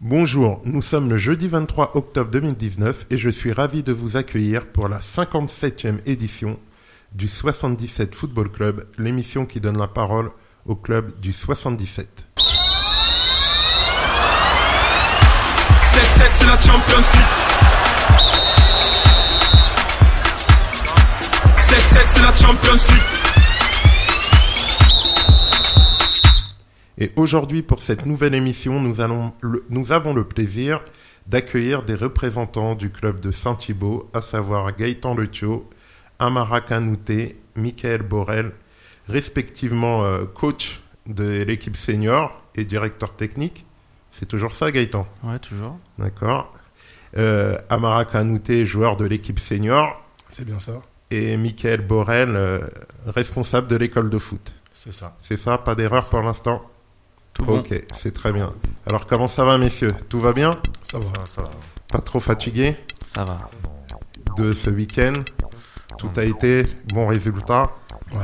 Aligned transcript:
Bonjour, 0.00 0.62
nous 0.64 0.80
sommes 0.80 1.10
le 1.10 1.16
jeudi 1.16 1.48
23 1.48 1.96
octobre 1.96 2.30
2019 2.30 3.06
et 3.10 3.18
je 3.18 3.28
suis 3.28 3.52
ravi 3.52 3.82
de 3.82 3.92
vous 3.92 4.16
accueillir 4.16 4.68
pour 4.68 4.86
la 4.86 5.00
57e 5.00 5.98
édition 6.06 6.56
du 7.10 7.26
77 7.26 8.14
Football 8.14 8.48
Club, 8.52 8.84
l'émission 8.96 9.44
qui 9.44 9.58
donne 9.58 9.76
la 9.76 9.88
parole 9.88 10.30
au 10.66 10.76
club 10.76 11.18
du 11.18 11.32
77. 11.32 12.28
7-7 12.36 12.44
c'est 16.30 16.46
la 16.46 16.60
Champions 16.60 16.98
League 16.98 17.34
7-7 21.58 21.98
c'est 22.06 22.22
la 22.22 22.36
Champions 22.36 22.74
League 22.88 23.27
Et 26.98 27.12
aujourd'hui, 27.16 27.62
pour 27.62 27.80
cette 27.82 28.06
nouvelle 28.06 28.34
émission, 28.34 28.80
nous, 28.80 29.00
allons 29.00 29.32
le- 29.40 29.64
nous 29.70 29.92
avons 29.92 30.12
le 30.14 30.24
plaisir 30.24 30.80
d'accueillir 31.26 31.82
des 31.84 31.94
représentants 31.94 32.74
du 32.74 32.90
club 32.90 33.20
de 33.20 33.30
Saint-Thibault, 33.30 34.08
à 34.14 34.20
savoir 34.22 34.74
Gaëtan 34.76 35.14
Letio, 35.16 35.68
Amara 36.18 36.60
Kanouté, 36.60 37.38
Michael 37.54 38.02
Borel, 38.02 38.52
respectivement 39.08 40.04
euh, 40.04 40.24
coach 40.24 40.80
de 41.06 41.42
l'équipe 41.42 41.76
senior 41.76 42.32
et 42.54 42.64
directeur 42.64 43.14
technique. 43.14 43.64
C'est 44.10 44.26
toujours 44.26 44.54
ça, 44.54 44.70
Gaëtan? 44.72 45.06
Ouais, 45.22 45.38
toujours. 45.38 45.78
D'accord. 45.98 46.52
Euh, 47.16 47.56
Amara 47.70 48.04
Kanouté, 48.04 48.66
joueur 48.66 48.96
de 48.96 49.04
l'équipe 49.04 49.38
senior, 49.38 50.02
C'est 50.28 50.44
bien 50.44 50.58
ça. 50.58 50.82
et 51.10 51.36
Michael 51.36 51.82
Borel, 51.86 52.30
euh, 52.34 52.60
responsable 53.06 53.68
de 53.68 53.76
l'école 53.76 54.10
de 54.10 54.18
foot. 54.18 54.52
C'est 54.74 54.92
ça. 54.92 55.16
C'est 55.22 55.38
ça, 55.38 55.58
pas 55.58 55.74
d'erreur 55.74 56.08
pour 56.08 56.22
l'instant? 56.22 56.62
Tout 57.38 57.44
bon. 57.44 57.58
Ok, 57.58 57.80
c'est 58.00 58.12
très 58.12 58.32
bien. 58.32 58.52
Alors 58.86 59.06
comment 59.06 59.28
ça 59.28 59.44
va 59.44 59.58
messieurs? 59.58 59.92
Tout 60.08 60.20
va 60.20 60.32
bien? 60.32 60.56
Ça 60.82 60.98
va. 60.98 61.26
Ça 61.26 61.42
va. 61.42 61.50
Pas 61.90 62.00
trop 62.00 62.20
fatigué? 62.20 62.76
Ça 63.14 63.24
va. 63.24 63.38
de 64.36 64.52
ce 64.52 64.70
week-end? 64.70 65.14
Tout 65.98 66.10
a 66.16 66.24
été 66.24 66.64
bon 66.92 67.06
résultat? 67.08 67.64
Ouais. 68.12 68.18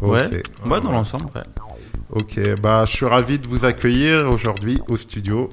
Ok, 0.00 0.10
Ouais. 0.10 0.42
Ouais, 0.66 0.80
dans 0.80 0.92
l'ensemble, 0.92 1.26
ouais. 1.34 1.42
ok. 2.10 2.60
Bah, 2.60 2.84
je 2.86 2.92
suis 2.92 3.06
ravi 3.06 3.38
de 3.38 3.48
vous 3.48 3.64
accueillir 3.64 4.30
aujourd'hui 4.30 4.80
au 4.88 4.96
studio. 4.96 5.48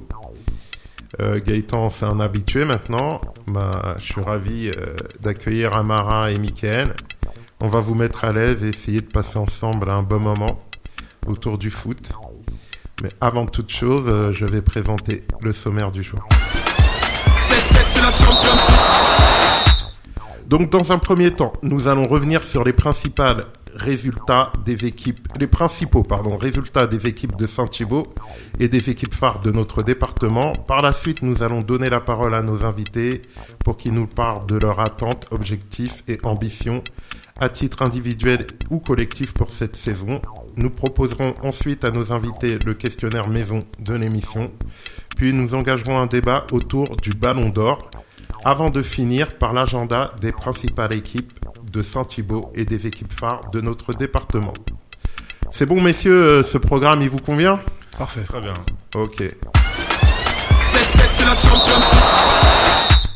Euh, 1.21 1.39
Gaëtan, 1.43 1.89
c'est 1.89 2.05
un 2.05 2.19
habitué 2.19 2.65
maintenant. 2.65 3.21
Bah, 3.47 3.95
je 3.99 4.03
suis 4.03 4.21
ravi 4.21 4.69
euh, 4.69 4.95
d'accueillir 5.21 5.75
Amara 5.75 6.31
et 6.31 6.37
Mickaël. 6.37 6.93
On 7.61 7.69
va 7.69 7.79
vous 7.79 7.95
mettre 7.95 8.25
à 8.25 8.31
l'aise 8.31 8.63
et 8.63 8.69
essayer 8.69 9.01
de 9.01 9.07
passer 9.07 9.37
ensemble 9.37 9.89
un 9.89 10.03
bon 10.03 10.19
moment 10.19 10.59
autour 11.25 11.57
du 11.57 11.71
foot. 11.71 12.09
Mais 13.03 13.09
avant 13.21 13.45
toute 13.45 13.71
chose, 13.71 14.03
euh, 14.07 14.31
je 14.31 14.45
vais 14.45 14.61
présenter 14.61 15.23
le 15.41 15.51
sommaire 15.53 15.91
du 15.91 16.03
jour. 16.03 16.19
7-7 16.29 17.75
c'est 17.87 18.01
la 18.01 18.11
Champions 18.11 18.55
League 18.69 20.47
Donc, 20.47 20.69
dans 20.69 20.91
un 20.91 20.97
premier 20.97 21.31
temps, 21.31 21.53
nous 21.61 21.87
allons 21.87 22.03
revenir 22.07 22.43
sur 22.43 22.63
les 22.63 22.73
principaux 22.73 23.23
résultats 23.75 24.53
des 24.63 24.85
équipes, 24.85 25.27
les 25.37 25.47
principaux, 25.47 26.03
pardon, 26.03 26.37
résultats 26.37 26.87
des 26.87 27.07
équipes 27.07 27.35
de 27.35 27.45
Saint-Thibault 27.45 28.03
et 28.59 28.67
des 28.67 28.89
équipes 28.89 29.13
phares 29.13 29.41
de 29.41 29.51
notre 29.51 29.83
département. 29.83 30.53
Par 30.53 30.81
la 30.81 30.93
suite, 30.93 31.21
nous 31.21 31.43
allons 31.43 31.59
donner 31.59 31.89
la 31.89 31.99
parole 31.99 32.33
à 32.33 32.41
nos 32.41 32.63
invités 32.65 33.21
pour 33.63 33.77
qu'ils 33.77 33.93
nous 33.93 34.07
parlent 34.07 34.45
de 34.47 34.55
leurs 34.55 34.79
attentes, 34.79 35.27
objectifs 35.31 36.03
et 36.07 36.17
ambitions 36.23 36.83
à 37.39 37.49
titre 37.49 37.81
individuel 37.81 38.47
ou 38.69 38.79
collectif 38.79 39.33
pour 39.33 39.49
cette 39.49 39.75
saison. 39.75 40.21
Nous 40.57 40.69
proposerons 40.69 41.35
ensuite 41.43 41.83
à 41.83 41.91
nos 41.91 42.11
invités 42.13 42.57
le 42.59 42.73
questionnaire 42.73 43.27
maison 43.27 43.59
de 43.79 43.93
l'émission. 43.93 44.51
Puis 45.17 45.33
nous 45.33 45.53
engagerons 45.53 45.99
un 45.99 46.05
débat 46.05 46.47
autour 46.51 46.95
du 46.97 47.11
Ballon 47.11 47.49
d'Or 47.49 47.79
avant 48.43 48.69
de 48.69 48.81
finir 48.81 49.37
par 49.37 49.53
l'agenda 49.53 50.13
des 50.21 50.31
principales 50.31 50.95
équipes 50.95 51.33
de 51.71 51.81
Saint-Thibault 51.81 52.51
et 52.55 52.63
des 52.63 52.87
équipes 52.87 53.11
phares 53.11 53.49
de 53.51 53.59
notre 53.59 53.93
département. 53.93 54.53
C'est 55.51 55.65
bon, 55.65 55.81
messieurs, 55.81 56.23
euh, 56.23 56.43
ce 56.43 56.57
programme, 56.57 57.01
il 57.01 57.09
vous 57.09 57.17
convient? 57.19 57.59
Parfait. 57.97 58.21
Très 58.21 58.41
bien. 58.41 58.53
Ok. 58.95 59.21
7-7 59.21 59.35
c'est 61.11 61.25
la 61.25 61.35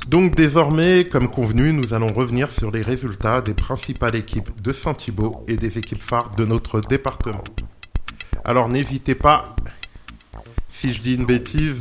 Donc 0.10 0.36
désormais, 0.36 1.06
comme 1.06 1.28
convenu, 1.30 1.72
nous 1.72 1.94
allons 1.94 2.12
revenir 2.12 2.52
sur 2.52 2.72
les 2.72 2.82
résultats 2.82 3.42
des 3.42 3.54
principales 3.54 4.16
équipes 4.16 4.50
de 4.60 4.72
Saint-Thibault 4.72 5.44
et 5.48 5.56
des 5.56 5.78
équipes 5.78 6.02
phares 6.02 6.32
de 6.32 6.46
notre 6.46 6.82
département. 6.82 7.44
Alors 8.44 8.70
n'hésitez 8.70 9.14
pas, 9.14 9.56
si 10.68 10.94
je 10.94 11.02
dis 11.02 11.14
une 11.14 11.26
bêtise, 11.26 11.80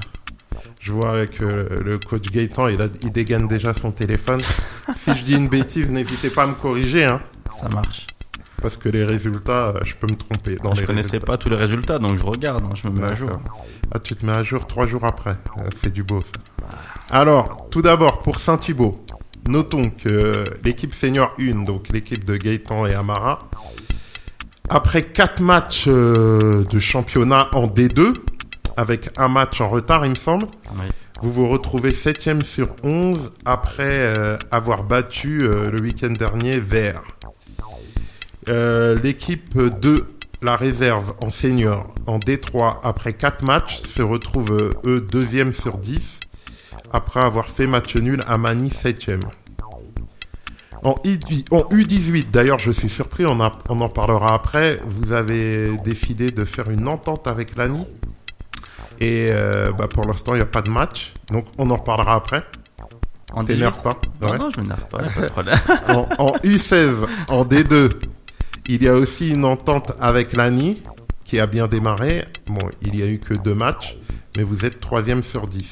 je 0.80 0.92
vois 0.92 1.24
que 1.26 1.44
le 1.82 1.98
coach 1.98 2.30
Gaëtan, 2.30 2.68
il, 2.68 2.82
a- 2.82 2.88
il 3.02 3.10
dégaine 3.12 3.48
déjà 3.48 3.72
son 3.72 3.92
téléphone. 3.92 4.40
si 4.42 5.16
je 5.16 5.22
dis 5.24 5.32
une 5.34 5.48
bêtise, 5.48 5.88
n'hésitez 5.88 6.28
pas 6.28 6.42
à 6.42 6.46
me 6.48 6.54
corriger, 6.54 7.06
hein, 7.06 7.20
Ça 7.58 7.68
marche. 7.70 8.06
parce 8.60 8.76
que 8.76 8.90
les 8.90 9.04
résultats, 9.04 9.68
euh, 9.68 9.80
je 9.86 9.94
peux 9.94 10.06
me 10.06 10.16
tromper. 10.16 10.56
Dans 10.56 10.74
je 10.74 10.80
les 10.82 10.86
connaissais 10.86 11.12
résultats. 11.12 11.32
pas 11.32 11.38
tous 11.38 11.48
les 11.48 11.56
résultats, 11.56 11.98
donc 11.98 12.16
je 12.16 12.24
regarde, 12.24 12.62
hein, 12.62 12.68
je 12.74 12.86
me 12.90 12.94
mets 12.94 13.10
à 13.10 13.14
jour. 13.14 13.30
Ah, 13.90 13.98
tu 13.98 14.14
te 14.16 14.26
mets 14.26 14.32
à 14.32 14.42
jour 14.42 14.66
trois 14.66 14.86
jours 14.86 15.04
après. 15.06 15.32
Euh, 15.60 15.68
C'est 15.82 15.92
du 15.92 16.02
beau, 16.02 16.20
ça. 16.20 16.57
Alors, 17.10 17.68
tout 17.70 17.80
d'abord, 17.82 18.18
pour 18.18 18.38
Saint-Thibault, 18.38 19.02
notons 19.48 19.90
que 19.90 20.44
l'équipe 20.62 20.92
senior 20.94 21.32
1, 21.40 21.64
donc 21.64 21.88
l'équipe 21.88 22.24
de 22.24 22.36
Gaëtan 22.36 22.84
et 22.86 22.94
Amara, 22.94 23.38
après 24.68 25.02
quatre 25.02 25.40
matchs 25.40 25.84
euh, 25.88 26.64
de 26.64 26.78
championnat 26.78 27.48
en 27.54 27.66
D2, 27.66 28.12
avec 28.76 29.08
un 29.16 29.28
match 29.28 29.60
en 29.62 29.68
retard, 29.68 30.04
il 30.04 30.10
me 30.10 30.14
semble, 30.16 30.46
Oui. 30.78 30.84
vous 31.22 31.32
vous 31.32 31.48
retrouvez 31.48 31.94
7 31.94 32.42
sur 32.44 32.68
11 32.84 33.32
après 33.46 33.84
euh, 33.88 34.36
avoir 34.50 34.82
battu 34.82 35.40
euh, 35.42 35.64
le 35.70 35.80
week-end 35.80 36.10
dernier 36.12 36.58
Vert. 36.58 37.02
L'équipe 39.02 39.58
de 39.58 40.06
la 40.40 40.56
réserve 40.56 41.12
en 41.22 41.28
senior 41.28 41.92
en 42.06 42.18
D3 42.18 42.78
après 42.82 43.12
4 43.12 43.44
matchs 43.44 43.80
se 43.80 44.00
retrouve 44.00 44.70
eux 44.86 45.06
deuxième 45.12 45.52
sur 45.52 45.76
10 45.76 46.20
après 46.92 47.20
avoir 47.20 47.48
fait 47.48 47.66
match 47.66 47.96
nul 47.96 48.22
à 48.26 48.38
Mani 48.38 48.70
7 48.70 49.10
en, 50.84 50.94
I- 51.04 51.18
en 51.50 51.60
U18, 51.72 52.30
d'ailleurs, 52.30 52.60
je 52.60 52.70
suis 52.70 52.88
surpris, 52.88 53.26
on, 53.26 53.40
a- 53.40 53.50
on 53.68 53.80
en 53.80 53.88
parlera 53.88 54.34
après. 54.34 54.78
Vous 54.86 55.12
avez 55.12 55.76
décidé 55.78 56.30
de 56.30 56.44
faire 56.44 56.70
une 56.70 56.86
entente 56.86 57.26
avec 57.26 57.56
l'ANI. 57.56 57.84
Et 59.00 59.28
euh, 59.30 59.72
bah, 59.76 59.88
pour 59.88 60.04
l'instant, 60.06 60.34
il 60.34 60.36
n'y 60.36 60.42
a 60.42 60.46
pas 60.46 60.62
de 60.62 60.70
match. 60.70 61.14
Donc, 61.32 61.46
on 61.58 61.68
en 61.70 61.78
parlera 61.78 62.14
après. 62.14 62.44
T'énerve 63.44 63.82
pas? 63.82 63.96
Non, 64.20 64.28
Ouais. 64.30 64.38
non, 64.38 64.50
je 64.54 64.60
m'énerve 64.60 64.84
pas, 64.88 64.98
pas 64.98 65.20
de 65.20 65.26
problème. 65.28 65.58
en, 65.88 66.06
en 66.18 66.32
U16, 66.44 66.94
en 67.28 67.44
D2, 67.44 67.90
il 68.68 68.82
y 68.82 68.88
a 68.88 68.94
aussi 68.94 69.30
une 69.30 69.44
entente 69.44 69.92
avec 70.00 70.36
l'ANI 70.36 70.82
qui 71.24 71.40
a 71.40 71.46
bien 71.46 71.66
démarré. 71.66 72.24
Bon, 72.46 72.68
il 72.82 72.96
y 72.98 73.02
a 73.02 73.06
eu 73.06 73.18
que 73.18 73.34
deux 73.34 73.54
matchs, 73.54 73.96
mais 74.36 74.44
vous 74.44 74.64
êtes 74.64 74.80
troisième 74.80 75.22
sur 75.24 75.46
10. 75.48 75.70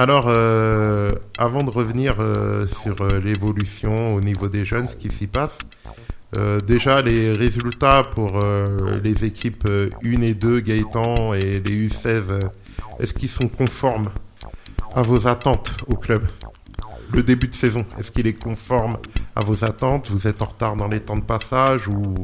Alors, 0.00 0.26
euh, 0.28 1.10
avant 1.38 1.64
de 1.64 1.70
revenir 1.70 2.14
euh, 2.20 2.68
sur 2.82 2.94
euh, 3.00 3.18
l'évolution 3.18 4.14
au 4.14 4.20
niveau 4.20 4.48
des 4.48 4.64
jeunes, 4.64 4.88
ce 4.88 4.94
qui 4.94 5.10
s'y 5.10 5.26
passe, 5.26 5.58
déjà 6.66 7.00
les 7.02 7.32
résultats 7.32 8.02
pour 8.14 8.38
les 9.02 9.24
équipes 9.24 9.64
euh, 9.68 9.88
1 10.04 10.22
et 10.22 10.34
2, 10.34 10.60
Gaëtan 10.60 11.32
et 11.34 11.58
les 11.60 11.88
U16, 11.88 12.06
euh, 12.30 12.38
est-ce 13.00 13.12
qu'ils 13.14 13.30
sont 13.30 13.48
conformes 13.48 14.10
à 14.94 15.02
vos 15.02 15.26
attentes 15.26 15.72
au 15.88 15.96
club? 15.96 16.22
Le 17.12 17.22
début 17.22 17.48
de 17.48 17.54
saison, 17.54 17.84
est-ce 17.98 18.10
qu'il 18.12 18.26
est 18.28 18.34
conforme 18.34 18.98
à 19.34 19.40
vos 19.42 19.64
attentes? 19.64 20.10
Vous 20.10 20.26
êtes 20.28 20.42
en 20.42 20.46
retard 20.46 20.76
dans 20.76 20.86
les 20.86 21.00
temps 21.00 21.16
de 21.16 21.22
passage 21.22 21.88
ou 21.88 22.14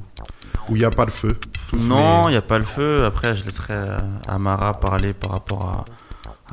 il 0.68 0.74
n'y 0.76 0.84
a 0.84 0.90
pas 0.90 1.06
le 1.06 1.10
feu? 1.10 1.36
Tous 1.70 1.78
non, 1.88 2.24
il 2.24 2.26
les- 2.26 2.30
n'y 2.32 2.36
a 2.36 2.42
pas 2.42 2.58
le 2.58 2.64
feu. 2.66 3.02
Après, 3.04 3.34
je 3.34 3.44
laisserai 3.44 3.74
Amara 4.28 4.72
parler 4.74 5.12
par 5.14 5.30
rapport 5.32 5.62
à, 5.70 5.84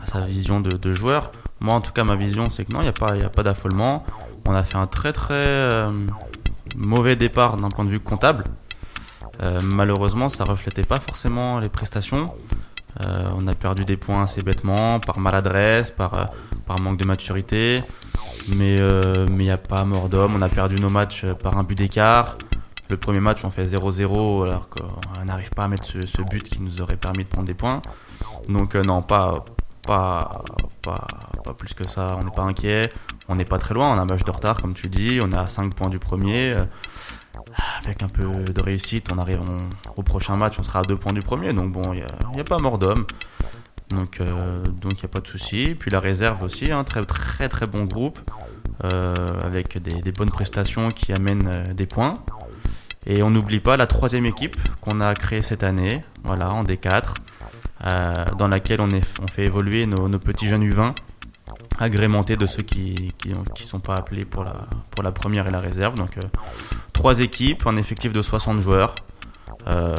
à 0.02 0.08
sa 0.08 0.20
vision 0.20 0.62
de, 0.62 0.72
de 0.72 0.94
joueur. 0.94 1.32
Moi, 1.62 1.76
en 1.76 1.82
tout 1.82 1.92
cas, 1.92 2.04
ma 2.04 2.16
vision, 2.16 2.50
c'est 2.50 2.66
que 2.66 2.74
non, 2.74 2.80
il 2.82 2.86
n'y 2.86 2.90
a 2.90 2.94
pas, 2.94 3.14
pas 3.30 3.44
d'affolement. 3.44 4.04
On 4.48 4.54
a 4.54 4.64
fait 4.64 4.78
un 4.78 4.88
très 4.88 5.14
très 5.14 5.36
euh, 5.36 5.92
mauvais 6.76 7.16
départ 7.16 7.58
d'un 7.58 7.70
point 7.70 7.86
de 7.86 7.92
vue 7.92 8.00
comptable. 8.00 8.46
Euh, 9.44 9.60
malheureusement, 9.64 10.30
ça 10.30 10.44
reflétait 10.44 10.84
pas 10.84 11.00
forcément 11.00 11.60
les 11.60 11.70
prestations. 11.70 12.26
Euh, 13.06 13.28
on 13.36 13.48
a 13.48 13.54
perdu 13.54 13.86
des 13.86 13.96
points 13.96 14.24
assez 14.24 14.42
bêtement, 14.42 15.00
par 15.00 15.20
maladresse, 15.20 15.92
par, 15.92 16.32
par 16.66 16.80
manque 16.80 16.98
de 16.98 17.06
maturité. 17.06 17.84
Mais 18.56 18.78
il 18.78 19.36
n'y 19.36 19.52
a 19.52 19.58
pas 19.58 19.84
mort 19.86 20.10
d'homme. 20.10 20.36
On 20.36 20.42
a 20.42 20.50
perdu 20.50 20.78
nos 20.78 20.90
matchs 20.90 21.26
par 21.44 21.58
un 21.58 21.64
but 21.64 21.78
d'écart. 21.78 22.40
Le 22.90 22.98
premier 22.98 23.20
match, 23.20 23.46
on 23.46 23.52
fait 23.52 23.64
0-0 23.64 24.44
alors 24.44 24.68
qu'on 24.68 25.24
n'arrive 25.26 25.52
pas 25.52 25.66
à 25.66 25.68
mettre 25.68 25.86
ce, 25.86 26.22
but 26.24 26.44
qui 26.44 26.60
nous 26.60 26.82
aurait 26.82 26.98
permis 26.98 27.24
de 27.24 27.30
prendre 27.30 27.48
des 27.48 27.54
points. 27.54 27.82
Donc 28.50 28.76
non, 28.76 29.02
pas, 29.02 29.46
pas, 29.86 30.32
pas, 30.82 31.08
pas 31.44 31.54
plus 31.54 31.74
que 31.74 31.88
ça. 31.88 32.08
On 32.20 32.24
n'est 32.24 32.32
pas 32.32 32.44
inquiet. 32.44 32.90
On 33.28 33.36
n'est 33.36 33.46
pas 33.46 33.58
très 33.58 33.74
loin. 33.74 33.88
On 33.88 33.98
a 33.98 34.02
un 34.02 34.06
match 34.06 34.24
de 34.24 34.32
retard, 34.32 34.62
comme 34.62 34.74
tu 34.74 34.90
dis. 34.90 35.20
On 35.22 35.32
est 35.32 35.38
à 35.38 35.46
5 35.46 35.74
points 35.74 35.90
du 35.90 36.00
premier. 36.00 36.52
Euh, 36.52 36.58
Avec 37.84 38.04
un 38.04 38.08
peu 38.08 38.24
de 38.24 38.62
réussite, 38.62 39.12
on 39.12 39.18
arrive 39.18 39.42
au 39.96 40.04
prochain 40.04 40.38
match, 40.38 40.56
on 40.60 40.64
sera 40.64 40.80
à 40.80 40.84
2 40.84 40.96
points 40.96 41.14
du 41.14 41.22
premier. 41.22 41.54
Donc 41.54 41.72
bon, 41.72 41.94
il 41.94 42.04
n'y 42.34 42.42
a, 42.42 42.44
pas 42.44 42.60
mort 42.60 42.78
d'homme. 42.78 43.06
Donc 43.90 44.22
euh, 44.22 44.64
donc 44.64 44.94
il 44.94 45.02
n'y 45.02 45.06
a 45.06 45.10
pas 45.10 45.20
de 45.20 45.28
souci. 45.28 45.76
Puis 45.78 45.92
la 45.92 46.00
réserve 46.00 46.44
aussi, 46.44 46.72
un 46.72 46.84
très 46.84 47.06
très 47.06 47.50
très 47.50 47.66
bon 47.66 47.84
groupe 47.86 48.20
euh, 48.84 49.14
avec 49.44 49.78
des, 49.82 50.12
bonnes 50.12 50.30
prestations 50.30 50.90
qui 50.90 51.12
amènent 51.14 51.74
des 51.74 51.86
points. 51.86 52.14
Et 53.06 53.24
on 53.24 53.32
n'oublie 53.32 53.60
pas 53.60 53.78
la 53.78 53.88
troisième 53.88 54.26
équipe 54.26 54.56
qu'on 54.80 55.02
a 55.02 55.14
créée 55.16 55.42
cette 55.42 55.64
année, 55.64 56.02
voilà, 56.24 56.52
en 56.52 56.64
D4, 56.64 56.88
euh, 56.88 57.02
dans 58.38 58.48
laquelle 58.48 58.82
on, 58.82 58.90
fait 59.28 59.46
évoluer 59.46 59.86
nos, 59.86 60.20
petits 60.20 60.48
jeunes 60.48 60.68
U20, 60.68 60.94
agrémentés 61.80 62.36
de 62.36 62.46
ceux 62.46 62.62
qui 62.64 63.14
qui 63.18 63.64
sont 63.64 63.80
pas 63.80 63.96
appelés 63.96 64.26
pour 64.26 64.44
la, 65.04 65.12
première 65.12 65.48
et 65.48 65.52
la 65.52 65.60
réserve. 65.60 65.96
Donc 65.96 66.18
euh, 66.18 66.22
trois 66.94 67.20
équipes, 67.20 67.66
un 67.66 67.78
effectif 67.78 68.14
de 68.14 68.22
60 68.22 68.60
joueurs, 68.60 68.96
euh, 69.68 69.96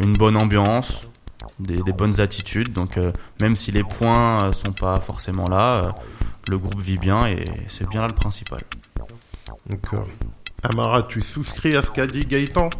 une 0.00 0.14
bonne 0.14 0.36
ambiance, 0.36 1.08
des, 1.58 1.92
bonnes 1.92 2.20
attitudes. 2.20 2.72
Donc 2.72 2.96
euh, 2.96 3.12
même 3.40 3.56
si 3.56 3.72
les 3.72 3.84
points 3.84 4.44
euh, 4.44 4.52
sont 4.52 4.72
pas 4.72 5.00
forcément 5.00 5.44
là, 5.48 5.74
euh, 5.74 5.92
le 6.48 6.58
groupe 6.58 6.80
vit 6.80 6.98
bien 6.98 7.26
et 7.26 7.44
c'est 7.68 7.88
bien 7.88 8.02
là 8.02 8.08
le 8.08 8.14
principal. 8.14 8.60
D'accord. 9.66 10.06
Amara, 10.62 11.02
tu 11.02 11.20
souscris 11.20 11.76
à 11.76 11.82
Gaëtan? 11.82 12.70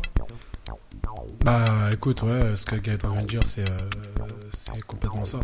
Bah 1.44 1.65
écoute, 1.93 2.23
ouais, 2.23 2.56
ce 2.56 2.65
que 2.65 2.76
Gaëtan 2.76 3.12
vient 3.12 3.23
de 3.23 3.26
dire, 3.26 3.43
c'est 3.44 3.69
euh, 3.69 4.25
c'est 4.53 4.81
complètement 4.87 5.25
ça. 5.25 5.38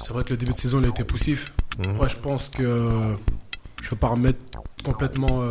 C'est 0.00 0.12
vrai 0.12 0.24
que 0.24 0.30
le 0.30 0.36
début 0.36 0.52
de 0.52 0.56
saison, 0.58 0.80
il 0.80 0.86
a 0.86 0.88
été 0.88 1.04
poussif. 1.04 1.52
Mhm. 1.78 1.98
Ouais, 1.98 2.08
je 2.08 2.16
pense 2.16 2.48
que 2.48 3.16
je 3.82 3.90
veux 3.90 3.96
pas 3.96 4.08
remettre 4.08 4.38
complètement 4.84 5.42
euh, 5.42 5.50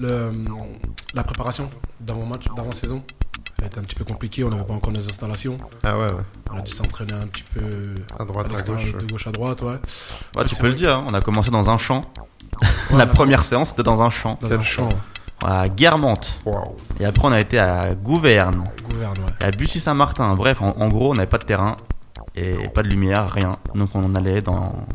le, 0.00 0.30
la 1.14 1.22
préparation 1.22 1.68
d'avant-match, 2.00 2.44
d'avant-saison. 2.56 3.02
Elle 3.58 3.64
a 3.64 3.66
été 3.66 3.78
un 3.78 3.82
petit 3.82 3.94
peu 3.94 4.04
compliquée, 4.04 4.42
on 4.44 4.48
n'avait 4.48 4.64
pas 4.64 4.72
encore 4.72 4.92
nos 4.92 5.06
installations. 5.06 5.58
Ah 5.82 5.98
ouais, 5.98 6.06
ouais. 6.06 6.22
On 6.50 6.58
a 6.58 6.62
dû 6.62 6.72
s'entraîner 6.72 7.12
un 7.12 7.26
petit 7.26 7.44
peu 7.54 7.60
à 8.18 8.24
droite, 8.24 8.46
à 8.56 8.62
gauche. 8.62 8.92
de 8.92 9.06
gauche 9.10 9.26
à 9.26 9.32
droite, 9.32 9.60
ouais. 9.62 9.76
Ouais, 10.36 10.44
tu 10.46 10.56
peux 10.56 10.68
le 10.68 10.74
dire, 10.74 10.94
hein, 10.96 11.04
on 11.08 11.12
a 11.14 11.20
commencé 11.20 11.50
dans 11.50 11.68
un 11.68 11.76
champ. 11.76 12.00
Ouais, 12.62 12.98
la 12.98 13.06
première 13.06 13.44
séance 13.44 13.68
c'était 13.68 13.82
dans 13.82 14.02
un 14.02 14.10
champ, 14.10 14.38
Dans 14.40 14.50
un 14.52 14.62
champ, 14.62 14.88
à 15.44 15.68
Guermantes. 15.68 16.38
Et 16.98 17.04
après 17.04 17.28
on 17.28 17.32
a 17.32 17.40
été 17.40 17.58
à 17.58 17.94
Gouverne, 17.94 18.64
gouverne, 18.88 19.18
ouais. 19.18 19.32
et 19.40 19.44
à 19.44 19.50
Bussy-Saint-Martin. 19.50 20.34
Bref, 20.34 20.60
en, 20.62 20.74
en 20.76 20.88
gros 20.88 21.10
on 21.10 21.14
n'avait 21.14 21.26
pas 21.28 21.38
de 21.38 21.44
terrain 21.44 21.76
et 22.34 22.68
pas 22.68 22.82
de 22.82 22.88
lumière, 22.88 23.30
rien. 23.30 23.56
Donc 23.74 23.90
on 23.94 24.14
allait 24.14 24.40
dans, 24.40 24.86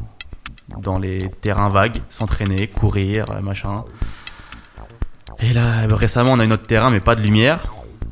dans 0.81 0.99
les 0.99 1.19
terrains 1.41 1.69
vagues, 1.69 2.01
s'entraîner, 2.09 2.67
courir, 2.67 3.25
euh, 3.31 3.41
machin. 3.41 3.83
Et 5.39 5.53
là, 5.53 5.85
récemment 5.89 6.31
on 6.33 6.39
a 6.39 6.45
eu 6.45 6.47
notre 6.47 6.67
terrain 6.67 6.89
mais 6.89 6.99
pas 6.99 7.15
de 7.15 7.21
lumière. 7.21 7.63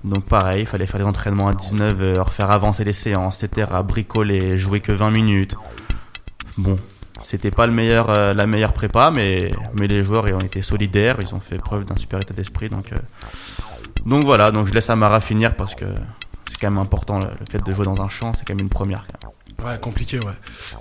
Donc 0.04 0.26
pareil, 0.26 0.62
il 0.62 0.66
fallait 0.66 0.86
faire 0.86 1.00
des 1.00 1.06
entraînements 1.06 1.48
à 1.48 1.54
19h, 1.54 2.30
faire 2.30 2.52
avancer 2.52 2.84
les 2.84 2.94
séances, 2.94 3.44
etc. 3.44 3.72
Bricoler, 3.86 4.58
jouer 4.58 4.82
que 4.82 4.92
20 4.92 5.12
minutes. 5.12 5.56
Bon, 6.58 6.76
c'était 7.24 7.52
pas 7.52 7.66
le 7.66 7.74
meilleur, 7.74 8.10
euh, 8.10 8.34
la 8.34 8.46
meilleure 8.46 8.74
prépa, 8.74 9.12
mais, 9.12 9.52
mais 9.74 9.88
les 9.88 10.04
joueurs 10.04 10.28
ils 10.28 10.34
ont 10.34 10.40
été 10.40 10.62
solidaires, 10.62 11.18
ils 11.22 11.34
ont 11.34 11.40
fait 11.40 11.58
preuve 11.58 11.86
d'un 11.86 11.96
super 11.96 12.20
état 12.20 12.34
d'esprit. 12.34 12.70
Donc, 12.70 12.92
euh, 12.92 12.98
donc 14.06 14.24
voilà, 14.24 14.52
donc 14.52 14.68
je 14.68 14.74
laisse 14.74 14.90
Amara 14.90 15.20
finir 15.20 15.56
parce 15.56 15.76
que 15.76 15.86
c'est 16.50 16.60
quand 16.60 16.70
même 16.70 16.80
important 16.80 17.20
le, 17.20 17.30
fait 17.50 17.64
de 17.64 17.72
jouer 17.72 17.86
dans 17.86 18.02
un 18.02 18.10
champ, 18.10 18.34
c'est 18.34 18.46
quand 18.46 18.54
même 18.54 18.64
une 18.64 18.70
première. 18.70 19.06
Ouais, 19.64 19.80
compliqué, 19.80 20.20
ouais. 20.20 20.34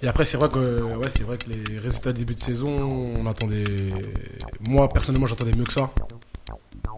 Et 0.02 0.08
après, 0.08 0.24
c'est 0.24 0.36
vrai 0.36 0.48
que, 0.48 0.82
ouais, 0.82 1.08
c'est 1.08 1.22
vrai 1.22 1.38
que 1.38 1.48
les 1.48 1.78
résultats 1.78 2.12
de 2.12 2.18
début 2.18 2.34
de 2.34 2.40
saison, 2.40 2.76
on 3.16 3.26
attendait. 3.26 3.64
Moi, 4.66 4.88
personnellement, 4.88 5.26
j'attendais 5.26 5.52
mieux 5.52 5.64
que 5.64 5.72
ça. 5.72 5.90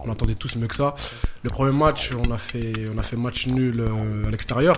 On 0.07 0.11
attendait 0.11 0.35
tous 0.35 0.57
mieux 0.57 0.67
que 0.67 0.75
ça. 0.75 0.95
Le 1.43 1.51
premier 1.51 1.77
match, 1.77 2.11
on 2.15 2.31
a 2.31 2.39
fait, 2.39 2.73
on 2.95 2.99
a 2.99 3.03
fait 3.03 3.17
match 3.17 3.47
nul 3.49 3.81
euh, 3.81 4.27
à 4.27 4.31
l'extérieur. 4.31 4.77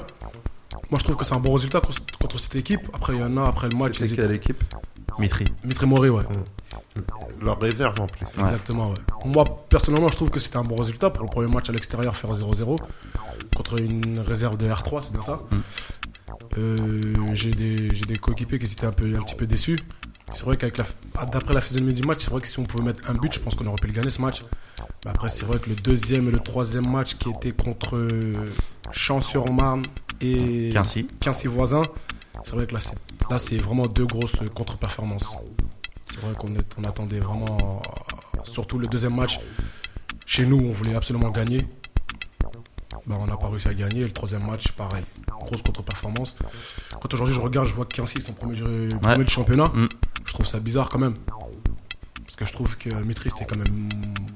Moi, 0.90 0.98
je 0.98 1.04
trouve 1.04 1.16
que 1.16 1.24
c'est 1.24 1.34
un 1.34 1.40
bon 1.40 1.54
résultat 1.54 1.80
contre, 1.80 2.38
cette 2.38 2.56
équipe. 2.56 2.88
Après, 2.92 3.14
il 3.14 3.20
y 3.20 3.24
en 3.24 3.36
a 3.36 3.46
après 3.46 3.68
le 3.68 3.76
match. 3.76 3.98
C'est 3.98 4.14
quelle 4.14 4.32
équipe? 4.32 4.62
Mitri. 5.18 5.46
Mitre 5.64 5.86
Mori, 5.86 6.10
ouais. 6.10 6.22
Leur 7.42 7.58
réserve 7.58 8.00
en 8.00 8.06
plus. 8.06 8.26
Exactement, 8.38 8.90
ouais. 8.90 8.96
Moi, 9.24 9.44
personnellement, 9.68 10.08
je 10.08 10.16
trouve 10.16 10.30
que 10.30 10.40
c'était 10.40 10.58
un 10.58 10.62
bon 10.62 10.76
résultat 10.76 11.10
pour 11.10 11.24
le 11.24 11.30
premier 11.30 11.52
match 11.52 11.68
à 11.70 11.72
l'extérieur, 11.72 12.14
faire 12.16 12.32
0-0 12.32 12.76
contre 13.54 13.80
une 13.80 14.18
réserve 14.20 14.56
de 14.56 14.66
R3, 14.66 15.02
c'est 15.02 15.12
bien 15.12 15.22
ça? 15.22 15.40
Mm. 15.50 15.56
Euh, 16.58 16.76
j'ai 17.32 17.52
des, 17.52 17.94
j'ai 17.94 18.04
des 18.04 18.16
coéquipiers 18.16 18.58
qui 18.58 18.66
étaient 18.66 18.86
un, 18.86 18.92
peu, 18.92 19.14
un 19.14 19.22
petit 19.22 19.34
peu 19.34 19.46
déçus. 19.46 19.78
C'est 20.34 20.44
vrai 20.44 20.56
qu'avec 20.56 20.78
la, 20.78 20.84
d'après 21.26 21.54
la 21.54 21.60
physionomie 21.60 21.94
du 21.94 22.06
match, 22.06 22.24
c'est 22.24 22.30
vrai 22.30 22.40
que 22.40 22.46
si 22.46 22.58
on 22.58 22.64
pouvait 22.64 22.84
mettre 22.84 23.10
un 23.10 23.14
but, 23.14 23.32
je 23.32 23.40
pense 23.40 23.54
qu'on 23.54 23.66
aurait 23.66 23.76
pu 23.76 23.86
le 23.86 23.92
gagner 23.92 24.10
ce 24.10 24.20
match. 24.20 24.44
Mais 25.04 25.10
après, 25.10 25.28
c'est 25.28 25.46
vrai 25.46 25.58
que 25.58 25.70
le 25.70 25.76
deuxième 25.76 26.28
et 26.28 26.30
le 26.30 26.40
troisième 26.40 26.90
match 26.90 27.16
qui 27.16 27.30
étaient 27.30 27.52
contre 27.52 27.96
euh, 27.96 28.34
Champs-sur-Marne 28.90 29.82
et 30.20 30.70
Quincy. 30.72 31.06
Quincy 31.20 31.46
voisins, 31.46 31.82
c'est 32.44 32.54
vrai 32.54 32.66
que 32.66 32.74
là, 32.74 32.80
c'est, 32.80 32.96
là, 33.30 33.38
c'est 33.38 33.58
vraiment 33.58 33.86
deux 33.86 34.06
grosses 34.06 34.36
contre-performances. 34.54 35.30
C'est 36.10 36.20
vrai 36.20 36.32
qu'on 36.38 36.54
est- 36.54 36.74
on 36.78 36.84
attendait 36.84 37.20
vraiment, 37.20 37.82
euh, 38.36 38.40
surtout 38.44 38.78
le 38.78 38.86
deuxième 38.86 39.14
match, 39.14 39.40
chez 40.24 40.46
nous, 40.46 40.58
on 40.58 40.72
voulait 40.72 40.94
absolument 40.94 41.30
gagner. 41.30 41.66
Ben, 43.06 43.16
on 43.20 43.26
n'a 43.26 43.36
pas 43.36 43.48
réussi 43.48 43.68
à 43.68 43.74
gagner. 43.74 44.00
Et 44.00 44.04
le 44.04 44.10
troisième 44.12 44.44
match, 44.44 44.72
pareil, 44.72 45.04
grosse 45.40 45.62
contre-performance. 45.62 46.36
Quand 47.00 47.12
aujourd'hui 47.14 47.34
je 47.36 47.40
regarde, 47.40 47.68
je 47.68 47.74
vois 47.74 47.84
que 47.84 47.94
Quincy 47.94 48.20
sont 48.20 48.32
premier, 48.32 48.56
du- 48.56 48.88
premier 48.96 49.24
du 49.24 49.30
championnat. 49.32 49.68
Mm. 49.74 49.86
Je 50.24 50.32
trouve 50.32 50.46
ça 50.46 50.58
bizarre 50.58 50.88
quand 50.88 50.98
même. 50.98 51.14
Parce 52.24 52.34
que 52.36 52.44
je 52.46 52.52
trouve 52.52 52.76
que 52.76 52.92
Mitri 53.04 53.28
était 53.28 53.44
quand 53.44 53.56
même 53.56 53.88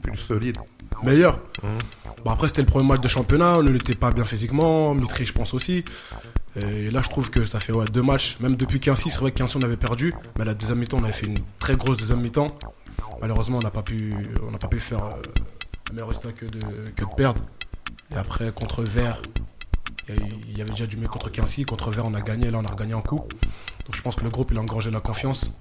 Plus 0.02 0.16
solide. 0.18 0.56
Meilleur. 1.05 1.38
Mhm. 1.62 1.79
Bon, 2.25 2.31
après, 2.31 2.49
c'était 2.49 2.62
le 2.62 2.67
premier 2.67 2.87
match 2.87 3.00
de 3.00 3.08
championnat, 3.08 3.58
on 3.58 3.62
n'était 3.62 3.94
pas 3.94 4.11
bien 4.11 4.25
physiquement, 4.25 4.94
Mitri, 4.94 5.25
je 5.25 5.32
pense 5.32 5.55
aussi. 5.55 5.85
Et 6.56 6.91
là, 6.91 7.00
je 7.02 7.08
trouve 7.08 7.31
que 7.31 7.47
ça 7.47 7.61
fait 7.61 7.73
deux 7.93 8.02
matchs, 8.02 8.37
même 8.41 8.56
depuis 8.56 8.81
Quincy, 8.81 9.11
c'est 9.11 9.20
vrai 9.20 9.31
que 9.31 9.38
Quincy, 9.38 9.56
on 9.56 9.62
avait 9.62 9.76
perdu, 9.76 10.12
mais 10.38 10.44
la 10.44 10.55
deuxième 10.55 10.79
mi-temps, 10.79 10.99
on 11.00 11.05
avait 11.05 11.12
fait 11.12 11.26
une 11.26 11.38
très 11.58 11.76
grosse 11.76 11.99
deuxième 11.99 12.20
mi-temps. 12.20 12.49
Malheureusement, 13.20 13.58
on 13.58 13.62
n'a 13.62 13.70
pas 13.70 13.82
pu, 13.82 14.12
pas 14.61 14.69
pu 14.69 14.81
faire 14.81 15.05
euh, 15.05 15.11
un 15.91 15.93
meilleur 15.93 16.08
résultat 16.08 16.32
que 16.32 16.47
de, 16.47 16.61
que 16.97 17.05
de 17.05 17.14
perdre. 17.17 17.43
Et 18.12 18.17
après, 18.17 18.50
contre 18.52 18.82
Vert, 18.82 19.20
il 20.08 20.58
y 20.58 20.61
avait 20.61 20.70
déjà 20.70 20.87
du 20.87 20.97
mieux 20.97 21.06
contre 21.06 21.31
Quincy, 21.31 21.64
contre 21.64 21.91
Vert, 21.91 22.06
on 22.06 22.14
a 22.14 22.20
gagné, 22.20 22.50
là, 22.50 22.58
on 22.58 22.64
a 22.64 22.70
regagné 22.70 22.94
en 22.94 23.02
coup. 23.02 23.19
Donc, 23.19 23.97
je 23.97 24.02
pense 24.02 24.17
que 24.17 24.25
le 24.25 24.31
groupe, 24.31 24.50
il 24.50 24.58
a 24.58 24.61
engrangé 24.61 24.91
la 24.91 25.00
confiance. 25.00 25.52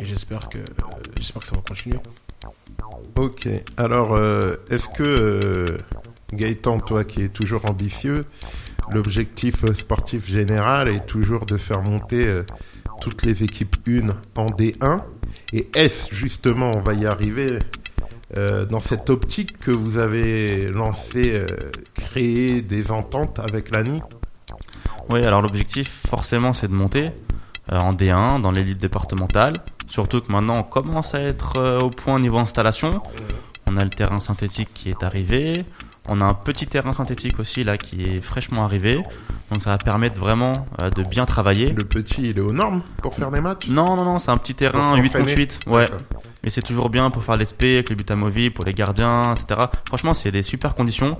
Et 0.00 0.04
j'espère 0.04 0.48
que, 0.48 0.58
euh, 0.58 0.62
j'espère 1.18 1.42
que 1.42 1.48
ça 1.48 1.56
va 1.56 1.62
continuer. 1.62 1.98
Ok. 3.16 3.48
Alors, 3.76 4.14
euh, 4.16 4.56
est-ce 4.70 4.88
que 4.88 5.02
euh, 5.02 5.66
Gaëtan, 6.32 6.80
toi 6.80 7.04
qui 7.04 7.22
es 7.22 7.28
toujours 7.28 7.68
ambitieux, 7.70 8.24
l'objectif 8.92 9.64
euh, 9.64 9.72
sportif 9.72 10.26
général 10.26 10.88
est 10.88 11.06
toujours 11.06 11.46
de 11.46 11.56
faire 11.56 11.82
monter 11.82 12.42
toutes 13.00 13.22
les 13.22 13.44
équipes 13.44 13.76
une 13.86 14.14
en 14.36 14.46
D1 14.46 14.98
Et 15.52 15.70
est-ce 15.76 16.12
justement, 16.12 16.72
on 16.74 16.80
va 16.80 16.94
y 16.94 17.06
arriver, 17.06 17.58
dans 18.68 18.80
cette 18.80 19.10
optique 19.10 19.58
que 19.60 19.70
vous 19.70 19.98
avez 19.98 20.66
lancé, 20.68 21.44
créer 21.94 22.62
des 22.62 22.90
ententes 22.90 23.38
avec 23.38 23.72
l'ANI 23.72 24.00
Oui, 25.10 25.24
alors 25.24 25.40
l'objectif, 25.40 26.02
forcément, 26.08 26.52
c'est 26.52 26.66
de 26.66 26.72
monter 26.72 27.10
en 27.70 27.92
D1, 27.92 28.40
dans 28.40 28.50
l'élite 28.50 28.78
départementale. 28.78 29.54
Surtout 29.94 30.20
que 30.20 30.32
maintenant, 30.32 30.54
on 30.56 30.62
commence 30.64 31.14
à 31.14 31.20
être 31.20 31.52
euh, 31.56 31.78
au 31.78 31.88
point 31.88 32.18
niveau 32.18 32.38
installation. 32.38 33.00
On 33.64 33.76
a 33.76 33.84
le 33.84 33.90
terrain 33.90 34.18
synthétique 34.18 34.70
qui 34.74 34.90
est 34.90 35.04
arrivé. 35.04 35.64
On 36.08 36.20
a 36.20 36.24
un 36.24 36.34
petit 36.34 36.66
terrain 36.66 36.92
synthétique 36.92 37.38
aussi, 37.38 37.62
là, 37.62 37.78
qui 37.78 38.02
est 38.02 38.20
fraîchement 38.20 38.64
arrivé. 38.64 39.00
Donc 39.52 39.62
ça 39.62 39.70
va 39.70 39.78
permettre 39.78 40.18
vraiment 40.18 40.52
euh, 40.82 40.90
de 40.90 41.04
bien 41.04 41.26
travailler. 41.26 41.70
Le 41.70 41.84
petit, 41.84 42.22
il 42.22 42.38
est 42.38 42.40
aux 42.40 42.52
normes 42.52 42.82
pour 43.00 43.14
faire 43.14 43.30
des 43.30 43.40
matchs? 43.40 43.68
Non, 43.68 43.94
non, 43.94 44.04
non, 44.04 44.18
c'est 44.18 44.32
un 44.32 44.36
petit 44.36 44.56
terrain 44.56 44.96
Pour 44.96 44.98
8 44.98 45.12
s'entraîner 45.12 45.26
contre 45.26 45.38
8. 45.38 45.60
Ouais. 45.68 45.84
D'accord. 45.84 46.22
Mais 46.42 46.50
c'est 46.50 46.62
toujours 46.62 46.90
bien 46.90 47.08
pour 47.10 47.22
faire 47.22 47.36
les 47.36 47.44
SP, 47.46 47.62
avec 47.78 47.88
le 47.88 47.94
but 47.94 48.10
amovible, 48.10 48.52
pour 48.52 48.64
les 48.64 48.74
gardiens, 48.74 49.36
etc. 49.36 49.60
Franchement, 49.86 50.12
c'est 50.12 50.32
des 50.32 50.42
super 50.42 50.74
conditions 50.74 51.16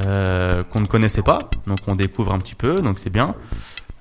euh, 0.00 0.64
qu'on 0.64 0.80
ne 0.80 0.86
connaissait 0.86 1.22
pas, 1.22 1.38
donc 1.68 1.78
on 1.86 1.94
découvre 1.94 2.32
un 2.32 2.38
petit 2.38 2.56
peu, 2.56 2.74
donc 2.74 2.98
c'est 2.98 3.10
bien. 3.10 3.36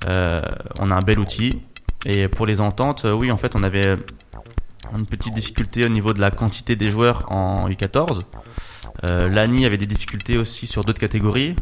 Euh, 0.08 0.42
on 0.80 0.90
a 0.90 0.96
un 0.96 1.02
bel 1.02 1.20
outil. 1.20 1.62
Et 2.06 2.28
pour 2.28 2.46
les 2.46 2.62
ententes, 2.62 3.06
euh, 3.06 3.12
oui, 3.14 3.32
en 3.32 3.38
fait, 3.38 3.56
on 3.56 3.64
avait 3.64 3.98
une 4.96 5.06
petite 5.06 5.34
difficulté 5.34 5.86
au 5.86 5.90
niveau 5.90 6.14
de 6.14 6.22
la 6.22 6.32
quantité 6.32 6.76
des 6.76 6.90
joueurs 6.90 7.32
en 7.32 7.70
U14. 7.70 8.22
Euh, 9.04 9.30
L'ANI 9.30 9.66
avait 9.66 9.78
des 9.78 9.86
difficultés 9.86 10.38
aussi 10.38 10.68
sur 10.68 10.84
d'autres 10.84 11.00
catégories, 11.00 11.56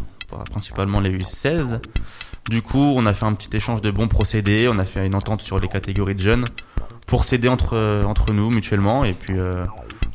principalement 0.51 0.99
les 0.99 1.11
U16. 1.11 1.79
Du 2.49 2.61
coup, 2.61 2.93
on 2.95 3.05
a 3.05 3.13
fait 3.13 3.25
un 3.25 3.33
petit 3.33 3.55
échange 3.55 3.81
de 3.81 3.91
bons 3.91 4.07
procédés, 4.07 4.69
on 4.71 4.79
a 4.79 4.85
fait 4.85 5.05
une 5.05 5.15
entente 5.15 5.41
sur 5.41 5.59
les 5.59 5.67
catégories 5.67 6.15
de 6.15 6.21
jeunes 6.21 6.45
pour 7.05 7.23
s'aider 7.25 7.49
entre, 7.49 7.73
euh, 7.73 8.03
entre 8.03 8.33
nous 8.33 8.49
mutuellement 8.49 9.03
et 9.03 9.13
puis 9.13 9.37
euh, 9.37 9.63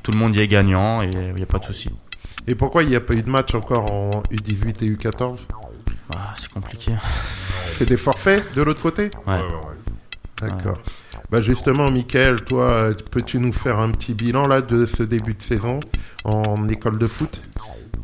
tout 0.02 0.12
le 0.12 0.19
monde 0.19 0.35
y 0.37 0.41
est 0.41 0.49
gagnant 0.49 1.02
et 1.02 1.11
il 1.12 1.35
n'y 1.35 1.43
a 1.43 1.47
pas 1.47 1.59
de 1.59 1.64
souci. 1.64 1.91
Et 2.47 2.55
pourquoi 2.55 2.83
il 2.83 2.88
n'y 2.88 2.97
a 2.97 3.00
pas 3.00 3.14
eu 3.14 3.23
de 3.23 3.31
match 3.31 3.55
encore 3.55 3.91
en 3.93 4.11
U18 4.33 4.85
et 4.85 4.88
U14 4.91 5.37
Ah, 6.14 6.35
c'est 6.37 6.50
compliqué. 6.50 6.93
C'est 7.79 7.88
des 7.88 7.97
forfaits 7.97 8.55
de 8.55 8.62
l'autre 8.62 8.81
côté? 8.81 9.11
Ouais. 9.26 9.37
D'accord. 10.42 10.78
Bah 11.30 11.40
justement, 11.40 11.90
Michael, 11.90 12.42
toi, 12.42 12.70
euh, 12.72 12.94
peux-tu 13.11 13.38
nous 13.38 13.52
faire 13.52 13.78
un 13.78 13.90
petit 13.90 14.14
bilan 14.14 14.46
là 14.46 14.61
de 14.61 14.87
ce 14.87 15.02
début 15.02 15.34
de 15.34 15.42
saison 15.42 15.80
en 16.25 16.68
école 16.68 16.99
de 16.99 17.06
foot? 17.06 17.40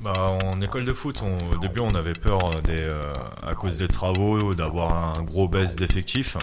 Bah, 0.02 0.38
en 0.44 0.60
école 0.60 0.84
de 0.84 0.92
foot, 0.92 1.20
au 1.22 1.58
début, 1.58 1.80
on 1.80 1.94
avait 1.94 2.12
peur 2.12 2.38
des, 2.62 2.80
euh, 2.80 3.02
à 3.44 3.54
cause 3.54 3.78
des 3.78 3.88
travaux 3.88 4.54
d'avoir 4.54 5.18
un 5.18 5.22
gros 5.22 5.48
baisse 5.48 5.74
d'effectifs. 5.74 6.36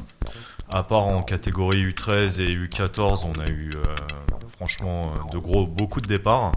À 0.71 0.83
part 0.83 1.03
en 1.03 1.21
catégorie 1.21 1.85
U13 1.85 2.41
et 2.41 2.55
U14, 2.55 3.25
on 3.25 3.39
a 3.39 3.47
eu 3.47 3.71
euh, 3.75 3.95
franchement 4.57 5.03
euh, 5.03 5.33
de 5.33 5.37
gros 5.37 5.65
beaucoup 5.65 6.01
de 6.01 6.07
départs. 6.07 6.51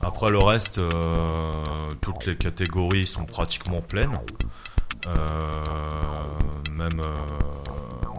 Après 0.00 0.30
le 0.30 0.38
reste, 0.38 0.78
euh, 0.78 1.52
toutes 2.00 2.26
les 2.26 2.36
catégories 2.36 3.06
sont 3.06 3.24
pratiquement 3.24 3.80
pleines. 3.80 4.14
Euh, 5.06 5.12
même 6.72 7.00
euh, 7.00 7.14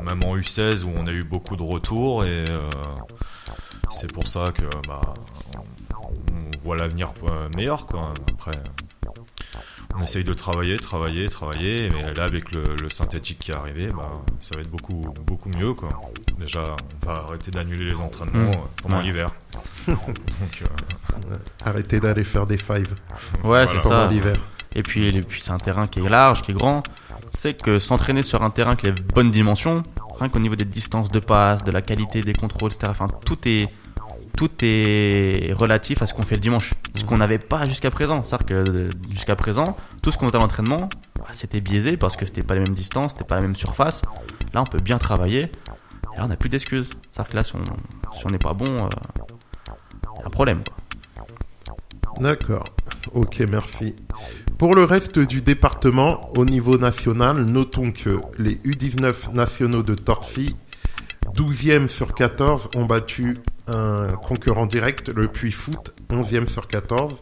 même 0.03 0.23
en 0.23 0.35
U16 0.37 0.83
où 0.83 0.91
on 0.97 1.07
a 1.07 1.11
eu 1.11 1.23
beaucoup 1.23 1.55
de 1.55 1.63
retours 1.63 2.23
et 2.25 2.45
euh, 2.49 2.69
c'est 3.91 4.11
pour 4.11 4.27
ça 4.27 4.47
que 4.53 4.63
bah, 4.87 5.01
on 5.95 6.63
voit 6.63 6.77
l'avenir 6.77 7.13
euh, 7.29 7.49
meilleur 7.55 7.85
quoi. 7.85 8.13
Après, 8.31 8.57
on 9.95 10.01
essaye 10.01 10.23
de 10.23 10.33
travailler, 10.33 10.77
travailler, 10.77 11.29
travailler, 11.29 11.89
mais 11.93 12.13
là 12.15 12.23
avec 12.23 12.51
le, 12.55 12.75
le 12.81 12.89
synthétique 12.89 13.37
qui 13.39 13.51
est 13.51 13.55
arrivé, 13.55 13.89
bah, 13.89 14.11
ça 14.39 14.55
va 14.55 14.61
être 14.61 14.71
beaucoup 14.71 15.01
beaucoup 15.27 15.49
mieux 15.55 15.73
quoi. 15.73 15.89
Déjà, 16.39 16.75
on 17.03 17.05
va 17.05 17.23
arrêter 17.27 17.51
d'annuler 17.51 17.91
les 17.91 17.97
entraînements 17.99 18.49
Mmh. 18.49 18.53
euh, 18.55 18.67
pendant 18.81 18.97
Ouais. 18.97 19.03
l'hiver. 19.03 19.29
Donc 19.87 20.63
euh, 20.63 21.35
Arrêtez 21.63 21.99
d'aller 21.99 22.23
faire 22.23 22.47
des 22.47 22.57
fives 22.57 22.91
Ouais, 22.91 23.17
Voilà. 23.43 23.67
c'est 23.67 23.77
pendant 23.77 23.89
ça. 23.89 24.07
l'hiver. 24.07 24.35
Et 24.75 24.83
puis, 24.83 25.21
c'est 25.39 25.51
un 25.51 25.57
terrain 25.57 25.85
qui 25.85 25.99
est 25.99 26.09
large, 26.09 26.41
qui 26.41 26.51
est 26.51 26.53
grand. 26.53 26.83
Sais 27.35 27.53
que 27.53 27.79
s'entraîner 27.79 28.23
sur 28.23 28.43
un 28.43 28.49
terrain 28.49 28.75
qui 28.75 28.87
a 28.87 28.91
les 28.91 29.01
bonnes 29.01 29.31
dimensions, 29.31 29.81
rien 30.19 30.29
qu'au 30.29 30.39
niveau 30.39 30.55
des 30.55 30.65
distances 30.65 31.09
de 31.09 31.19
passe, 31.19 31.63
de 31.63 31.71
la 31.71 31.81
qualité 31.81 32.21
des 32.21 32.33
contrôles, 32.33 32.71
etc. 32.71 32.93
Tout 33.25 34.65
est 34.65 35.53
relatif 35.53 36.01
à 36.01 36.05
ce 36.05 36.13
qu'on 36.13 36.23
fait 36.23 36.35
le 36.35 36.41
dimanche, 36.41 36.73
ce 36.95 37.05
qu'on 37.05 37.17
n'avait 37.17 37.39
pas 37.39 37.65
jusqu'à 37.65 37.89
présent. 37.89 38.23
C'est-à-dire 38.23 38.45
que 38.45 38.71
euh, 38.71 38.89
jusqu'à 39.09 39.35
présent, 39.35 39.77
tout 40.01 40.11
ce 40.11 40.17
qu'on 40.17 40.27
faisait 40.27 40.37
à 40.37 40.41
l'entraînement, 40.41 40.89
bah, 41.17 41.25
c'était 41.31 41.61
biaisé 41.61 41.97
parce 41.97 42.15
que 42.15 42.25
c'était 42.25 42.43
pas 42.43 42.55
les 42.55 42.61
mêmes 42.61 42.73
distances, 42.73 43.11
c'était 43.11 43.23
pas 43.23 43.35
la 43.35 43.41
même 43.41 43.55
surface. 43.55 44.01
Là, 44.53 44.61
on 44.61 44.65
peut 44.65 44.79
bien 44.79 44.97
travailler. 44.97 45.43
Et 45.43 46.17
là, 46.17 46.25
on 46.25 46.27
n'a 46.27 46.37
plus 46.37 46.49
d'excuses. 46.49 46.89
C'est-à-dire 47.11 47.31
que 47.31 47.35
là, 47.37 47.43
si 47.43 47.53
on 48.25 48.29
n'est 48.29 48.37
pas 48.37 48.53
bon, 48.53 48.85
euh, 48.85 48.89
y 50.19 50.23
a 50.23 50.27
un 50.27 50.29
problème. 50.29 50.63
D'accord. 52.19 52.65
Ok, 53.13 53.43
merci. 53.49 53.95
Pour 54.57 54.75
le 54.75 54.83
reste 54.83 55.19
du 55.19 55.41
département, 55.41 56.21
au 56.37 56.45
niveau 56.45 56.77
national, 56.77 57.43
notons 57.45 57.91
que 57.91 58.19
les 58.37 58.55
U19 58.57 59.33
nationaux 59.33 59.83
de 59.83 59.95
Torcy, 59.95 60.55
12e 61.35 61.87
sur 61.87 62.13
14, 62.13 62.69
ont 62.75 62.85
battu 62.85 63.37
un 63.67 64.07
concurrent 64.13 64.65
direct, 64.65 65.09
le 65.09 65.27
Puy 65.27 65.51
Foot, 65.51 65.93
11e 66.09 66.47
sur 66.47 66.67
14. 66.67 67.19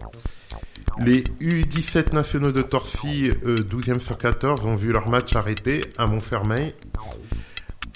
Les 0.99 1.23
U17 1.41 2.13
nationaux 2.13 2.51
de 2.51 2.61
Torcy, 2.61 3.31
eux, 3.45 3.55
12e 3.55 3.99
sur 3.99 4.17
14, 4.17 4.65
ont 4.65 4.75
vu 4.75 4.91
leur 4.91 5.09
match 5.09 5.35
arrêté 5.35 5.81
à 5.97 6.05
Montfermeil. 6.07 6.75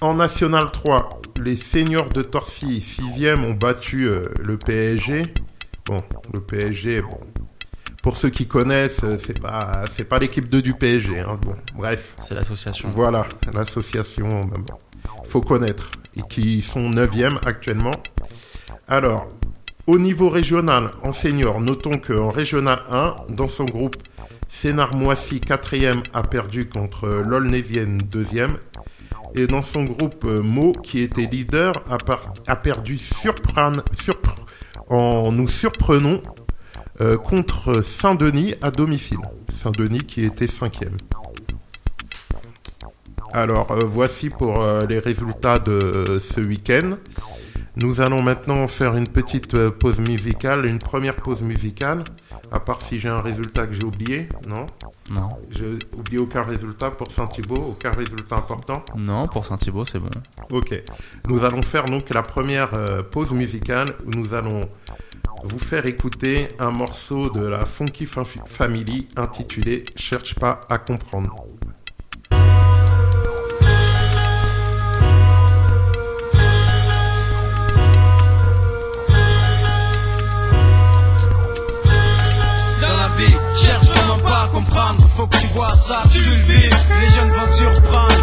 En 0.02 0.16
National 0.16 0.72
3, 0.72 1.10
les 1.42 1.56
seniors 1.56 2.10
de 2.10 2.22
Torcy, 2.22 2.80
6e, 2.80 3.44
ont 3.44 3.54
battu 3.54 4.08
euh, 4.08 4.26
le 4.42 4.58
PSG. 4.58 5.24
Bon, 5.86 6.04
le 6.34 6.40
PSG, 6.40 7.02
bon, 7.02 7.20
pour 8.06 8.18
ceux 8.18 8.30
qui 8.30 8.46
connaissent, 8.46 9.04
euh, 9.04 9.18
c'est 9.26 9.40
pas, 9.40 9.84
c'est 9.98 10.04
pas 10.04 10.20
l'équipe 10.20 10.48
2 10.48 10.62
du 10.62 10.76
PSG. 10.76 11.22
Hein. 11.22 11.40
Bon, 11.42 11.54
bref, 11.76 12.14
C'est 12.22 12.36
l'association. 12.36 12.88
voilà, 12.94 13.26
l'association, 13.52 14.42
ben 14.42 14.64
faut 15.26 15.42
connaître, 15.42 15.90
et 16.16 16.22
qui 16.30 16.62
sont 16.62 16.88
9e 16.92 17.40
actuellement. 17.48 17.90
Alors, 18.88 19.28
au 19.88 19.98
niveau 19.98 20.30
régional, 20.30 20.92
en 21.04 21.14
senior, 21.14 21.60
notons 21.60 21.98
qu'en 21.98 22.30
régional 22.30 22.80
1, 22.92 23.16
dans 23.30 23.48
son 23.48 23.66
groupe, 23.66 23.96
Sénart-Moissy 24.50 25.40
4e 25.40 26.04
a 26.14 26.22
perdu 26.22 26.70
contre 26.70 27.08
l'Olnésienne 27.08 27.98
2e. 28.04 28.52
Et 29.34 29.48
dans 29.48 29.64
son 29.64 29.84
groupe, 29.84 30.26
euh, 30.26 30.44
Meaux, 30.44 30.74
qui 30.74 31.00
était 31.00 31.26
leader, 31.26 31.74
a, 31.90 31.98
par- 31.98 32.22
a 32.46 32.56
perdu 32.56 32.98
surpran- 32.98 33.82
surpr- 33.96 34.36
en 34.90 35.32
nous 35.32 35.48
surprenons 35.48 36.22
euh, 37.02 37.18
contre 37.18 37.82
Saint-Denis 37.82 38.56
à 38.62 38.72
domicile. 38.72 39.20
Saint-Denis 39.54 40.00
qui 40.00 40.24
était 40.24 40.48
cinquième. 40.48 40.98
Alors 43.34 43.72
euh, 43.72 43.80
voici 43.86 44.30
pour 44.30 44.62
euh, 44.62 44.82
les 44.88 45.00
résultats 45.00 45.60
de 45.60 46.20
ce 46.22 46.40
week-end. 46.40 46.98
Nous 47.78 48.00
allons 48.00 48.22
maintenant 48.22 48.68
faire 48.70 48.96
une 48.96 49.08
petite 49.08 49.68
pause 49.68 50.00
musicale, 50.00 50.66
une 50.66 50.80
première 50.80 51.18
pause 51.18 51.42
musicale. 51.42 52.06
À 52.52 52.60
part 52.60 52.82
si 52.82 53.00
j'ai 53.00 53.10
un 53.10 53.20
résultat 53.20 53.68
que 53.68 53.74
j'ai 53.74 53.84
oublié, 53.84 54.30
non? 54.48 54.66
Non. 55.12 55.30
J'ai 55.50 55.78
oublié 55.98 56.20
aucun 56.20 56.44
résultat 56.44 56.92
pour 56.92 57.12
Saint-Thibault, 57.12 57.72
aucun 57.72 57.92
résultat 57.92 58.38
important? 58.38 58.86
Non, 58.96 59.28
pour 59.28 59.46
Saint-Thibault, 59.46 59.84
c'est 59.86 60.00
bon. 60.00 60.10
Ok. 60.52 60.82
Nous 61.28 61.44
allons 61.44 61.62
faire 61.62 61.86
donc 61.86 62.14
la 62.14 62.24
première 62.24 62.74
euh, 62.76 63.04
pause 63.04 63.32
musicale 63.32 63.88
où 64.06 64.12
nous 64.12 64.34
allons 64.34 64.62
vous 65.46 65.60
faire 65.60 65.86
écouter 65.86 66.48
un 66.60 66.72
morceau 66.72 67.30
de 67.30 67.46
la 67.46 67.66
Funky 67.66 68.06
Fa- 68.06 68.24
Family 68.46 69.08
intitulé 69.16 69.86
Cherche 69.96 70.36
pas 70.36 70.60
à 70.70 70.78
comprendre. 70.78 71.36
Dans 82.82 82.90
la 82.90 83.08
vie, 83.18 83.36
cherche 83.56 83.86
vraiment 83.88 84.20
pas 84.20 84.50
comprendre. 84.52 85.00
Faut 85.16 85.28
que 85.28 85.38
tu 85.38 85.48
vois 85.48 85.70
ça, 85.76 86.04
tu 86.12 86.20
le 86.20 86.36
vis. 86.36 86.70
Les 87.02 87.08
jeunes 87.08 87.30
vont 87.32 87.48
surprendre. 87.54 88.14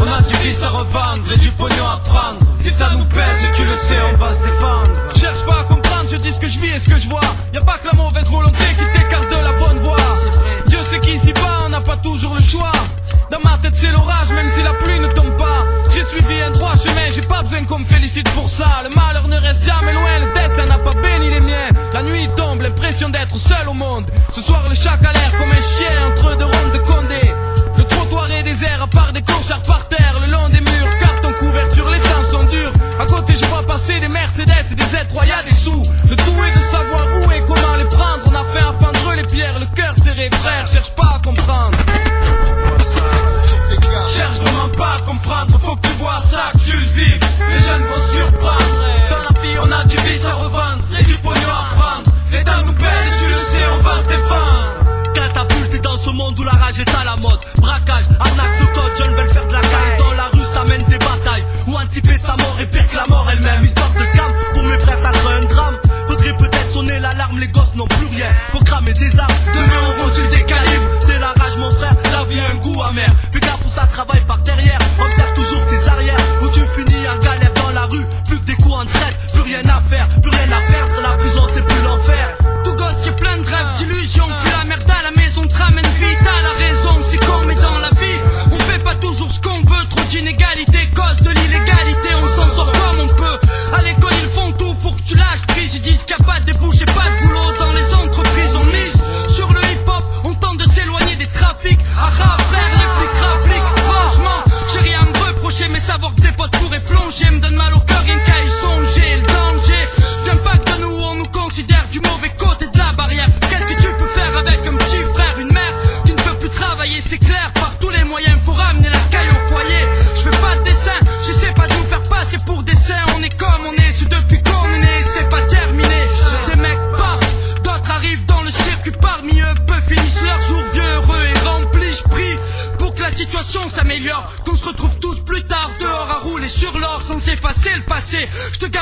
On 0.00 0.12
a 0.12 0.22
du 0.22 0.34
vice 0.38 0.62
à 0.64 0.68
revendre 0.70 1.32
et 1.32 1.38
du 1.38 1.50
pognon 1.52 1.84
à 1.86 1.98
prendre. 2.02 2.38
L'État 2.64 2.90
nous 2.96 3.04
pèse 3.06 3.44
et 3.48 3.52
tu 3.54 3.64
le 3.64 3.74
sais, 3.74 3.98
on 4.12 4.16
va 4.16 4.32
se 4.32 4.40
défendre. 4.42 4.90
Cherche 5.14 5.44
pas 5.46 5.60
à 5.60 5.64
comprendre, 5.64 5.79
je 6.10 6.16
dis 6.16 6.32
ce 6.32 6.40
que 6.40 6.48
je 6.48 6.58
vis 6.58 6.70
et 6.70 6.78
ce 6.78 6.88
que 6.88 6.98
je 6.98 7.08
vois. 7.08 7.20
Y 7.54 7.58
a 7.58 7.60
pas 7.62 7.78
que 7.78 7.86
la 7.86 8.02
mauvaise 8.02 8.28
volonté 8.30 8.64
qui 8.78 8.98
t'écarte 8.98 9.30
de 9.30 9.36
la 9.36 9.52
bonne 9.52 9.78
voie. 9.78 9.96
Dieu 10.66 10.78
sait 10.90 10.98
qu'ici 10.98 11.32
bas, 11.34 11.62
on 11.66 11.68
n'a 11.68 11.80
pas 11.80 11.96
toujours 11.98 12.34
le 12.34 12.40
choix. 12.40 12.72
Dans 13.30 13.38
ma 13.48 13.58
tête 13.58 13.74
c'est 13.76 13.92
l'orage, 13.92 14.30
même 14.30 14.50
si 14.50 14.62
la 14.62 14.74
pluie 14.74 14.98
ne 14.98 15.06
tombe 15.06 15.36
pas. 15.36 15.64
J'ai 15.92 16.02
suivi 16.02 16.42
un 16.42 16.50
droit 16.50 16.74
chemin, 16.76 17.10
j'ai 17.12 17.22
pas 17.22 17.42
besoin 17.42 17.64
qu'on 17.64 17.78
me 17.78 17.84
félicite 17.84 18.28
pour 18.30 18.50
ça. 18.50 18.82
Le 18.82 18.90
malheur 18.90 19.28
ne 19.28 19.36
reste 19.36 19.64
jamais 19.64 19.92
loin, 19.92 20.18
le 20.18 20.32
destin 20.32 20.66
n'a 20.66 20.78
pas 20.78 20.94
béni 21.00 21.30
les 21.30 21.40
miens. 21.40 21.68
La 21.92 22.02
nuit 22.02 22.28
tombe, 22.36 22.60
l'impression 22.62 23.08
d'être 23.08 23.36
seul 23.36 23.68
au 23.68 23.74
monde. 23.74 24.10
Ce 24.34 24.40
soir 24.40 24.68
le 24.68 24.74
chat 24.74 24.98
a 24.98 25.12
l'air 25.12 25.32
comme 25.38 25.50
un 25.50 25.62
chien 25.62 26.06
entre 26.08 26.36
deux 26.36 26.44
rondes 26.44 26.72
de 26.72 26.78
Condé. 26.78 27.34
Trottoir 28.10 28.30
est 28.32 28.42
désert, 28.42 28.82
à 28.82 28.86
part 28.88 29.12
des 29.12 29.22
clochards 29.22 29.62
par 29.62 29.86
terre, 29.88 30.14
le 30.20 30.32
long 30.32 30.48
des 30.48 30.60
murs, 30.60 30.98
carton 30.98 31.32
couverture, 31.32 31.88
les 31.90 31.98
temps 32.00 32.38
sont 32.38 32.44
durs. 32.46 32.72
À 32.98 33.06
côté, 33.06 33.36
je 33.36 33.44
vois 33.44 33.62
passer 33.62 34.00
des 34.00 34.08
Mercedes 34.08 34.66
et 34.72 34.74
des 34.74 34.82
Z3, 34.82 35.28
y 35.28 35.30
a 35.30 35.42
des 35.44 35.54
sous. 35.54 35.82
Le 36.08 36.16
tout 36.16 36.44
est 36.44 36.58
de 36.58 36.64
savoir 36.72 37.06
où 37.06 37.30
et 37.30 37.40
comment 37.46 37.76
les 37.76 37.84
prendre. 37.84 38.22
On 38.26 38.34
a 38.34 38.44
fait 38.52 38.64
un 38.64 38.72
fendre 38.72 39.14
les 39.14 39.22
pierres, 39.22 39.60
le 39.60 39.66
cœur 39.76 39.94
serré, 40.02 40.28
frère, 40.42 40.66
cherche 40.66 40.90
pas 40.90 41.18
à 41.18 41.20
comprendre. 41.24 41.78
Cherche 44.08 44.38
vraiment 44.38 44.68
pas 44.76 44.96
à 44.96 45.00
comprendre, 45.06 45.58
faut 45.60 45.76
que 45.76 45.86
tu 45.86 45.94
vois 46.00 46.18
ça, 46.18 46.50
que 46.52 46.58
tu 46.68 46.76
le 46.76 46.86
vives. 46.86 47.20
Les 47.48 47.62
jeunes 47.62 47.82
vont 47.82 48.12
surprendre. 48.12 48.76
Dans 49.08 49.18
la 49.18 49.40
vie, 49.40 49.56
on 49.62 49.70
a 49.70 49.84
du 49.84 49.96
vice 49.98 50.24
à 50.24 50.32
revendre 50.32 50.82
et 50.98 51.04
du 51.04 51.14
pognon 51.14 51.52
à 51.52 51.74
prendre. 51.74 52.10
L'État 52.32 52.60
nous 52.66 52.72
pèse 52.72 53.06
et 53.06 53.24
tu 53.24 53.30
le 53.30 53.38
sais, 53.38 53.66
on 53.78 53.82
va 53.84 54.02
se 54.02 54.08
défendre. 54.08 54.89
Catapulté 55.70 55.78
dans 55.80 55.96
ce 55.96 56.10
monde 56.10 56.38
où 56.38 56.42
la 56.42 56.52
rage 56.52 56.78
est 56.78 56.94
à 56.94 57.04
la 57.04 57.16
mode. 57.16 57.38
Braquage, 57.58 58.04
arnaque 58.18 58.60
de 58.60 58.66
code, 58.74 58.96
jeunes 58.96 59.14
veulent 59.14 59.30
faire 59.30 59.46
de 59.46 59.52
la 59.52 59.60
caille. 59.60 59.96
Dans 59.98 60.12
la 60.12 60.24
rue, 60.28 60.54
ça 60.54 60.64
mène 60.64 60.84
des 60.84 60.98
batailles. 60.98 61.44
Où 61.66 61.76
anticiper 61.76 62.16
sa 62.16 62.36
mort 62.36 62.56
est 62.60 62.66
pire 62.66 62.88
que 62.88 62.96
la 62.96 63.06
mort 63.08 63.26
elle-même. 63.30 63.64
Histoire 63.64 63.90
de 63.92 64.04
calme, 64.04 64.32
pour 64.54 64.62
mes 64.62 64.80
frères, 64.80 64.98
ça 64.98 65.12
serait 65.12 65.34
un 65.34 65.44
drame. 65.44 65.76
Faudrait 66.08 66.36
peut-être 66.36 66.72
sonner 66.72 66.98
l'alarme, 67.00 67.38
les 67.38 67.48
gosses 67.48 67.74
n'ont 67.76 67.86
plus 67.86 68.06
rien. 68.06 68.26
Faut 68.52 68.64
cramer 68.64 68.92
des 68.92 69.20
armes, 69.20 69.32
demain 69.54 69.80
on 69.86 70.02
rôde 70.02 70.30
des 70.30 70.42
calibres. 70.42 70.90
C'est 71.00 71.18
la 71.18 71.32
rage, 71.38 71.56
mon 71.58 71.70
frère, 71.70 71.94
la 72.12 72.24
vie 72.24 72.40
a 72.40 72.50
un 72.50 72.56
goût 72.56 72.82
amer. 72.82 73.10
Fais 73.32 73.40
gaffe 73.40 73.64
où 73.64 73.70
ça 73.70 73.86
travaille 73.86 74.24
par 74.26 74.38
derrière. 74.38 74.78
Observe 75.00 75.34
toujours 75.34 75.66
tes 75.66 75.88
arrières, 75.88 76.16
où 76.42 76.48
tu 76.48 76.60
finis 76.74 77.08
en 77.08 77.18
galère 77.18 77.52
dans 77.54 77.70
la 77.72 77.86
rue. 77.86 78.04
Plus 78.26 78.38
que 78.38 78.46
des 78.46 78.56
coups 78.56 78.74
en 78.74 78.86
traite, 78.86 79.16
plus 79.32 79.42
rien 79.42 79.62
à 79.68 79.80
faire, 79.88 80.08
plus 80.20 80.30
rien 80.30 80.56
à 80.56 80.62
perdre. 80.62 80.79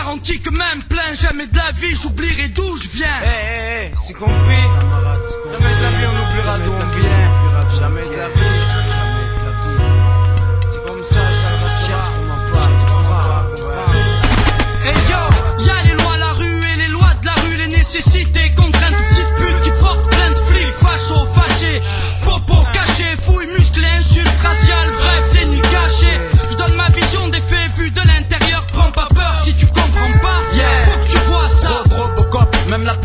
Garantis 0.09 0.41
que 0.41 0.50
même 0.50 0.83
plein 0.88 1.12
jamais 1.15 1.47
de 1.47 1.57
la 1.57 1.71
vie, 1.73 1.95
j'oublierai 1.95 2.49
d'où 2.49 2.77
je 2.77 2.88
viens. 2.88 3.21
Eh, 3.23 3.27
eh, 3.27 3.91
eh, 3.93 3.95
c'est 4.03 4.15
compris. 4.15 4.68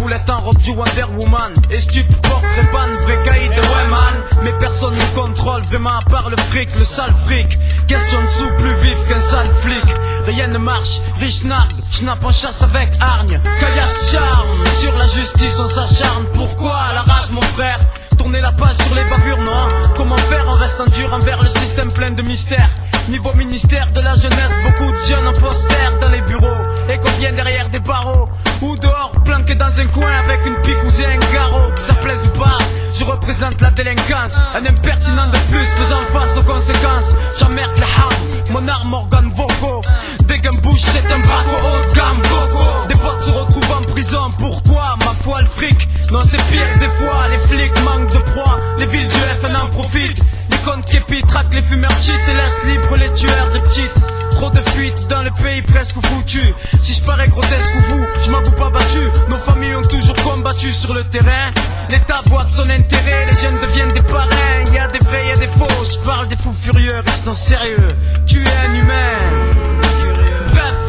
Même 0.04 0.10
la 0.10 0.20
poulette 0.20 0.30
en 0.30 0.42
robe 0.42 0.58
du 0.58 0.72
Wonder 0.72 1.06
Woman. 1.20 1.54
Et 1.72 1.82
stup, 1.82 2.08
portrait 2.22 2.70
ban, 2.72 2.88
vrai 3.04 3.20
caïd 3.24 3.52
de 3.52 3.62
Wayman. 3.62 4.16
Mais 4.44 4.54
personne 4.60 4.94
ne 4.94 5.16
contrôle 5.16 5.62
vraiment 5.64 5.98
à 5.98 6.02
part 6.10 6.30
le 6.30 6.38
fric, 6.38 6.70
le 6.78 6.86
sale 6.86 7.14
fric. 7.26 7.58
Question 7.88 8.22
de 8.22 8.28
sous 8.28 8.50
plus 8.58 8.76
vif 8.82 8.98
qu'un 9.08 9.20
sale 9.20 9.50
flic. 9.62 9.84
Rien 10.26 10.48
ne 10.48 10.58
marche, 10.58 11.00
riche 11.20 11.44
nargue, 11.44 11.72
schnapp 11.92 12.24
en 12.24 12.32
chasse 12.32 12.62
avec 12.64 12.94
hargne. 13.00 13.40
Caillasse 13.60 14.12
charme, 14.12 14.48
sur 14.80 14.98
la 14.98 15.08
justice 15.08 15.60
on 15.60 15.68
s'acharne. 15.68 16.26
Pourquoi 16.34 16.78
la 16.94 17.02
rage 17.02 17.30
mon 17.32 17.42
frère? 17.42 17.78
Tourner 18.18 18.42
la 18.42 18.52
page 18.52 18.78
sur 18.86 18.96
les 18.96 19.04
bavures, 19.04 19.40
non 19.40 19.68
Comment 19.96 20.18
faire 20.18 20.48
en 20.48 20.58
restant 20.58 20.86
dur 20.86 21.12
envers 21.14 21.42
le 21.42 21.50
système 21.50 21.92
plein 21.92 22.12
de 22.12 22.22
mystères? 22.22 22.70
Niveau 23.10 23.34
ministère 23.34 23.92
de 23.92 24.00
la 24.00 24.16
jeunesse, 24.16 24.54
beaucoup 24.66 24.92
de 24.92 24.98
jeunes 25.08 25.28
en 25.28 25.34
poster 25.34 26.00
dans 26.00 26.10
les 26.10 26.22
bureaux 26.22 26.64
Et 26.88 26.98
qu'on 27.00 27.12
vient 27.20 27.34
derrière 27.34 27.68
des 27.70 27.80
barreaux 27.80 28.30
Ou 28.64 28.78
dehors, 28.78 29.12
planqué 29.26 29.56
dans 29.56 29.80
un 29.80 29.86
coin 29.88 30.10
avec 30.26 30.46
une 30.46 30.56
pique 30.62 30.82
ou 30.86 30.90
c'est 30.90 31.06
un 31.06 31.18
garrot 31.34 31.72
Que 31.76 31.82
ça 31.82 31.94
plaise 31.96 32.32
ou 32.34 32.40
pas, 32.40 32.58
je 32.98 33.04
représente 33.04 33.60
la 33.60 33.72
délinquance. 33.72 34.38
Un 34.56 34.66
impertinent 34.66 35.28
de 35.28 35.38
plus 35.52 35.66
faisant 35.66 36.02
face 36.14 36.38
aux 36.38 36.44
conséquences. 36.44 37.14
J'emmerde 37.40 37.72
les 37.76 37.84
ham, 37.84 38.54
mon 38.54 38.68
arme 38.68 38.94
organe 38.94 39.32
vocaux 39.36 39.82
Des 40.28 40.40
bouche 40.62 40.80
c'est 40.82 41.12
un 41.12 41.20
braco 41.20 41.50
haut 41.50 41.90
de 41.90 41.96
gamme 41.96 42.22
coco. 42.22 42.88
Des 42.88 42.96
potes 42.96 43.22
se 43.22 43.32
retrouvent 43.32 43.78
en 43.78 43.92
prison, 43.92 44.32
pourquoi 44.40 44.96
Ma 45.00 45.14
foi 45.22 45.42
le 45.42 45.48
fric, 45.48 45.90
non 46.12 46.22
c'est 46.24 46.42
pire 46.50 46.78
des 46.80 46.88
fois 46.88 47.28
Les 47.32 47.38
flics 47.40 47.84
manquent 47.84 48.12
de 48.14 48.32
proie, 48.32 48.58
les 48.80 48.86
villes 48.86 49.08
du 49.08 49.46
FN 49.46 49.56
en 49.58 49.68
profitent. 49.72 50.24
Les 50.52 50.58
comptes 50.60 50.86
qui 50.86 51.24
traquent 51.24 51.54
les 51.54 51.62
fumeurs 51.62 51.92
cheat 52.02 52.16
et 52.30 52.34
laissent 52.34 52.64
libres 52.66 52.96
les 52.96 53.12
tueurs 53.12 53.50
des 53.52 53.60
petites 53.60 54.13
Trop 54.36 54.50
de 54.50 54.60
fuites 54.72 55.08
dans 55.08 55.24
le 55.24 55.32
pays 55.32 55.62
presque 55.62 55.96
foutu 56.06 56.54
Si 56.82 56.94
je 56.94 57.02
parais 57.04 57.28
grotesque 57.28 57.76
ou 57.78 57.82
fou, 57.82 58.06
je 58.26 58.32
m'avoue 58.32 58.52
pas 58.52 58.70
battu. 58.70 59.00
Nos 59.30 59.38
familles 59.38 59.76
ont 59.76 59.82
toujours 59.82 60.16
combattu 60.18 60.72
sur 60.72 60.94
le 60.94 61.04
terrain. 61.06 61.52
L'État 61.90 62.22
voit 62.26 62.44
de 62.44 62.50
son 62.50 62.70
intérêt, 62.70 63.26
les 63.30 63.42
jeunes 63.42 63.60
deviennent 63.62 63.94
des 63.94 64.04
parrains. 64.04 64.74
Y 64.74 64.78
a 64.78 64.88
des 64.88 65.00
vrais, 65.00 65.28
y 65.28 65.32
a 65.32 65.38
des 65.38 65.48
faux, 65.48 65.86
je 65.92 65.98
parle 66.06 66.28
des 66.28 66.36
fous 66.36 66.54
furieux, 66.54 67.02
restons 67.06 67.36
sérieux. 67.36 67.88
Tu 68.26 68.44
es 68.44 68.68
un 68.68 68.74
humain. 68.74 69.64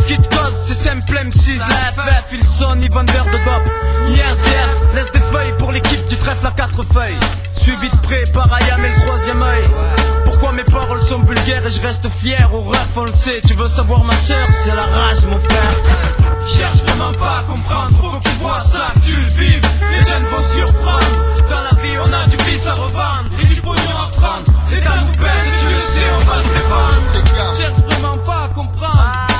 Qui 0.07 0.19
te 0.19 0.29
cause, 0.29 0.55
c'est 0.67 0.75
simple 0.75 1.15
MC 1.15 1.57
la 1.57 1.67
FF 1.93 2.25
Ils 2.33 2.45
sont 2.45 2.77
ni 2.77 2.89
vendeurs 2.89 3.25
de 3.25 3.39
dope, 3.39 3.73
Suivi 7.55 7.89
de 7.89 7.97
près 7.99 8.25
par 8.33 8.53
Ayam 8.53 8.85
et 8.85 8.89
le 8.89 9.07
troisième 9.07 9.41
œil 9.43 9.63
Pourquoi 10.25 10.51
mes 10.53 10.65
paroles 10.65 11.01
sont 11.01 11.23
vulgaires 11.23 11.65
et 11.65 11.71
je 11.71 11.81
reste 11.81 12.09
fier 12.09 12.51
Au 12.53 12.63
ref 12.63 12.89
on 12.97 13.05
le 13.05 13.13
sait, 13.13 13.41
tu 13.47 13.55
veux 13.55 13.69
savoir 13.69 14.03
ma 14.03 14.13
sœur, 14.13 14.45
c'est 14.51 14.75
la 14.75 14.83
rage 14.83 15.25
mon 15.25 15.39
frère 15.39 16.49
Cherche 16.49 16.83
vraiment 16.83 17.13
pas 17.13 17.39
à 17.39 17.43
comprendre, 17.45 17.97
faut 17.97 18.19
que 18.19 18.25
tu 18.25 18.35
vois 18.41 18.59
ça, 18.59 18.93
tu 19.05 19.15
le 19.15 19.29
vives. 19.29 19.63
Les 19.93 20.05
jeunes 20.05 20.25
vont 20.25 20.43
surprendre. 20.43 21.49
Dans 21.49 21.61
la 21.61 21.83
vie, 21.83 21.97
on 22.05 22.13
a 22.13 22.27
du 22.27 22.37
vice 22.45 22.67
à 22.67 22.73
revendre 22.73 23.31
et 23.41 23.47
du 23.47 23.61
pognon 23.61 23.97
à 23.97 24.11
prendre. 24.11 24.53
L'État 24.71 24.97
nous 25.07 25.23
baisse 25.23 25.47
et 25.47 25.67
tu 25.67 25.73
le 25.73 25.81
sais, 25.81 26.07
on 26.13 26.25
va 26.25 26.43
se 26.43 26.49
défendre. 26.49 27.57
Cherche 27.57 27.81
vraiment 27.89 28.19
pas 28.27 28.45
à 28.45 28.49
comprendre. 28.49 29.34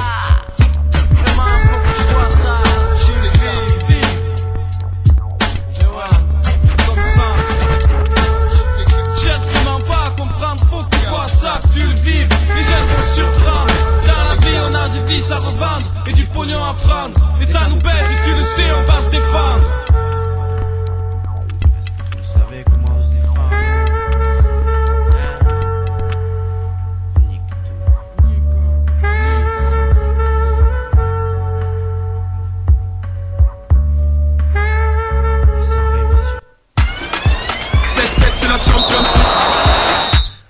Tu 11.73 11.81
le 11.81 11.95
vives. 11.95 12.29
Les 12.55 12.63
jeunes 12.63 12.87
vont 12.87 13.15
surprendre. 13.15 13.75
Dans 14.07 14.25
la 14.29 14.35
vie, 14.37 14.59
on 14.71 14.75
a 14.75 14.89
du 14.89 15.15
vice 15.15 15.31
à 15.31 15.39
revendre 15.39 15.87
et 16.07 16.13
du 16.13 16.25
pognon 16.27 16.63
à 16.63 16.75
prendre. 16.75 17.19
L'État 17.41 17.67
nous 17.69 17.77
baisse 17.77 18.09
et 18.11 18.29
tu 18.29 18.37
le 18.37 18.43
sais, 18.43 18.73
on 18.79 18.91
va 18.91 19.03
se 19.03 19.11
défendre. 19.11 19.84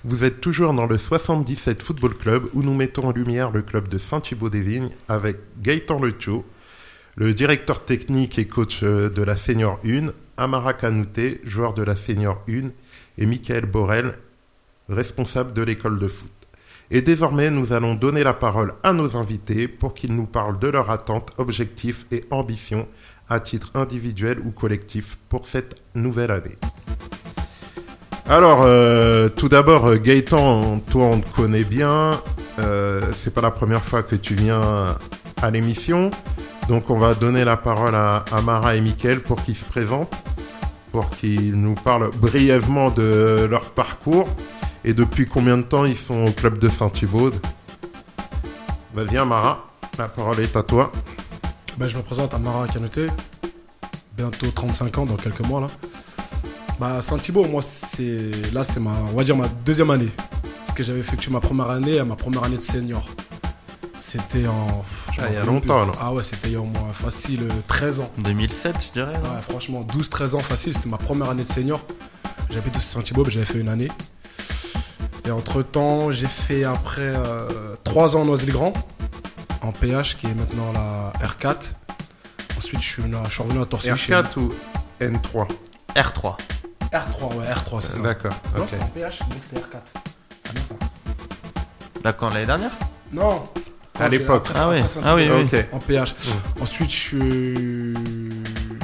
Vous 0.07 0.23
êtes 0.23 0.39
toujours 0.39 0.71
dans 0.71 0.85
le 0.85 0.99
77 0.99 1.81
Football 1.81 2.13
Club 2.13 2.47
où 2.53 2.61
nous 2.61 2.75
mettons 2.75 3.07
en 3.07 3.11
lumière 3.11 3.49
le 3.49 3.63
club 3.63 3.87
de 3.87 3.97
Saint-Thibaud-des-Vignes 3.97 4.91
avec 5.07 5.37
Gaëtan 5.63 5.99
Letio, 5.99 6.45
le 7.15 7.33
directeur 7.33 7.85
technique 7.85 8.37
et 8.37 8.45
coach 8.45 8.81
euh, 8.83 9.09
de 9.09 9.23
la 9.23 9.35
Senior 9.35 9.79
1, 9.83 10.13
Amara 10.37 10.75
Kanouté, 10.75 11.41
joueur 11.43 11.73
de 11.73 11.81
la 11.81 11.95
Senior 11.95 12.39
1, 12.47 12.69
et 13.17 13.25
Michael 13.25 13.65
Borel, 13.65 14.13
responsable 14.89 15.53
de 15.53 15.63
l'école 15.63 15.97
de 15.97 16.07
foot. 16.07 16.31
Et 16.91 17.01
désormais, 17.01 17.49
nous 17.49 17.73
allons 17.73 17.95
donner 17.95 18.23
la 18.23 18.35
parole 18.35 18.75
à 18.83 18.93
nos 18.93 19.17
invités 19.17 19.67
pour 19.67 19.95
qu'ils 19.95 20.13
nous 20.13 20.27
parlent 20.27 20.59
de 20.59 20.67
leurs 20.67 20.91
attentes, 20.91 21.33
objectifs 21.39 22.05
et 22.11 22.25
ambitions 22.29 22.87
à 23.27 23.39
titre 23.39 23.71
individuel 23.73 24.37
ou 24.45 24.51
collectif 24.51 25.17
pour 25.29 25.47
cette 25.47 25.81
nouvelle 25.95 26.29
année. 26.29 26.57
Alors, 28.27 28.63
euh, 28.63 29.29
tout 29.29 29.49
d'abord, 29.49 29.85
euh, 29.85 29.97
Gaëtan, 29.97 30.79
toi, 30.79 31.05
on 31.05 31.21
te 31.21 31.35
connaît 31.35 31.63
bien. 31.63 32.19
Euh, 32.57 32.99
c'est 33.21 33.31
pas 33.31 33.41
la 33.41 33.51
première 33.51 33.83
fois 33.83 34.01
que 34.01 34.15
tu 34.15 34.33
viens 34.33 34.95
à 35.43 35.51
l'émission. 35.51 36.09
Donc, 36.67 36.89
on 36.89 36.97
va 36.97 37.13
donner 37.13 37.45
la 37.45 37.55
parole 37.55 37.93
à 37.93 38.25
Amara 38.31 38.75
et 38.75 38.81
Mickaël 38.81 39.21
pour 39.21 39.43
qu'ils 39.43 39.55
se 39.55 39.63
présentent, 39.63 40.15
pour 40.91 41.11
qu'ils 41.11 41.53
nous 41.53 41.75
parlent 41.75 42.09
brièvement 42.15 42.89
de 42.89 43.45
leur 43.47 43.69
parcours 43.69 44.27
et 44.83 44.95
depuis 44.95 45.27
combien 45.27 45.57
de 45.57 45.63
temps 45.63 45.85
ils 45.85 45.95
sont 45.97 46.25
au 46.25 46.31
club 46.31 46.57
de 46.57 46.67
Saint-Thibaud. 46.67 47.31
Vas-y, 48.95 49.17
Amara, 49.17 49.67
la 49.99 50.07
parole 50.07 50.39
est 50.39 50.55
à 50.55 50.63
toi. 50.63 50.91
Ben, 51.77 51.87
je 51.87 51.95
me 51.95 52.01
présente 52.01 52.33
à 52.33 52.39
Mara 52.39 52.67
Canoté, 52.67 53.05
bientôt 54.17 54.47
35 54.47 54.97
ans 54.97 55.05
dans 55.05 55.15
quelques 55.15 55.45
mois 55.45 55.61
là. 55.61 55.67
Bah 56.79 57.01
Saint-Thibault, 57.01 57.45
moi 57.45 57.61
c'est 57.61 58.31
là 58.53 58.63
c'est 58.63 58.79
ma 58.81 58.91
on 59.13 59.15
va 59.17 59.23
dire 59.23 59.35
ma 59.37 59.47
deuxième 59.47 59.89
année 59.91 60.09
parce 60.65 60.75
que 60.77 60.83
j'avais 60.83 60.99
effectué 60.99 61.31
ma 61.31 61.39
première 61.39 61.69
année 61.69 61.99
à 61.99 62.05
ma 62.05 62.15
première 62.15 62.43
année 62.43 62.57
de 62.57 62.61
senior. 62.61 63.07
C'était 63.99 64.47
en 64.47 64.83
Ah, 65.17 65.23
il 65.29 65.33
y 65.33 65.37
a 65.37 65.43
longtemps, 65.45 65.83
plus. 65.85 65.91
là. 65.91 65.97
Ah 66.01 66.13
ouais, 66.13 66.21
c'était 66.23 66.47
il 66.49 66.53
y 66.53 66.55
a 66.55 66.59
au 66.61 66.65
moins 66.65 66.91
facile 66.93 67.43
euh, 67.43 67.53
13 67.67 67.99
ans. 68.01 68.11
2007, 68.19 68.75
je 68.87 68.91
dirais. 68.91 69.13
non? 69.13 69.29
Ouais, 69.31 69.41
franchement 69.49 69.81
12 69.81 70.09
13 70.09 70.35
ans 70.35 70.39
facile, 70.39 70.73
c'était 70.75 70.89
ma 70.89 70.97
première 70.97 71.29
année 71.29 71.43
de 71.43 71.47
senior. 71.51 71.79
J'habite 72.49 72.75
à 72.75 72.79
Saint-Thibault, 72.79 73.23
mais 73.25 73.31
j'avais 73.31 73.45
fait 73.45 73.59
une 73.59 73.69
année. 73.69 73.89
Et 75.25 75.31
entre-temps, 75.31 76.11
j'ai 76.11 76.27
fait 76.27 76.65
après 76.65 77.13
3 77.83 78.15
ans 78.15 78.21
en 78.21 78.25
Noisy-le-Grand 78.25 78.73
en 79.61 79.71
PH 79.71 80.17
qui 80.17 80.27
est 80.27 80.35
maintenant 80.35 80.71
la 80.73 81.11
R4. 81.27 81.71
Ensuite, 82.57 82.81
je 82.81 82.87
suis, 82.87 83.01
venu 83.01 83.15
à- 83.15 83.23
je 83.27 83.33
suis 83.33 83.43
revenu 83.43 83.61
à 83.61 83.65
Torcy. 83.65 83.89
chez- 83.97 84.13
R4 84.13 84.37
ou 84.39 84.53
N3 85.01 85.47
R3. 85.95 86.35
R3, 86.95 87.35
ouais, 87.35 87.45
R3, 87.45 87.81
c'est 87.81 87.91
ça. 87.93 87.99
D'accord, 87.99 88.33
Non, 88.55 88.63
ok. 88.63 88.69
c'était 88.69 88.83
en 88.83 88.87
PH, 88.87 89.19
donc 89.19 89.29
c'était 89.43 89.61
R4. 89.61 89.77
C'est 90.43 90.53
bien 90.53 90.63
ça. 90.63 90.75
Là, 92.03 92.13
quand 92.13 92.29
l'année 92.29 92.45
dernière? 92.45 92.71
Non. 93.11 93.43
À 93.99 94.09
l'époque. 94.09 94.47
Ah 94.53 94.69
ah 95.03 95.15
oui, 95.15 95.27
oui. 95.31 95.43
Ok. 95.43 95.65
En 95.71 95.79
PH. 95.79 96.15
Ensuite, 96.61 96.91
je 96.91 96.95
suis... 96.95 97.93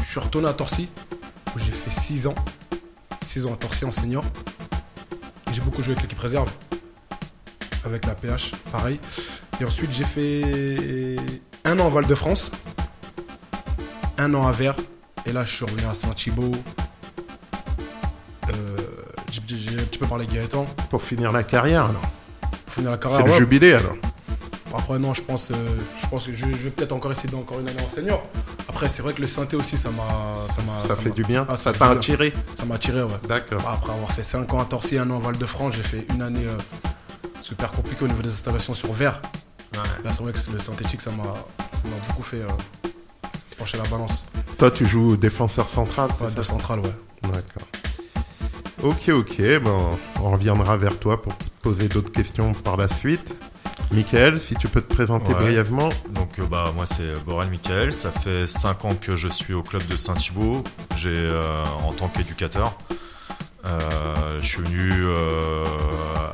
je 0.06 0.10
suis 0.10 0.20
retourné 0.20 0.48
à 0.48 0.54
Torcy, 0.54 0.90
où 1.56 1.60
j'ai 1.60 1.72
fait 1.72 1.90
6 1.92 2.28
ans. 2.28 2.36
6 3.22 3.46
ans 3.46 3.54
à 3.54 3.58
Torcy 3.58 3.86
en 3.86 3.92
senior. 3.92 4.24
Et 5.50 5.54
J'ai 5.54 5.62
beaucoup 5.62 5.84
joué 5.84 5.92
avec 5.94 6.04
l'équipe 6.04 6.20
réserve. 6.20 6.50
Avec 7.84 8.06
la 8.06 8.16
PH, 8.16 8.52
pareil. 8.72 9.00
Et 9.60 9.66
ensuite, 9.66 9.92
j'ai 9.92 10.06
fait 10.06 11.18
un 11.66 11.80
an 11.80 11.86
en 11.86 11.90
Val-de-France. 11.90 12.52
Un 14.18 14.34
an 14.34 14.48
à 14.48 14.52
Vers. 14.52 14.76
Et 15.26 15.34
là, 15.34 15.46
je 15.46 15.56
suis 15.56 15.66
revenu 15.66 15.84
à 15.90 15.94
Saint-Thibault. 15.94 16.52
Peu 20.02 20.08
parlé 20.08 20.26
de 20.26 20.34
Gaëtan. 20.34 20.66
Pour 20.90 21.04
finir 21.04 21.32
la 21.32 21.44
carrière, 21.44 21.86
alors. 21.86 22.02
Pour 22.66 22.74
finir 22.74 22.90
la 22.92 22.98
C'est 22.98 23.02
carrière. 23.04 23.26
le 23.26 23.32
ouais. 23.32 23.38
jubilé, 23.38 23.74
alors. 23.74 23.96
Après, 24.74 24.98
non, 25.00 25.14
je 25.14 25.22
pense, 25.22 25.52
euh, 25.52 25.56
je 26.02 26.08
pense 26.08 26.26
que 26.26 26.32
je, 26.32 26.46
je 26.46 26.52
vais 26.64 26.70
peut-être 26.72 26.94
encore 26.94 27.12
essayer 27.12 27.30
d'encore 27.30 27.60
une 27.60 27.68
année 27.70 27.82
en 27.86 27.90
senior. 27.90 28.24
Après, 28.70 28.88
c'est 28.88 29.04
vrai 29.04 29.14
que 29.14 29.22
le 29.22 29.28
synthé 29.28 29.56
aussi, 29.58 29.78
ça 29.78 29.90
m'a. 29.90 30.48
Ça, 30.48 30.62
Ça 30.88 30.96
fait 30.98 31.12
du 31.12 31.24
bien 31.24 31.46
Ah, 31.50 31.56
Ça 31.58 31.72
t'a 31.74 31.90
attiré 31.90 32.34
Ça 32.58 32.66
m'a 32.66 32.76
attiré, 32.76 33.04
ouais. 33.04 33.10
D'accord. 33.28 33.62
Après 33.68 33.92
avoir 33.94 34.12
fait 34.12 34.24
5 34.24 34.52
ans 34.54 34.60
à 34.62 34.66
Torcy, 34.66 34.98
un 34.98 35.10
an 35.12 35.18
à 35.18 35.20
Val-de-France, 35.20 35.76
j'ai 35.76 35.84
fait 35.84 36.06
une 36.14 36.22
année 36.22 36.46
euh, 36.48 36.58
super 37.42 37.72
compliquée 37.72 38.06
au 38.06 38.08
niveau 38.08 38.22
des 38.22 38.30
installations 38.30 38.74
sur 38.74 38.92
verre. 38.94 39.22
Là, 39.74 40.12
c'est 40.12 40.24
vrai 40.24 40.32
que 40.34 40.40
le 40.52 40.60
synthétique, 40.60 41.02
ça 41.02 41.12
m'a 41.12 41.24
beaucoup 42.08 42.24
fait 42.24 42.38
euh, 42.42 42.48
pencher 43.58 43.78
la 43.78 43.84
balance. 43.90 44.26
Toi, 44.58 44.72
tu 44.72 44.86
joues 44.86 45.16
défenseur 45.18 45.68
central 45.68 46.10
c'est 46.18 46.26
Ouais, 46.26 46.32
de 46.32 46.44
centrale, 46.44 46.80
ouais. 46.80 46.94
D'accord. 47.24 47.68
Ok, 48.84 49.10
ok, 49.10 49.60
bon, 49.62 49.98
on 50.22 50.32
reviendra 50.32 50.76
vers 50.76 50.98
toi 51.00 51.22
pour 51.22 51.38
te 51.38 51.44
poser 51.62 51.88
d'autres 51.88 52.12
questions 52.12 52.54
par 52.54 52.78
la 52.78 52.88
suite. 52.88 53.36
Michael, 53.92 54.40
si 54.40 54.56
tu 54.56 54.68
peux 54.68 54.82
te 54.82 54.92
présenter 54.94 55.34
Ouais. 55.34 55.40
brièvement. 55.40 55.90
Donc 56.12 56.40
euh, 56.40 56.46
bah 56.46 56.72
moi 56.76 56.86
c'est 56.86 57.14
Borel 57.26 57.50
Michael, 57.50 57.94
ça 57.94 58.10
fait 58.10 58.48
5 58.48 58.86
ans 58.86 58.96
que 58.96 59.16
je 59.16 59.28
suis 59.28 59.54
au 59.54 59.62
club 59.64 59.86
de 59.88 59.96
Saint-Thibault, 59.96 60.64
j'ai 60.98 61.14
euh, 61.16 61.64
en 61.86 61.92
tant 61.94 62.08
qu'éducateur. 62.08 62.74
Euh, 63.66 64.40
je 64.40 64.46
suis 64.48 64.62
venu 64.64 64.92
euh, 65.04 65.64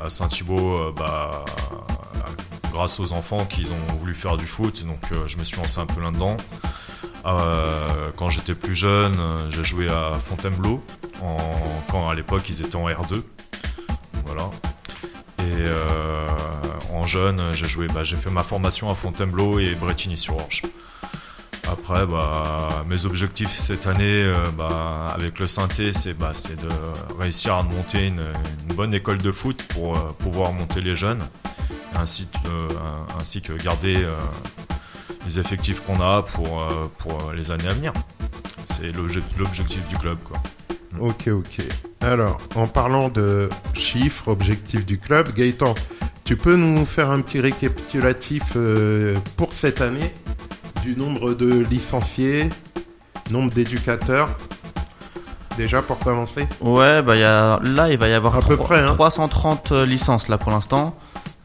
à 0.04 0.08
Saint-Thibault 0.08 0.76
euh, 0.78 0.92
bah, 0.96 1.44
grâce 2.72 2.98
aux 3.00 3.12
enfants 3.12 3.44
qui 3.44 3.66
ont 3.66 3.96
voulu 3.98 4.14
faire 4.14 4.36
du 4.36 4.46
foot, 4.46 4.86
donc 4.86 5.00
euh, 5.12 5.26
je 5.26 5.36
me 5.36 5.44
suis 5.44 5.58
lancé 5.58 5.80
un 5.80 5.86
peu 5.86 6.00
là-dedans. 6.00 6.36
Euh, 7.28 8.10
quand 8.16 8.30
j'étais 8.30 8.54
plus 8.54 8.74
jeune, 8.74 9.14
j'ai 9.50 9.64
joué 9.64 9.88
à 9.88 10.14
Fontainebleau, 10.18 10.82
quand 11.90 12.08
à 12.08 12.14
l'époque 12.14 12.48
ils 12.48 12.62
étaient 12.62 12.76
en 12.76 12.88
R2. 12.88 13.22
Voilà. 14.24 14.50
Et 15.40 15.52
euh, 15.52 16.26
en 16.92 17.06
jeune, 17.06 17.52
j'ai 17.52 17.68
joué, 17.68 17.86
bah, 17.88 18.02
j'ai 18.02 18.16
fait 18.16 18.30
ma 18.30 18.42
formation 18.42 18.90
à 18.90 18.94
Fontainebleau 18.94 19.58
et 19.58 19.74
Bretigny-sur-Orge. 19.74 20.62
Après, 21.70 22.06
bah, 22.06 22.84
mes 22.88 23.04
objectifs 23.04 23.50
cette 23.50 23.86
année, 23.86 24.24
euh, 24.24 24.34
bah, 24.56 25.08
avec 25.14 25.38
le 25.38 25.46
synthé, 25.46 25.92
c'est 25.92 26.16
de 26.16 26.68
réussir 27.18 27.54
à 27.54 27.62
monter 27.62 28.06
une, 28.06 28.32
bonne 28.74 28.94
école 28.94 29.18
de 29.18 29.32
foot 29.32 29.62
pour 29.68 29.94
pouvoir 30.16 30.52
monter 30.52 30.80
les 30.80 30.94
jeunes, 30.94 31.22
ainsi, 31.94 32.28
que 33.42 33.52
garder 33.62 34.06
les 35.28 35.38
effectifs 35.38 35.80
qu'on 35.84 36.00
a 36.00 36.22
pour, 36.22 36.60
euh, 36.62 36.90
pour 36.98 37.32
les 37.36 37.50
années 37.50 37.68
à 37.68 37.74
venir. 37.74 37.92
C'est 38.66 38.90
l'obje- 38.96 39.20
l'objectif 39.38 39.86
du 39.88 39.96
club. 39.96 40.16
Quoi. 40.24 40.38
Ok, 41.00 41.28
ok. 41.28 41.62
Alors, 42.00 42.38
en 42.54 42.66
parlant 42.66 43.10
de 43.10 43.50
chiffres, 43.74 44.28
objectifs 44.28 44.86
du 44.86 44.98
club, 44.98 45.34
Gaëtan, 45.34 45.74
tu 46.24 46.36
peux 46.36 46.56
nous 46.56 46.84
faire 46.86 47.10
un 47.10 47.20
petit 47.20 47.40
récapitulatif 47.40 48.42
euh, 48.56 49.16
pour 49.36 49.52
cette 49.52 49.82
année 49.82 50.14
du 50.82 50.96
nombre 50.96 51.34
de 51.34 51.58
licenciés, 51.70 52.48
nombre 53.30 53.52
d'éducateurs 53.52 54.30
Déjà 55.58 55.82
pour 55.82 55.98
commencer? 55.98 56.46
Ouais, 56.60 57.02
bah 57.02 57.16
y 57.16 57.24
a, 57.24 57.58
là 57.64 57.90
il 57.90 57.98
va 57.98 58.06
y 58.06 58.12
avoir 58.12 58.36
À 58.36 58.40
peu 58.42 58.56
près, 58.56 58.78
hein. 58.78 58.94
330 58.94 59.72
euh, 59.72 59.84
licences 59.86 60.28
là 60.28 60.38
pour 60.38 60.52
l'instant. 60.52 60.96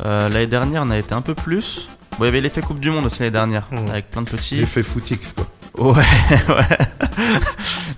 Euh, 0.05 0.29
l'année 0.29 0.45
dernière 0.45 0.83
on 0.85 0.91
a 0.91 0.99
été 0.99 1.15
un 1.15 1.21
peu 1.21 1.33
plus. 1.33 1.89
Bon, 2.17 2.23
il 2.23 2.25
y 2.25 2.27
avait 2.27 2.41
l'effet 2.41 2.61
Coupe 2.61 2.79
du 2.79 2.89
Monde 2.91 3.05
aussi 3.05 3.19
l'année 3.19 3.31
dernière, 3.31 3.67
Mmh. 3.71 3.89
avec 3.89 4.09
plein 4.11 4.21
de 4.21 4.29
petits. 4.29 4.55
L'effet 4.57 4.83
footix, 4.83 5.33
quoi. 5.33 5.45
Ouais, 5.75 5.93
ouais. 6.49 6.77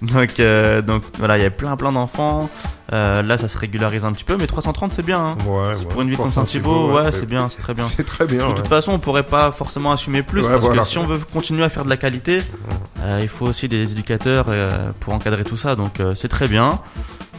donc, 0.02 0.40
euh, 0.40 0.82
donc 0.82 1.04
voilà, 1.18 1.38
il 1.38 1.44
y 1.44 1.46
a 1.46 1.50
plein 1.52 1.76
plein 1.76 1.92
d'enfants. 1.92 2.50
Euh, 2.94 3.22
là, 3.22 3.38
ça 3.38 3.50
se 3.50 3.58
régularise 3.58 4.06
un 4.06 4.14
petit 4.14 4.24
peu, 4.24 4.38
mais 4.38 4.48
330 4.48 4.94
c'est 4.94 5.02
bien. 5.04 5.20
Hein. 5.20 5.38
Ouais. 5.46 5.74
Pour 5.90 6.02
une 6.02 6.08
ville 6.10 6.18
comme 6.18 6.32
Saint-Thibault, 6.32 6.94
ouais, 6.94 7.12
c'est 7.12 7.26
bien, 7.26 7.50
c'est 7.52 7.60
très 7.60 7.74
bien. 7.74 7.86
C'est 7.94 8.06
très 8.06 8.26
bien. 8.26 8.48
De 8.50 8.54
toute 8.54 8.70
façon, 8.70 8.94
on 8.94 9.00
pourrait 9.00 9.24
pas 9.24 9.52
forcément 9.52 9.92
assumer 9.92 10.24
plus 10.24 10.44
parce 10.44 10.62
voilà. 10.62 10.84
que 10.84 10.88
si 10.88 10.98
on 10.98 11.06
veut 11.06 11.20
continuer 11.34 11.64
à 11.64 11.70
faire 11.70 11.84
de 11.84 11.90
la 11.90 11.98
qualité, 11.98 12.42
euh, 13.02 13.20
il 13.22 13.28
faut 13.28 13.46
aussi 13.48 13.68
des 13.68 13.92
éducateurs 13.92 14.46
euh, 14.48 14.92
pour 15.02 15.14
encadrer 15.14 15.44
tout 15.44 15.58
ça. 15.58 15.76
Donc 15.76 16.02
c'est 16.16 16.30
très 16.30 16.48
bien. 16.48 16.80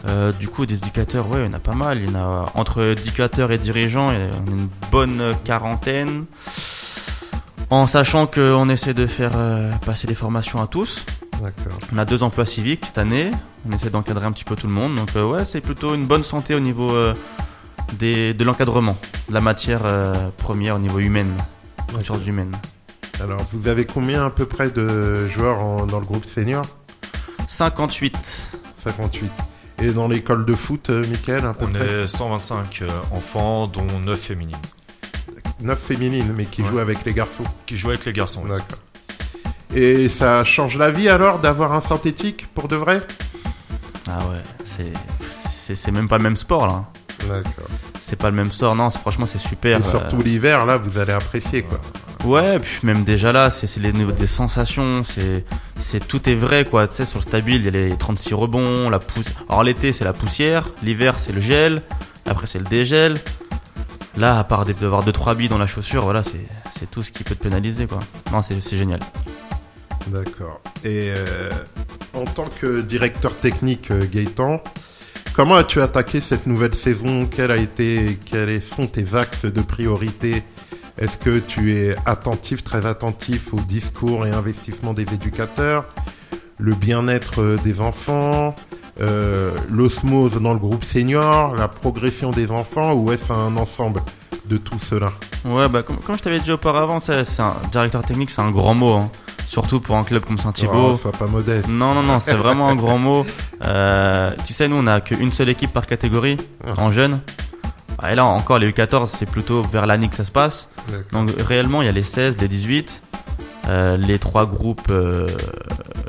Euh, 0.05 0.31
du 0.31 0.47
coup, 0.47 0.65
des 0.65 0.75
éducateurs, 0.75 1.29
ouais, 1.29 1.39
il 1.41 1.45
y 1.45 1.49
en 1.49 1.53
a 1.53 1.59
pas 1.59 1.73
mal. 1.73 1.99
Il 2.01 2.09
y 2.11 2.15
en 2.15 2.19
a 2.19 2.45
entre 2.53 2.81
éducateurs 2.97 3.51
et 3.51 3.57
dirigeants, 3.57 4.11
il 4.11 4.15
y 4.17 4.23
en 4.23 4.29
a 4.47 4.51
une 4.51 4.69
bonne 4.91 5.33
quarantaine. 5.43 6.25
En 7.69 7.87
sachant 7.87 8.27
qu'on 8.27 8.69
essaie 8.69 8.93
de 8.93 9.07
faire 9.07 9.31
euh, 9.35 9.71
passer 9.85 10.07
les 10.07 10.15
formations 10.15 10.61
à 10.61 10.67
tous. 10.67 11.05
On 11.93 11.97
a 11.97 12.05
deux 12.05 12.23
emplois 12.23 12.45
civiques 12.45 12.85
cette 12.85 12.97
année. 12.97 13.31
On 13.69 13.73
essaie 13.73 13.89
d'encadrer 13.89 14.25
un 14.25 14.31
petit 14.31 14.45
peu 14.45 14.55
tout 14.55 14.67
le 14.67 14.73
monde. 14.73 14.95
Donc 14.95 15.09
euh, 15.15 15.25
ouais, 15.29 15.43
c'est 15.45 15.61
plutôt 15.61 15.93
une 15.93 16.05
bonne 16.05 16.23
santé 16.23 16.55
au 16.55 16.59
niveau 16.61 16.95
des, 17.99 18.33
de 18.33 18.43
l'encadrement, 18.45 18.95
de 19.27 19.33
la 19.33 19.41
matière 19.41 19.81
première 20.37 20.77
au 20.77 20.79
niveau 20.79 20.99
humaine, 20.99 21.31
ressources 21.93 22.25
humaines. 22.25 22.55
Alors, 23.21 23.39
vous 23.51 23.67
avez 23.67 23.85
combien 23.85 24.25
à 24.25 24.29
peu 24.29 24.45
près 24.45 24.69
de 24.69 25.27
joueurs 25.27 25.59
en- 25.59 25.85
dans 25.87 25.99
le 25.99 26.05
groupe 26.05 26.25
senior? 26.25 26.63
58. 27.49 28.15
58. 28.83 29.31
Et 29.81 29.91
dans 29.91 30.07
l'école 30.07 30.43
de 30.45 30.53
foot, 30.53 30.89
euh, 30.89 31.05
Michael, 31.07 31.45
à 31.45 31.53
peu 31.53 31.65
On 31.65 31.71
près 31.71 32.03
est 32.03 32.07
125 32.07 32.81
euh, 32.81 32.87
enfants, 33.11 33.67
dont 33.67 33.85
9 34.03 34.19
féminines, 34.19 34.55
9 35.61 35.79
féminines, 35.79 36.33
mais 36.35 36.45
qui 36.45 36.61
Ouais. 36.63 36.69
jouent 36.69 36.79
avec 36.79 37.05
les 37.05 37.13
garçons. 37.13 37.43
qui 37.67 37.75
jouent 37.77 37.89
avec 37.89 38.05
les 38.05 38.13
garçons. 38.13 38.43
D'accord. 38.45 38.79
Et 39.75 40.09
ça 40.09 40.43
change 40.43 40.77
la 40.77 40.89
vie 40.89 41.09
alors 41.09 41.39
d'avoir 41.39 41.73
un 41.73 41.81
synthétique 41.81 42.47
pour 42.55 42.67
de 42.67 42.75
vrai? 42.75 43.01
Ah 44.09 44.19
ouais, 44.29 44.41
c'est 44.65 44.91
c'est 45.31 45.75
c'est 45.75 45.91
même 45.91 46.07
pas 46.07 46.17
le 46.17 46.23
même 46.23 46.37
sport 46.37 46.65
là. 46.67 46.85
D'accord. 47.27 47.67
C'est 48.09 48.15
pas 48.15 48.29
le 48.29 48.37
même 48.37 48.53
sport, 48.53 48.73
non. 48.73 48.89
c'est- 48.89 48.99
Franchement, 48.99 49.25
c'est 49.25 49.37
super. 49.37 49.79
Et 49.79 49.83
surtout 49.83 50.21
l'hiver, 50.21 50.65
là, 50.65 50.77
vous 50.77 50.97
allez 50.97 51.11
apprécier 51.11 51.63
quoi. 51.63 51.81
Euh, 52.23 52.27
ouais, 52.29 52.57
puis 52.59 52.79
même 52.83 53.03
déjà 53.03 53.33
là, 53.33 53.49
c'est 53.49 53.67
c'est 53.67 53.81
les 53.81 53.91
niveaux 53.91 54.13
des 54.13 54.27
sensations, 54.27 55.03
c'est 55.03 55.43
c'est 55.77 56.07
tout 56.07 56.29
est 56.29 56.35
vrai 56.35 56.63
quoi. 56.63 56.87
Tu 56.87 56.95
sais, 56.95 57.05
sur 57.05 57.19
le 57.19 57.23
stabile, 57.23 57.57
il 57.57 57.65
y 57.65 57.67
a 57.67 57.71
les 57.71 57.97
36 57.97 58.33
rebonds, 58.33 58.89
la 58.89 58.99
pousse. 58.99 59.25
Alors 59.49 59.63
l'été, 59.63 59.91
c'est 59.91 60.05
la 60.05 60.13
poussière, 60.13 60.69
l'hiver, 60.83 61.15
c'est 61.19 61.33
le 61.33 61.41
gel, 61.41 61.81
après 62.25 62.47
c'est 62.47 62.59
le 62.59 62.65
dégel. 62.65 63.17
Là, 64.15 64.39
à 64.39 64.43
part 64.45 64.63
d'avoir 64.65 65.03
deux 65.03 65.11
trois 65.11 65.35
billes 65.35 65.49
dans 65.49 65.57
la 65.57 65.67
chaussure, 65.67 66.05
voilà, 66.05 66.23
c'est 66.23 66.47
c'est 66.79 66.89
tout 66.89 67.03
ce 67.03 67.11
qui 67.11 67.25
peut 67.25 67.35
te 67.35 67.43
pénaliser 67.43 67.87
quoi. 67.87 67.99
Non, 68.31 68.41
c'est 68.41 68.61
c'est 68.61 68.77
génial. 68.77 69.01
D'accord. 70.07 70.61
Et 70.85 71.11
euh, 71.13 71.49
en 72.13 72.23
tant 72.23 72.47
que 72.47 72.79
directeur 72.79 73.35
technique, 73.35 73.91
euh, 73.91 74.05
Gaëtan, 74.09 74.61
comment 75.37 75.55
as-tu 75.55 75.81
attaqué 75.81 76.19
cette 76.19 76.47
nouvelle 76.47 76.73
saison? 76.73 77.29
A 77.37 77.57
été, 77.57 78.17
Quels 78.25 78.61
sont 78.61 78.87
tes 78.87 79.15
axes 79.15 79.45
de 79.45 79.61
priorité? 79.61 80.43
Est-ce 80.97 81.15
que 81.17 81.37
tu 81.37 81.77
es 81.77 81.95
attentif, 82.07 82.63
très 82.63 82.87
attentif 82.87 83.53
au 83.53 83.59
discours 83.59 84.25
et 84.25 84.31
investissement 84.31 84.95
des 84.95 85.03
éducateurs, 85.03 85.85
le 86.57 86.73
bien-être 86.73 87.39
euh, 87.43 87.57
des 87.63 87.81
enfants, 87.81 88.55
euh, 88.99 89.51
l'osmose 89.69 90.41
dans 90.41 90.53
le 90.53 90.59
groupe 90.59 90.83
senior, 90.83 91.55
la 91.55 91.67
progression 91.67 92.31
des 92.31 92.49
enfants, 92.49 92.93
ou 92.93 93.11
est-ce 93.11 93.31
un 93.31 93.55
ensemble 93.57 94.01
de 94.47 94.57
tout 94.57 94.79
cela? 94.79 95.11
Ouais, 95.45 95.69
bah 95.69 95.83
comme, 95.83 96.17
je 96.17 96.23
t'avais 96.23 96.39
dit 96.39 96.51
auparavant, 96.51 96.99
c'est 96.99 97.39
un 97.39 97.53
directeur 97.71 98.03
technique, 98.03 98.31
c'est 98.31 98.41
un 98.41 98.49
grand 98.49 98.73
mot, 98.73 98.93
hein. 98.93 99.11
Surtout 99.47 99.79
pour 99.79 99.95
un 99.95 100.03
club 100.03 100.23
comme 100.25 100.37
Saint-Thibault. 100.37 100.99
Oh, 101.03 101.09
pas 101.09 101.25
modeste. 101.25 101.67
Non, 101.69 101.93
non, 101.95 102.03
non, 102.03 102.19
c'est 102.19 102.35
vraiment 102.35 102.69
un 102.69 102.75
grand 102.83 102.97
mot. 102.99 103.25
Euh, 103.65 104.31
tu 104.45 104.53
sais, 104.53 104.67
nous, 104.67 104.75
on 104.77 104.85
a 104.87 105.01
qu'une 105.01 105.31
seule 105.31 105.49
équipe 105.49 105.71
par 105.73 105.87
catégorie, 105.87 106.37
Ah. 106.65 106.73
en 106.77 106.89
jeunes. 106.91 107.21
Ah, 107.99 108.11
Et 108.11 108.15
là, 108.15 108.25
encore, 108.25 108.59
les 108.59 108.69
U14, 108.71 109.07
c'est 109.07 109.25
plutôt 109.25 109.63
vers 109.63 109.85
l'année 109.87 110.07
que 110.09 110.15
ça 110.15 110.23
se 110.23 110.31
passe. 110.31 110.67
Donc, 111.11 111.31
réellement, 111.39 111.81
il 111.81 111.85
y 111.85 111.89
a 111.89 111.91
les 111.93 112.03
16, 112.03 112.37
les 112.39 112.47
18, 112.47 113.01
euh, 113.69 113.97
les 113.97 114.19
trois 114.19 114.45
groupes, 114.45 114.87
euh, 114.91 115.27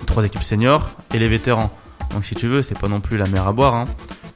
trois 0.06 0.24
équipes 0.24 0.42
seniors 0.42 0.88
et 1.14 1.18
les 1.18 1.28
vétérans. 1.28 1.70
Donc, 2.12 2.24
si 2.24 2.34
tu 2.34 2.46
veux, 2.48 2.62
c'est 2.62 2.78
pas 2.78 2.88
non 2.88 3.00
plus 3.00 3.16
la 3.16 3.26
mer 3.26 3.46
à 3.48 3.52
boire. 3.52 3.74
hein. 3.74 3.84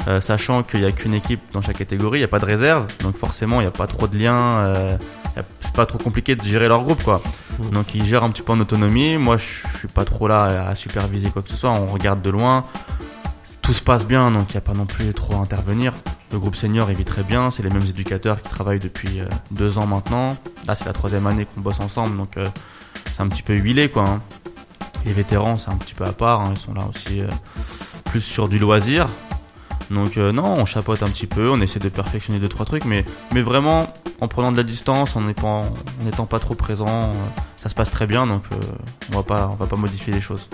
Euh, 0.09 0.21
sachant 0.21 0.63
qu'il 0.65 0.81
y 0.81 0.85
a 0.85 0.91
qu'une 0.93 1.15
équipe 1.15 1.41
dans 1.53 1.63
chaque 1.63 1.79
catégorie, 1.79 2.19
il 2.19 2.23
n'y 2.23 2.25
a 2.25 2.29
pas 2.29 2.41
de 2.41 2.45
réserve. 2.47 2.87
Donc, 3.03 3.17
forcément, 3.17 3.61
il 3.61 3.65
n'y 3.65 3.69
a 3.69 3.73
pas 3.73 3.87
trop 3.87 4.09
de 4.09 4.19
liens. 4.19 4.35
euh, 4.61 4.97
c'est 5.61 5.73
pas 5.73 5.87
trop 5.87 5.99
compliqué 5.99 6.35
de 6.37 6.43
gérer 6.43 6.69
leur 6.69 6.83
groupe, 6.83 7.03
quoi. 7.05 7.23
Donc, 7.73 7.95
ils 7.95 8.05
gèrent 8.05 8.25
un 8.25 8.31
petit 8.31 8.43
peu 8.43 8.53
en 8.53 8.61
autonomie. 8.61 9.17
Moi, 9.17 9.37
je 9.37 9.67
suis 9.79 9.89
pas 9.89 10.05
trop 10.05 10.29
là 10.29 10.69
à 10.69 10.75
superviser 10.75 11.31
quoi 11.31 11.43
que 11.43 11.49
ce 11.51 11.57
soit. 11.57 11.71
On 11.71 11.87
regarde 11.87 12.23
de 12.23 12.31
loin. 12.31 12.65
Tout 13.61 13.73
se 13.73 13.83
passe 13.83 14.05
bien, 14.05 14.31
donc 14.33 14.51
il 14.51 14.53
n'y 14.55 14.59
a 14.59 14.63
pas 14.63 14.75
non 14.75 14.87
plus 14.87 15.15
trop 15.15 15.35
à 15.35 15.37
intervenir. 15.37 15.93
Le 16.33 16.39
groupe 16.39 16.57
senior, 16.57 16.91
il 16.91 16.97
vit 16.97 17.05
très 17.05 17.23
bien. 17.23 17.51
C'est 17.51 17.63
les 17.63 17.71
mêmes 17.71 17.87
éducateurs 17.87 18.43
qui 18.43 18.49
travaillent 18.49 18.81
depuis 18.81 19.21
euh, 19.21 19.27
deux 19.53 19.79
ans 19.79 19.87
maintenant. 19.87 20.37
Là, 20.67 20.75
c'est 20.75 20.87
la 20.87 20.93
troisième 20.93 21.27
année 21.27 21.45
qu'on 21.47 21.61
bosse 21.61 21.79
ensemble, 21.81 22.17
donc 22.17 22.37
euh, 22.37 22.49
c'est 23.15 23.23
un 23.23 23.29
petit 23.29 23.43
peu 23.43 23.55
huilé, 23.55 23.89
quoi. 23.89 24.09
hein. 24.09 24.21
Les 25.05 25.13
vétérans, 25.13 25.59
c'est 25.59 25.71
un 25.71 25.77
petit 25.77 25.95
peu 25.95 26.05
à 26.05 26.13
part. 26.13 26.41
hein. 26.41 26.55
Ils 26.57 26.59
sont 26.59 26.75
là 26.75 26.89
aussi 26.93 27.21
euh, 27.21 27.29
plus 28.07 28.21
sur 28.21 28.49
du 28.49 28.59
loisir. 28.59 29.09
Donc 29.91 30.17
non, 30.17 30.55
on 30.57 30.65
chapote 30.65 31.03
un 31.03 31.09
petit 31.09 31.27
peu, 31.27 31.51
on 31.51 31.61
essaie 31.61 31.79
de 31.79 31.91
perfectionner 31.91 32.39
deux 32.39 32.49
trois 32.49 32.65
trucs, 32.65 32.87
mais 32.87 33.05
vraiment 33.33 33.93
en 34.23 34.29
prenant 34.29 34.53
de 34.53 34.57
la 34.57 34.63
distance, 34.63 35.17
en 35.17 35.21
n'étant 35.23 36.27
pas 36.29 36.39
trop 36.39 36.55
présent, 36.55 36.87
euh, 37.11 37.13
ça 37.57 37.69
se 37.69 37.75
passe 37.75 37.91
très 37.91 38.07
bien. 38.07 38.25
Donc 38.29 38.45
euh, 38.53 38.57
on 39.11 39.17
va 39.17 39.23
pas 39.25 39.49
on 39.53 39.57
va 39.57 39.67
pas 39.67 39.75
modifier 39.77 40.13
les 40.13 40.21
choses. 40.21 40.49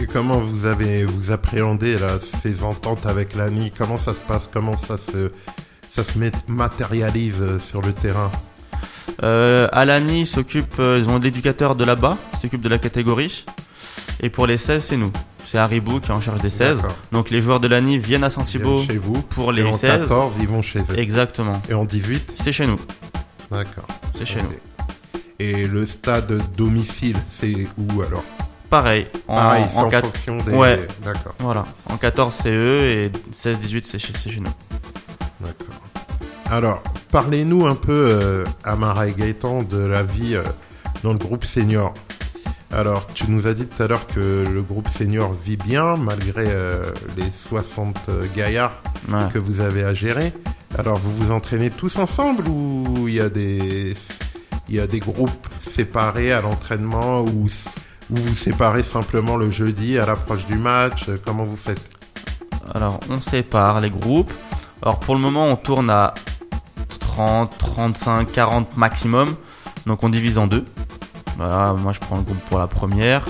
Et 0.00 0.06
comment 0.06 0.38
vous 0.38 0.66
avez 0.66 1.04
vous 1.04 1.32
appréhendez 1.32 1.98
là, 1.98 2.18
ces 2.42 2.62
ententes 2.62 3.06
avec 3.06 3.34
l'ANI? 3.34 3.72
Comment 3.76 3.98
ça 3.98 4.14
se 4.14 4.20
passe? 4.20 4.48
Comment 4.52 4.76
ça 4.76 4.98
se 4.98 5.32
ça 5.90 6.04
se 6.04 6.16
met- 6.16 6.30
matérialise 6.46 7.38
euh, 7.40 7.58
sur 7.58 7.82
le 7.82 7.92
terrain? 7.92 8.30
Euh, 9.24 9.66
Alani 9.72 10.24
s'occupe, 10.24 10.76
ils 10.78 11.08
ont 11.10 11.18
l'éducateur 11.18 11.74
de 11.74 11.84
là-bas, 11.84 12.16
s'occupe 12.40 12.60
de 12.60 12.68
la 12.68 12.78
catégorie. 12.78 13.44
Et 14.20 14.30
pour 14.30 14.46
les 14.46 14.58
16, 14.58 14.84
c'est 14.84 14.96
nous. 14.96 15.10
C'est 15.50 15.56
Haribou 15.56 15.98
qui 15.98 16.10
est 16.10 16.14
en 16.14 16.20
charge 16.20 16.40
des 16.42 16.50
16. 16.50 16.76
D'accord. 16.76 16.94
Donc 17.10 17.30
les 17.30 17.40
joueurs 17.40 17.58
de 17.58 17.68
l'ANI 17.68 17.96
viennent 17.96 18.22
à 18.22 18.28
Viennent 18.28 18.46
chez 18.86 18.98
vous. 18.98 19.22
pour 19.22 19.50
Et 19.52 19.56
les 19.56 19.64
en 19.64 19.72
16. 19.72 20.00
14, 20.00 20.34
ils 20.40 20.46
vont 20.46 20.60
chez 20.60 20.80
eux. 20.80 20.98
Exactement. 20.98 21.62
Et 21.70 21.74
en 21.74 21.86
18 21.86 22.34
C'est 22.38 22.52
chez 22.52 22.66
nous. 22.66 22.78
D'accord. 23.50 23.86
C'est 24.14 24.26
chez 24.26 24.42
nous. 24.42 24.50
Et 25.38 25.66
le 25.66 25.86
stade 25.86 26.38
domicile, 26.54 27.16
c'est 27.28 27.66
où 27.78 28.02
alors 28.02 28.24
Pareil. 28.68 29.06
En, 29.26 29.36
Pareil, 29.36 29.64
en 29.74 29.84
en 29.84 29.90
fonction 29.90 30.36
des. 30.36 30.52
Ouais. 30.52 30.86
D'accord, 31.02 31.34
Voilà. 31.38 31.64
En 31.88 31.96
14, 31.96 32.34
c'est 32.42 32.50
eux 32.50 32.86
et 32.90 33.10
16-18, 33.34 33.84
c'est 33.84 33.98
chez, 33.98 34.12
chez 34.12 34.40
nous. 34.40 34.52
d'accord. 35.40 35.74
Alors, 36.50 36.82
parlez-nous 37.10 37.66
un 37.66 37.74
peu, 37.74 38.10
euh, 38.12 38.44
Amara 38.64 39.08
et 39.08 39.12
Gaëtan, 39.12 39.62
de 39.62 39.78
la 39.78 40.02
vie 40.02 40.34
euh, 40.34 40.42
dans 41.02 41.12
le 41.12 41.18
groupe 41.18 41.46
senior. 41.46 41.94
Alors, 42.70 43.06
tu 43.14 43.30
nous 43.30 43.46
as 43.46 43.54
dit 43.54 43.66
tout 43.66 43.82
à 43.82 43.86
l'heure 43.86 44.06
que 44.06 44.44
le 44.52 44.60
groupe 44.62 44.88
senior 44.88 45.32
vit 45.44 45.56
bien, 45.56 45.96
malgré 45.96 46.44
euh, 46.48 46.92
les 47.16 47.24
60 47.48 48.10
gaillards 48.36 48.76
Ouais. 49.10 49.20
que 49.32 49.38
vous 49.38 49.60
avez 49.60 49.84
à 49.84 49.94
gérer. 49.94 50.32
Alors, 50.76 50.98
vous 50.98 51.14
vous 51.16 51.30
entraînez 51.32 51.70
tous 51.70 51.96
ensemble 51.96 52.46
ou 52.48 53.08
il 53.08 53.14
y 53.14 53.20
a 53.20 53.30
des, 53.30 53.94
il 54.68 54.74
y 54.74 54.80
a 54.80 54.86
des 54.86 54.98
groupes 55.00 55.46
séparés 55.62 56.32
à 56.32 56.40
l'entraînement 56.42 57.22
ou 57.22 57.48
ou 58.10 58.16
vous 58.16 58.34
séparez 58.34 58.82
simplement 58.82 59.36
le 59.36 59.50
jeudi 59.50 59.98
à 59.98 60.06
l'approche 60.06 60.44
du 60.46 60.56
match? 60.56 61.08
Euh, 61.08 61.16
Comment 61.24 61.44
vous 61.44 61.56
faites? 61.56 61.88
Alors, 62.74 63.00
on 63.10 63.20
sépare 63.20 63.80
les 63.80 63.90
groupes. 63.90 64.32
Alors, 64.82 64.98
pour 65.00 65.14
le 65.14 65.20
moment, 65.20 65.46
on 65.46 65.56
tourne 65.56 65.88
à 65.90 66.12
30, 67.00 67.56
35, 67.58 68.30
40 68.32 68.76
maximum. 68.76 69.36
Donc, 69.86 70.02
on 70.04 70.08
divise 70.10 70.36
en 70.38 70.46
deux. 70.46 70.64
Voilà, 71.38 71.72
moi, 71.72 71.92
je 71.92 72.00
prends 72.00 72.16
le 72.16 72.22
groupe 72.22 72.40
pour 72.48 72.58
la 72.58 72.66
première. 72.66 73.24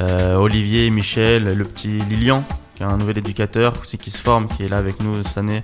Euh, 0.00 0.34
Olivier, 0.36 0.90
Michel, 0.90 1.44
le 1.56 1.64
petit 1.64 1.98
Lilian, 1.98 2.42
qui 2.74 2.82
est 2.82 2.86
un 2.86 2.96
nouvel 2.96 3.18
éducateur 3.18 3.72
aussi 3.80 3.98
qui 3.98 4.10
se 4.10 4.18
forme, 4.18 4.48
qui 4.48 4.64
est 4.64 4.68
là 4.68 4.78
avec 4.78 5.00
nous 5.00 5.22
cette 5.22 5.38
année, 5.38 5.62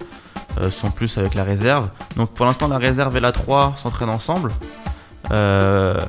euh, 0.61 0.71
sont 0.71 0.91
plus 0.91 1.19
avec 1.19 1.35
la 1.35 1.45
réserve. 1.45 1.89
Donc, 2.17 2.31
pour 2.31 2.47
l'instant, 2.47 2.69
la 2.69 2.79
réserve 2.79 3.17
et 3.17 3.21
la 3.21 3.33
3 3.33 3.75
s'entraînent 3.77 4.11
ensemble. 4.11 4.53
Euh, 5.33 6.01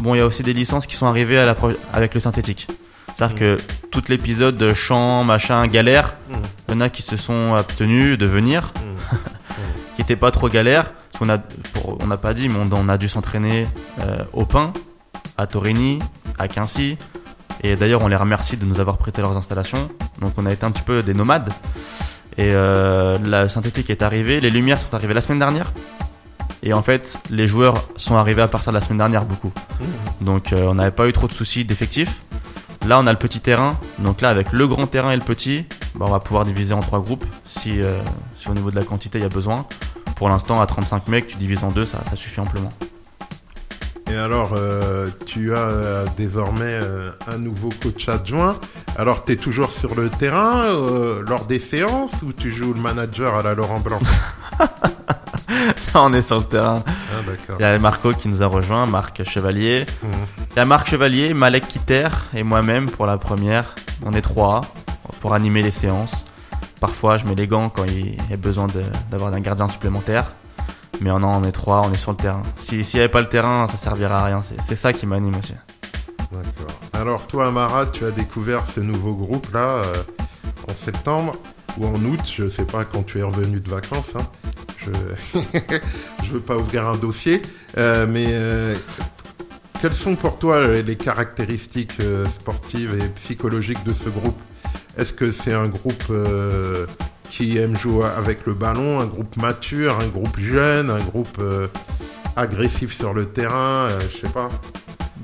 bon, 0.00 0.14
il 0.14 0.18
y 0.18 0.20
a 0.20 0.26
aussi 0.26 0.42
des 0.42 0.52
licences 0.52 0.86
qui 0.86 0.96
sont 0.96 1.06
arrivées 1.06 1.38
à 1.38 1.56
avec 1.92 2.14
le 2.14 2.20
synthétique. 2.20 2.66
C'est-à-dire 3.14 3.36
que 3.38 3.56
tout 3.92 4.02
l'épisode 4.08 4.56
de 4.56 4.74
chant, 4.74 5.22
machin, 5.22 5.64
galère, 5.68 6.14
Mhm. 6.28 6.36
il 6.68 6.74
y 6.74 6.76
en 6.76 6.80
a 6.80 6.88
qui 6.90 7.02
se 7.02 7.16
sont 7.16 7.54
abstenus 7.54 8.18
de 8.18 8.26
venir, 8.26 8.72
Mhm. 8.74 9.18
qui 9.96 10.02
n'étaient 10.02 10.16
pas 10.16 10.32
trop 10.32 10.48
galères. 10.48 10.92
A, 11.28 11.38
pour- 11.38 11.98
on 12.02 12.06
n'a 12.06 12.16
pas 12.16 12.34
dit, 12.34 12.48
mais 12.48 12.56
on, 12.58 12.68
on 12.76 12.88
a 12.88 12.98
dû 12.98 13.08
s'entraîner 13.08 13.66
euh, 14.00 14.24
au 14.32 14.44
Pin, 14.44 14.72
à 15.38 15.46
Torini, 15.46 15.98
à 16.38 16.48
Quincy. 16.48 16.96
Et 17.62 17.76
d'ailleurs, 17.76 18.02
on 18.02 18.08
les 18.08 18.16
remercie 18.16 18.56
de 18.56 18.64
nous 18.64 18.80
avoir 18.80 18.96
prêté 18.98 19.22
leurs 19.22 19.36
installations. 19.36 19.88
Donc, 20.20 20.32
on 20.36 20.44
a 20.46 20.52
été 20.52 20.66
un 20.66 20.70
petit 20.70 20.82
peu 20.82 21.02
des 21.02 21.14
nomades. 21.14 21.50
Et 22.36 22.48
euh, 22.52 23.16
la 23.24 23.48
synthétique 23.48 23.90
est 23.90 24.02
arrivée, 24.02 24.40
les 24.40 24.50
lumières 24.50 24.78
sont 24.80 24.92
arrivées 24.92 25.14
la 25.14 25.20
semaine 25.22 25.38
dernière. 25.38 25.72
Et 26.62 26.72
en 26.72 26.82
fait, 26.82 27.16
les 27.30 27.46
joueurs 27.46 27.86
sont 27.96 28.16
arrivés 28.16 28.42
à 28.42 28.48
partir 28.48 28.72
de 28.72 28.78
la 28.78 28.84
semaine 28.84 28.98
dernière 28.98 29.24
beaucoup. 29.24 29.52
Donc, 30.20 30.52
euh, 30.52 30.66
on 30.68 30.74
n'avait 30.74 30.90
pas 30.90 31.06
eu 31.06 31.12
trop 31.12 31.28
de 31.28 31.32
soucis 31.32 31.64
d'effectifs. 31.64 32.20
Là, 32.86 32.98
on 32.98 33.06
a 33.06 33.12
le 33.12 33.18
petit 33.18 33.40
terrain. 33.40 33.78
Donc 33.98 34.20
là, 34.20 34.30
avec 34.30 34.52
le 34.52 34.66
grand 34.66 34.86
terrain 34.86 35.10
et 35.12 35.16
le 35.16 35.22
petit, 35.22 35.64
bah, 35.94 36.06
on 36.08 36.10
va 36.10 36.20
pouvoir 36.20 36.44
diviser 36.44 36.74
en 36.74 36.80
trois 36.80 37.00
groupes 37.00 37.24
si, 37.44 37.80
euh, 37.80 37.98
si 38.34 38.48
au 38.48 38.54
niveau 38.54 38.70
de 38.70 38.76
la 38.76 38.84
quantité, 38.84 39.18
il 39.18 39.22
y 39.22 39.26
a 39.26 39.30
besoin. 39.30 39.66
Pour 40.16 40.28
l'instant, 40.28 40.60
à 40.60 40.66
35 40.66 41.08
mecs, 41.08 41.26
tu 41.26 41.36
divises 41.36 41.64
en 41.64 41.70
deux, 41.70 41.84
ça, 41.84 41.98
ça 42.08 42.16
suffit 42.16 42.40
amplement. 42.40 42.72
Et 44.10 44.16
alors, 44.16 44.52
euh, 44.56 45.08
tu 45.26 45.54
as 45.54 45.58
euh, 45.58 46.06
désormais 46.16 46.62
euh, 46.64 47.10
un 47.26 47.38
nouveau 47.38 47.70
coach 47.82 48.08
adjoint. 48.08 48.56
Alors, 48.96 49.24
tu 49.24 49.32
es 49.32 49.36
toujours 49.36 49.72
sur 49.72 49.94
le 49.94 50.08
terrain 50.10 50.66
lors 51.26 51.46
des 51.46 51.58
séances 51.58 52.22
ou 52.22 52.32
tu 52.32 52.52
joues 52.52 52.74
le 52.74 52.80
manager 52.80 53.34
à 53.34 53.42
la 53.42 53.54
Laurent 53.54 53.80
Blanc? 53.80 53.98
On 55.94 56.12
est 56.12 56.22
sur 56.22 56.38
le 56.38 56.44
terrain. 56.44 56.84
Ah. 56.86 57.32
Il 57.58 57.62
y 57.62 57.64
a 57.64 57.78
Marco 57.78 58.12
qui 58.12 58.28
nous 58.28 58.42
a 58.42 58.46
rejoint, 58.46 58.86
Marc 58.86 59.24
Chevalier. 59.24 59.86
Mhm. 60.02 60.10
Il 60.52 60.56
y 60.58 60.60
a 60.60 60.64
Marc 60.64 60.88
Chevalier, 60.88 61.34
Malek 61.34 61.66
Kiter 61.66 62.08
et 62.34 62.42
moi-même 62.42 62.90
pour 62.90 63.06
la 63.06 63.16
première. 63.16 63.74
On 64.04 64.12
est 64.12 64.22
trois 64.22 64.60
pour 65.20 65.34
animer 65.34 65.62
les 65.62 65.70
séances. 65.70 66.24
Parfois, 66.84 67.16
je 67.16 67.24
mets 67.24 67.34
les 67.34 67.46
gants 67.48 67.70
quand 67.70 67.84
il 67.84 68.14
y 68.28 68.34
a 68.34 68.36
besoin 68.36 68.66
d'avoir 69.10 69.32
un 69.32 69.40
gardien 69.40 69.68
supplémentaire. 69.68 70.32
Mais 71.00 71.08
non, 71.08 71.28
on 71.28 71.42
est 71.42 71.50
trois, 71.50 71.80
on 71.82 71.90
est 71.90 71.96
sur 71.96 72.10
le 72.10 72.18
terrain. 72.18 72.42
Si- 72.58 72.84
S'il 72.84 72.98
n'y 72.98 73.04
avait 73.04 73.10
pas 73.10 73.22
le 73.22 73.28
terrain, 73.30 73.66
ça 73.68 73.78
servirait 73.78 74.12
à 74.12 74.22
rien. 74.22 74.42
C'est 74.62 74.76
ça 74.76 74.92
qui 74.92 75.06
m'anime 75.06 75.34
aussi. 75.34 75.54
D'accord. 76.30 76.78
Alors, 76.92 77.26
toi, 77.26 77.46
Amara, 77.46 77.86
tu 77.86 78.04
as 78.04 78.10
découvert 78.10 78.64
ce 78.70 78.80
nouveau 78.80 79.14
groupe-là 79.14 79.60
euh, 79.82 79.94
en 80.68 80.74
septembre 80.74 81.36
ou 81.78 81.86
en 81.86 81.94
août, 82.04 82.20
je 82.36 82.50
sais 82.50 82.66
pas 82.66 82.84
quand 82.84 83.02
tu 83.02 83.18
es 83.18 83.22
revenu 83.22 83.60
de 83.60 83.70
vacances. 83.70 84.10
hein. 84.14 84.26
Je 84.76 85.40
je 86.22 86.32
veux 86.34 86.40
pas 86.40 86.56
ouvrir 86.58 86.86
un 86.86 86.98
dossier, 86.98 87.40
euh, 87.78 88.04
mais 88.06 88.26
euh, 88.28 88.74
quelles 89.80 89.94
sont 89.94 90.16
pour 90.16 90.38
toi 90.38 90.62
les 90.66 90.96
caractéristiques 90.96 91.96
sportives 92.36 92.94
et 93.02 93.08
psychologiques 93.14 93.82
de 93.84 93.94
ce 93.94 94.10
groupe? 94.10 94.38
Est-ce 94.96 95.12
que 95.12 95.32
c'est 95.32 95.52
un 95.52 95.68
groupe 95.68 96.04
euh, 96.10 96.86
qui 97.30 97.58
aime 97.58 97.76
jouer 97.76 98.06
avec 98.16 98.46
le 98.46 98.54
ballon, 98.54 99.00
un 99.00 99.06
groupe 99.06 99.36
mature, 99.36 99.98
un 100.00 100.08
groupe 100.08 100.38
jeune, 100.38 100.90
un 100.90 101.00
groupe 101.00 101.38
euh, 101.38 101.66
agressif 102.36 102.96
sur 102.96 103.12
le 103.14 103.26
terrain 103.26 103.88
euh, 103.90 104.00
Je 104.10 104.26
sais 104.26 104.32
pas. 104.32 104.48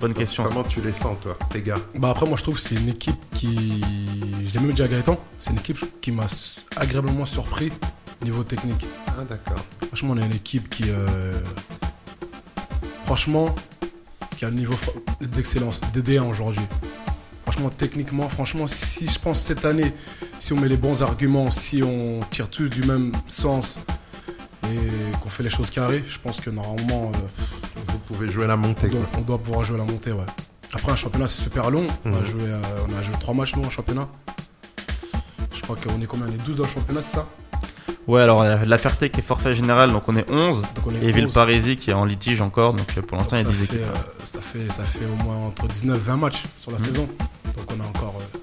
Bonne 0.01 0.15
question. 0.15 0.45
Comment 0.45 0.63
tu 0.63 0.81
les 0.81 0.93
sens, 0.93 1.17
toi, 1.23 1.37
tes 1.51 1.61
gars? 1.61 1.77
Bah 1.95 2.11
après 2.11 2.27
moi 2.27 2.37
je 2.39 2.43
trouve 2.43 2.55
que 2.55 2.61
c'est 2.61 2.75
une 2.75 2.89
équipe 2.89 3.21
qui, 3.35 3.85
je 4.47 4.55
l'ai 4.55 4.61
même 4.61 4.73
dit 4.73 4.83
à 4.83 4.89
Gaëtan, 4.89 5.21
c'est 5.41 5.51
une 5.51 5.59
équipe 5.59 5.85
qui 6.01 6.11
m'a 6.11 6.27
agréablement 6.77 7.27
surpris 7.27 7.71
niveau 8.23 8.45
technique. 8.45 8.87
Ah, 9.09 9.25
d'accord. 9.29 9.65
Franchement 9.87 10.15
on 10.15 10.19
a 10.19 10.25
une 10.25 10.35
équipe 10.35 10.69
qui, 10.69 10.85
euh, 10.89 11.41
franchement, 13.05 13.55
qui 14.37 14.45
a 14.45 14.49
le 14.49 14.57
niveau 14.57 14.75
d'excellence, 15.21 15.81
DD1 15.95 16.29
aujourd'hui. 16.29 16.65
Franchement 17.51 17.71
techniquement, 17.77 18.29
franchement 18.29 18.67
si 18.69 19.09
je 19.09 19.19
pense 19.19 19.41
cette 19.41 19.65
année, 19.65 19.93
si 20.39 20.53
on 20.53 20.57
met 20.57 20.69
les 20.69 20.77
bons 20.77 21.03
arguments, 21.03 21.51
si 21.51 21.83
on 21.83 22.21
tire 22.31 22.49
tous 22.49 22.69
du 22.69 22.85
même 22.85 23.11
sens 23.27 23.81
et 24.67 25.19
qu'on 25.21 25.29
fait 25.31 25.43
les 25.43 25.51
choses 25.51 25.69
carrées, 25.73 26.05
je 26.07 26.17
pense 26.21 26.41
que 26.41 26.49
normalement 26.49 27.11
euh, 27.13 27.83
Vous 27.89 27.99
pouvez 28.07 28.31
jouer 28.31 28.47
la 28.47 28.55
montée, 28.57 28.87
on 28.87 28.91
doit, 28.91 29.01
quoi. 29.01 29.19
on 29.19 29.23
doit 29.23 29.39
pouvoir 29.39 29.65
jouer 29.65 29.79
la 29.79 29.85
montée, 29.85 30.13
ouais. 30.13 30.23
Après, 30.73 30.93
un 30.93 30.97
championnat, 30.97 31.27
c'est 31.27 31.43
super 31.43 31.73
long. 31.73 31.89
On, 32.05 32.13
a 32.15 32.19
Mhm. 32.21 32.25
joué, 32.25 32.43
euh, 32.45 32.61
on 32.89 32.97
a 32.97 33.03
joué 33.03 33.15
trois 33.19 33.35
matchs, 33.35 33.57
nous, 33.57 33.65
en 33.65 33.71
championnat. 33.71 34.09
Je 35.53 35.61
crois 35.63 35.75
qu'on 35.75 36.01
est 36.01 36.07
combien? 36.07 36.27
On 36.29 36.33
est 36.33 36.45
12 36.47 36.57
dans 36.57 36.63
le 36.63 36.69
championnat, 36.69 37.03
c'est 37.03 37.17
ça? 37.17 37.27
Ouais, 38.09 38.23
alors 38.23 38.43
La 38.45 38.79
Ferté 38.79 39.11
qui 39.11 39.21
est 39.21 39.23
forfait 39.23 39.53
général, 39.53 39.93
donc 39.93 40.09
on 40.09 40.17
est 40.17 40.29
11. 40.31 40.63
Donc 40.63 40.87
on 40.87 40.91
est 40.91 41.05
Et 41.05 41.09
11. 41.09 41.15
Villeparisis 41.15 41.77
qui 41.77 41.91
est 41.91 41.95
en 41.95 42.05
litige 42.05 42.41
encore, 42.41 42.73
donc 42.75 42.87
euh, 42.97 43.03
pour 43.03 43.19
l'instant 43.19 43.37
il 43.37 43.43
y 43.43 43.47
a 43.47 43.47
ça, 43.47 43.51
10 43.53 43.57
fait, 43.59 43.65
équipes. 43.77 43.81
euh, 43.83 44.25
ça, 44.25 44.41
fait, 44.41 44.69
ça 44.73 44.83
fait 44.85 45.05
au 45.05 45.23
moins 45.25 45.37
entre 45.47 45.69
19 45.69 45.97
et 45.97 46.01
20 46.01 46.17
matchs 46.17 46.43
sur 46.59 46.71
la 46.73 46.79
Mhm. 46.79 46.85
saison. 46.87 47.09
Donc 47.57 47.67
on 47.77 47.81
a 47.85 47.87
encore. 47.87 48.15
euh, 48.21 48.39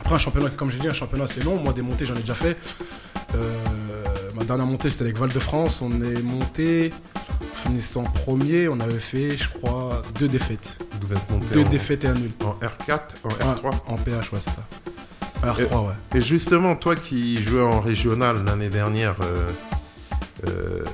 Après, 0.00 0.14
un 0.14 0.18
championnat, 0.18 0.50
comme 0.50 0.70
j'ai 0.70 0.78
dit, 0.78 0.88
un 0.88 0.92
championnat, 0.92 1.26
c'est 1.26 1.42
long. 1.44 1.56
Moi, 1.56 1.72
des 1.72 1.82
montées, 1.82 2.04
j'en 2.06 2.14
ai 2.14 2.20
déjà 2.20 2.34
fait. 2.34 2.56
Euh, 3.34 3.52
ma 4.36 4.44
dernière 4.44 4.64
montée, 4.66 4.88
c'était 4.88 5.02
avec 5.02 5.18
Val 5.18 5.32
de 5.32 5.38
France. 5.40 5.80
On 5.82 5.90
est 6.00 6.22
monté, 6.22 6.92
en 7.42 7.68
finissant 7.68 8.04
premier. 8.04 8.68
On 8.68 8.78
avait 8.78 9.00
fait, 9.00 9.36
je 9.36 9.48
crois, 9.48 10.02
deux 10.20 10.28
défaites. 10.28 10.78
Deux 11.52 11.64
en, 11.64 11.68
défaites 11.68 12.04
et 12.04 12.06
un 12.06 12.14
nul. 12.14 12.30
en 12.44 12.52
R4, 12.64 13.00
en 13.24 13.28
Ouais, 13.28 13.34
R3. 13.34 13.74
en 13.88 13.96
PH, 13.96 14.32
ouais, 14.32 14.38
c'est 14.40 14.50
ça. 14.50 14.62
R3, 15.42 15.86
ouais. 15.86 15.94
Et 16.14 16.20
justement, 16.20 16.76
toi 16.76 16.94
qui 16.96 17.42
jouais 17.44 17.62
en 17.62 17.80
régional 17.80 18.44
l'année 18.44 18.68
dernière, 18.68 19.16
euh, 19.22 19.50
euh, 20.48 20.84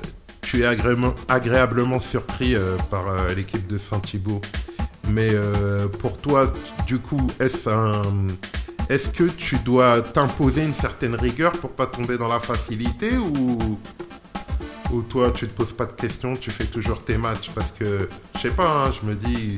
tu 0.41 0.61
es 0.61 0.65
agréablement, 0.65 1.15
agréablement 1.27 1.99
surpris 1.99 2.55
euh, 2.55 2.77
par 2.89 3.05
l'équipe 3.35 3.65
de 3.67 3.77
Saint-Thibault. 3.77 4.41
Mais 5.09 5.31
pour 5.99 6.17
toi, 6.17 6.53
du 6.87 6.97
coup, 6.97 7.27
est-ce 7.39 7.69
un... 7.69 8.01
Est-ce 8.89 9.09
que 9.09 9.23
tu 9.23 9.57
dois 9.59 10.01
t'imposer 10.01 10.63
une 10.63 10.73
certaine 10.73 11.15
rigueur 11.15 11.53
pour 11.53 11.71
pas 11.71 11.87
tomber 11.87 12.17
dans 12.17 12.27
la 12.27 12.39
facilité 12.39 13.17
ou, 13.17 13.57
ou 14.91 15.01
toi 15.03 15.31
tu 15.31 15.47
te 15.47 15.53
poses 15.53 15.71
pas 15.71 15.85
de 15.85 15.93
questions, 15.93 16.35
tu 16.35 16.51
fais 16.51 16.65
toujours 16.65 17.03
tes 17.03 17.17
matchs? 17.17 17.49
Parce 17.55 17.71
que 17.71 18.09
je 18.35 18.41
sais 18.41 18.49
pas, 18.49 18.87
hein, 18.87 18.91
je 19.01 19.07
me 19.07 19.15
dis 19.15 19.57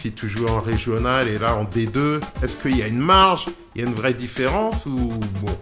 si 0.00 0.12
tu 0.12 0.30
joues 0.30 0.46
en 0.46 0.60
régional 0.62 1.28
et 1.28 1.38
là 1.38 1.54
en 1.56 1.64
D2, 1.64 2.20
est-ce 2.42 2.56
qu'il 2.56 2.76
y 2.76 2.82
a 2.82 2.86
une 2.86 2.98
marge, 2.98 3.46
il 3.74 3.82
y 3.82 3.84
a 3.84 3.88
une 3.88 3.94
vraie 3.94 4.14
différence 4.14 4.86
ou 4.86 5.12
bon, 5.42 5.58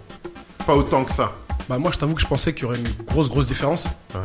pas 0.64 0.76
autant 0.76 1.04
que 1.04 1.12
ça? 1.12 1.32
Bah 1.68 1.76
moi 1.78 1.90
je 1.92 1.98
t'avoue 1.98 2.14
que 2.14 2.20
je 2.20 2.26
pensais 2.26 2.54
qu'il 2.54 2.62
y 2.62 2.66
aurait 2.66 2.78
une 2.78 3.04
grosse 3.06 3.28
grosse 3.28 3.48
différence. 3.48 3.84
Ouais. 4.14 4.20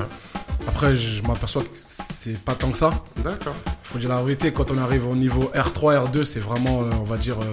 Après 0.67 0.95
je 0.95 1.23
m'aperçois 1.23 1.63
que 1.63 1.69
c'est 1.85 2.37
pas 2.37 2.53
tant 2.53 2.71
que 2.71 2.77
ça. 2.77 2.91
D'accord. 3.23 3.55
Faut 3.81 3.97
dire 3.97 4.09
la 4.09 4.21
vérité, 4.21 4.53
quand 4.53 4.69
on 4.69 4.77
arrive 4.77 5.07
au 5.07 5.15
niveau 5.15 5.51
R3, 5.55 6.05
R2, 6.05 6.25
c'est 6.25 6.39
vraiment, 6.39 6.83
euh, 6.83 6.91
on 7.01 7.05
va 7.05 7.17
dire, 7.17 7.37
euh, 7.41 7.45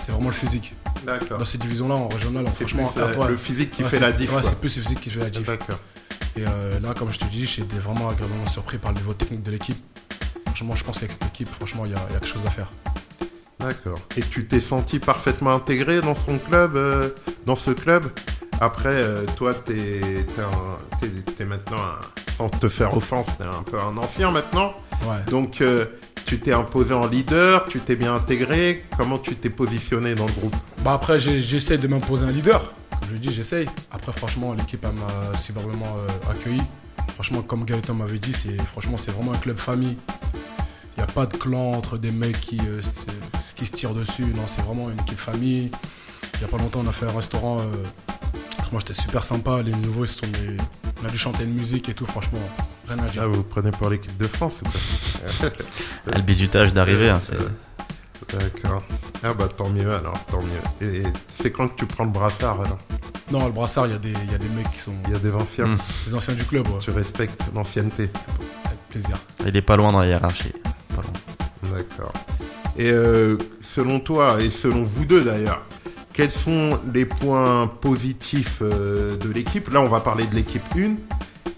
c'est 0.00 0.10
vraiment 0.10 0.28
le 0.28 0.34
physique. 0.34 0.74
D'accord. 1.04 1.38
Dans 1.38 1.44
ces 1.44 1.58
divisions-là, 1.58 1.94
en 1.94 2.08
régional, 2.08 2.46
franchement, 2.46 2.88
plus, 2.88 3.02
euh, 3.02 3.12
R3, 3.12 3.28
le 3.28 3.36
physique 3.36 3.70
qui 3.70 3.84
ouais, 3.84 3.90
fait 3.90 4.00
la 4.00 4.12
diff. 4.12 4.32
ouais, 4.32 4.42
c'est 4.42 4.58
plus 4.58 4.74
le 4.76 4.82
physique 4.82 5.00
qui 5.00 5.10
fait 5.10 5.20
la 5.20 5.30
diff. 5.30 5.46
D'accord. 5.46 5.78
Et 6.36 6.44
euh, 6.46 6.80
là, 6.80 6.94
comme 6.94 7.12
je 7.12 7.18
te 7.18 7.24
dis, 7.26 7.46
j'étais 7.46 7.76
vraiment 7.76 8.08
agréablement 8.08 8.46
surpris 8.46 8.78
par 8.78 8.92
le 8.92 8.98
niveau 8.98 9.12
technique 9.12 9.42
de 9.42 9.50
l'équipe. 9.50 9.76
Franchement, 10.48 10.74
je 10.74 10.84
pense 10.84 10.96
qu'avec 10.96 11.12
cette 11.12 11.26
équipe, 11.26 11.48
franchement, 11.48 11.84
il 11.86 11.92
y, 11.92 11.94
a 11.94 11.98
il 12.10 12.14
y 12.14 12.16
a 12.16 12.20
quelque 12.20 12.28
chose 12.28 12.46
à 12.46 12.50
faire. 12.50 12.68
D'accord. 13.60 13.98
Et 14.16 14.20
tu 14.22 14.46
t'es 14.46 14.60
senti 14.60 14.98
parfaitement 14.98 15.50
intégré 15.52 16.00
dans 16.00 16.14
son 16.14 16.38
club, 16.38 16.76
euh, 16.76 17.10
dans 17.46 17.56
ce 17.56 17.70
club? 17.70 18.10
Après, 18.60 18.88
euh, 19.02 19.24
toi, 19.36 19.54
t'es 19.54 20.00
t'es 21.36 21.44
maintenant, 21.44 21.76
un- 21.78 22.32
sans 22.36 22.48
te 22.48 22.68
faire 22.68 22.96
offense, 22.96 23.26
t'es 23.38 23.44
un 23.44 23.62
peu 23.62 23.78
un 23.78 23.96
ancien 23.96 24.30
maintenant. 24.30 24.74
Ouais. 25.04 25.16
Donc, 25.30 25.60
euh, 25.60 25.86
tu 26.26 26.38
t'es 26.40 26.52
imposé 26.52 26.92
en 26.92 27.06
leader, 27.06 27.66
tu 27.66 27.78
t'es 27.80 27.94
bien 27.96 28.14
intégré. 28.14 28.84
Comment 28.96 29.18
tu 29.18 29.34
t'es 29.36 29.50
positionné 29.50 30.14
dans 30.14 30.26
le 30.26 30.32
groupe? 30.32 30.56
Bah 30.82 30.92
après, 30.94 31.18
j'essaie 31.20 31.78
de 31.78 31.86
m'imposer 31.88 32.24
un 32.26 32.30
leader. 32.32 32.72
Comme 32.90 33.10
je 33.12 33.16
dis, 33.16 33.32
j'essaye. 33.32 33.66
Après, 33.92 34.12
franchement, 34.12 34.54
l'équipe 34.54 34.82
m'a 34.84 35.38
superbement 35.38 35.96
accueilli. 36.30 36.60
Franchement, 37.14 37.42
comme 37.42 37.64
Gaëtan 37.64 37.94
m'avait 37.94 38.18
dit, 38.18 38.32
c'est 38.32 38.56
franchement, 38.62 38.96
c'est 38.98 39.10
vraiment 39.10 39.32
un 39.32 39.38
club 39.38 39.58
famille. 39.58 39.96
Il 40.96 40.98
n'y 40.98 41.02
a 41.04 41.06
pas 41.06 41.26
de 41.26 41.36
clan 41.36 41.72
entre 41.72 41.98
des 41.98 42.10
mecs 42.12 42.40
qui, 42.40 42.58
euh, 42.60 42.80
se- 42.82 42.88
qui 43.56 43.66
se 43.66 43.72
tirent 43.72 43.94
dessus. 43.94 44.24
Non, 44.24 44.42
c'est 44.48 44.62
vraiment 44.62 44.90
une 44.90 45.00
équipe 45.00 45.18
famille. 45.18 45.70
Il 46.34 46.38
n'y 46.40 46.44
a 46.44 46.48
pas 46.48 46.58
longtemps, 46.58 46.80
on 46.84 46.88
a 46.88 46.92
fait 46.92 47.06
un 47.06 47.12
restaurant. 47.16 47.60
euh, 47.60 47.64
franchement, 48.58 48.80
c'était 48.80 49.00
super 49.00 49.24
sympa. 49.24 49.62
Les 49.62 49.72
nouveaux, 49.72 50.04
ils 50.04 50.08
sont 50.08 50.26
des- 50.26 50.56
on 51.02 51.06
a 51.06 51.10
dû 51.10 51.18
chanter 51.18 51.44
une 51.44 51.54
musique 51.54 51.88
et 51.88 51.94
tout. 51.94 52.06
Franchement, 52.06 52.38
rien 52.86 52.98
à 52.98 53.06
dire. 53.08 53.22
Ah, 53.22 53.26
vous 53.26 53.34
vous 53.34 53.42
prenez 53.44 53.70
pour 53.72 53.90
l'équipe 53.90 54.16
de 54.16 54.26
France 54.26 54.54
ou 54.62 54.68
quoi? 54.68 55.50
Le 56.16 56.20
bizutage 56.22 56.72
d'arrivée, 56.72 57.10
hein, 57.10 57.20
c'est- 57.24 57.36
D'accord. 58.32 58.82
Ah 59.22 59.32
bah 59.34 59.48
tant 59.48 59.68
mieux 59.70 59.90
alors, 59.90 60.18
tant 60.26 60.40
mieux. 60.42 60.86
Et, 60.86 60.98
et 60.98 61.02
c'est 61.40 61.50
quand 61.50 61.68
que 61.68 61.76
tu 61.76 61.86
prends 61.86 62.04
le 62.04 62.10
brassard 62.10 62.60
alors? 62.60 62.78
Non, 63.30 63.46
le 63.46 63.52
brassard, 63.52 63.86
il 63.86 63.92
y, 63.92 63.96
a 63.96 63.98
des- 63.98 64.12
il 64.26 64.32
y 64.32 64.34
a 64.34 64.38
des 64.38 64.48
mecs 64.50 64.70
qui 64.70 64.78
sont 64.78 64.94
Il 65.06 65.12
y 65.12 65.16
a 65.16 65.18
des 65.18 65.34
anciens, 65.34 65.66
Mm. 65.66 65.78
des 66.06 66.14
anciens 66.14 66.34
du 66.34 66.44
club. 66.44 66.66
ouais. 66.68 66.78
tu 66.80 66.90
respectes 66.90 67.40
l'ancienneté. 67.54 68.10
Avec 68.66 68.78
plaisir. 68.90 69.16
il 69.46 69.56
est 69.56 69.62
pas 69.62 69.76
loin 69.76 69.92
dans 69.92 70.00
la 70.00 70.06
hiérarchie. 70.08 70.52
Pas 70.94 71.02
loin. 71.02 71.74
D'accord. 71.76 72.12
Et 72.76 72.90
euh, 72.90 73.36
selon 73.62 73.98
toi, 74.00 74.40
et 74.40 74.50
selon 74.50 74.84
vous 74.84 75.04
deux 75.04 75.22
d'ailleurs, 75.24 75.62
quels 76.12 76.30
sont 76.32 76.78
les 76.94 77.04
points 77.04 77.66
positifs 77.66 78.58
euh, 78.62 79.16
de 79.16 79.30
l'équipe? 79.30 79.68
Là, 79.70 79.80
on 79.80 79.88
va 79.88 80.00
parler 80.00 80.26
de 80.26 80.34
l'équipe 80.34 80.62
1 80.76 80.94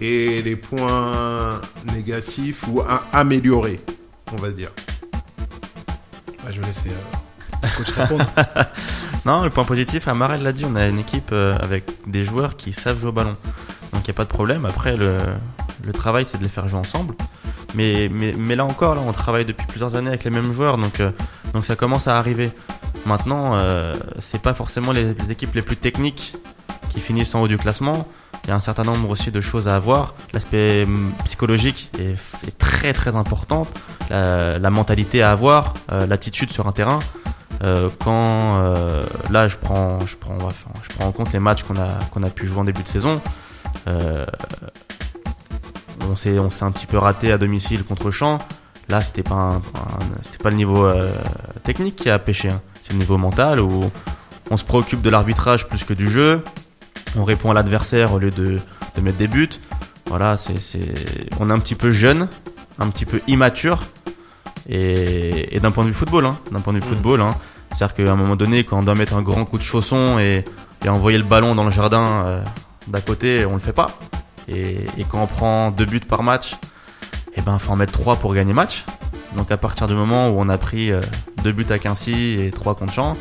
et 0.00 0.40
les 0.42 0.56
points 0.56 1.60
négatifs 1.94 2.64
ou 2.68 2.80
à 2.80 3.02
améliorer, 3.12 3.80
on 4.32 4.36
va 4.36 4.50
dire. 4.50 4.72
Bah, 6.44 6.50
je 6.50 6.60
vais 6.60 6.66
laisser 6.66 6.90
euh, 6.90 7.68
coach 7.76 7.90
répondre. 7.90 8.26
Non, 9.26 9.44
le 9.44 9.50
point 9.50 9.64
positif, 9.64 10.08
Amarel 10.08 10.42
l'a 10.42 10.52
dit, 10.52 10.64
on 10.64 10.74
a 10.76 10.86
une 10.86 10.98
équipe 10.98 11.30
euh, 11.32 11.54
avec 11.60 11.84
des 12.06 12.24
joueurs 12.24 12.56
qui 12.56 12.72
savent 12.72 12.98
jouer 12.98 13.10
au 13.10 13.12
ballon. 13.12 13.36
Donc 13.92 14.02
il 14.02 14.04
n'y 14.04 14.10
a 14.10 14.14
pas 14.14 14.24
de 14.24 14.30
problème. 14.30 14.64
Après, 14.64 14.96
le, 14.96 15.18
travail, 15.92 16.24
c'est 16.24 16.38
de 16.38 16.42
les 16.42 16.48
faire 16.48 16.68
jouer 16.68 16.78
ensemble. 16.78 17.14
Mais, 17.74 18.08
là 18.08 18.64
encore, 18.64 18.96
on 19.06 19.12
travaille 19.12 19.44
depuis 19.44 19.66
plusieurs 19.66 19.94
années 19.94 20.08
avec 20.08 20.24
les 20.24 20.30
mêmes 20.30 20.52
joueurs, 20.52 20.78
donc, 20.78 21.00
euh, 21.00 21.10
ça 21.62 21.76
commence 21.76 22.08
à 22.08 22.16
arriver. 22.16 22.50
Maintenant, 23.06 23.54
euh, 23.54 23.94
c'est 24.20 24.40
pas 24.40 24.54
forcément 24.54 24.92
les, 24.92 25.14
les 25.14 25.30
équipes 25.30 25.54
les 25.54 25.62
plus 25.62 25.76
techniques 25.76 26.34
qui 26.88 27.00
finissent 27.00 27.34
en 27.34 27.42
haut 27.42 27.48
du 27.48 27.58
classement. 27.58 28.08
Il 28.44 28.48
y 28.48 28.52
a 28.52 28.56
un 28.56 28.60
certain 28.60 28.84
nombre 28.84 29.10
aussi 29.10 29.30
de 29.30 29.40
choses 29.40 29.68
à 29.68 29.76
avoir. 29.76 30.14
L'aspect 30.32 30.84
hum, 30.84 31.12
psychologique 31.24 31.90
est, 31.98 32.16
est 32.46 32.58
très 32.58 32.92
très 32.92 33.14
important. 33.14 33.66
La, 34.10 34.58
la 34.58 34.70
mentalité 34.70 35.22
à 35.22 35.30
avoir, 35.30 35.74
euh, 35.92 36.06
l'attitude 36.06 36.52
sur 36.52 36.66
un 36.66 36.72
terrain. 36.72 36.98
Euh, 37.62 37.90
quand 38.02 38.58
euh, 38.62 39.04
là 39.30 39.46
je 39.46 39.58
prends 39.58 40.00
je 40.06 40.16
prends 40.16 40.38
je 40.48 40.88
prends 40.94 41.06
en 41.06 41.12
compte 41.12 41.30
les 41.34 41.40
matchs 41.40 41.62
qu'on 41.64 41.76
a 41.76 41.98
qu'on 42.10 42.22
a 42.22 42.30
pu 42.30 42.46
jouer 42.46 42.58
en 42.60 42.64
début 42.64 42.82
de 42.82 42.88
saison. 42.88 43.20
Euh, 43.86 44.24
on 46.10 46.16
s'est 46.16 46.38
on 46.38 46.48
s'est 46.48 46.64
un 46.64 46.70
petit 46.70 46.86
peu 46.86 46.96
raté 46.96 47.32
à 47.32 47.38
domicile 47.38 47.84
contre 47.84 48.10
Champ. 48.10 48.38
Là 48.88 49.02
c'était 49.02 49.22
pas 49.22 49.60
c'était 50.22 50.42
pas 50.42 50.48
le 50.50 50.56
niveau 50.56 50.86
euh, 50.86 51.12
technique 51.62 51.96
qui 51.96 52.08
a 52.08 52.18
pêché 52.18 52.48
hein. 52.48 52.62
c'est 52.82 52.92
le 52.92 52.98
niveau 52.98 53.18
mental 53.18 53.60
où 53.60 53.90
on 54.50 54.56
se 54.56 54.64
préoccupe 54.64 55.02
de 55.02 55.10
l'arbitrage 55.10 55.68
plus 55.68 55.84
que 55.84 55.92
du 55.92 56.08
jeu. 56.08 56.42
On 57.16 57.24
répond 57.24 57.50
à 57.50 57.54
l'adversaire 57.54 58.14
au 58.14 58.18
lieu 58.18 58.30
de, 58.30 58.58
de 58.96 59.00
mettre 59.02 59.18
des 59.18 59.28
buts. 59.28 59.50
Voilà 60.06 60.38
c'est 60.38 60.54
on 61.38 61.50
est 61.50 61.52
un 61.52 61.58
petit 61.58 61.74
peu 61.74 61.90
jeune 61.90 62.26
un 62.80 62.88
petit 62.88 63.04
peu 63.04 63.20
immature 63.28 63.80
et, 64.68 65.54
et 65.54 65.60
d'un 65.60 65.70
point 65.70 65.84
de 65.84 65.88
vue 65.88 65.94
football, 65.94 66.26
hein, 66.26 66.38
d'un 66.50 66.60
point 66.60 66.72
de 66.72 66.78
vue 66.78 66.86
football, 66.86 67.20
hein, 67.20 67.34
c'est-à-dire 67.70 67.94
qu'à 67.94 68.12
un 68.12 68.16
moment 68.16 68.36
donné, 68.36 68.64
quand 68.64 68.78
on 68.78 68.82
doit 68.82 68.94
mettre 68.94 69.14
un 69.14 69.22
grand 69.22 69.44
coup 69.44 69.58
de 69.58 69.62
chausson 69.62 70.18
et, 70.18 70.44
et 70.84 70.88
envoyer 70.88 71.18
le 71.18 71.24
ballon 71.24 71.54
dans 71.54 71.64
le 71.64 71.70
jardin 71.70 72.24
euh, 72.26 72.44
d'à 72.88 73.00
côté, 73.00 73.46
on 73.46 73.54
le 73.54 73.60
fait 73.60 73.72
pas. 73.72 73.88
Et, 74.48 74.78
et 74.98 75.04
quand 75.08 75.22
on 75.22 75.26
prend 75.26 75.70
deux 75.70 75.84
buts 75.84 76.00
par 76.00 76.22
match, 76.22 76.56
eh 77.36 77.42
ben 77.42 77.58
faut 77.58 77.72
en 77.72 77.76
mettre 77.76 77.92
trois 77.92 78.16
pour 78.16 78.34
gagner 78.34 78.52
match. 78.52 78.84
Donc 79.36 79.52
à 79.52 79.56
partir 79.56 79.86
du 79.86 79.94
moment 79.94 80.30
où 80.30 80.40
on 80.40 80.48
a 80.48 80.58
pris 80.58 80.90
euh, 80.90 81.00
deux 81.44 81.52
buts 81.52 81.66
à 81.70 81.78
Quincy 81.78 82.36
et 82.40 82.50
trois 82.50 82.74
contre 82.74 82.92
Champ, 82.92 83.16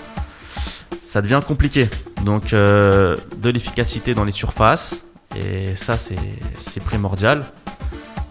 ça 1.02 1.22
devient 1.22 1.42
compliqué. 1.46 1.88
Donc 2.24 2.54
euh, 2.54 3.16
de 3.38 3.50
l'efficacité 3.50 4.16
dans 4.16 4.24
les 4.24 4.32
surfaces 4.32 5.06
et 5.36 5.76
ça 5.76 5.98
c'est 5.98 6.84
primordial. 6.84 7.46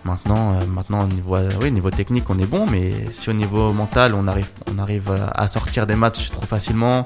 Maintenant, 0.08 0.54
euh, 0.54 0.64
maintenant 0.64 1.04
au 1.04 1.06
niveau, 1.06 1.36
euh, 1.36 1.68
niveau 1.68 1.90
technique, 1.90 2.30
on 2.30 2.38
est 2.38 2.46
bon, 2.46 2.64
mais 2.64 2.92
si 3.12 3.28
au 3.28 3.34
niveau 3.34 3.74
mental, 3.74 4.14
on 4.14 4.26
arrive, 4.26 5.10
euh, 5.10 5.26
à 5.34 5.48
sortir 5.48 5.86
des 5.86 5.96
matchs 5.96 6.30
trop 6.30 6.46
facilement, 6.46 7.04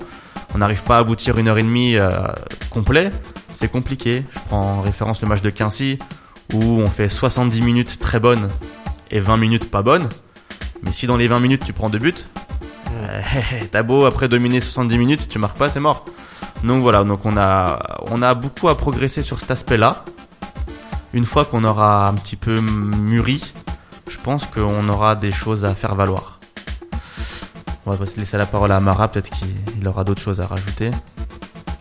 on 0.55 0.59
n'arrive 0.59 0.85
pas 0.85 0.99
à 0.99 1.01
aboutir 1.01 1.37
une 1.37 1.49
heure 1.49 1.59
et 1.59 1.65
demie 1.65 1.97
euh, 1.97 2.11
complet, 2.71 3.11
c'est 3.57 3.67
compliqué. 3.67 4.23
Je 4.31 4.38
prends 4.47 4.79
en 4.79 4.83
référence 4.83 5.21
le 5.21 5.27
match 5.27 5.43
de 5.43 5.51
Quincy 5.51 5.99
où 6.55 6.62
on 6.62 6.87
fait 6.87 7.09
70 7.09 7.61
minutes 7.62 7.99
très 7.99 8.21
bonnes 8.21 8.49
et 9.11 9.19
20 9.19 9.37
minutes 9.37 9.69
pas 9.69 9.83
bonnes. 9.83 10.09
Mais 10.85 10.93
si 10.93 11.09
dans 11.09 11.17
les 11.17 11.27
20 11.27 11.41
minutes 11.41 11.65
tu 11.65 11.73
prends 11.73 11.91
deux 11.91 11.99
buts, 11.99 12.15
t'as 13.73 13.83
beau 13.83 14.05
après 14.05 14.29
dominer 14.29 14.61
70 14.61 14.97
minutes, 14.97 15.29
tu 15.29 15.41
marques 15.41 15.59
pas, 15.59 15.69
c'est 15.69 15.81
mort. 15.81 16.05
Donc 16.62 16.83
voilà, 16.83 17.03
donc 17.03 17.27
on 17.27 17.37
a 17.37 18.35
beaucoup 18.37 18.69
à 18.69 18.77
progresser 18.77 19.23
sur 19.23 19.41
cet 19.41 19.51
aspect-là. 19.51 20.05
Une 21.12 21.25
fois 21.27 21.44
qu'on 21.44 21.64
aura 21.64 22.09
un 22.09 22.14
petit 22.14 22.37
peu 22.37 22.61
mûri, 22.61 23.53
je 24.09 24.18
pense 24.18 24.46
qu'on 24.46 24.88
aura 24.88 25.14
des 25.16 25.31
choses 25.33 25.64
à 25.64 25.75
faire 25.75 25.94
valoir. 25.94 26.40
On 27.85 27.90
va 27.90 28.05
laisser 28.16 28.37
la 28.38 28.46
parole 28.46 28.72
à 28.72 28.77
Amara, 28.77 29.09
peut-être 29.09 29.31
qu'il 29.31 29.48
il 29.79 29.87
aura 29.88 30.05
d'autres 30.05 30.22
choses 30.22 30.40
à 30.40 30.46
rajouter. 30.46 30.90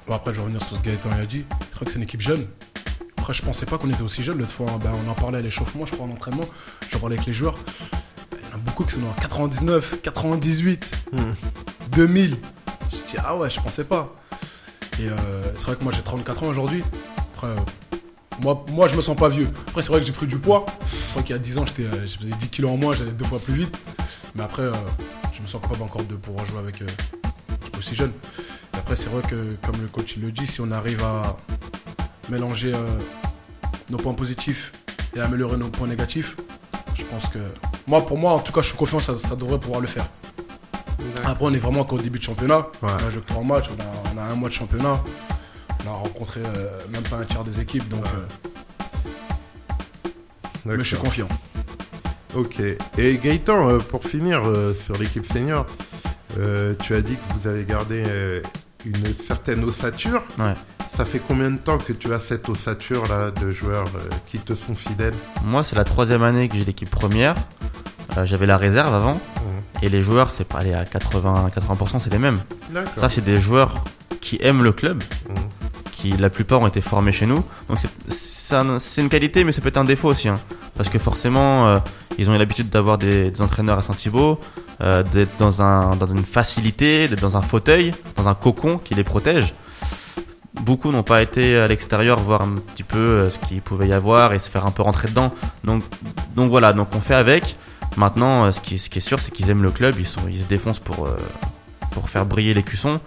Bon, 0.07 0.15
après, 0.15 0.31
je 0.33 0.37
vais 0.37 0.43
revenir 0.43 0.61
sur 0.65 0.75
ce 0.77 0.81
que 0.81 0.85
Gaëtan 0.87 1.11
a 1.11 1.25
dit. 1.25 1.45
Je 1.69 1.75
crois 1.75 1.85
que 1.85 1.91
c'est 1.91 1.97
une 1.97 2.03
équipe 2.03 2.21
jeune. 2.21 2.45
Après, 3.17 3.33
je 3.33 3.41
pensais 3.43 3.65
pas 3.67 3.77
qu'on 3.77 3.89
était 3.89 4.01
aussi 4.01 4.23
jeune. 4.23 4.39
L'autre 4.39 4.51
fois, 4.51 4.65
ben, 4.83 4.89
on 5.05 5.09
en 5.09 5.13
parlait 5.13 5.37
à 5.37 5.41
l'échauffement, 5.41 5.85
je 5.85 5.91
crois, 5.93 6.07
en 6.07 6.11
entraînement. 6.11 6.43
Je 6.91 6.97
parlais 6.97 7.15
avec 7.15 7.27
les 7.27 7.33
joueurs. 7.33 7.55
Il 8.33 8.49
y 8.49 8.51
en 8.51 8.55
a 8.55 8.57
beaucoup 8.57 8.83
qui 8.83 8.93
sont 8.93 8.99
en 9.01 9.21
99, 9.21 10.01
98, 10.01 10.91
Hmm. 11.13 11.33
2000. 11.91 12.37
Je 12.91 12.95
dis, 13.11 13.17
ah 13.23 13.35
ouais, 13.37 13.49
je 13.49 13.61
pensais 13.61 13.83
pas. 13.83 14.13
Et 14.99 15.07
euh, 15.07 15.15
c'est 15.55 15.67
vrai 15.67 15.75
que 15.75 15.83
moi, 15.83 15.93
j'ai 15.95 16.01
34 16.01 16.43
ans 16.43 16.47
aujourd'hui. 16.47 16.83
Après, 17.35 17.55
moi, 18.41 18.65
moi, 18.69 18.87
je 18.87 18.95
me 18.95 19.01
sens 19.01 19.15
pas 19.15 19.29
vieux. 19.29 19.47
Après, 19.67 19.81
c'est 19.81 19.89
vrai 19.91 19.99
que 19.99 20.05
j'ai 20.05 20.13
pris 20.13 20.27
du 20.27 20.37
poids. 20.37 20.65
Je 20.91 21.09
crois 21.11 21.21
qu'il 21.23 21.35
y 21.35 21.39
a 21.39 21.41
10 21.41 21.57
ans, 21.59 21.65
j'étais, 21.65 21.83
euh, 21.83 22.07
je 22.07 22.17
faisais 22.17 22.33
10 22.39 22.49
kilos 22.49 22.71
en 22.71 22.77
moins, 22.77 22.93
j'allais 22.93 23.11
deux 23.11 23.25
fois 23.25 23.39
plus 23.39 23.53
vite. 23.53 23.77
Mais 24.35 24.43
après, 24.43 24.63
euh, 24.63 24.73
je 25.33 25.41
me 25.41 25.47
sens 25.47 25.61
capable 25.61 25.83
encore 25.83 26.03
de 26.03 26.15
pouvoir 26.15 26.45
jouer 26.47 26.59
avec 26.59 26.81
euh, 26.81 26.85
aussi 27.77 27.95
jeune. 27.95 28.11
Et 28.73 28.77
après, 28.77 28.95
c'est 28.95 29.09
vrai 29.09 29.21
que, 29.29 29.55
comme 29.65 29.81
le 29.81 29.87
coach 29.87 30.15
le 30.17 30.31
dit, 30.31 30.47
si 30.47 30.61
on 30.61 30.71
arrive 30.71 31.03
à 31.03 31.37
mélanger 32.29 32.73
euh, 32.73 32.87
nos 33.89 33.97
points 33.97 34.13
positifs 34.13 34.71
et 35.15 35.19
améliorer 35.19 35.57
nos 35.57 35.69
points 35.69 35.87
négatifs, 35.87 36.37
je 36.95 37.03
pense 37.03 37.27
que. 37.27 37.39
Moi, 37.87 38.05
pour 38.05 38.17
moi, 38.17 38.33
en 38.33 38.39
tout 38.39 38.53
cas, 38.53 38.61
je 38.61 38.67
suis 38.67 38.77
confiant, 38.77 38.99
ça, 38.99 39.17
ça 39.17 39.35
devrait 39.35 39.59
pouvoir 39.59 39.81
le 39.81 39.87
faire. 39.87 40.05
Après, 41.25 41.45
on 41.45 41.53
est 41.53 41.59
vraiment 41.59 41.83
qu'au 41.83 41.97
début 41.97 42.19
de 42.19 42.23
championnat. 42.23 42.67
Ouais. 42.81 42.89
On 43.03 43.07
a 43.07 43.09
joué 43.09 43.21
que 43.21 43.27
trois 43.27 43.43
matchs, 43.43 43.69
on 43.75 43.81
a, 43.81 44.13
on 44.13 44.17
a 44.17 44.31
un 44.31 44.35
mois 44.35 44.49
de 44.49 44.53
championnat. 44.53 45.03
On 45.85 45.89
a 45.89 45.93
rencontré 45.93 46.41
euh, 46.45 46.69
même 46.91 47.03
pas 47.03 47.17
un 47.17 47.25
tiers 47.25 47.43
des 47.43 47.59
équipes, 47.59 47.87
donc. 47.89 48.05
euh, 48.05 48.27
mais 50.65 50.75
je 50.77 50.83
suis 50.83 50.97
confiant. 50.97 51.27
Ok. 52.35 52.59
Et 52.97 53.17
Gaëtan, 53.17 53.69
euh, 53.69 53.77
pour 53.79 54.03
finir 54.05 54.43
euh, 54.45 54.73
sur 54.73 54.97
l'équipe 54.97 55.25
senior, 55.31 55.65
euh, 56.39 56.75
tu 56.81 56.95
as 56.95 57.01
dit 57.01 57.15
que 57.15 57.33
vous 57.39 57.47
avez 57.47 57.65
gardé 57.65 58.03
euh, 58.07 58.41
une 58.85 59.13
certaine 59.15 59.63
ossature. 59.63 60.23
Ouais. 60.39 60.53
Ça 60.95 61.05
fait 61.05 61.19
combien 61.25 61.49
de 61.51 61.57
temps 61.57 61.77
que 61.77 61.93
tu 61.93 62.13
as 62.13 62.19
cette 62.19 62.47
ossature 62.47 63.07
là 63.07 63.31
de 63.31 63.49
joueurs 63.49 63.87
euh, 63.95 64.09
qui 64.27 64.37
te 64.37 64.53
sont 64.53 64.75
fidèles? 64.75 65.13
Moi, 65.43 65.63
c'est 65.63 65.75
la 65.75 65.83
troisième 65.83 66.21
année 66.23 66.47
que 66.47 66.55
j'ai 66.55 66.63
l'équipe 66.65 66.89
première. 66.89 67.35
Euh, 68.17 68.25
J'avais 68.25 68.45
la 68.45 68.57
réserve 68.57 68.93
avant. 68.93 69.19
Et 69.81 69.89
les 69.89 70.01
joueurs, 70.03 70.29
c'est 70.29 70.43
pas 70.43 70.59
aller 70.59 70.75
à 70.75 70.85
80, 70.85 71.49
80%, 71.57 71.99
c'est 71.99 72.11
les 72.11 72.19
mêmes. 72.19 72.37
D'accord. 72.69 72.91
Ça, 72.97 73.09
c'est 73.09 73.21
des 73.23 73.39
joueurs 73.39 73.83
qui 74.21 74.37
aiment 74.41 74.63
le 74.63 74.71
club. 74.71 75.01
La 76.09 76.29
plupart 76.29 76.61
ont 76.61 76.67
été 76.67 76.81
formés 76.81 77.11
chez 77.11 77.25
nous. 77.27 77.43
Donc 77.69 77.79
c'est- 77.79 77.89
c'est 78.09 78.55
un- 78.55 78.79
c'est 78.79 79.01
une 79.01 79.09
qualité, 79.09 79.43
mais 79.43 79.51
ça 79.51 79.61
peut 79.61 79.69
être 79.69 79.77
un 79.77 79.83
défaut 79.83 80.09
aussi. 80.09 80.27
hein. 80.27 80.35
Parce 80.75 80.89
que 80.89 80.99
forcément, 80.99 81.67
euh, 81.67 81.79
ils 82.17 82.29
ont 82.29 82.33
eu 82.35 82.37
l'habitude 82.37 82.69
d'avoir 82.69 82.97
des, 82.97 83.31
entraîneurs 83.41 83.77
à 83.77 83.81
Saint-Thibault, 83.81 84.39
euh, 84.81 85.03
d'être 85.03 85.37
dans, 85.37 85.61
un, 85.61 85.95
dans 85.95 86.07
une 86.07 86.23
facilité, 86.23 87.07
d'être 87.07 87.21
dans 87.21 87.37
un 87.37 87.41
fauteuil, 87.41 87.91
dans 88.15 88.27
un 88.27 88.33
cocon 88.35 88.77
qui 88.77 88.95
les 88.95 89.03
protège. 89.03 89.53
beaucoup 90.65 90.91
n'ont 90.91 91.03
pas 91.03 91.21
été 91.21 91.57
à 91.57 91.67
l'extérieur 91.67 92.19
voir 92.19 92.41
un 92.41 92.55
petit 92.55 92.83
peu 92.83 92.97
euh, 92.99 93.29
ce 93.29 93.39
qu'il 93.39 93.61
pouvait 93.61 93.87
y 93.87 93.93
avoir 93.93 94.33
et 94.33 94.39
se 94.39 94.49
faire 94.49 94.65
un 94.65 94.71
peu 94.71 94.81
rentrer 94.83 95.07
dedans. 95.07 95.31
Donc, 95.63 95.83
voilà, 96.35 96.73
donc 96.73 96.89
on 96.95 96.99
fait 96.99 97.15
avec. 97.15 97.55
Maintenant, 97.97 98.51
ce 98.51 98.59
qui, 98.59 98.75
est 98.75 98.99
sûr, 98.99 99.19
c'est 99.19 99.31
qu'ils 99.31 99.49
aiment 99.49 99.63
le 99.63 99.71
club, 99.71 99.95
ils, 99.99 100.07
se 100.07 100.17
défoncent 100.47 100.79
pour, 100.79 101.07
pour 101.91 102.09
faire 102.09 102.25
briller 102.25 102.53
les 102.53 102.63
cuissons. 102.63 102.99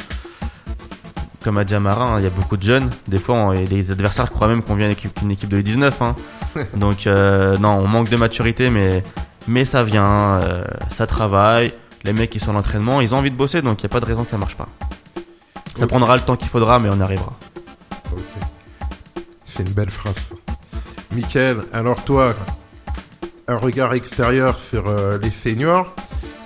Comme 1.44 1.58
a 1.58 1.64
dit 1.64 1.74
Amarin, 1.74 2.14
hein, 2.14 2.18
il 2.18 2.24
y 2.24 2.26
a 2.26 2.30
beaucoup 2.30 2.56
de 2.56 2.62
jeunes. 2.62 2.88
Des 3.06 3.18
fois, 3.18 3.34
on- 3.36 3.52
et 3.52 3.66
les 3.66 3.90
adversaires 3.90 4.30
croient 4.30 4.48
même 4.48 4.62
qu'on 4.62 4.74
vient 4.76 4.86
avec 4.86 5.06
une 5.22 5.30
équipe 5.30 5.50
de 5.50 5.60
U19. 5.60 5.92
hein. 6.00 6.16
Donc, 6.74 7.06
euh, 7.06 7.58
non, 7.58 7.76
on 7.80 7.86
manque 7.86 8.08
de 8.08 8.16
maturité, 8.16 8.70
mais, 8.70 9.04
mais 9.46 9.66
ça 9.66 9.82
vient, 9.82 10.40
euh, 10.40 10.64
ça 10.90 11.06
travaille. 11.06 11.70
Les 12.02 12.14
mecs 12.14 12.30
qui 12.30 12.40
sont 12.40 12.50
à 12.52 12.54
l'entraînement, 12.54 13.02
ils 13.02 13.14
ont 13.14 13.18
envie 13.18 13.30
de 13.30 13.36
bosser, 13.36 13.60
donc 13.60 13.82
il 13.82 13.86
n'y 13.86 13.90
a 13.90 13.92
pas 13.92 14.00
de 14.00 14.06
raison 14.06 14.24
que 14.24 14.30
ça 14.30 14.38
marche 14.38 14.56
pas. 14.56 14.68
Ça 15.76 15.86
prendra 15.86 16.16
le 16.16 16.22
temps 16.22 16.36
qu'il 16.36 16.48
faudra, 16.48 16.78
mais 16.78 16.88
on 16.90 16.96
y 16.98 17.02
arrivera. 17.02 17.32
Ok. 18.12 18.20
C'est 19.44 19.64
une 19.68 19.72
belle 19.74 19.90
phrase. 19.90 20.14
ça. 20.14 20.34
Mickaël, 21.12 21.58
alors 21.74 22.02
toi, 22.04 22.34
un 23.48 23.56
regard 23.56 23.92
extérieur 23.94 24.58
sur 24.58 24.86
euh, 24.88 25.18
les 25.22 25.30
seniors, 25.30 25.94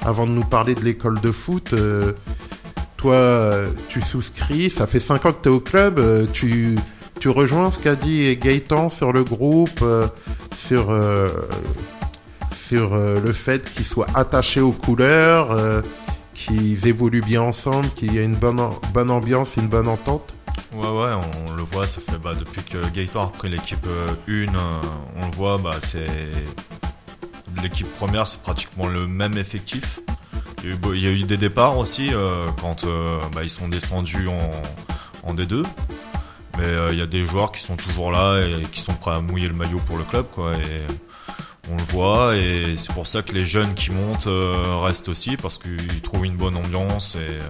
avant 0.04 0.26
de 0.26 0.32
nous 0.32 0.44
parler 0.44 0.74
de 0.74 0.80
l'école 0.82 1.20
de 1.20 1.30
foot, 1.32 1.72
toi, 2.98 3.60
tu 3.88 4.02
souscris, 4.02 4.68
ça 4.68 4.86
fait 4.86 5.00
5 5.00 5.24
ans 5.24 5.32
que 5.32 5.42
tu 5.42 5.48
es 5.48 5.52
au 5.52 5.60
club, 5.60 5.98
euh, 5.98 6.26
tu, 6.32 6.76
rejoins 7.26 7.70
ce 7.70 7.78
qu'a 7.78 7.94
dit 7.94 8.36
Gaëtan 8.36 8.90
sur 8.90 9.12
le 9.12 9.24
groupe, 9.24 9.80
euh, 9.82 10.06
sur, 10.54 10.90
euh, 10.90 11.30
le 12.72 13.32
fait 13.32 13.72
qu'ils 13.72 13.86
soient 13.86 14.08
attachés 14.14 14.60
aux 14.60 14.72
couleurs, 14.72 15.82
qu'ils 16.34 16.86
évoluent 16.86 17.22
bien 17.22 17.40
ensemble, 17.40 17.88
qu'il 17.90 18.12
y 18.14 18.18
a 18.18 18.22
une 18.22 18.34
bonne, 18.34 18.60
bonne 18.92 19.10
ambiance, 19.10 19.56
une 19.56 19.68
bonne 19.68 19.88
entente? 19.88 20.34
Ouais, 20.74 20.80
ouais, 20.80 21.14
on 21.46 21.54
le 21.54 21.62
voit, 21.62 21.86
ça 21.86 22.00
fait 22.00 22.18
bah, 22.18 22.32
depuis 22.38 22.62
que 22.62 22.78
Gaëtan 22.92 23.22
a 23.22 23.24
repris 23.26 23.48
l'équipe 23.48 23.86
1, 24.28 24.46
on 25.16 25.26
le 25.26 25.36
voit, 25.36 25.56
bah, 25.56 25.76
c'est. 25.82 26.06
L'équipe 27.62 27.88
première, 27.94 28.26
c'est 28.26 28.40
pratiquement 28.42 28.86
le 28.86 29.06
même 29.06 29.38
effectif. 29.38 30.00
Il 30.62 30.68
y 30.68 30.72
a 30.72 30.74
eu, 30.74 30.76
beau- 30.76 30.92
il 30.94 31.00
y 31.00 31.06
a 31.06 31.10
eu 31.10 31.22
des 31.22 31.36
départs 31.36 31.78
aussi 31.78 32.08
euh, 32.12 32.46
quand 32.60 32.84
euh, 32.84 33.20
bah, 33.34 33.42
ils 33.44 33.50
sont 33.50 33.68
descendus 33.68 34.28
en, 34.28 34.50
en 35.30 35.34
D2. 35.34 35.64
Mais 36.58 36.64
euh, 36.66 36.88
il 36.92 36.98
y 36.98 37.02
a 37.02 37.06
des 37.06 37.24
joueurs 37.26 37.52
qui 37.52 37.62
sont 37.62 37.76
toujours 37.76 38.10
là 38.10 38.40
et 38.40 38.62
qui 38.72 38.80
sont 38.80 38.94
prêts 38.94 39.14
à 39.14 39.20
mouiller 39.20 39.46
le 39.48 39.54
maillot 39.54 39.78
pour 39.86 39.96
le 39.96 40.04
club, 40.04 40.26
quoi. 40.32 40.54
Et 40.56 40.86
on 41.70 41.76
le 41.76 41.82
voit, 41.84 42.36
et 42.36 42.76
c'est 42.76 42.92
pour 42.92 43.06
ça 43.06 43.22
que 43.22 43.32
les 43.32 43.44
jeunes 43.44 43.74
qui 43.74 43.90
montent 43.92 44.26
euh, 44.26 44.76
restent 44.82 45.08
aussi 45.08 45.36
parce 45.36 45.58
qu'ils 45.58 46.00
trouvent 46.02 46.24
une 46.24 46.36
bonne 46.36 46.56
ambiance 46.56 47.14
et. 47.16 47.18
euh, 47.20 47.40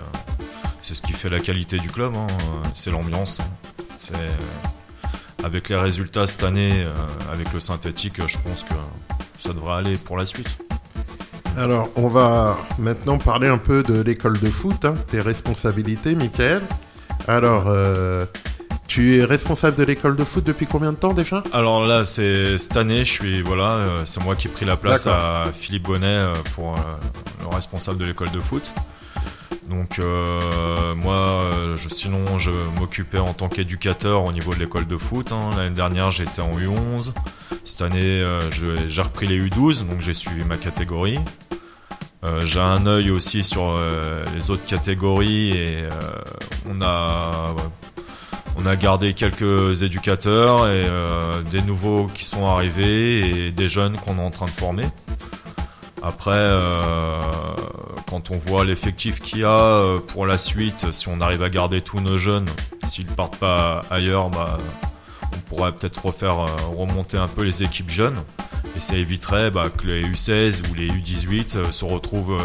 c'est 0.81 0.95
ce 0.95 1.03
qui 1.03 1.13
fait 1.13 1.29
la 1.29 1.41
qualité 1.41 1.77
du 1.79 1.89
club, 1.91 2.15
hein, 2.15 2.27
c'est 2.73 2.91
l'ambiance. 2.91 3.41
Euh, 4.15 4.37
avec 5.45 5.69
les 5.69 5.77
résultats 5.77 6.27
cette 6.27 6.43
année, 6.45 6.87
avec 7.31 7.53
le 7.53 7.61
synthétique, 7.61 8.15
je 8.27 8.39
pense 8.39 8.63
que 8.65 8.73
ça 9.39 9.53
devrait 9.53 9.75
aller 9.75 9.97
pour 9.99 10.17
la 10.17 10.25
suite. 10.25 10.49
Alors, 11.59 11.91
on 11.97 12.07
va 12.07 12.57
maintenant 12.79 13.19
parler 13.19 13.49
un 13.49 13.59
peu 13.59 13.83
de 13.83 14.01
l'école 14.01 14.39
de 14.39 14.47
foot, 14.47 14.85
hein, 14.85 14.95
tes 15.09 15.19
responsabilités, 15.19 16.15
Michael. 16.15 16.63
Alors, 17.27 17.65
euh, 17.67 18.27
tu 18.87 19.19
es 19.19 19.25
responsable 19.25 19.77
de 19.77 19.83
l'école 19.83 20.15
de 20.15 20.23
foot 20.23 20.45
depuis 20.45 20.67
combien 20.67 20.93
de 20.93 20.99
temps 20.99 21.13
déjà? 21.13 21.43
Alors 21.53 21.85
là, 21.85 22.05
c'est 22.05 22.59
cette 22.59 22.77
année, 22.77 23.05
je 23.05 23.11
suis 23.11 23.43
voilà, 23.43 23.73
euh, 23.73 24.05
c'est 24.05 24.23
moi 24.23 24.37
qui 24.37 24.47
ai 24.47 24.51
pris 24.51 24.67
la 24.67 24.77
place 24.77 25.09
à 25.09 25.47
Philippe 25.53 25.83
Bonnet 25.83 26.07
euh, 26.07 26.33
pour 26.55 26.77
le 26.77 27.49
responsable 27.53 27.99
de 27.99 28.05
l'école 28.05 28.31
de 28.31 28.41
foot. 28.41 28.73
Donc 29.69 29.99
euh, 29.99 30.95
moi, 30.95 31.17
euh, 31.53 31.77
sinon, 31.91 32.39
je 32.39 32.51
m'occupais 32.79 33.19
en 33.19 33.35
tant 33.35 33.49
qu'éducateur 33.49 34.25
au 34.25 34.33
niveau 34.33 34.55
de 34.55 34.59
l'école 34.61 34.87
de 34.87 34.97
foot. 34.97 35.33
hein. 35.33 35.51
L'année 35.57 35.75
dernière, 35.75 36.11
j'étais 36.11 36.41
en 36.41 36.53
U11. 36.53 37.13
Cette 37.65 37.83
année, 37.83 38.01
euh, 38.03 38.41
j'ai 38.89 39.03
repris 39.03 39.27
les 39.27 39.39
U12, 39.41 39.87
donc 39.87 40.01
j'ai 40.01 40.15
suivi 40.15 40.43
ma 40.45 40.57
catégorie. 40.57 41.19
Euh, 42.25 42.41
j'ai 42.45 42.61
un 42.61 42.85
œil 42.87 43.11
aussi 43.11 43.45
sur 43.45 43.75
euh, 43.77 44.25
les 44.35 44.51
autres 44.51 44.67
catégories 44.67 45.51
et 45.51 45.83
euh, 45.83 45.91
on 46.69 46.83
a 46.83 47.55
on 48.57 48.67
a 48.67 48.75
gardé 48.75 49.15
quelques 49.15 49.83
éducateurs 49.83 50.69
et 50.69 50.83
des 51.53 51.63
nouveaux 51.63 52.09
qui 52.13 52.25
sont 52.25 52.45
arrivés 52.45 53.47
et 53.47 53.51
des 53.53 53.69
jeunes 53.69 53.97
qu'on 53.99 54.19
est 54.19 54.23
en 54.23 54.33
train 54.33 54.47
de 54.47 54.51
former. 54.51 54.83
Après, 56.03 56.31
euh, 56.35 57.21
quand 58.09 58.31
on 58.31 58.39
voit 58.39 58.65
l'effectif 58.65 59.21
qu'il 59.21 59.41
y 59.41 59.45
a 59.45 59.49
euh, 59.59 59.99
pour 59.99 60.27
la 60.27 60.39
suite, 60.39 60.87
si 60.93 61.09
on 61.09 61.21
arrive 61.21 61.43
à 61.43 61.51
garder 61.51 61.81
tous 61.81 62.01
nos 62.01 62.19
jeunes, 62.19 62.47
s'ils 62.87 63.07
partent 63.07 63.37
pas 63.37 63.81
ailleurs, 63.91 64.31
bah, 64.31 64.59
on 65.35 65.39
pourrait 65.49 65.73
peut-être 65.73 66.05
refaire 66.05 66.41
euh, 66.41 66.47
remonter 66.77 67.17
un 67.17 67.29
peu 67.29 67.43
les 67.43 67.63
équipes 67.63 67.91
jeunes. 67.91 68.17
Et 68.77 68.81
ça 68.81 68.97
éviterait 68.97 69.51
bah, 69.51 69.67
que 69.77 69.87
les 69.87 70.03
U16 70.05 70.63
ou 70.71 70.75
les 70.75 70.89
U18 70.89 71.57
euh, 71.57 71.71
se 71.73 71.85
retrouvent 71.85 72.41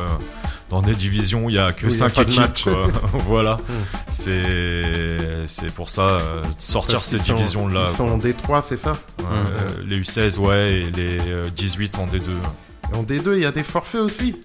dans 0.69 0.81
des 0.81 0.95
divisions 0.95 1.45
où 1.45 1.49
il 1.49 1.55
y 1.55 1.59
a 1.59 1.71
que 1.71 1.85
Où 1.85 1.89
il 1.89 1.93
y 1.93 2.01
a 2.01 2.09
5 2.09 2.13
pas 2.13 2.23
de 2.23 2.31
équipes. 2.31 2.63
quoi. 2.63 2.87
voilà. 3.27 3.57
C'est 4.11 4.43
c'est 5.47 5.73
pour 5.73 5.89
ça 5.89 6.17
de 6.17 6.61
sortir 6.61 6.99
Parce 6.99 7.09
ces 7.09 7.19
divisions-là. 7.19 7.87
Ils 7.91 7.97
sont 7.97 8.07
en 8.07 8.17
D3, 8.17 8.63
c'est 8.67 8.77
ça? 8.77 8.97
Euh, 9.31 9.67
les 9.85 9.99
U16, 10.01 10.39
ouais, 10.39 10.73
et 10.73 10.91
les 10.91 11.17
euh, 11.29 11.49
18 11.55 11.99
en 11.99 12.07
D2. 12.07 12.21
En 12.93 13.03
D2, 13.03 13.33
il 13.35 13.39
y 13.39 13.45
a 13.45 13.51
des 13.51 13.63
forfaits 13.63 14.01
aussi 14.01 14.35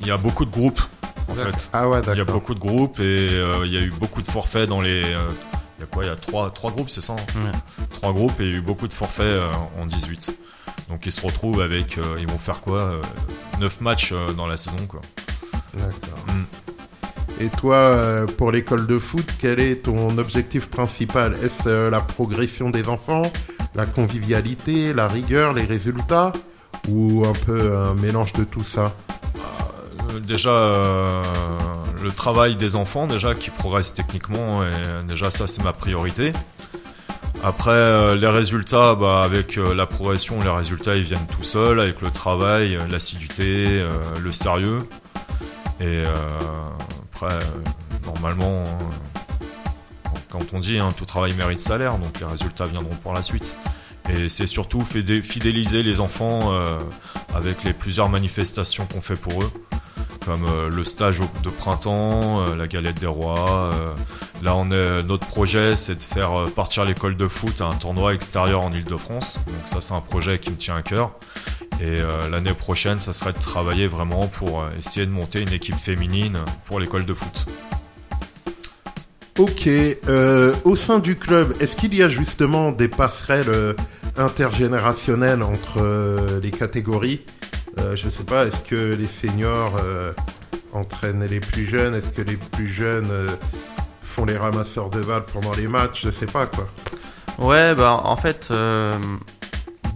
Il 0.00 0.06
y 0.06 0.10
a 0.10 0.16
beaucoup 0.16 0.44
de 0.44 0.50
groupes, 0.50 0.80
en 1.28 1.34
D'accord. 1.34 1.52
fait. 1.58 1.70
Ah 1.72 1.88
ouais, 1.88 2.00
Il 2.02 2.06
y 2.06 2.10
a 2.10 2.14
d'accord. 2.16 2.34
beaucoup 2.34 2.54
de 2.54 2.60
groupes 2.60 3.00
et 3.00 3.28
euh, 3.30 3.62
il 3.64 3.72
y 3.72 3.76
a 3.76 3.80
eu 3.80 3.90
beaucoup 3.90 4.22
de 4.22 4.30
forfaits 4.30 4.68
dans 4.68 4.80
les. 4.80 5.02
euh, 5.04 5.28
il 5.78 5.82
y 5.82 5.84
a 5.84 5.86
quoi 5.86 6.04
Il 6.04 6.06
y 6.08 6.10
a 6.10 6.16
trois, 6.16 6.50
trois 6.50 6.70
groupes, 6.70 6.90
c'est 6.90 7.00
ça 7.00 7.14
hein 7.14 7.40
Ouais. 7.44 7.86
Trois 7.90 8.12
groupes 8.12 8.40
et 8.40 8.44
il 8.44 8.50
y 8.52 8.54
a 8.54 8.58
eu 8.58 8.62
beaucoup 8.62 8.88
de 8.88 8.92
forfaits 8.92 9.24
euh, 9.26 9.46
en 9.80 9.86
18. 9.86 10.38
Donc 10.88 11.04
ils 11.06 11.12
se 11.12 11.20
retrouvent 11.20 11.60
avec. 11.62 11.98
euh, 11.98 12.02
ils 12.18 12.28
vont 12.28 12.38
faire 12.38 12.60
quoi 12.60 12.78
euh, 12.80 13.00
9 13.60 13.80
matchs 13.80 14.12
euh, 14.12 14.32
dans 14.32 14.46
la 14.46 14.56
saison, 14.56 14.76
quoi. 14.88 15.00
D'accord. 15.74 16.18
Mm. 16.28 17.42
Et 17.42 17.48
toi, 17.48 18.24
pour 18.38 18.50
l'école 18.50 18.86
de 18.86 18.98
foot, 18.98 19.26
quel 19.38 19.60
est 19.60 19.82
ton 19.84 20.16
objectif 20.16 20.68
principal? 20.70 21.36
Est-ce 21.42 21.90
la 21.90 22.00
progression 22.00 22.70
des 22.70 22.88
enfants, 22.88 23.30
la 23.74 23.84
convivialité, 23.84 24.94
la 24.94 25.06
rigueur, 25.06 25.52
les 25.52 25.64
résultats? 25.64 26.32
Ou 26.88 27.24
un 27.26 27.32
peu 27.32 27.76
un 27.76 27.94
mélange 27.94 28.32
de 28.32 28.44
tout 28.44 28.64
ça 28.64 28.94
Euh, 30.14 30.20
déjà, 30.20 30.50
euh, 30.50 31.22
le 32.02 32.10
travail 32.10 32.56
des 32.56 32.76
enfants, 32.76 33.06
déjà, 33.06 33.34
qui 33.34 33.50
progressent 33.50 33.94
techniquement, 33.94 34.64
et 34.64 34.72
déjà, 35.06 35.30
ça, 35.30 35.46
c'est 35.46 35.62
ma 35.62 35.72
priorité. 35.72 36.32
Après, 37.42 37.70
euh, 37.70 38.16
les 38.16 38.26
résultats, 38.26 38.94
bah, 38.94 39.22
avec 39.22 39.58
euh, 39.58 39.74
la 39.74 39.86
progression, 39.86 40.40
les 40.40 40.48
résultats, 40.48 40.96
ils 40.96 41.04
viennent 41.04 41.26
tout 41.26 41.44
seuls, 41.44 41.78
avec 41.78 42.00
le 42.00 42.10
travail, 42.10 42.76
euh, 42.76 42.80
l'assiduité, 42.90 43.66
euh, 43.68 43.90
le 44.22 44.32
sérieux. 44.32 44.88
Et 45.80 45.84
euh, 45.84 46.06
après, 47.12 47.34
euh, 47.34 48.06
normalement, 48.06 48.64
euh, 48.64 50.08
quand 50.30 50.52
on 50.54 50.60
dit, 50.60 50.78
hein, 50.78 50.88
tout 50.96 51.04
travail 51.04 51.34
mérite 51.34 51.60
salaire, 51.60 51.98
donc 51.98 52.18
les 52.18 52.26
résultats 52.26 52.64
viendront 52.64 52.96
pour 53.02 53.12
la 53.12 53.22
suite. 53.22 53.54
Et 54.08 54.28
c'est 54.28 54.46
surtout 54.46 54.82
fidéliser 54.82 55.82
les 55.82 56.00
enfants 56.00 56.52
euh, 56.52 56.78
avec 57.34 57.64
les 57.64 57.72
plusieurs 57.72 58.08
manifestations 58.08 58.86
qu'on 58.86 59.00
fait 59.00 59.16
pour 59.16 59.42
eux 59.42 59.50
comme 60.24 60.44
euh, 60.44 60.68
le 60.68 60.82
stage 60.82 61.20
de 61.44 61.50
printemps, 61.50 62.40
euh, 62.40 62.56
la 62.56 62.66
galette 62.66 62.98
des 62.98 63.06
rois. 63.06 63.70
là, 64.42 64.56
on 64.56 64.70
est, 64.72 65.02
notre 65.04 65.24
projet, 65.26 65.76
c'est 65.76 65.94
de 65.94 66.02
faire 66.02 66.46
partir 66.56 66.84
l'école 66.84 67.16
de 67.16 67.28
foot 67.28 67.60
à 67.60 67.66
un 67.66 67.74
tournoi 67.74 68.12
extérieur 68.12 68.64
en 68.64 68.72
Ile-de-France. 68.72 69.38
Donc 69.46 69.56
ça, 69.66 69.80
c'est 69.80 69.94
un 69.94 70.00
projet 70.00 70.40
qui 70.40 70.50
me 70.50 70.56
tient 70.56 70.76
à 70.76 70.82
cœur. 70.82 71.12
Et 71.80 72.00
l'année 72.30 72.54
prochaine, 72.54 73.00
ça 73.00 73.12
serait 73.12 73.34
de 73.34 73.38
travailler 73.38 73.86
vraiment 73.86 74.26
pour 74.26 74.64
essayer 74.78 75.06
de 75.06 75.10
monter 75.12 75.42
une 75.42 75.52
équipe 75.52 75.76
féminine 75.76 76.38
pour 76.64 76.80
l'école 76.80 77.04
de 77.04 77.14
foot. 77.14 77.46
Ok. 79.38 79.66
euh, 79.68 80.54
au 80.64 80.76
sein 80.76 80.98
du 80.98 81.16
club, 81.16 81.54
est-ce 81.60 81.76
qu'il 81.76 81.94
y 81.94 82.02
a 82.02 82.08
justement 82.08 82.72
des 82.72 82.88
passerelles 82.88 83.48
euh, 83.50 83.74
intergénérationnelles 84.16 85.42
entre 85.42 85.78
euh, 85.78 86.40
les 86.42 86.50
catégories? 86.50 87.20
Euh, 87.78 87.94
Je 87.96 88.08
sais 88.08 88.24
pas, 88.24 88.46
est-ce 88.46 88.60
que 88.60 88.94
les 88.94 89.06
seniors 89.06 89.76
euh, 89.84 90.12
entraînent 90.72 91.26
les 91.28 91.40
plus 91.40 91.66
jeunes? 91.66 91.94
Est-ce 91.94 92.08
que 92.08 92.22
les 92.22 92.36
plus 92.36 92.68
jeunes 92.68 93.10
font 94.02 94.24
les 94.24 94.38
ramasseurs 94.38 94.88
de 94.88 95.00
balles 95.00 95.26
pendant 95.30 95.52
les 95.52 95.68
matchs? 95.68 96.04
Je 96.06 96.10
sais 96.10 96.26
pas 96.26 96.46
quoi. 96.46 96.66
Ouais, 97.38 97.74
bah 97.74 98.00
en 98.02 98.16
fait, 98.16 98.50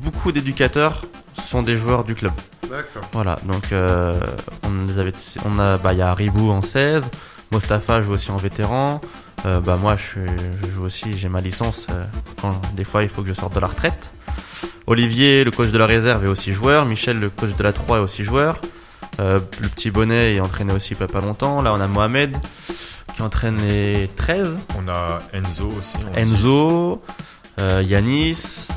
beaucoup 0.02 0.30
d'éducateurs 0.32 1.06
sont 1.42 1.62
des 1.62 1.76
joueurs 1.78 2.04
du 2.04 2.14
club. 2.14 2.32
D'accord. 2.64 3.02
Voilà, 3.12 3.38
donc 3.44 3.64
on 3.72 4.86
les 4.86 4.98
avait, 4.98 5.12
on 5.46 5.58
a, 5.58 5.78
bah 5.78 5.94
il 5.94 5.98
y 6.00 6.02
a 6.02 6.12
Ribou 6.12 6.50
en 6.50 6.60
16, 6.60 7.10
Mostafa 7.50 8.02
joue 8.02 8.12
aussi 8.12 8.30
en 8.30 8.36
vétéran. 8.36 9.00
Euh, 9.46 9.60
bah 9.60 9.76
moi 9.80 9.96
je, 9.96 10.20
joue 10.70 10.84
aussi, 10.84 11.14
j'ai 11.14 11.28
ma 11.28 11.40
licence. 11.40 11.86
euh, 11.90 12.04
quand 12.40 12.60
des 12.74 12.84
fois 12.84 13.02
il 13.02 13.08
faut 13.08 13.22
que 13.22 13.28
je 13.28 13.32
sorte 13.32 13.54
de 13.54 13.60
la 13.60 13.66
retraite. 13.66 14.10
Olivier, 14.86 15.44
le 15.44 15.50
coach 15.50 15.68
de 15.70 15.78
la 15.78 15.86
réserve, 15.86 16.24
est 16.24 16.28
aussi 16.28 16.52
joueur. 16.52 16.84
Michel, 16.86 17.18
le 17.18 17.30
coach 17.30 17.54
de 17.56 17.62
la 17.62 17.72
3, 17.72 17.98
est 17.98 18.00
aussi 18.00 18.24
joueur. 18.24 18.60
Euh, 19.18 19.40
le 19.60 19.68
petit 19.68 19.90
bonnet 19.90 20.34
est 20.34 20.40
entraîné 20.40 20.72
aussi 20.72 20.94
pas, 20.94 21.06
pas 21.06 21.20
longtemps. 21.20 21.62
Là 21.62 21.72
on 21.74 21.80
a 21.80 21.86
Mohamed 21.86 22.36
qui 23.14 23.22
entraîne 23.22 23.58
les 23.58 24.08
13. 24.16 24.58
On 24.78 24.88
a 24.88 25.20
Enzo 25.32 25.72
aussi. 25.78 25.96
en 26.04 26.14
Enzo, 26.16 27.02
Yanis. 27.58 28.68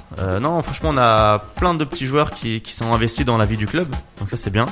Non, 0.41 0.61
franchement, 0.61 0.89
on 0.93 0.97
a 0.97 1.39
plein 1.55 1.74
de 1.74 1.84
petits 1.86 2.05
joueurs 2.05 2.32
qui, 2.32 2.61
qui 2.61 2.74
sont 2.74 2.93
investis 2.93 3.26
dans 3.26 3.38
la 3.38 3.45
vie 3.45 3.57
du 3.57 3.65
club. 3.65 3.88
Donc 4.19 4.30
ça, 4.30 4.38
c'est 4.38 4.51
bien. 4.51 4.65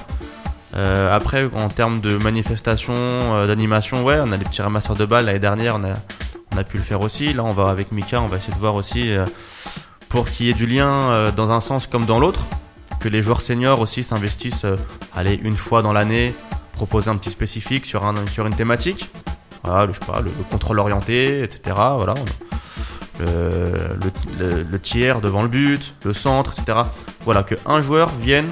Euh, 0.74 1.13
après, 1.15 1.49
en 1.53 1.67
termes 1.67 1.99
de 2.01 2.17
manifestation, 2.17 2.93
euh, 2.95 3.47
d'animation, 3.47 4.03
ouais, 4.03 4.19
on 4.22 4.32
a 4.32 4.38
des 4.38 4.45
petits 4.45 4.61
ramasseurs 4.61 4.95
de 4.95 5.05
balles. 5.05 5.26
L'année 5.26 5.39
dernière, 5.39 5.78
on 5.78 6.57
a, 6.57 6.63
pu 6.63 6.78
le 6.78 6.84
faire 6.84 7.01
aussi. 7.01 7.34
Là, 7.34 7.43
on 7.43 7.51
va 7.51 7.69
avec 7.69 7.91
Mika, 7.91 8.22
on 8.22 8.28
va 8.28 8.38
essayer 8.38 8.53
de 8.53 8.59
voir 8.59 8.76
aussi 8.76 9.13
euh, 9.13 9.26
pour 10.09 10.30
qu'il 10.30 10.45
y 10.45 10.49
ait 10.49 10.53
du 10.53 10.65
lien 10.65 10.89
euh, 10.89 11.32
dans 11.32 11.51
un 11.51 11.61
sens 11.61 11.88
comme 11.88 12.05
dans 12.05 12.19
l'autre. 12.19 12.41
Que 12.99 13.09
les 13.09 13.22
joueurs 13.24 13.41
seniors 13.41 13.82
aussi 13.82 14.03
s'investissent, 14.03 14.65
allez, 15.15 15.39
une 15.43 15.57
fois 15.57 15.82
dans 15.82 15.91
l'année, 15.91 16.36
proposer 16.74 17.09
un 17.09 17.17
petit 17.17 17.32
spécifique 17.32 17.86
sur, 17.86 18.05
un, 18.05 18.13
sur 18.28 18.45
une 18.45 18.55
thématique. 18.55 19.09
Voilà, 19.63 19.88
le, 19.88 19.93
je 19.93 19.99
sais 19.99 20.05
pas, 20.05 20.19
le, 20.19 20.26
le 20.26 20.43
contrôle 20.51 20.80
orienté, 20.80 21.41
etc. 21.41 21.76
Voilà, 21.95 22.13
le- 23.19 24.63
le 24.63 24.80
tiers 24.80 25.19
devant 25.22 25.41
le 25.41 25.47
but, 25.47 25.95
le 26.03 26.13
centre, 26.13 26.53
etc. 26.57 26.80
Voilà, 27.26 27.43
que 27.43 27.55
un 27.65 27.82
joueur 27.82 28.09
vienne 28.09 28.47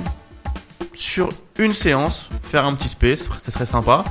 sur 0.99 1.29
une 1.57 1.73
séance 1.73 2.29
faire 2.43 2.65
un 2.65 2.75
petit 2.75 2.89
space, 2.89 3.23
ce 3.41 3.51
serait 3.51 3.65
sympa. 3.65 4.03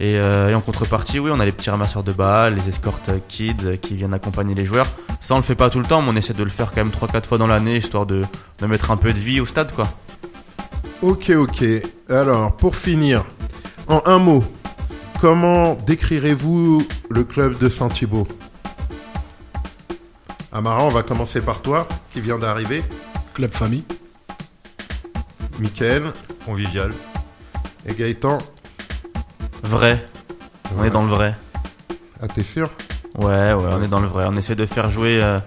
Et, 0.00 0.16
euh, 0.16 0.50
et 0.50 0.54
en 0.54 0.60
contrepartie, 0.60 1.20
oui, 1.20 1.30
on 1.32 1.38
a 1.38 1.44
les 1.44 1.52
petits 1.52 1.70
ramasseurs 1.70 2.02
de 2.02 2.12
balles, 2.12 2.56
les 2.56 2.68
escortes 2.68 3.10
kids 3.28 3.78
qui 3.80 3.94
viennent 3.94 4.14
accompagner 4.14 4.54
les 4.54 4.64
joueurs. 4.64 4.88
Ça, 5.20 5.34
on 5.34 5.36
le 5.36 5.44
fait 5.44 5.54
pas 5.54 5.70
tout 5.70 5.78
le 5.78 5.84
temps, 5.84 6.02
mais 6.02 6.10
on 6.10 6.16
essaie 6.16 6.32
de 6.32 6.42
le 6.42 6.50
faire 6.50 6.72
quand 6.72 6.84
même 6.84 6.90
3-4 6.90 7.26
fois 7.26 7.38
dans 7.38 7.46
l'année, 7.46 7.76
histoire 7.76 8.04
de, 8.04 8.24
de 8.58 8.66
mettre 8.66 8.90
un 8.90 8.96
peu 8.96 9.12
de 9.12 9.18
vie 9.18 9.38
au 9.38 9.46
stade, 9.46 9.72
quoi. 9.72 9.86
Ok, 11.02 11.30
ok. 11.30 11.64
Alors, 12.08 12.56
pour 12.56 12.74
finir, 12.74 13.24
en 13.86 14.02
un 14.04 14.18
mot, 14.18 14.42
comment 15.20 15.74
décrirez-vous 15.86 16.84
le 17.10 17.24
club 17.24 17.58
de 17.58 17.68
Saint-Thibault? 17.68 18.26
Amara, 20.50 20.82
on 20.84 20.88
va 20.88 21.04
commencer 21.04 21.40
par 21.40 21.62
toi, 21.62 21.86
qui 22.12 22.20
vient 22.20 22.38
d'arriver. 22.38 22.82
Club 23.34 23.54
famille. 23.54 23.84
Mickaël 25.58 26.12
Convivial. 26.44 26.92
et 27.86 27.94
Gaëtan. 27.94 28.38
Vrai. 29.62 30.08
On 30.76 30.84
est 30.84 30.90
dans 30.90 31.02
le 31.02 31.08
vrai. 31.08 31.36
Ah, 32.20 32.28
t'es 32.28 32.42
sûr? 32.42 32.70
Ouais, 33.18 33.52
ouais, 33.52 33.68
on 33.72 33.82
est 33.82 33.88
dans 33.88 34.00
le 34.00 34.06
vrai. 34.06 34.24
On 34.28 34.36
essaie 34.36 34.54
de 34.54 34.66
faire 34.66 34.90
jouer 34.90 35.22
euh, 35.22 35.38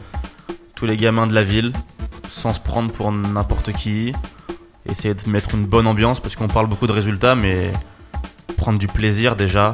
tous 0.76 0.86
les 0.86 0.98
gamins 0.98 1.28
de 1.28 1.34
la 1.34 1.44
ville 1.44 1.74
sans 2.30 2.54
se 2.54 2.60
prendre 2.60 2.92
pour 2.92 3.12
n'importe 3.12 3.72
qui. 3.74 4.14
Essayer 4.88 5.14
de 5.16 5.30
mettre 5.30 5.56
une 5.56 5.66
bonne 5.66 5.88
ambiance 5.88 6.20
parce 6.20 6.36
qu'on 6.36 6.48
parle 6.48 6.68
beaucoup 6.68 6.86
de 6.86 6.92
résultats, 6.92 7.34
mais 7.34 7.72
prendre 8.58 8.78
du 8.78 8.88
plaisir 8.88 9.36
déjà, 9.36 9.74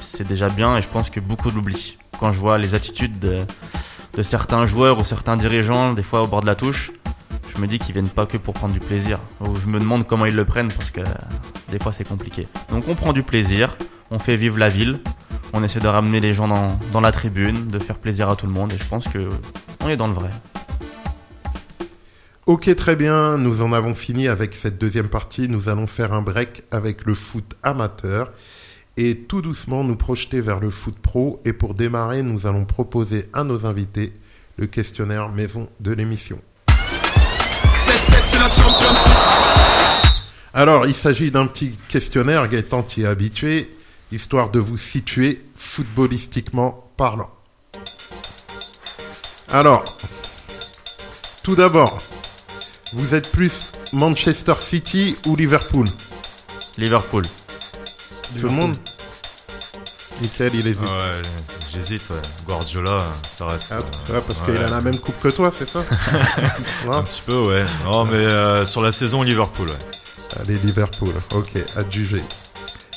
c'est 0.00 0.26
déjà 0.26 0.48
bien 0.48 0.76
et 0.76 0.82
je 0.82 0.88
pense 0.88 1.10
que 1.10 1.20
beaucoup 1.20 1.50
l'oublient. 1.50 1.96
Quand 2.18 2.32
je 2.32 2.40
vois 2.40 2.58
les 2.58 2.74
attitudes 2.74 3.18
de, 3.20 3.38
de 4.16 4.22
certains 4.22 4.66
joueurs 4.66 4.98
ou 4.98 5.04
certains 5.04 5.36
dirigeants, 5.36 5.92
des 5.92 6.02
fois 6.02 6.22
au 6.22 6.26
bord 6.26 6.40
de 6.40 6.46
la 6.46 6.56
touche, 6.56 6.90
je 7.54 7.60
me 7.60 7.66
dis 7.66 7.78
qu'ils 7.78 7.92
viennent 7.92 8.08
pas 8.08 8.26
que 8.26 8.36
pour 8.36 8.54
prendre 8.54 8.72
du 8.72 8.80
plaisir. 8.80 9.18
Ou 9.40 9.54
je 9.56 9.66
me 9.66 9.78
demande 9.78 10.06
comment 10.06 10.26
ils 10.26 10.34
le 10.34 10.44
prennent 10.44 10.72
parce 10.72 10.90
que 10.90 11.00
des 11.70 11.78
fois 11.78 11.92
c'est 11.92 12.06
compliqué. 12.06 12.46
Donc 12.70 12.88
on 12.88 12.94
prend 12.94 13.12
du 13.12 13.22
plaisir, 13.22 13.76
on 14.10 14.18
fait 14.18 14.36
vivre 14.36 14.58
la 14.58 14.68
ville, 14.68 15.00
on 15.52 15.64
essaie 15.64 15.80
de 15.80 15.88
ramener 15.88 16.20
les 16.20 16.32
gens 16.34 16.48
dans, 16.48 16.78
dans 16.92 17.00
la 17.00 17.12
tribune, 17.12 17.68
de 17.68 17.78
faire 17.78 17.98
plaisir 17.98 18.28
à 18.30 18.36
tout 18.36 18.46
le 18.46 18.52
monde 18.52 18.72
et 18.72 18.78
je 18.78 18.84
pense 18.84 19.08
que 19.08 19.28
on 19.82 19.88
est 19.88 19.96
dans 19.96 20.06
le 20.06 20.14
vrai. 20.14 20.30
Ok, 22.46 22.74
très 22.74 22.96
bien. 22.96 23.38
Nous 23.38 23.62
en 23.62 23.72
avons 23.72 23.94
fini 23.94 24.26
avec 24.26 24.56
cette 24.56 24.76
deuxième 24.76 25.08
partie. 25.08 25.48
Nous 25.48 25.68
allons 25.68 25.86
faire 25.86 26.12
un 26.12 26.20
break 26.20 26.64
avec 26.72 27.04
le 27.04 27.14
foot 27.14 27.54
amateur 27.62 28.32
et 28.96 29.18
tout 29.18 29.40
doucement 29.40 29.84
nous 29.84 29.94
projeter 29.94 30.40
vers 30.40 30.58
le 30.58 30.70
foot 30.70 30.98
pro. 30.98 31.40
Et 31.44 31.52
pour 31.52 31.74
démarrer, 31.74 32.22
nous 32.22 32.46
allons 32.46 32.64
proposer 32.64 33.26
à 33.32 33.44
nos 33.44 33.66
invités 33.66 34.12
le 34.56 34.66
questionnaire 34.66 35.28
maison 35.28 35.68
de 35.78 35.92
l'émission. 35.92 36.40
7-7, 37.90 38.22
c'est 38.24 38.38
la 38.38 38.48
Champions 38.48 38.92
League. 38.92 40.12
Alors, 40.54 40.86
il 40.86 40.94
s'agit 40.94 41.32
d'un 41.32 41.46
petit 41.46 41.76
questionnaire, 41.88 42.48
Gaëtan 42.48 42.84
t'y 42.84 43.02
est 43.02 43.06
habitué, 43.06 43.70
histoire 44.12 44.50
de 44.50 44.60
vous 44.60 44.78
situer 44.78 45.44
footballistiquement 45.56 46.92
parlant. 46.96 47.30
Alors, 49.48 49.84
tout 51.42 51.56
d'abord, 51.56 51.98
vous 52.92 53.16
êtes 53.16 53.32
plus 53.32 53.66
Manchester 53.92 54.54
City 54.60 55.16
ou 55.26 55.34
Liverpool? 55.34 55.88
Liverpool. 56.78 57.24
Tout 58.38 58.46
le 58.46 58.50
monde? 58.50 58.76
Michael, 60.20 60.54
il 60.54 60.66
hésite. 60.68 60.82
Ouais, 60.82 61.22
j'hésite, 61.72 62.02
ouais. 62.10 62.20
Guardiola, 62.46 62.98
ça 63.28 63.46
reste. 63.46 63.68
Ah, 63.70 63.76
euh, 63.76 64.14
ouais, 64.14 64.22
parce 64.26 64.40
ouais. 64.40 64.54
qu'il 64.54 64.56
a 64.64 64.68
la 64.68 64.80
même 64.80 64.98
coupe 64.98 65.20
que 65.20 65.28
toi, 65.28 65.52
c'est 65.56 65.68
ça 65.68 65.80
Un 66.90 67.02
petit 67.02 67.22
peu, 67.24 67.38
ouais. 67.48 67.64
Non, 67.84 68.04
mais 68.04 68.12
euh, 68.14 68.66
sur 68.66 68.82
la 68.82 68.92
saison, 68.92 69.22
Liverpool, 69.22 69.68
ouais. 69.68 70.40
Allez, 70.40 70.54
Liverpool. 70.56 71.14
Ok, 71.34 71.52
juger. 71.90 72.22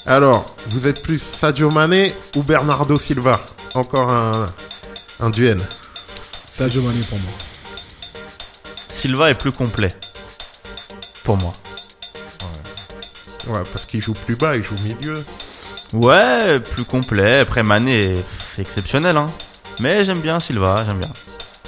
Alors, 0.05 0.45
vous 0.67 0.87
êtes 0.87 1.01
plus 1.01 1.19
Sadio 1.19 1.71
Mané 1.71 2.13
ou 2.35 2.43
Bernardo 2.43 2.97
Silva? 2.97 3.39
Encore 3.73 4.11
un, 4.11 4.47
un 5.19 5.29
duel. 5.29 5.59
Sadio 6.49 6.81
Mané 6.81 7.01
pour 7.09 7.19
moi. 7.19 7.31
Silva 8.89 9.29
est 9.31 9.35
plus 9.35 9.51
complet. 9.51 9.95
Pour 11.23 11.37
moi. 11.37 11.53
Ouais, 13.47 13.63
parce 13.73 13.85
qu'il 13.85 14.01
joue 14.01 14.13
plus 14.13 14.35
bas, 14.35 14.55
il 14.55 14.63
joue 14.63 14.75
milieu. 14.83 15.25
Ouais, 15.93 16.59
plus 16.59 16.83
complet. 16.85 17.39
Après 17.39 17.63
Mané 17.63 18.13
est 18.13 18.59
exceptionnel 18.59 19.15
hein. 19.17 19.31
Mais 19.79 20.03
j'aime 20.03 20.19
bien 20.19 20.39
Silva, 20.39 20.83
j'aime 20.87 20.99
bien. 20.99 21.11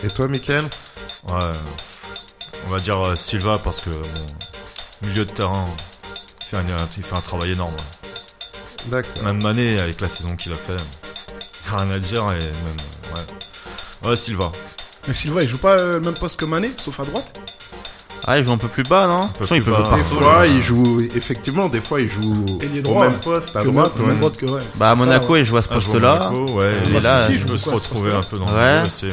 Et 0.03 0.07
toi, 0.09 0.27
Michael? 0.27 0.65
Ouais. 1.29 1.51
On 2.67 2.69
va 2.71 2.79
dire 2.79 3.03
euh, 3.05 3.15
Silva 3.15 3.59
parce 3.63 3.81
que, 3.81 3.89
bon, 3.89 5.07
milieu 5.07 5.25
de 5.25 5.31
terrain, 5.31 5.67
il 6.41 6.45
fait 6.45 6.57
un, 6.57 6.63
il 6.97 7.03
fait 7.03 7.15
un 7.15 7.21
travail 7.21 7.51
énorme. 7.51 7.73
ouais. 7.73 8.91
D'accord. 8.91 9.23
Même 9.23 9.41
Mané, 9.41 9.79
avec 9.79 10.01
la 10.01 10.09
saison 10.09 10.35
qu'il 10.35 10.51
a 10.51 10.55
fait, 10.55 10.75
rien 11.75 11.89
à 11.91 11.99
dire 11.99 12.23
et 12.31 12.39
même, 12.39 13.15
ouais. 13.15 14.09
Ouais, 14.09 14.15
Silva. 14.15 14.51
Mais 15.07 15.13
Silva, 15.13 15.41
il 15.41 15.47
joue 15.47 15.57
pas 15.57 15.77
euh, 15.79 15.93
le 15.93 16.01
même 16.01 16.13
poste 16.13 16.37
que 16.37 16.45
Mané, 16.45 16.71
sauf 16.77 16.99
à 16.99 17.03
droite? 17.03 17.39
Ah, 18.27 18.39
il 18.39 18.43
joue 18.43 18.51
un 18.53 18.57
peu 18.57 18.67
plus 18.67 18.83
bas, 18.83 19.07
non 19.07 19.23
De 19.23 19.27
toute 19.27 19.37
façon, 19.37 19.55
il 19.55 19.61
peut 19.63 19.71
jouer 19.71 19.83
bas. 19.83 19.95
Des 19.97 20.01
partout. 20.01 20.15
fois, 20.15 20.39
là. 20.39 20.47
il 20.47 20.61
joue, 20.61 21.01
effectivement, 21.15 21.69
des 21.69 21.79
fois, 21.79 22.01
il 22.01 22.09
joue 22.09 22.33
au 22.33 22.59
même 22.99 23.11
ouais. 23.11 23.17
poste, 23.23 23.55
à 23.55 23.63
droite. 23.63 23.95
même, 23.95 24.03
ouais. 24.03 24.09
même 24.09 24.17
droite 24.19 24.37
que 24.37 24.45
ouais. 24.47 24.61
Bah, 24.77 24.91
à 24.91 24.95
Monaco, 24.95 25.35
il 25.35 25.43
joue 25.43 25.57
à 25.57 25.61
ce 25.61 25.69
poste-là. 25.69 26.31
Monaco, 26.31 26.53
ouais. 26.57 26.71
Et 26.95 26.99
là, 26.99 27.21
City, 27.27 27.33
il 27.39 27.47
je 27.47 27.53
me 27.53 27.57
suis 27.57 27.69
retrouvé 27.69 28.11
un 28.13 28.23
peu 28.23 28.37
dans 28.39 28.47
Ouais. 28.47 28.79
le 28.79 28.81
jeu 28.81 28.87
aussi, 28.87 29.05
ouais. 29.05 29.11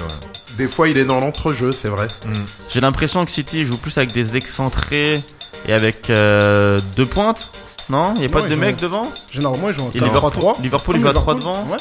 Des 0.57 0.69
fois, 0.69 0.89
il 0.89 0.97
est 0.99 1.05
dans 1.05 1.21
l'entrejeu, 1.21 1.73
c'est 1.73 1.89
vrai. 1.89 2.09
Mm. 2.27 2.33
J'ai 2.71 2.81
l'impression 2.81 3.25
que 3.27 3.31
City 3.31 3.65
joue 3.65 3.77
plus 3.77 3.97
avec 3.99 4.13
des 4.13 4.37
excentrés 4.37 5.23
et 5.67 5.73
avec 5.73 6.09
euh, 6.11 6.79
deux 6.97 7.07
pointes. 7.07 7.51
Non 7.89 8.15
Il 8.15 8.21
n'y 8.21 8.27
a 8.27 8.29
pas 8.29 8.41
Non, 8.43 8.49
de 8.49 8.55
ont- 8.55 8.77
devant 8.81 9.13
Généralement, 9.31 9.69
ils 9.69 9.75
jouent 9.75 9.83
en 9.87 9.91
Et 9.91 10.01
Liverpool, 10.01 10.31
4-3-3. 10.31 10.63
Liverpool, 10.63 10.97
il 10.97 11.03
joue 11.03 11.09
à 11.09 11.13
3 11.15 11.35
Liverpool, 11.35 11.55
devant. 11.63 11.73
Ouais. 11.73 11.79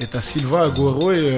Et 0.00 0.06
t'as 0.06 0.20
Silva, 0.20 0.62
Aguero 0.62 1.12
et 1.12 1.16
euh, 1.18 1.36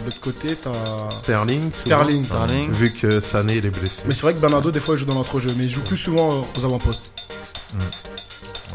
de 0.00 0.04
l'autre 0.04 0.20
côté, 0.20 0.56
t'as 0.56 0.72
Sterling. 1.10 1.70
Sterling. 1.72 2.24
Sterling. 2.24 2.70
Vu 2.72 2.92
que 2.92 3.20
Sané, 3.20 3.56
il 3.56 3.66
est 3.66 3.70
blessé. 3.70 4.02
Mais 4.06 4.14
c'est 4.14 4.22
vrai 4.22 4.34
que 4.34 4.38
Bernardo, 4.38 4.70
des 4.70 4.80
fois, 4.80 4.94
il 4.94 4.98
joue 4.98 5.04
dans 5.04 5.14
l'entrejeu, 5.14 5.50
mais 5.56 5.64
il 5.64 5.70
joue 5.70 5.82
plus 5.82 5.96
souvent 5.98 6.30
euh, 6.32 6.40
aux 6.58 6.64
avant-postes. 6.64 7.12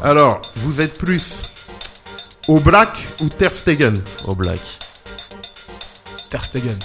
Alors, 0.02 0.40
vous 0.56 0.80
êtes 0.80 0.96
plus 0.96 1.24
au 2.46 2.60
Black 2.60 2.90
ou 3.20 3.28
Ter 3.28 3.54
Stegen 3.54 4.00
Au 4.26 4.34
black. 4.34 4.60
Ter 6.30 6.44
Stegen. 6.44 6.78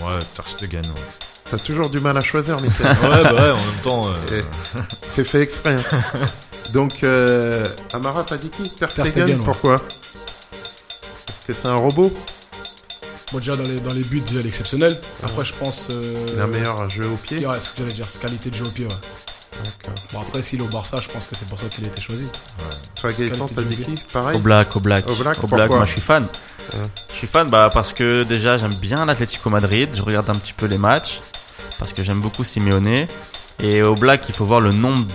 Ouais, 0.00 0.18
Ter 0.34 0.46
Stegen, 0.46 0.82
ouais. 0.82 1.17
T'as 1.50 1.56
toujours 1.58 1.88
du 1.88 2.00
mal 2.00 2.16
à 2.16 2.20
choisir, 2.20 2.60
Michael. 2.60 2.86
ouais, 3.02 3.22
bah 3.22 3.32
ouais, 3.32 3.50
en 3.50 3.56
même 3.56 3.80
temps. 3.82 4.06
euh, 4.08 4.42
C'est 5.14 5.24
fait 5.24 5.40
exprès. 5.42 5.76
hein. 5.76 6.26
Donc, 6.74 7.02
euh, 7.02 7.66
Amara, 7.94 8.22
t'as 8.24 8.36
dit 8.36 8.50
qui 8.50 8.68
Ter 8.74 8.92
Ter 8.92 9.06
Stegen, 9.06 9.38
ouais. 9.38 9.44
pourquoi 9.44 9.78
Parce 9.78 11.46
que 11.46 11.52
c'est 11.54 11.66
un 11.68 11.76
robot 11.76 12.12
Bon, 13.32 13.38
déjà, 13.38 13.56
dans 13.56 13.62
les, 13.62 13.76
dans 13.80 13.92
les 13.94 14.02
buts, 14.02 14.20
déjà, 14.20 14.40
il 14.40 14.46
est 14.46 14.48
exceptionnel. 14.48 14.98
Après, 15.22 15.44
je 15.44 15.54
pense. 15.54 15.86
Euh, 15.90 16.26
Il 16.34 16.40
a 16.40 16.46
meilleur 16.46 16.80
à 16.82 16.88
jouer 16.88 17.06
au 17.06 17.16
pied 17.16 17.46
Ouais, 17.46 17.56
c'est 17.60 17.66
ce 17.68 17.70
que 17.70 17.78
j'allais 17.78 17.92
dire, 17.94 18.06
c'est 18.10 18.20
qualité 18.20 18.50
de 18.50 18.54
jeu 18.54 18.64
au 18.66 18.70
pied, 18.70 18.84
ouais. 18.86 18.92
D'accord. 19.64 20.04
Bon, 20.12 20.20
après, 20.20 20.42
s'il 20.42 20.60
est 20.60 20.62
au 20.62 20.68
Barça, 20.68 20.98
je 21.00 21.08
pense 21.08 21.26
que 21.26 21.36
c'est 21.36 21.48
pour 21.48 21.58
ça 21.58 21.66
qu'il 21.68 21.84
a 21.84 21.88
été 21.88 22.00
choisi. 22.00 22.24
Toi, 22.94 23.12
Gaëtan, 23.12 23.48
t'as 23.54 23.62
dit 23.62 23.76
qui 23.76 23.94
Pareil 24.12 24.36
Au 24.36 24.40
black, 24.40 24.76
au 24.76 24.80
black. 24.80 25.08
Au 25.08 25.14
black, 25.14 25.42
au 25.42 25.46
black, 25.46 25.68
pourquoi 25.68 25.76
moi 25.76 25.84
je 25.86 25.92
suis 25.92 26.00
fan. 26.00 26.24
Ouais. 26.24 26.80
Je 27.10 27.14
suis 27.14 27.26
fan 27.26 27.48
bah, 27.48 27.70
parce 27.72 27.92
que 27.92 28.24
déjà 28.24 28.58
j'aime 28.58 28.74
bien 28.74 29.06
l'Atlético 29.06 29.48
Madrid, 29.50 29.88
je 29.94 30.02
regarde 30.02 30.28
un 30.28 30.34
petit 30.34 30.52
peu 30.52 30.66
les 30.66 30.78
matchs, 30.78 31.20
parce 31.78 31.92
que 31.92 32.02
j'aime 32.02 32.20
beaucoup 32.20 32.44
Simeone. 32.44 33.06
Et 33.60 33.82
au 33.82 33.94
black, 33.94 34.28
il 34.28 34.34
faut 34.34 34.44
voir 34.44 34.60
le 34.60 34.72
nombre 34.72 35.06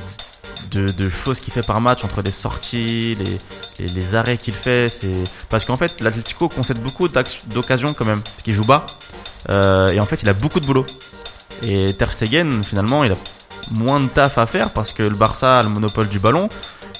de, 0.71 0.89
de 0.89 1.09
choses 1.09 1.39
qu'il 1.39 1.53
fait 1.53 1.63
par 1.63 1.79
match 1.79 2.03
entre 2.03 2.21
les 2.21 2.31
sorties, 2.31 3.15
les, 3.15 3.37
les, 3.79 3.87
les 3.93 4.15
arrêts 4.15 4.37
qu'il 4.37 4.53
fait. 4.53 4.89
C'est 4.89 5.13
Parce 5.49 5.65
qu'en 5.65 5.75
fait, 5.75 6.01
l'Atlético 6.01 6.49
concède 6.49 6.79
beaucoup 6.79 7.07
d'occasions 7.07 7.93
quand 7.93 8.05
même, 8.05 8.21
parce 8.21 8.41
qu'il 8.43 8.53
joue 8.53 8.65
bas. 8.65 8.85
Euh, 9.49 9.89
et 9.89 9.99
en 9.99 10.05
fait, 10.05 10.23
il 10.23 10.29
a 10.29 10.33
beaucoup 10.33 10.59
de 10.59 10.65
boulot. 10.65 10.85
Et 11.61 11.93
Ter 11.93 12.11
Stegen, 12.11 12.63
finalement, 12.63 13.03
il 13.03 13.11
a 13.11 13.15
moins 13.71 13.99
de 13.99 14.07
taf 14.07 14.37
à 14.37 14.45
faire 14.45 14.71
parce 14.71 14.93
que 14.93 15.03
le 15.03 15.15
Barça 15.15 15.59
a 15.59 15.63
le 15.63 15.69
monopole 15.69 16.07
du 16.07 16.19
ballon. 16.19 16.49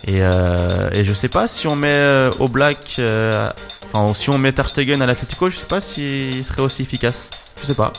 Et, 0.06 0.20
euh, 0.22 0.90
et 0.92 1.04
je 1.04 1.14
sais 1.14 1.30
pas 1.30 1.48
si 1.48 1.68
on 1.68 1.76
met 1.76 1.96
euh, 1.96 2.30
au 2.40 2.50
Black, 2.50 2.96
euh, 3.00 3.48
enfin 3.92 4.14
si 4.14 4.30
on 4.30 4.38
met 4.38 4.52
Ter 4.52 4.68
Stegen 4.68 5.02
à 5.02 5.06
l'Atlético, 5.06 5.50
je 5.50 5.58
sais 5.58 5.66
pas 5.66 5.80
s'il 5.80 6.44
serait 6.44 6.62
aussi 6.62 6.82
efficace. 6.82 7.30
Je 7.62 7.68
sais 7.68 7.74
pas. 7.74 7.94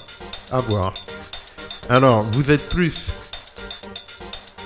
À 0.52 0.58
voir. 0.58 0.92
Alors, 1.88 2.22
vous 2.32 2.50
êtes 2.50 2.68
plus. 2.68 3.08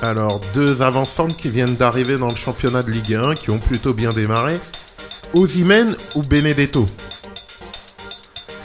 Alors, 0.02 0.40
deux 0.54 0.82
avancantes 0.82 1.36
qui 1.36 1.48
viennent 1.48 1.76
d'arriver 1.76 2.18
dans 2.18 2.28
le 2.28 2.36
championnat 2.36 2.82
de 2.82 2.90
Ligue 2.90 3.14
1, 3.14 3.34
qui 3.34 3.50
ont 3.50 3.58
plutôt 3.58 3.92
bien 3.92 4.12
démarré. 4.12 4.58
Osimhen 5.34 5.96
ou 6.14 6.22
Benedetto? 6.22 6.86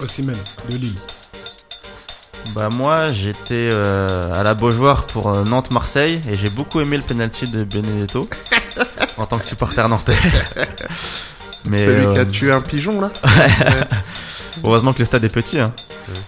Osimhen, 0.01 0.37
de 0.69 0.77
Lille. 0.77 1.12
Bah 2.49 2.69
moi 2.69 3.07
j'étais 3.07 3.69
euh, 3.71 4.31
à 4.33 4.43
la 4.43 4.53
Beaujoire 4.53 5.05
pour 5.07 5.33
euh, 5.33 5.43
Nantes-Marseille 5.43 6.21
et 6.29 6.35
j'ai 6.35 6.49
beaucoup 6.49 6.79
aimé 6.81 6.97
le 6.97 7.03
penalty 7.03 7.47
de 7.47 7.63
Benedetto 7.63 8.29
en 9.17 9.25
tant 9.25 9.39
que 9.39 9.45
supporter 9.45 9.87
nantais. 9.89 10.13
Mais 11.65 11.85
Celui 11.85 12.13
qui 12.13 12.19
a 12.19 12.23
euh, 12.23 12.25
tué 12.25 12.51
un 12.51 12.61
pigeon, 12.61 12.99
là 13.01 13.09
heureusement 14.63 14.91
que 14.93 14.99
le 14.99 15.05
stade 15.05 15.23
est 15.23 15.29
petit. 15.29 15.59
Hein. 15.59 15.73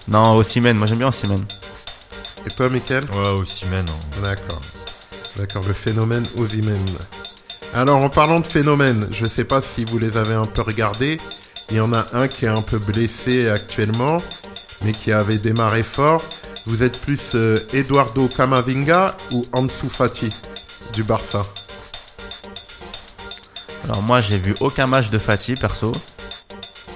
Non, 0.08 0.34
Osimhen, 0.36 0.78
moi 0.78 0.88
j'aime 0.88 1.00
bien 1.00 1.10
Osimhen. 1.10 1.44
Et 2.48 2.50
toi, 2.52 2.70
Michael 2.70 3.04
Ouais, 3.14 3.40
aussi 3.40 3.66
men. 3.66 3.86
hein. 3.88 4.22
D'accord. 4.24 4.62
D'accord, 5.36 5.64
le 5.68 5.74
phénomène 5.74 6.26
Osimhen. 6.38 6.78
Alors, 7.74 8.02
en 8.02 8.08
parlant 8.10 8.40
de 8.40 8.48
phénomène, 8.48 9.08
je 9.12 9.26
sais 9.26 9.44
pas 9.44 9.62
si 9.62 9.84
vous 9.84 9.98
les 10.00 10.16
avez 10.16 10.36
un 10.36 10.46
peu 10.46 10.62
regardés. 10.62 11.18
Il 11.72 11.78
y 11.78 11.80
en 11.82 11.92
a 11.92 12.06
un 12.14 12.28
qui 12.30 12.46
est 12.46 12.50
un 12.50 12.62
peu 12.62 12.78
blessé 12.78 13.50
actuellement, 13.50 14.18
mais 14.84 14.92
qui 14.92 15.12
avait 15.12 15.38
démarré 15.38 15.84
fort. 15.84 16.24
Vous 16.66 16.84
êtes 16.84 17.00
plus 17.00 17.22
euh, 17.36 17.60
Eduardo 17.74 18.28
Camavinga 18.28 19.16
ou 19.32 19.46
Ansu 19.54 19.88
Fati 19.90 20.34
du 20.94 21.04
Barça? 21.04 21.44
Alors 23.84 24.02
moi 24.02 24.20
j'ai 24.20 24.38
vu 24.38 24.56
aucun 24.62 24.88
match 24.88 25.10
de 25.12 25.18
Fatih 25.18 25.54
perso. 25.56 25.92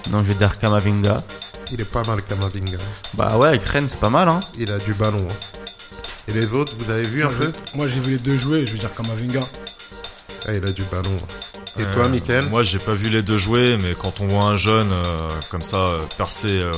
Donc 0.10 0.24
je 0.24 0.30
vais 0.32 0.34
dire 0.36 0.58
Kamavinga. 0.58 1.18
Il 1.72 1.80
est 1.80 1.86
pas 1.92 2.02
mal, 2.04 2.22
Camavinga. 2.24 2.80
Bah 3.14 3.38
ouais, 3.38 3.50
avec 3.50 3.64
Rennes 3.64 3.88
c'est 3.88 4.00
pas 4.00 4.10
mal 4.10 4.28
hein. 4.28 4.40
Il 4.58 4.72
a 4.72 4.80
du 4.80 4.94
ballon. 4.96 5.26
hein. 5.30 5.34
Et 6.28 6.32
les 6.34 6.52
autres, 6.54 6.74
vous 6.80 6.90
avez 6.92 7.04
vu 7.04 7.22
un 7.24 7.28
Moi, 7.30 7.36
peu? 7.38 7.52
je- 7.72 7.78
Moi, 7.78 7.88
j'ai 7.88 8.00
vu 8.00 8.12
les 8.14 8.18
deux 8.20 8.38
jouer, 8.38 8.66
je 8.66 8.72
veux 8.74 8.78
dire 8.80 8.94
Kamavinga. 8.96 9.42
Ah, 10.48 10.54
il 10.54 10.64
a 10.66 10.72
du 10.72 10.84
ballon. 10.84 11.16
hein. 11.16 11.49
Et 11.78 11.82
Euh, 11.84 11.94
toi, 11.94 12.08
Michael 12.08 12.46
Moi, 12.48 12.64
j'ai 12.64 12.80
pas 12.80 12.94
vu 12.94 13.10
les 13.10 13.22
deux 13.22 13.38
jouer, 13.38 13.78
mais 13.82 13.94
quand 13.94 14.22
on 14.22 14.28
voit 14.28 14.44
un 14.46 14.58
jeune 14.58 14.92
euh, 14.92 15.30
comme 15.52 15.62
ça 15.62 15.78
euh, 15.88 16.00
percer 16.18 16.60
euh, 16.62 16.72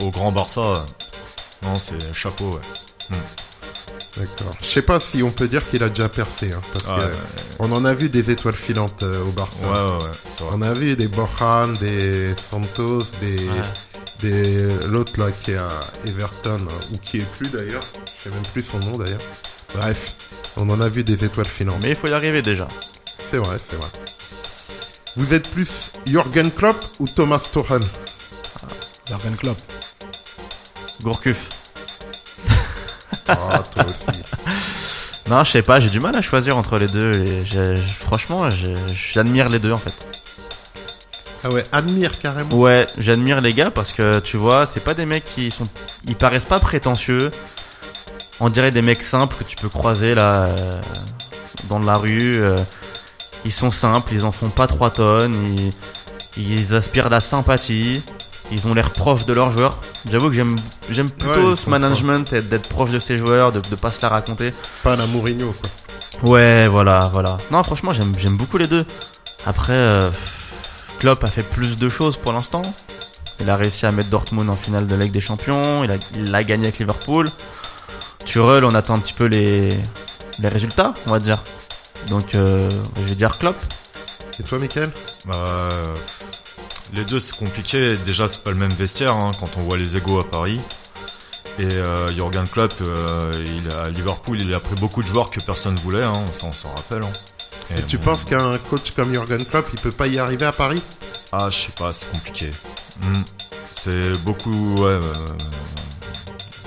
au, 0.00 0.10
grand 0.10 0.32
Barça, 0.32 0.60
euh, 0.60 0.78
non, 1.64 1.78
c'est 1.78 2.12
chapeau. 2.14 2.50
Ouais. 3.10 3.16
D'accord. 4.16 4.52
Je 4.62 4.66
sais 4.66 4.82
pas 4.82 4.98
si 5.00 5.22
on 5.22 5.30
peut 5.30 5.46
dire 5.48 5.68
qu'il 5.68 5.82
a 5.82 5.88
déjà 5.90 6.08
percé, 6.08 6.50
hein, 6.52 6.60
parce 6.72 6.84
Ah, 6.88 6.98
que 7.00 7.04
ouais, 7.06 7.10
on 7.58 7.70
en 7.72 7.84
a 7.84 7.92
vu 7.92 8.08
des 8.08 8.30
étoiles 8.30 8.54
filantes 8.56 9.02
euh, 9.02 9.22
au 9.24 9.30
Barça. 9.30 9.56
ouais, 9.62 9.68
ouais, 9.68 10.04
ouais, 10.04 10.10
c'est 10.36 10.44
vrai. 10.44 10.54
On 10.56 10.62
a 10.62 10.72
vu 10.72 10.96
des 10.96 11.08
Borjan, 11.08 11.68
des 11.80 12.34
Santos, 12.50 13.02
des, 13.20 13.36
Ouais. 13.36 13.60
des 14.20 14.62
l'autre 14.86 15.12
là 15.18 15.26
qui 15.42 15.50
est 15.52 15.56
à 15.58 15.68
Everton 16.06 16.58
hein, 16.62 16.84
ou 16.94 16.98
qui 16.98 17.18
est 17.18 17.30
plus 17.36 17.48
d'ailleurs. 17.50 17.84
Je 18.18 18.24
sais 18.24 18.30
même 18.30 18.42
plus 18.54 18.62
son 18.62 18.78
nom 18.78 18.96
d'ailleurs. 18.96 19.20
Bref, 19.74 20.14
on 20.56 20.68
en 20.70 20.80
a 20.80 20.88
vu 20.88 21.04
des 21.04 21.22
étoiles 21.24 21.46
filantes. 21.46 21.78
Mais 21.82 21.90
il 21.90 21.96
faut 21.96 22.08
y 22.08 22.12
arriver 22.14 22.40
déjà. 22.40 22.66
C'est 23.30 23.38
vrai, 23.38 23.56
c'est 23.68 23.76
vrai. 23.76 23.88
Vous 25.16 25.32
êtes 25.34 25.48
plus 25.50 25.90
Jürgen 26.06 26.50
Klopp 26.50 26.76
ou 26.98 27.06
Thomas 27.08 27.38
Tuchel? 27.52 27.80
Jurgen 29.08 29.36
Klopp. 29.36 29.58
Gourcuff. 31.02 31.48
Ah, 33.28 33.62
toi 33.74 33.84
aussi. 33.84 34.20
Non, 35.28 35.42
je 35.42 35.50
sais 35.50 35.62
pas, 35.62 35.80
j'ai 35.80 35.90
du 35.90 35.98
mal 35.98 36.14
à 36.14 36.22
choisir 36.22 36.56
entre 36.56 36.78
les 36.78 36.86
deux. 36.86 37.12
Et 37.26 37.44
j'ai- 37.44 37.74
franchement, 37.98 38.48
j'ai- 38.48 38.74
j'admire 38.94 39.48
les 39.48 39.58
deux 39.58 39.72
en 39.72 39.76
fait. 39.76 39.92
Ah 41.42 41.48
ouais, 41.48 41.64
admire 41.72 42.16
carrément. 42.20 42.54
Ouais, 42.54 42.86
j'admire 42.96 43.40
les 43.40 43.52
gars 43.52 43.72
parce 43.72 43.92
que 43.92 44.20
tu 44.20 44.36
vois, 44.36 44.66
c'est 44.66 44.84
pas 44.84 44.94
des 44.94 45.04
mecs 45.04 45.24
qui 45.24 45.50
sont. 45.50 45.66
Ils 46.06 46.14
paraissent 46.14 46.44
pas 46.44 46.60
prétentieux. 46.60 47.32
On 48.38 48.50
dirait 48.50 48.70
des 48.70 48.82
mecs 48.82 49.02
simples 49.02 49.34
que 49.34 49.42
tu 49.42 49.56
peux 49.56 49.68
croiser 49.68 50.14
là 50.14 50.44
euh, 50.44 50.80
dans 51.68 51.80
la 51.80 51.96
rue. 51.96 52.34
euh, 52.36 52.54
ils 53.46 53.52
sont 53.52 53.70
simples, 53.70 54.12
ils 54.12 54.24
en 54.24 54.32
font 54.32 54.50
pas 54.50 54.66
3 54.66 54.90
tonnes. 54.90 55.34
Ils, 56.36 56.52
ils 56.52 56.74
aspirent 56.74 57.08
la 57.08 57.20
sympathie. 57.20 58.02
Ils 58.52 58.68
ont 58.68 58.74
l'air 58.74 58.90
proches 58.90 59.24
de 59.24 59.32
leurs 59.32 59.50
joueurs. 59.50 59.78
J'avoue 60.10 60.28
que 60.28 60.34
j'aime 60.36 60.56
j'aime 60.90 61.10
plutôt 61.10 61.56
ce 61.56 61.68
management 61.70 62.32
et 62.32 62.42
d'être 62.42 62.68
proche 62.68 62.90
de 62.90 62.98
ses 63.00 63.18
joueurs, 63.18 63.50
de, 63.52 63.60
de 63.70 63.74
pas 63.76 63.90
se 63.90 64.00
la 64.02 64.08
raconter. 64.08 64.52
Pas 64.82 64.94
la 64.96 65.06
Mourinho 65.06 65.52
quoi. 65.52 66.30
Ouais, 66.30 66.66
voilà, 66.68 67.10
voilà. 67.12 67.38
Non, 67.50 67.62
franchement, 67.62 67.92
j'aime 67.92 68.12
j'aime 68.18 68.36
beaucoup 68.36 68.58
les 68.58 68.66
deux. 68.66 68.84
Après, 69.46 69.72
euh, 69.72 70.10
Klopp 70.98 71.22
a 71.24 71.28
fait 71.28 71.42
plus 71.42 71.76
de 71.76 71.88
choses 71.88 72.16
pour 72.16 72.32
l'instant. 72.32 72.62
Il 73.40 73.50
a 73.50 73.56
réussi 73.56 73.84
à 73.86 73.90
mettre 73.92 74.10
Dortmund 74.10 74.48
en 74.48 74.56
finale 74.56 74.86
de 74.86 74.94
Ligue 74.96 75.12
des 75.12 75.20
Champions. 75.20 75.84
Il 75.84 75.90
a, 75.90 75.96
il 76.14 76.34
a 76.34 76.42
gagné 76.42 76.64
avec 76.66 76.78
Liverpool. 76.78 77.28
Tuchel, 78.24 78.64
on 78.64 78.74
attend 78.74 78.94
un 78.94 78.98
petit 78.98 79.12
peu 79.12 79.26
les, 79.26 79.68
les 80.38 80.48
résultats, 80.48 80.94
on 81.06 81.10
va 81.10 81.18
dire. 81.18 81.42
Donc, 82.08 82.34
euh, 82.34 82.68
je 82.96 83.02
vais 83.02 83.14
dire 83.14 83.38
Klopp. 83.38 83.56
Et 84.38 84.42
toi, 84.42 84.58
Michael 84.58 84.90
Bah, 85.24 85.34
euh, 85.46 85.94
les 86.92 87.04
deux, 87.04 87.20
c'est 87.20 87.34
compliqué. 87.36 87.96
Déjà, 88.04 88.28
c'est 88.28 88.42
pas 88.42 88.50
le 88.50 88.56
même 88.56 88.72
vestiaire 88.72 89.14
hein, 89.14 89.32
quand 89.40 89.48
on 89.56 89.62
voit 89.62 89.76
les 89.78 89.96
égaux 89.96 90.20
à 90.20 90.24
Paris. 90.28 90.60
Et 91.58 91.64
euh, 91.64 92.12
Jurgen 92.12 92.46
Klopp, 92.46 92.74
euh, 92.82 93.32
il 93.46 93.72
a, 93.72 93.84
à 93.84 93.88
Liverpool, 93.88 94.40
il 94.42 94.52
a 94.54 94.60
pris 94.60 94.74
beaucoup 94.74 95.02
de 95.02 95.06
joueurs 95.08 95.30
que 95.30 95.40
personne 95.40 95.74
voulait, 95.76 96.04
hein, 96.04 96.12
on 96.28 96.32
s'en- 96.34 96.48
on 96.48 96.52
s'en 96.52 96.68
rappelle. 96.74 97.02
hein. 97.02 97.12
Et 97.76 97.82
tu 97.82 97.96
bon, 97.98 98.12
penses 98.12 98.24
qu'un 98.24 98.56
coach 98.58 98.90
comme 98.94 99.10
Jürgen 99.10 99.44
Klopp, 99.44 99.66
il 99.72 99.80
peut 99.80 99.90
pas 99.90 100.06
y 100.06 100.18
arriver 100.18 100.44
à 100.44 100.52
Paris? 100.52 100.80
Ah, 101.32 101.48
je 101.50 101.56
sais 101.56 101.72
pas, 101.76 101.92
c'est 101.94 102.10
compliqué. 102.12 102.50
Hmm. 103.02 103.22
C'est 103.74 104.12
beaucoup. 104.22 104.74
Ouais, 104.82 104.90
euh, 104.92 105.00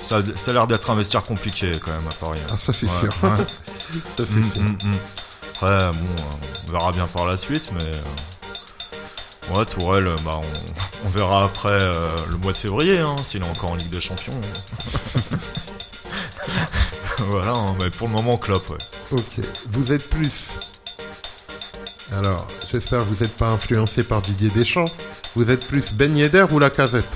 ça, 0.06 0.20
ça 0.34 0.50
a 0.50 0.54
l'air 0.54 0.66
d'être 0.66 0.90
un 0.90 0.96
vestiaire 0.96 1.22
compliqué 1.22 1.72
quand 1.82 1.92
même 1.92 2.06
à 2.10 2.14
Paris. 2.14 2.40
Ah, 2.50 2.56
ça 2.60 2.72
c'est 2.72 2.86
Ouais, 2.86 2.92
sûr. 3.00 3.14
ouais. 3.22 3.30
c'est 4.16 4.30
Mm, 4.30 4.40
mm, 4.40 4.78
mm. 4.84 4.94
Après, 5.54 5.90
bon, 5.92 5.98
euh, 5.98 6.68
on 6.68 6.72
verra 6.72 6.92
bien 6.92 7.06
par 7.06 7.26
la 7.26 7.36
suite, 7.36 7.70
mais. 7.72 7.84
euh, 7.84 7.92
Ouais, 9.52 9.64
Tourelle, 9.64 10.06
euh, 10.06 10.16
bah, 10.24 10.38
on, 10.42 10.46
on 11.06 11.08
verra 11.10 11.44
après 11.44 11.70
euh, 11.72 12.14
le 12.30 12.36
mois 12.36 12.52
de 12.52 12.56
février, 12.58 12.98
hein, 12.98 13.16
s'il 13.24 13.42
est 13.42 13.48
encore 13.48 13.72
en 13.72 13.74
Ligue 13.74 13.90
des 13.90 14.00
Champions. 14.00 14.40
voilà, 17.18 17.50
hein, 17.52 17.76
mais 17.80 17.90
pour 17.90 18.08
le 18.08 18.14
moment, 18.14 18.36
Klopp, 18.36 18.70
ouais. 18.70 18.78
Ok. 19.10 19.40
Vous 19.70 19.92
êtes 19.92 20.08
plus. 20.08 20.50
Alors, 22.16 22.46
j'espère 22.72 23.00
que 23.00 23.04
vous 23.04 23.22
n'êtes 23.24 23.36
pas 23.36 23.48
influencé 23.48 24.04
par 24.04 24.22
Didier 24.22 24.50
Deschamps. 24.50 24.86
Vous 25.36 25.48
êtes 25.50 25.66
plus 25.66 25.92
Ben 25.92 26.16
Yedder 26.16 26.46
ou 26.50 26.58
la 26.58 26.70
casette? 26.70 27.08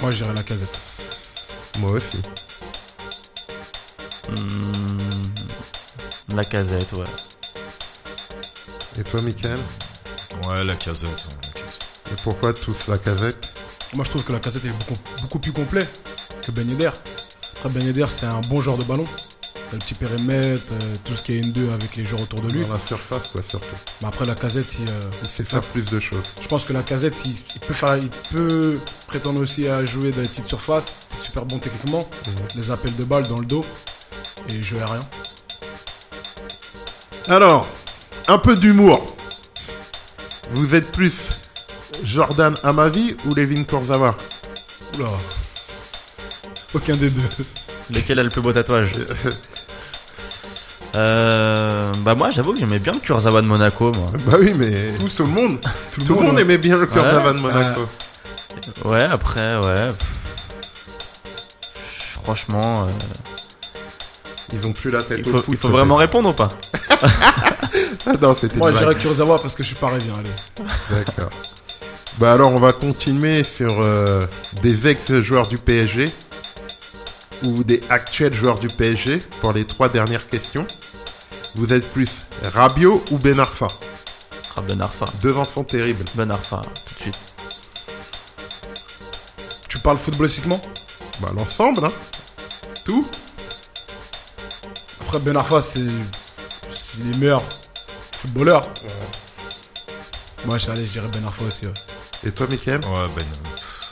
Moi, 0.00 0.10
j'irais 0.10 0.34
la 0.34 0.42
casette. 0.42 0.78
Moi 1.78 1.92
aussi. 1.92 2.20
Hmm, 4.28 4.36
la 6.36 6.44
casette, 6.44 6.92
ouais. 6.92 7.04
Et 8.98 9.02
toi, 9.04 9.20
Michael? 9.22 9.58
Ouais, 10.48 10.64
la 10.64 10.76
casette. 10.76 11.08
ouais, 11.08 11.16
la 11.42 11.48
casette. 11.52 11.78
Et 12.12 12.16
pourquoi 12.22 12.52
tous 12.52 12.86
la 12.88 12.98
casette? 12.98 13.52
Moi, 13.94 14.04
je 14.04 14.10
trouve 14.10 14.24
que 14.24 14.32
la 14.32 14.40
casette 14.40 14.64
est 14.64 14.68
beaucoup, 14.68 14.96
beaucoup 15.22 15.38
plus 15.38 15.52
complet 15.52 15.86
que 16.42 16.50
Ben 16.52 16.68
Yedder. 16.68 16.90
Après, 17.56 17.68
Ben 17.70 17.82
Yedder, 17.84 18.06
c'est 18.06 18.26
un 18.26 18.40
bon 18.42 18.60
joueur 18.60 18.78
de 18.78 18.84
ballon. 18.84 19.04
T'as 19.70 19.76
le 19.76 19.82
petit 19.82 19.94
périmètre, 19.94 20.62
euh, 20.72 20.96
tout 21.04 21.14
ce 21.16 21.22
qui 21.22 21.38
est 21.38 21.42
N2 21.42 21.72
avec 21.72 21.94
les 21.96 22.04
joueurs 22.04 22.22
autour 22.22 22.40
de 22.40 22.50
lui. 22.52 22.60
Dans 22.66 22.72
la 22.74 22.80
surface, 22.80 23.28
quoi, 23.28 23.40
surtout. 23.48 23.66
Mais 24.02 24.08
après, 24.08 24.26
la 24.26 24.34
casette, 24.34 24.66
il, 24.80 24.88
euh, 24.88 25.00
Il 25.22 25.28
sait 25.28 25.44
faire 25.44 25.60
plus 25.60 25.84
de 25.84 26.00
choses. 26.00 26.24
je 26.40 26.48
pense 26.48 26.64
que 26.64 26.72
la 26.72 26.82
casette, 26.82 27.14
il, 27.24 27.34
il 27.54 27.60
peut 27.60 27.74
faire, 27.74 27.96
il 27.96 28.08
peut 28.32 28.78
prétendre 29.06 29.40
aussi 29.40 29.68
à 29.68 29.84
jouer 29.84 30.10
dans 30.10 30.22
les 30.22 30.28
petites 30.28 30.48
surfaces. 30.48 30.92
C'est 31.10 31.26
super 31.26 31.44
bon 31.46 31.58
techniquement. 31.58 32.08
Les 32.56 32.70
appels 32.72 32.94
de 32.96 33.04
balles 33.04 33.28
dans 33.28 33.38
le 33.38 33.46
dos. 33.46 33.64
Et 34.52 34.62
je 34.62 34.74
rien. 34.74 35.00
Alors, 37.28 37.66
un 38.26 38.38
peu 38.38 38.56
d'humour. 38.56 39.14
Vous 40.52 40.74
êtes 40.74 40.90
plus 40.90 41.30
Jordan 42.04 42.56
Amavi 42.64 43.16
ou 43.26 43.34
Levin 43.34 43.62
Kurzawa 43.62 44.16
Oula. 44.94 45.06
Aucun 46.74 46.96
des 46.96 47.10
deux. 47.10 47.44
Lequel 47.94 48.18
a 48.18 48.22
le 48.24 48.30
plus 48.30 48.40
beau 48.40 48.52
tatouage 48.52 48.92
euh, 50.96 51.92
Bah 51.98 52.14
moi 52.14 52.30
j'avoue 52.30 52.52
que 52.52 52.58
j'aimais 52.58 52.78
bien 52.78 52.92
le 52.92 52.98
Kurzawa 52.98 53.42
de 53.42 53.46
Monaco 53.46 53.92
moi. 53.92 54.06
Bah 54.26 54.36
oui, 54.40 54.54
mais 54.56 54.92
tout, 55.16 55.24
le 55.24 55.30
monde, 55.30 55.60
tout, 55.92 56.14
le 56.14 56.14
monde 56.20 56.34
ouais. 56.34 56.42
aimait 56.42 56.58
bien 56.58 56.76
le 56.76 56.86
Kurzawa 56.86 57.32
de. 57.32 57.38
Monaco. 57.38 57.88
Ouais 58.84 59.04
après 59.04 59.56
ouais. 59.56 59.92
Franchement, 62.24 62.86
euh, 62.86 63.29
Ils 64.52 64.66
ont 64.66 64.72
plus 64.72 64.90
la 64.90 65.02
tête 65.02 65.18
il 65.20 65.28
au 65.28 65.32
faut, 65.32 65.38
foot. 65.42 65.46
il 65.48 65.56
faut 65.56 65.68
vraiment 65.68 65.96
répondre 65.96 66.30
ou 66.30 66.32
pas 66.32 66.48
Ah 68.06 68.12
non, 68.20 68.34
c'était 68.34 68.56
Moi, 68.56 68.72
blague. 68.72 68.98
Kurzawa 68.98 69.38
parce 69.38 69.54
que 69.54 69.62
je 69.62 69.68
suis 69.68 69.76
parisien. 69.76 70.12
Allez. 70.18 70.66
D'accord. 71.04 71.30
Bah 72.18 72.32
alors, 72.32 72.52
on 72.52 72.58
va 72.58 72.72
continuer 72.72 73.44
sur 73.44 73.80
euh, 73.80 74.26
des 74.62 74.88
ex-joueurs 74.88 75.46
du 75.46 75.58
PSG 75.58 76.10
ou 77.42 77.62
des 77.62 77.80
actuels 77.88 78.32
joueurs 78.34 78.58
du 78.58 78.68
PSG 78.68 79.18
pour 79.40 79.52
les 79.52 79.64
trois 79.64 79.88
dernières 79.88 80.26
questions. 80.28 80.66
Vous 81.54 81.72
êtes 81.72 81.90
plus 81.92 82.10
Rabiot 82.54 83.04
ou 83.10 83.18
Ben 83.18 83.38
Arfa? 83.38 83.68
Ah, 84.56 84.60
Ben 84.66 84.80
Arfa. 84.80 85.06
Deux 85.22 85.36
enfants 85.36 85.64
terribles. 85.64 86.04
Ben 86.14 86.30
Arfa, 86.30 86.60
tout 86.86 86.94
de 86.94 87.00
suite. 87.00 87.18
Tu 89.68 89.78
parles 89.78 89.98
footballistiquement 89.98 90.60
Bah, 91.20 91.30
l'ensemble, 91.36 91.84
hein. 91.84 91.92
Tout 92.84 93.06
Après, 95.12 95.18
Ben 95.24 95.36
Arfa, 95.36 95.60
c'est 95.60 95.80
c'est 96.72 97.02
les 97.02 97.18
meilleurs 97.18 97.42
footballeurs. 98.12 98.62
Moi, 100.46 100.56
je 100.56 100.70
allé, 100.70 100.86
je 100.86 100.92
dirais 100.92 101.08
Ben 101.12 101.24
Arfa 101.24 101.44
aussi. 101.46 101.66
ouais. 101.66 101.72
Et 102.24 102.30
toi, 102.30 102.46
Mickaël 102.48 102.78
Ouais, 102.84 103.08
Ben. 103.16 103.24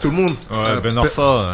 Tout 0.01 0.11
le 0.11 0.17
monde? 0.17 0.31
Ouais, 0.53 0.57
Euh, 0.57 0.81
Ben 0.81 0.97
Arfa, 0.97 1.23
euh, 1.23 1.53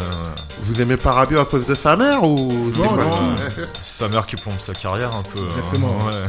Vous 0.61 0.79
aimez 0.81 0.97
pas 0.97 1.13
Rabiot 1.13 1.39
à 1.39 1.45
cause 1.45 1.65
de 1.65 1.73
sa 1.73 1.95
mère 1.95 2.21
ou 2.23 2.71
c'est 2.75 2.79
Non, 2.83 3.35
sa 3.83 4.07
mère 4.07 4.27
qui 4.27 4.35
plombe 4.35 4.59
sa 4.59 4.73
carrière 4.73 5.15
un 5.15 5.23
peu. 5.23 5.39
hein. 5.39 5.47
Exactement. 5.49 5.97
Ouais. 5.97 6.21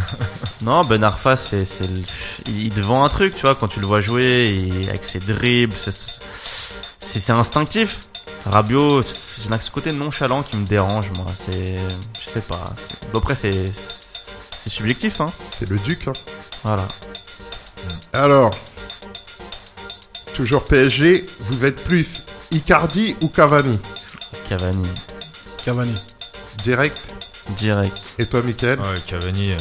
Non, 0.62 0.82
Ben 0.84 1.04
Arfa, 1.04 1.36
c'est, 1.36 1.66
c'est 1.66 1.86
le- 1.88 2.02
il 2.46 2.70
te 2.72 2.80
vend 2.80 3.04
un 3.04 3.10
truc, 3.10 3.34
tu 3.34 3.42
vois, 3.42 3.54
quand 3.54 3.68
tu 3.68 3.80
le 3.80 3.86
vois 3.86 4.00
jouer, 4.00 4.44
il- 4.62 4.88
avec 4.88 5.04
ses 5.04 5.18
dribbles, 5.18 5.74
c'est, 5.78 5.92
c'est, 7.00 7.20
c'est 7.20 7.32
instinctif. 7.32 7.98
Rabiot, 8.46 9.02
c'est- 9.02 9.42
j'ai 9.42 9.60
ce 9.60 9.70
côté 9.70 9.92
nonchalant 9.92 10.42
qui 10.42 10.56
me 10.56 10.66
dérange, 10.66 11.10
moi. 11.16 11.26
C'est, 11.50 11.76
je 11.76 12.28
sais 12.30 12.40
pas. 12.40 12.64
bon, 13.12 13.18
après, 13.18 13.34
c'est, 13.34 13.72
c'est 14.56 14.70
subjectif, 14.70 15.20
hein. 15.20 15.26
C'est 15.58 15.68
le 15.68 15.78
duc, 15.78 16.06
hein. 16.08 16.12
Voilà. 16.62 16.86
Alors, 18.12 18.50
toujours 20.34 20.64
PSG, 20.64 21.26
vous 21.40 21.64
êtes 21.64 21.82
plus 21.84 22.22
Icardi 22.50 23.16
ou 23.20 23.28
Cavani? 23.28 23.78
Cavani, 24.48 24.88
Cavani. 25.64 25.94
Direct? 26.62 26.98
direct. 27.56 27.96
Et 28.18 28.26
toi, 28.26 28.42
Mickaël? 28.42 28.78
Ouais, 28.80 29.00
Cavani, 29.06 29.52
euh, 29.52 29.56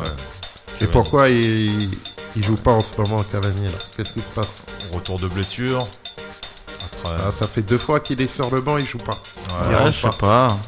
ouais. 0.00 0.06
Et 0.06 0.78
Cavani. 0.80 0.92
pourquoi 0.92 1.28
il, 1.28 1.90
il 2.36 2.44
joue 2.44 2.56
pas 2.56 2.72
en 2.72 2.82
ce 2.82 3.00
moment, 3.00 3.22
Cavani 3.22 3.66
là 3.66 3.78
Qu'est-ce 3.96 4.12
qui 4.12 4.20
se 4.20 4.28
passe? 4.34 4.48
Retour 4.92 5.18
de 5.20 5.28
blessure. 5.28 5.86
Après, 7.04 7.16
Ah, 7.26 7.32
Ça 7.38 7.46
fait 7.46 7.62
deux 7.62 7.78
fois 7.78 8.00
qu'il 8.00 8.20
est 8.20 8.32
sur 8.32 8.50
le 8.54 8.60
banc, 8.60 8.76
il 8.78 8.86
joue 8.86 8.98
pas. 8.98 9.12
ouais. 9.12 9.18
il 9.64 9.68
Ouais, 9.70 9.76
rentre 9.76 9.92
je 9.92 10.00
sais 10.00 10.18
pas. 10.18 10.58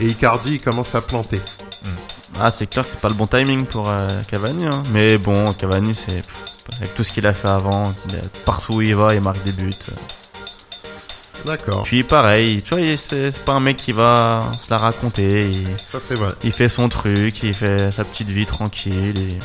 Et 0.00 0.06
Icardi, 0.06 0.54
il 0.54 0.60
commence 0.62 0.94
à 0.94 1.00
planter. 1.02 1.40
Ah, 2.40 2.50
c'est 2.50 2.66
clair 2.66 2.84
que 2.84 2.90
c'est 2.90 3.00
pas 3.00 3.08
le 3.08 3.14
bon 3.14 3.26
timing 3.26 3.66
pour 3.66 3.88
euh, 3.90 4.08
Cavani, 4.30 4.64
hein. 4.64 4.82
Mais 4.92 5.18
bon, 5.18 5.52
Cavani, 5.52 5.94
c'est, 5.94 6.22
avec 6.78 6.94
tout 6.94 7.04
ce 7.04 7.12
qu'il 7.12 7.26
a 7.26 7.34
fait 7.34 7.48
avant, 7.48 7.92
il 8.08 8.14
est- 8.14 8.44
partout 8.46 8.74
où 8.74 8.80
il 8.82 8.94
va, 8.96 9.14
il 9.14 9.20
marque 9.20 9.42
des 9.44 9.52
buts. 9.52 9.72
D'accord, 11.44 11.82
Puis 11.84 12.02
pareil, 12.04 12.62
tu 12.62 12.74
vois, 12.74 12.80
il- 12.82 12.98
c'est 12.98 13.32
pas 13.44 13.52
un 13.54 13.60
mec 13.60 13.78
qui 13.78 13.92
va 13.92 14.42
se 14.62 14.70
la 14.70 14.76
raconter. 14.78 15.48
Il, 15.50 15.66
ça 15.90 15.98
c'est 16.06 16.14
vrai. 16.14 16.32
il 16.44 16.52
fait 16.52 16.68
son 16.68 16.88
truc, 16.90 17.42
il 17.42 17.54
fait 17.54 17.90
sa 17.90 18.04
petite 18.04 18.28
vie 18.28 18.44
tranquille. 18.44 19.18
Et... 19.18 19.38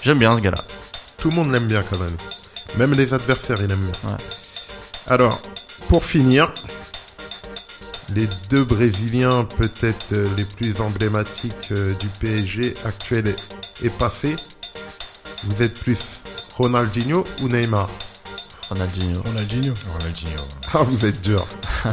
J'aime 0.00 0.18
bien 0.18 0.34
ce 0.36 0.40
gars-là. 0.40 0.62
Tout 1.18 1.30
le 1.30 1.34
monde 1.36 1.50
l'aime 1.52 1.66
bien, 1.66 1.82
Cavani. 1.82 2.12
Même 2.76 2.92
les 2.94 3.12
adversaires, 3.12 3.56
ils 3.60 3.66
l'aiment 3.66 3.90
bien. 4.02 4.10
Ouais. 4.10 4.16
Alors, 5.10 5.40
pour 5.88 6.04
finir, 6.04 6.52
les 8.14 8.28
deux 8.50 8.64
Brésiliens 8.64 9.44
peut-être 9.44 10.12
euh, 10.12 10.26
les 10.36 10.44
plus 10.44 10.80
emblématiques 10.80 11.72
euh, 11.72 11.94
du 11.94 12.06
PSG 12.20 12.74
actuel 12.84 13.34
et, 13.82 13.88
passé. 13.90 14.36
Vous 15.44 15.62
êtes 15.62 15.78
plus 15.80 15.98
Ronaldinho 16.56 17.24
ou 17.42 17.48
Neymar? 17.48 17.88
Ronaldinho. 18.68 19.22
Ronaldinho. 19.24 19.72
Ronaldinho. 19.98 20.42
Ah, 20.74 20.82
vous 20.82 21.06
êtes 21.06 21.20
dur. 21.22 21.46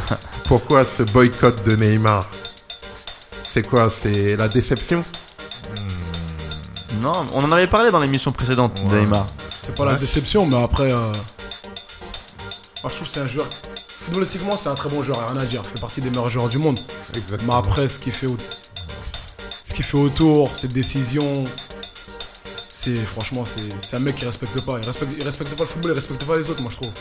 Pourquoi 0.45 0.84
ce 0.84 1.03
boycott 1.03 1.63
de 1.66 1.76
Neymar? 1.76 2.28
C'est 3.53 3.66
quoi? 3.66 3.89
C'est 3.89 4.36
la 4.36 4.49
déception? 4.49 5.05
Non, 7.01 7.26
on 7.34 7.43
en 7.43 7.51
avait 7.51 7.68
parlé 7.68 7.91
dans 7.91 7.99
l'émission 7.99 8.32
précédente 8.34 8.74
de 8.84 8.89
Ouais. 8.93 9.01
Neymar. 9.01 9.26
C'est 9.61 9.74
pas 9.76 9.86
la 9.86 9.95
déception, 9.95 10.45
mais 10.45 10.61
après. 10.61 10.91
euh, 10.91 11.11
Moi, 12.86 12.92
je 12.92 12.98
trouve 12.98 13.08
que 13.08 13.14
c'est 13.16 13.20
un 13.22 13.26
joueur. 13.28 13.48
Footballistiquement, 13.88 14.58
c'est 14.58 14.70
un 14.70 14.76
très 14.76 14.90
bon 14.90 15.02
joueur, 15.02 15.28
rien 15.28 15.42
à 15.42 15.46
dire. 15.46 15.64
Il 15.66 15.70
fait 15.72 15.82
partie 15.82 16.02
des 16.02 16.12
meilleurs 16.12 16.30
joueurs 16.30 16.50
du 16.50 16.60
monde. 16.60 16.80
Mais 17.14 17.20
Exactement. 17.20 17.58
après, 17.58 17.88
ce 17.88 17.98
qu'il 17.98 18.14
fait, 18.14 18.28
au- 18.28 18.38
ce 19.68 19.74
qu'il 19.74 19.84
fait 19.84 19.98
autour, 19.98 20.56
ses 20.56 20.68
décisions, 20.68 21.46
c'est 22.72 22.94
franchement, 22.98 23.44
c'est 23.44 23.64
c'est 23.82 23.96
un 23.96 24.00
mec 24.02 24.18
qui 24.18 24.26
respecte 24.26 24.62
pas. 24.64 24.78
Il 24.80 24.86
respecte, 24.86 25.12
il 25.18 25.24
respecte 25.24 25.56
pas 25.56 25.64
le 25.64 25.70
football, 25.70 25.92
il 25.94 25.96
respecte 25.96 26.24
pas 26.26 26.38
les 26.38 26.48
autres, 26.48 26.62
moi 26.62 26.70
je 26.70 26.76
trouve. 26.76 26.92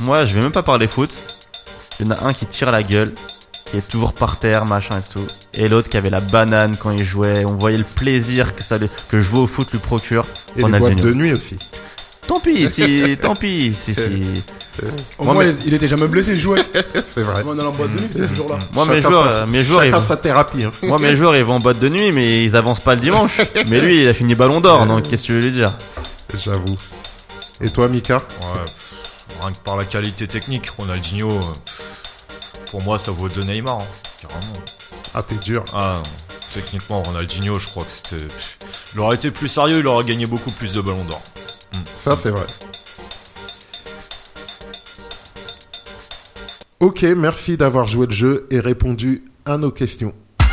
Moi, 0.00 0.26
je 0.26 0.34
vais 0.34 0.42
même 0.42 0.52
pas 0.52 0.62
parler 0.62 0.86
foot. 0.86 1.10
Il 1.98 2.06
y 2.06 2.10
en 2.10 2.12
a 2.14 2.24
un 2.26 2.34
qui 2.34 2.44
tire 2.44 2.70
la 2.70 2.82
gueule, 2.82 3.14
qui 3.64 3.78
est 3.78 3.88
toujours 3.88 4.12
par 4.12 4.38
terre, 4.38 4.66
machin 4.66 4.98
et 4.98 5.12
tout. 5.14 5.26
Et 5.54 5.66
l'autre 5.66 5.88
qui 5.88 5.96
avait 5.96 6.10
la 6.10 6.20
banane 6.20 6.76
quand 6.76 6.90
il 6.90 7.04
jouait. 7.04 7.46
On 7.46 7.54
voyait 7.54 7.78
le 7.78 7.84
plaisir 7.84 8.54
que, 8.54 8.62
ça, 8.62 8.76
que 9.08 9.18
jouer 9.18 9.40
au 9.40 9.46
foot 9.46 9.72
lui 9.72 9.78
procure. 9.78 10.26
Et 10.58 10.62
les 10.62 10.78
boîtes 10.78 10.96
de 10.96 11.14
nuit 11.14 11.32
aussi. 11.32 11.56
Tant 12.26 12.40
pis, 12.40 12.68
si, 12.68 13.16
tant 13.20 13.36
pis, 13.36 13.72
si, 13.74 13.94
si. 13.94 14.00
Au 15.18 15.24
Moi, 15.24 15.34
moins, 15.34 15.44
mais- 15.44 15.54
il, 15.62 15.68
il 15.68 15.74
était 15.74 15.88
jamais 15.88 16.08
blessé, 16.08 16.32
il 16.32 16.40
jouait. 16.40 16.60
C'est 17.14 17.22
vrai. 17.22 17.42
Boîte 17.44 17.56
de 17.56 18.00
nuit, 18.00 18.08
il 18.14 18.20
était 18.20 18.28
toujours 18.28 18.48
là. 18.50 18.58
Moi, 18.74 18.84
mes 18.86 18.96
Chacun 18.96 19.08
joueurs, 19.10 19.24
sa- 19.24 19.30
euh, 19.30 19.46
mes 19.46 19.62
joueurs, 19.62 19.84
ils 19.84 19.90
Chacun 19.90 20.02
vont, 20.02 20.08
sa 20.08 20.16
thérapie. 20.16 20.64
hein. 20.64 20.72
moi, 20.82 20.98
mes 20.98 21.14
joueurs, 21.16 21.36
ils 21.36 21.44
vont 21.44 21.54
en 21.54 21.60
boîte 21.60 21.78
de 21.78 21.88
nuit, 21.88 22.12
mais 22.12 22.44
ils 22.44 22.56
avancent 22.56 22.80
pas 22.80 22.94
le 22.94 23.00
dimanche. 23.00 23.38
Mais 23.68 23.80
lui, 23.80 24.00
il 24.02 24.08
a 24.08 24.12
fini 24.14 24.34
ballon 24.34 24.60
d'or, 24.60 24.86
donc 24.86 25.04
qu'est-ce 25.08 25.22
que 25.22 25.26
tu 25.26 25.32
veux 25.34 25.40
lui 25.40 25.52
dire? 25.52 25.72
J'avoue. 26.44 26.76
Et 27.62 27.70
toi, 27.70 27.88
Mika? 27.88 28.16
Ouais, 28.16 28.60
pff, 28.64 28.90
rien 29.40 29.52
que 29.52 29.58
par 29.58 29.76
la 29.76 29.84
qualité 29.84 30.26
technique, 30.26 30.68
Ronaldinho, 30.70 31.30
euh, 31.30 31.40
pour 32.70 32.82
moi, 32.82 32.98
ça 32.98 33.12
vaut 33.12 33.28
deux 33.28 33.44
Neymar, 33.44 33.78
hein, 33.78 33.84
carrément. 34.20 34.52
Ah, 35.14 35.22
t'es 35.22 35.36
dur. 35.36 35.64
Ah, 35.72 36.02
techniquement, 36.52 37.02
Ronaldinho, 37.02 37.58
je 37.58 37.66
crois 37.66 37.84
que 37.84 37.90
c'était. 38.10 38.24
pff, 38.24 38.58
Il 38.94 39.00
aurait 39.00 39.14
été 39.16 39.30
plus 39.30 39.48
sérieux, 39.48 39.78
il 39.78 39.86
aurait 39.86 40.04
gagné 40.04 40.26
beaucoup 40.26 40.50
plus 40.50 40.72
de 40.72 40.80
ballons 40.82 41.04
d'or. 41.04 41.22
Ça, 42.02 42.16
c'est 42.22 42.30
vrai. 42.30 42.46
Ok, 46.78 47.02
merci 47.16 47.56
d'avoir 47.56 47.86
joué 47.86 48.06
le 48.06 48.12
jeu 48.12 48.46
et 48.50 48.60
répondu 48.60 49.24
à 49.44 49.56
nos 49.56 49.70
questions. 49.70 50.12
7-7, 50.40 50.46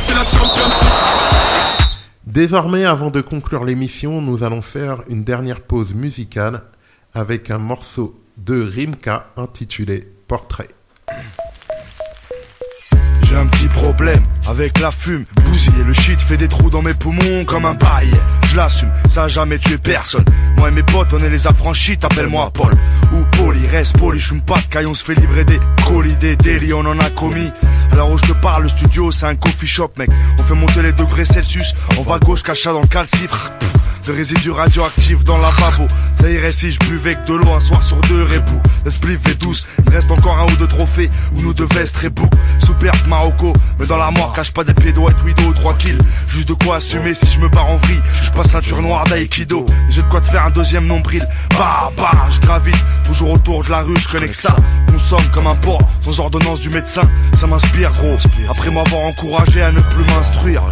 c'est 0.00 0.14
la 0.14 0.24
Champions 0.24 0.68
League. 0.80 1.86
Désormais, 2.24 2.84
avant 2.84 3.10
de 3.10 3.20
conclure 3.20 3.64
l'émission, 3.64 4.22
nous 4.22 4.42
allons 4.42 4.62
faire 4.62 5.02
une 5.08 5.22
dernière 5.22 5.60
pause 5.60 5.94
musicale 5.94 6.62
avec 7.12 7.50
un 7.50 7.58
morceau 7.58 8.18
de 8.38 8.62
Rimka 8.62 9.26
intitulé 9.36 10.00
Portrait. 10.26 10.68
J'ai 13.30 13.36
un 13.36 13.46
petit 13.46 13.68
problème 13.68 14.20
avec 14.48 14.80
la 14.80 14.90
fume. 14.90 15.24
Bousillé, 15.44 15.84
le 15.86 15.94
shit 15.94 16.18
fait 16.20 16.36
des 16.36 16.48
trous 16.48 16.68
dans 16.68 16.82
mes 16.82 16.94
poumons 16.94 17.44
comme 17.44 17.64
un 17.64 17.74
bail. 17.74 18.10
Je 18.50 18.56
l'assume, 18.56 18.90
ça 19.08 19.24
a 19.24 19.28
jamais 19.28 19.56
tué 19.56 19.78
personne. 19.78 20.24
Moi 20.58 20.68
et 20.68 20.72
mes 20.72 20.82
potes, 20.82 21.12
on 21.12 21.18
est 21.18 21.30
les 21.30 21.46
affranchis, 21.46 21.96
t'appelles-moi 21.96 22.50
Paul. 22.52 22.72
Ou 23.12 23.22
Poli, 23.36 23.64
reste 23.68 24.00
poli, 24.00 24.18
j'fume 24.18 24.40
pas 24.40 24.56
de 24.56 24.62
caille, 24.62 24.86
on 24.86 24.94
se 24.94 25.04
fait 25.04 25.14
livrer 25.14 25.44
des 25.44 25.60
colis, 25.86 26.16
des 26.16 26.34
délits, 26.34 26.72
on 26.74 26.80
en 26.80 26.98
a 26.98 27.10
commis. 27.10 27.52
Alors 27.92 28.10
où 28.10 28.18
je 28.18 28.24
te 28.24 28.32
parle, 28.32 28.64
le 28.64 28.68
studio 28.68 29.12
c'est 29.12 29.26
un 29.26 29.36
coffee 29.36 29.68
shop, 29.68 29.92
mec. 29.96 30.10
On 30.40 30.42
fait 30.42 30.54
monter 30.54 30.82
les 30.82 30.92
degrés 30.92 31.24
Celsius, 31.24 31.72
on 31.98 32.02
va 32.02 32.18
gauche, 32.18 32.42
cacha 32.42 32.72
dans 32.72 32.80
le 32.80 32.88
calcifre. 32.88 33.52
De 34.06 34.12
résidus 34.12 34.50
radioactifs 34.50 35.24
dans 35.24 35.38
la 35.38 35.50
lavabo 35.50 35.86
Ça 36.20 36.30
irait 36.30 36.52
si 36.52 36.72
je 36.72 36.78
buvais 36.80 37.14
que 37.14 37.26
de 37.26 37.34
l'eau 37.34 37.52
un 37.52 37.60
soir 37.60 37.82
sur 37.82 38.00
deux 38.02 38.22
rébou 38.24 38.60
L'esprit 38.84 39.18
fait 39.22 39.34
douce, 39.34 39.64
il 39.86 39.92
reste 39.92 40.10
encore 40.10 40.38
un 40.38 40.46
ou 40.46 40.56
deux 40.56 40.66
trophées 40.66 41.10
Ou 41.36 41.42
nous 41.42 41.54
deux 41.54 41.68
vestes 41.74 41.94
très 41.94 42.08
beaux 42.08 42.28
Super 42.64 42.92
Marocco, 43.08 43.52
mais 43.78 43.86
dans 43.86 43.96
la 43.96 44.10
mort 44.10 44.32
cache 44.32 44.52
pas 44.52 44.64
des 44.64 44.74
pieds 44.74 44.92
doigts 44.92 45.10
ou 45.48 45.52
3 45.52 45.74
kills. 45.74 45.98
Juste 46.26 46.48
de 46.48 46.54
quoi 46.54 46.76
assumer 46.76 47.14
si 47.14 47.26
je 47.26 47.40
me 47.40 47.48
barre 47.48 47.68
en 47.68 47.76
vrille. 47.76 48.00
Je 48.22 48.30
passe 48.30 48.50
ceinture 48.50 48.82
noire 48.82 49.04
d'aïkido 49.04 49.64
J'ai 49.88 50.02
de 50.02 50.08
quoi 50.08 50.20
te 50.20 50.28
faire 50.28 50.44
un 50.46 50.50
deuxième 50.50 50.86
nombril. 50.86 51.26
Bah 51.58 51.92
bah, 51.96 52.10
je 52.30 52.40
gravite. 52.40 52.84
Toujours 53.04 53.32
autour 53.32 53.64
de 53.64 53.70
la 53.70 53.82
rue, 53.82 53.96
je 53.96 54.08
connais 54.08 54.28
que 54.28 54.36
ça. 54.36 54.54
Consomme 54.90 55.28
comme 55.32 55.46
un 55.46 55.54
porc, 55.56 55.80
sans 56.02 56.20
ordonnance 56.20 56.60
du 56.60 56.70
médecin. 56.70 57.02
Ça 57.34 57.46
m'inspire 57.46 57.90
gros, 57.90 58.16
après 58.48 58.70
m'avoir 58.70 59.02
encouragé 59.02 59.62
à 59.62 59.72
ne 59.72 59.80
plus 59.80 60.04
m'instruire 60.14 60.62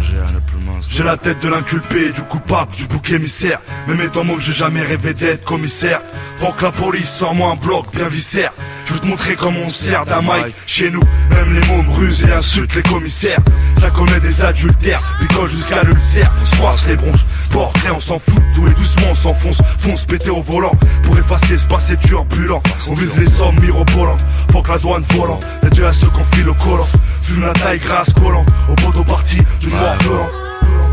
j'ai 0.87 1.03
la 1.03 1.17
tête 1.17 1.39
de 1.41 1.49
l'inculpé, 1.49 2.11
du 2.11 2.21
coupable, 2.21 2.71
du 2.71 2.85
bouc 2.87 3.11
émissaire. 3.11 3.59
Même 3.87 4.01
étant 4.01 4.23
môme, 4.23 4.39
j'ai 4.39 4.53
jamais 4.53 4.81
rêvé 4.81 5.13
d'être 5.13 5.43
commissaire. 5.43 6.01
Faut 6.37 6.51
que 6.53 6.63
la 6.63 6.71
police 6.71 7.09
sort-moi 7.09 7.51
un 7.51 7.55
bloc 7.55 7.85
bien 7.93 8.07
viscère. 8.07 8.53
Je 8.85 8.93
veux 8.93 8.99
te 8.99 9.05
montrer 9.05 9.35
comment 9.35 9.59
on 9.65 9.69
sert 9.69 10.05
d'un 10.05 10.21
mic 10.21 10.55
chez 10.65 10.89
nous. 10.89 11.01
Même 11.29 11.53
les 11.53 11.67
mômes 11.67 11.91
rusent 11.91 12.23
et 12.23 12.31
insultent 12.31 12.75
les 12.75 12.81
commissaires. 12.81 13.39
Ça 13.79 13.91
commet 13.91 14.19
des 14.19 14.43
adultères, 14.43 14.99
picole 15.19 15.47
jusqu'à 15.47 15.83
l'ulcère. 15.83 16.31
On 16.61 16.89
les 16.89 16.95
bronches, 16.95 17.25
portrait, 17.51 17.91
on 17.91 17.99
s'en 17.99 18.19
fout. 18.19 18.43
Tout 18.55 18.67
et 18.67 18.73
doucement, 18.73 19.07
on 19.11 19.15
s'enfonce, 19.15 19.61
fonce 19.79 20.05
péter 20.05 20.29
au 20.29 20.41
volant. 20.41 20.73
Pour 21.03 21.17
effacer 21.17 21.57
ce 21.57 21.67
passé 21.67 21.97
turbulent. 21.97 22.61
On 22.87 22.93
vise 22.93 23.15
les 23.17 23.29
sommes 23.29 23.59
mirobolantes. 23.59 24.25
Faut 24.51 24.61
que 24.61 24.71
la 24.71 24.77
douane 24.77 25.03
volant. 25.13 25.39
Adieu 25.61 25.85
à 25.85 25.93
ceux 25.93 26.07
qu'on 26.07 26.25
file 26.35 26.49
au 26.49 26.55
collant. 26.55 26.87
Fume 27.21 27.41
la 27.41 27.53
taille 27.53 27.79
grasse 27.79 28.11
collante. 28.13 28.49
Au 28.69 28.73
poteau 28.73 29.03
parti, 29.03 29.37
d'une 29.59 29.71
mort 29.71 29.97
violente. 30.01 30.48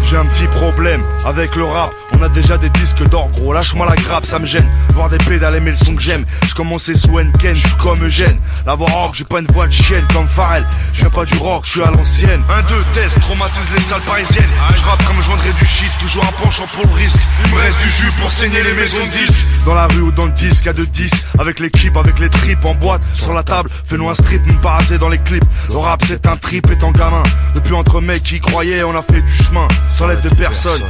J'ai 0.08 0.16
un 0.16 0.26
petit 0.26 0.46
problème 0.46 1.02
avec 1.24 1.56
le 1.56 1.64
rap. 1.64 1.90
On 2.12 2.22
a 2.22 2.28
déjà 2.28 2.56
des 2.56 2.70
disques 2.70 3.02
d'or, 3.08 3.28
gros. 3.34 3.52
Lâche-moi 3.52 3.86
la 3.86 3.96
grappe, 3.96 4.24
ça 4.24 4.38
me 4.38 4.46
gêne. 4.46 4.66
Voir 4.90 5.08
des 5.10 5.18
pédales 5.18 5.56
aimer 5.56 5.72
le 5.72 5.76
son 5.76 5.94
que 5.96 6.02
j'aime. 6.02 6.24
Je 6.48 6.54
commençais 6.54 6.94
sous 6.94 7.18
Ken, 7.40 7.54
je 7.54 7.66
suis 7.66 7.76
comme 7.76 8.02
Eugène. 8.04 8.38
La 8.64 8.74
voix 8.74 8.88
rock, 8.88 9.14
j'ai 9.14 9.24
pas 9.24 9.40
une 9.40 9.46
voix 9.52 9.66
de 9.66 9.72
chienne 9.72 10.04
comme 10.12 10.28
Pharrell. 10.28 10.64
Je 10.92 11.00
viens 11.00 11.10
pas 11.10 11.24
du 11.24 11.36
rock, 11.38 11.64
je 11.66 11.70
suis 11.72 11.82
à 11.82 11.90
l'ancienne. 11.90 12.42
Un, 12.48 12.62
deux, 12.62 12.84
test, 12.94 13.20
traumatise 13.20 13.58
les 13.74 13.80
salles 13.80 14.00
parisiennes. 14.02 14.50
Je 14.76 14.82
rappe 14.84 15.04
comme 15.04 15.20
je 15.20 15.28
vendrais 15.28 15.52
du 15.52 15.66
schiste, 15.66 15.98
toujours 16.00 16.24
un 16.24 16.42
penchant 16.42 16.66
pour 16.72 16.84
le 16.84 16.92
risque. 16.94 17.20
Il 17.46 17.54
me 17.54 17.60
reste 17.60 17.82
du 17.82 17.90
jus 17.90 18.12
pour 18.20 18.30
saigner 18.30 18.62
les 18.62 18.72
maisons 18.74 19.04
de 19.04 19.10
disques. 19.10 19.44
Dans 19.64 19.74
la 19.74 19.88
rue 19.88 20.02
ou 20.02 20.12
dans 20.12 20.26
le 20.26 20.32
disque, 20.32 20.68
à 20.68 20.72
de 20.72 20.84
10. 20.84 21.10
Avec 21.40 21.58
l'équipe, 21.58 21.96
avec 21.96 22.20
les 22.20 22.30
tripes 22.30 22.64
en 22.64 22.74
boîte. 22.74 23.02
Sur 23.14 23.34
la 23.34 23.42
table, 23.42 23.68
fais-nous 23.86 24.08
un 24.08 24.14
strip, 24.14 24.46
nous 24.46 24.58
paraser 24.60 24.98
dans 24.98 25.08
les 25.08 25.18
clips. 25.18 25.44
Le 25.70 25.78
rap, 25.78 26.02
c'est 26.06 26.26
un 26.26 26.36
trip 26.36 26.70
étant 26.70 26.92
gamin. 26.92 27.24
Depuis 27.54 27.74
entre 27.74 28.00
mecs 28.00 28.22
qui 28.22 28.40
croyaient, 28.40 28.84
on 28.84 28.96
a 28.96 29.02
fait 29.02 29.20
du 29.20 29.32
chemin. 29.32 29.65
Sans 29.98 30.06
l'aide 30.06 30.22
de 30.22 30.30
personne. 30.30 30.82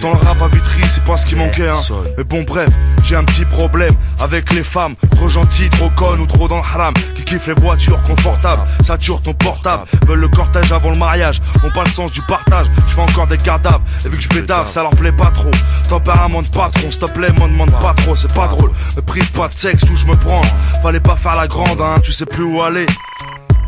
Dans 0.00 0.12
le 0.12 0.18
rap 0.18 0.42
à 0.42 0.48
Vitry, 0.48 0.82
c'est 0.92 1.04
pas 1.04 1.16
ce 1.16 1.24
qui 1.24 1.36
manquait, 1.36 1.68
hein. 1.68 1.78
Mais 2.18 2.24
bon, 2.24 2.42
bref, 2.42 2.68
j'ai 3.04 3.14
un 3.14 3.22
petit 3.22 3.44
problème 3.44 3.92
avec 4.20 4.52
les 4.52 4.64
femmes. 4.64 4.96
Trop 5.12 5.28
gentilles, 5.28 5.70
trop 5.70 5.88
connes 5.90 6.20
ou 6.20 6.26
trop 6.26 6.48
dans 6.48 6.56
le 6.56 6.62
haram. 6.64 6.92
Qui 7.14 7.22
kiffent 7.22 7.46
les 7.46 7.54
voitures 7.54 8.02
confortables. 8.02 8.62
Sature 8.82 9.22
ton 9.22 9.34
portable. 9.34 9.84
Veulent 10.06 10.20
le 10.20 10.28
cortège 10.28 10.72
avant 10.72 10.90
le 10.90 10.98
mariage. 10.98 11.40
On 11.64 11.70
pas 11.70 11.84
le 11.84 11.90
sens 11.90 12.10
du 12.10 12.20
partage. 12.22 12.66
Je 12.88 12.94
fais 12.94 13.00
encore 13.00 13.28
des 13.28 13.36
cadavres. 13.36 13.82
Et 14.04 14.08
vu 14.08 14.16
que 14.16 14.22
je 14.22 14.28
pédave, 14.28 14.68
ça 14.68 14.82
leur 14.82 14.90
plaît 14.90 15.12
pas 15.12 15.30
trop. 15.30 15.52
Tempérament 15.88 16.42
de 16.42 16.48
patron, 16.48 16.90
s'il 16.90 16.98
te 16.98 17.10
plaît, 17.12 17.30
m'en 17.38 17.46
demande 17.46 17.70
pas 17.80 17.94
trop. 17.96 18.16
C'est 18.16 18.34
pas 18.34 18.48
drôle. 18.48 18.72
Me 18.96 19.00
prive 19.00 19.30
pas 19.30 19.46
de 19.48 19.54
sexe 19.54 19.84
où 19.84 19.94
je 19.94 20.06
me 20.06 20.16
prends. 20.16 20.42
Fallait 20.82 21.00
pas 21.00 21.14
faire 21.14 21.36
la 21.36 21.46
grande, 21.46 21.80
hein. 21.80 21.94
Tu 22.02 22.10
sais 22.10 22.26
plus 22.26 22.42
où 22.42 22.60
aller. 22.62 22.86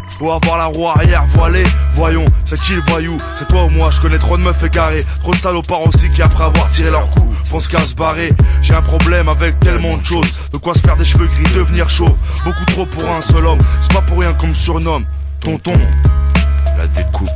Faut 0.09 0.31
avoir 0.31 0.59
la 0.59 0.67
roue 0.67 0.89
arrière 0.89 1.25
voilée. 1.35 1.65
Voyons, 1.95 2.25
c'est 2.45 2.61
qui 2.61 2.75
le 2.75 2.81
voyou? 2.83 3.17
C'est 3.39 3.49
toi 3.49 3.65
ou 3.65 3.69
moi 3.69 3.91
Je 3.91 4.01
connais 4.01 4.19
trop 4.19 4.37
de 4.37 4.43
meufs 4.43 4.63
égarées. 4.63 5.05
Trop 5.21 5.33
de 5.33 5.37
salopards 5.37 5.87
aussi 5.87 6.11
qui 6.11 6.23
après 6.23 6.45
avoir 6.45 6.71
tiré 6.71 6.91
leur 6.91 7.11
coup 7.11 7.27
Pensent 7.51 7.69
qu'à 7.69 7.79
se 7.81 7.95
barrer 7.95 8.33
J'ai 8.63 8.75
un 8.75 8.83
problème 8.83 9.29
avec 9.29 9.61
tellement 9.61 9.97
de 9.97 10.05
choses. 10.05 10.33
De 10.53 10.59
quoi 10.59 10.75
se 10.75 10.81
faire 10.81 10.97
des 10.97 11.05
cheveux 11.05 11.27
gris, 11.27 11.55
devenir 11.55 11.89
chauve 11.89 12.17
Beaucoup 12.45 12.65
trop 12.67 12.87
pour 12.87 13.11
un 13.11 13.21
seul 13.21 13.47
homme. 13.47 13.61
C'est 13.81 13.93
pas 13.93 14.03
pour 14.03 14.21
rien 14.21 14.33
qu'on 14.35 14.49
me 14.49 14.55
surnomme. 14.55 15.05
Tonton. 15.41 15.73
La 16.79 16.87
découpe 16.89 17.29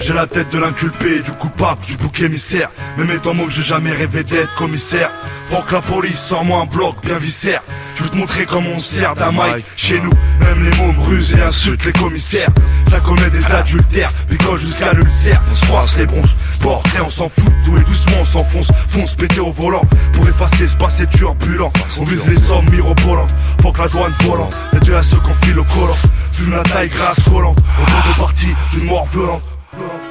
j'ai 0.00 0.14
la 0.14 0.26
tête 0.26 0.50
de 0.50 0.58
l'inculpé, 0.58 1.20
du 1.20 1.32
coupable, 1.32 1.80
du 1.86 1.96
bouc 1.96 2.20
émissaire. 2.20 2.70
Même 2.96 3.10
étant 3.10 3.34
môme, 3.34 3.50
j'ai 3.50 3.62
jamais 3.62 3.92
rêvé 3.92 4.24
d'être 4.24 4.54
commissaire. 4.54 5.10
Faut 5.50 5.62
que 5.62 5.74
la 5.74 5.80
police 5.80 6.18
sors-moi 6.18 6.60
un 6.60 6.66
bloc 6.66 6.96
bien 7.04 7.18
viscère. 7.18 7.62
Je 7.96 8.04
veux 8.04 8.10
te 8.10 8.16
montrer 8.16 8.44
comment 8.46 8.70
on 8.76 8.80
sert 8.80 9.14
d'un 9.14 9.32
mic 9.32 9.64
chez 9.76 10.00
nous. 10.00 10.12
Même 10.40 10.70
les 10.70 10.76
mômes 10.78 11.00
rusent 11.00 11.32
et 11.32 11.40
insultent 11.40 11.84
les 11.84 11.92
commissaires. 11.92 12.50
Ça 12.90 13.00
commet 13.00 13.30
des 13.30 13.44
adultères, 13.52 14.10
picole 14.28 14.58
jusqu'à 14.58 14.92
l'ulcère. 14.92 15.42
On 15.50 15.54
se 15.56 15.64
froisse 15.64 15.96
les 15.96 16.06
bronches, 16.06 16.36
portrait, 16.60 17.00
on 17.04 17.10
s'en 17.10 17.28
fout. 17.28 17.52
Tout 17.64 17.76
et 17.76 17.84
doucement, 17.84 18.18
on 18.20 18.24
s'enfonce, 18.24 18.70
fonce 18.90 19.14
péter 19.14 19.40
au 19.40 19.52
volant. 19.52 19.84
Pour 20.12 20.28
effacer 20.28 20.68
ce 20.68 20.76
passé 20.76 21.06
turbulent. 21.06 21.72
On 21.98 22.04
vise 22.04 22.24
les 22.26 22.38
sommes 22.38 22.68
mirobolantes. 22.70 23.34
Faut 23.62 23.72
que 23.72 23.80
la 23.80 23.88
douane 23.88 24.12
volante. 24.20 24.56
Les 24.72 24.80
deux 24.80 24.94
à 24.94 25.02
ceux 25.02 25.18
qu'on 25.18 25.34
file 25.44 25.58
au 25.58 25.64
collant. 25.64 25.96
Fume 26.32 26.54
la 26.54 26.62
taille 26.62 26.88
grasse 26.88 27.22
collante. 27.24 27.58
Au 27.58 28.08
de 28.08 28.18
partie 28.18 28.54
d'une 28.72 28.86
mort 28.86 29.06
violente. 29.06 29.42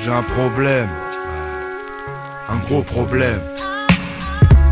J'ai 0.03 0.11
un 0.11 0.23
problème. 0.23 0.89
Un 2.49 2.57
gros 2.67 2.81
problème. 2.81 3.41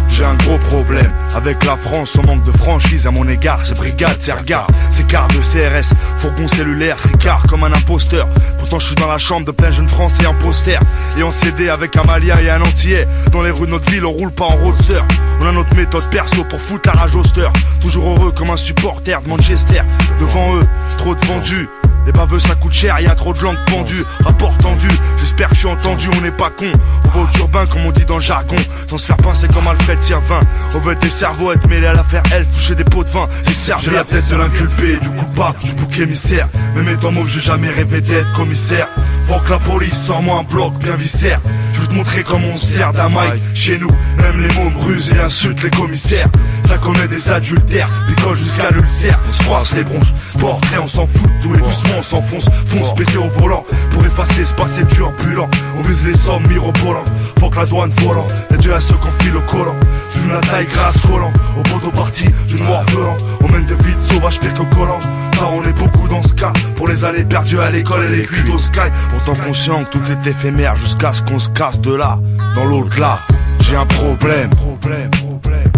J'ai 0.09 0.23
un 0.23 0.35
gros 0.35 0.57
problème 0.57 1.11
avec 1.35 1.65
la 1.65 1.75
France, 1.75 2.17
on 2.17 2.25
manque 2.25 2.45
de 2.45 2.51
franchise 2.53 3.05
à 3.05 3.11
mon 3.11 3.27
égard. 3.27 3.59
C'est 3.63 3.75
brigade, 3.75 4.15
c'est 4.21 4.31
regard, 4.31 4.67
c'est 4.91 5.05
quart 5.07 5.27
de 5.27 5.39
CRS, 5.39 5.93
fourgon 6.17 6.47
cellulaire, 6.47 6.95
tricard 6.95 7.43
comme 7.49 7.65
un 7.65 7.73
imposteur. 7.73 8.29
Pourtant, 8.57 8.79
je 8.79 8.87
suis 8.87 8.95
dans 8.95 9.09
la 9.09 9.17
chambre 9.17 9.45
de 9.45 9.51
plein 9.51 9.71
jeunes 9.71 9.89
français 9.89 10.25
imposteurs. 10.25 10.79
Et 11.17 11.23
on 11.23 11.31
CD 11.31 11.67
avec 11.67 11.97
un 11.97 12.03
malien 12.03 12.37
et 12.39 12.49
un 12.49 12.61
antillais. 12.61 13.05
Dans 13.33 13.43
les 13.43 13.51
rues 13.51 13.65
de 13.65 13.71
notre 13.71 13.91
ville, 13.91 14.05
on 14.05 14.13
roule 14.13 14.31
pas 14.31 14.45
en 14.45 14.55
roadster. 14.55 15.01
On 15.41 15.47
a 15.47 15.51
notre 15.51 15.75
méthode 15.75 16.09
perso 16.09 16.45
pour 16.45 16.61
foutre 16.61 16.89
la 16.93 17.01
rage 17.01 17.15
au 17.15 17.23
stir. 17.25 17.51
Toujours 17.81 18.07
heureux 18.07 18.31
comme 18.31 18.51
un 18.51 18.57
supporter 18.57 19.21
de 19.21 19.27
Manchester. 19.27 19.81
Devant 20.21 20.55
eux, 20.55 20.63
trop 20.97 21.13
de 21.13 21.25
vendus. 21.25 21.67
Les 22.05 22.11
baveux 22.11 22.39
ça 22.39 22.55
coûte 22.55 22.73
cher, 22.73 22.99
y 22.99 23.07
a 23.07 23.15
trop 23.15 23.33
de 23.33 23.41
langues 23.41 23.57
pendues, 23.65 24.03
rapport 24.23 24.55
tendu, 24.57 24.87
j'espère 25.19 25.49
que 25.49 25.55
je 25.55 25.59
suis 25.59 25.67
entendu, 25.67 26.07
on 26.17 26.21
n'est 26.21 26.31
pas 26.31 26.49
con. 26.49 26.71
On 27.05 27.09
va 27.09 27.19
au 27.21 27.27
turbin 27.27 27.65
comme 27.65 27.85
on 27.85 27.91
dit 27.91 28.05
dans 28.05 28.17
le 28.17 28.21
jargon, 28.21 28.55
sans 28.87 28.97
se 28.97 29.07
faire 29.07 29.17
pincer 29.17 29.47
comme 29.47 29.67
Alfred 29.67 29.97
vin. 30.27 30.39
On 30.75 30.79
veut 30.79 30.95
des 30.95 31.09
cerveaux 31.09 31.51
être 31.51 31.67
mêlés 31.67 31.87
à 31.87 31.93
l'affaire 31.93 32.23
elle, 32.31 32.45
toucher 32.47 32.75
des 32.75 32.83
pots 32.83 33.03
de 33.03 33.09
vin, 33.09 33.27
j'ai 33.43 33.53
servi 33.53 33.89
la 33.89 34.03
tête 34.03 34.29
de 34.29 34.35
l'inculpé, 34.35 34.97
du 35.01 35.09
coupable, 35.09 35.57
du 35.63 35.73
bouc 35.73 35.99
émissaire. 35.99 36.47
Même 36.75 36.89
étant 36.89 37.11
môme, 37.11 37.27
j'ai 37.27 37.39
jamais 37.39 37.69
rêvé 37.69 38.01
d'être 38.01 38.31
commissaire. 38.33 38.87
Faut 39.27 39.39
que 39.39 39.51
la 39.51 39.59
police 39.59 39.97
sort-moi 39.97 40.39
un 40.39 40.43
bloc 40.43 40.73
bien 40.75 40.95
viscère. 40.95 41.39
Je 41.73 41.81
veux 41.81 41.87
te 41.87 41.93
montrer 41.93 42.23
comment 42.23 42.49
on 42.53 42.57
sert 42.57 42.93
d'un 42.93 43.09
mic 43.09 43.41
chez 43.53 43.77
nous. 43.79 43.89
Même 44.17 44.41
les 44.41 44.53
mômes 44.55 44.77
rusent 44.81 45.11
et 45.11 45.19
insultent 45.19 45.63
les 45.63 45.71
commissaires. 45.71 46.27
Ça 46.67 46.77
commet 46.77 47.07
des 47.07 47.31
adultères, 47.31 47.87
picole 48.07 48.37
jusqu'à 48.37 48.71
l'ulcère. 48.71 49.19
On 49.27 49.33
se 49.33 49.43
froisse 49.43 49.73
les 49.73 49.83
bronches, 49.83 50.13
portrait, 50.39 50.77
on 50.77 50.87
s'en 50.87 51.07
fout. 51.07 51.31
Tout 51.41 51.55
et 51.55 51.57
doucement, 51.57 51.94
on 51.97 52.01
s'enfonce, 52.01 52.45
fonce 52.67 52.93
péter 52.95 53.17
au 53.17 53.29
volant. 53.39 53.63
Pour 53.91 54.05
effacer 54.05 54.45
ce 54.45 54.53
passé 54.53 54.85
turbulent. 54.85 55.49
On 55.77 55.81
vise 55.81 56.03
les 56.05 56.15
sommes 56.15 56.45
mirobolantes. 56.47 57.11
Faut 57.39 57.49
que 57.49 57.57
la 57.57 57.65
douane 57.65 57.91
volante. 58.01 58.33
Les 58.51 58.57
deux 58.57 58.73
à 58.73 58.79
ceux 58.79 58.95
qu'on 58.95 59.11
file 59.23 59.35
au 59.35 59.41
collant. 59.41 59.75
Fume 60.09 60.31
la 60.31 60.39
taille 60.39 60.67
grasse 60.67 60.99
collant. 61.01 61.31
Au 61.57 61.61
poteau 61.61 61.91
parti 61.91 62.25
d'une 62.47 62.63
mort 62.65 62.83
violente. 62.87 63.23
On 63.41 63.51
mène 63.51 63.65
des 63.65 63.75
vides 63.75 63.99
sauvages 63.99 64.39
pire 64.39 64.53
que 64.53 64.75
collant. 64.75 64.99
Ça, 64.99 65.49
on 65.51 65.61
est 65.63 65.73
beaucoup 65.73 66.07
dans 66.07 66.23
ce 66.23 66.33
cas. 66.33 66.53
Pour 66.75 66.87
les 66.87 67.03
années 67.05 67.23
perdues 67.23 67.59
à 67.59 67.71
l'école 67.71 68.05
et 68.05 68.17
les 68.17 68.23
cuites 68.23 68.53
au 68.53 68.57
sky. 68.57 68.89
Pourtant 69.11 69.35
conscient 69.35 69.83
que 69.83 69.89
tout 69.91 70.03
est 70.11 70.29
éphémère 70.29 70.75
jusqu'à 70.75 71.13
ce 71.13 71.21
qu'on 71.21 71.39
se 71.39 71.49
casse 71.49 71.79
de 71.81 71.93
là. 71.93 72.19
Dans 72.55 72.65
l'au-delà, 72.65 73.19
j'ai 73.61 73.75
un 73.75 73.85
problème. 73.85 74.49
Problème, 74.49 75.09
problème. 75.11 75.71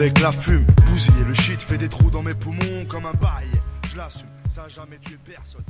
Avec 0.00 0.20
la 0.20 0.30
fume. 0.30 0.64
Bousiller 0.86 1.24
le 1.26 1.34
shit 1.34 1.60
fait 1.60 1.76
des 1.76 1.88
trous 1.88 2.08
dans 2.08 2.22
mes 2.22 2.34
poumons 2.34 2.84
comme 2.88 3.04
un 3.04 3.14
bail. 3.14 3.48
Je 3.90 3.96
l'assume, 3.96 4.28
ça 4.48 4.62
a 4.62 4.68
jamais 4.68 4.96
tué 4.98 5.16
personne. 5.24 5.64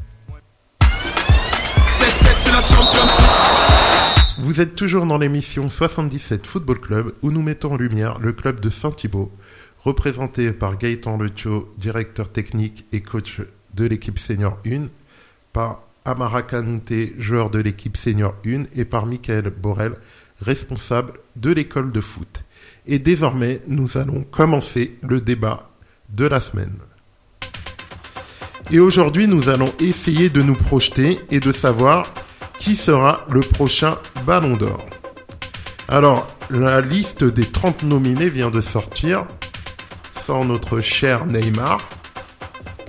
7-7, 1.89 2.11
c'est 2.37 2.53
la 2.53 2.63
Champions 2.63 4.43
Vous 4.43 4.61
êtes 4.61 4.75
toujours 4.75 5.07
dans 5.07 5.17
l'émission 5.17 5.71
77 5.71 6.47
Football 6.47 6.79
Club 6.79 7.15
où 7.23 7.31
nous 7.31 7.41
mettons 7.41 7.73
en 7.73 7.77
lumière 7.79 8.19
le 8.19 8.35
club 8.35 8.61
de 8.61 8.69
Saint-Thibault, 8.69 9.33
représenté 9.81 10.53
par 10.53 10.77
Gaëtan 10.77 11.17
Letio, 11.17 11.73
directeur 11.79 12.31
technique 12.31 12.85
et 12.93 13.01
coach 13.01 13.41
de 13.73 13.87
l'équipe 13.87 14.19
senior 14.19 14.59
1, 14.67 14.89
par 15.55 15.81
Amara 16.05 16.43
Kanouté, 16.43 17.15
joueur 17.19 17.49
de 17.49 17.61
l'équipe 17.61 17.97
senior 17.97 18.35
1, 18.45 18.65
et 18.77 18.85
par 18.85 19.07
Michael 19.07 19.49
Borel, 19.49 19.95
responsable 20.43 21.15
de 21.37 21.51
l'école 21.51 21.93
de 21.93 22.03
foot. 22.03 22.45
Et 22.87 22.99
désormais, 22.99 23.61
nous 23.69 23.99
allons 23.99 24.23
commencer 24.23 24.99
le 25.03 25.21
débat 25.21 25.71
de 26.09 26.27
la 26.27 26.41
semaine. 26.41 26.79
Et 28.71 28.81
aujourd'hui, 28.81 29.27
nous 29.27 29.49
allons 29.49 29.73
essayer 29.81 30.29
de 30.29 30.43
nous 30.43 30.55
projeter 30.55 31.21
et 31.31 31.41
de 31.41 31.53
savoir 31.53 32.13
qui 32.59 32.77
sera 32.77 33.25
le 33.31 33.41
prochain 33.41 33.97
Ballon 34.27 34.57
d'Or. 34.57 34.85
Alors, 35.89 36.29
la 36.51 36.81
liste 36.81 37.25
des 37.25 37.47
30 37.47 37.83
nominés 37.83 38.29
vient 38.29 38.51
de 38.51 38.61
sortir, 38.61 39.27
sans 40.21 40.45
notre 40.45 40.81
cher 40.81 41.25
Neymar. 41.25 41.81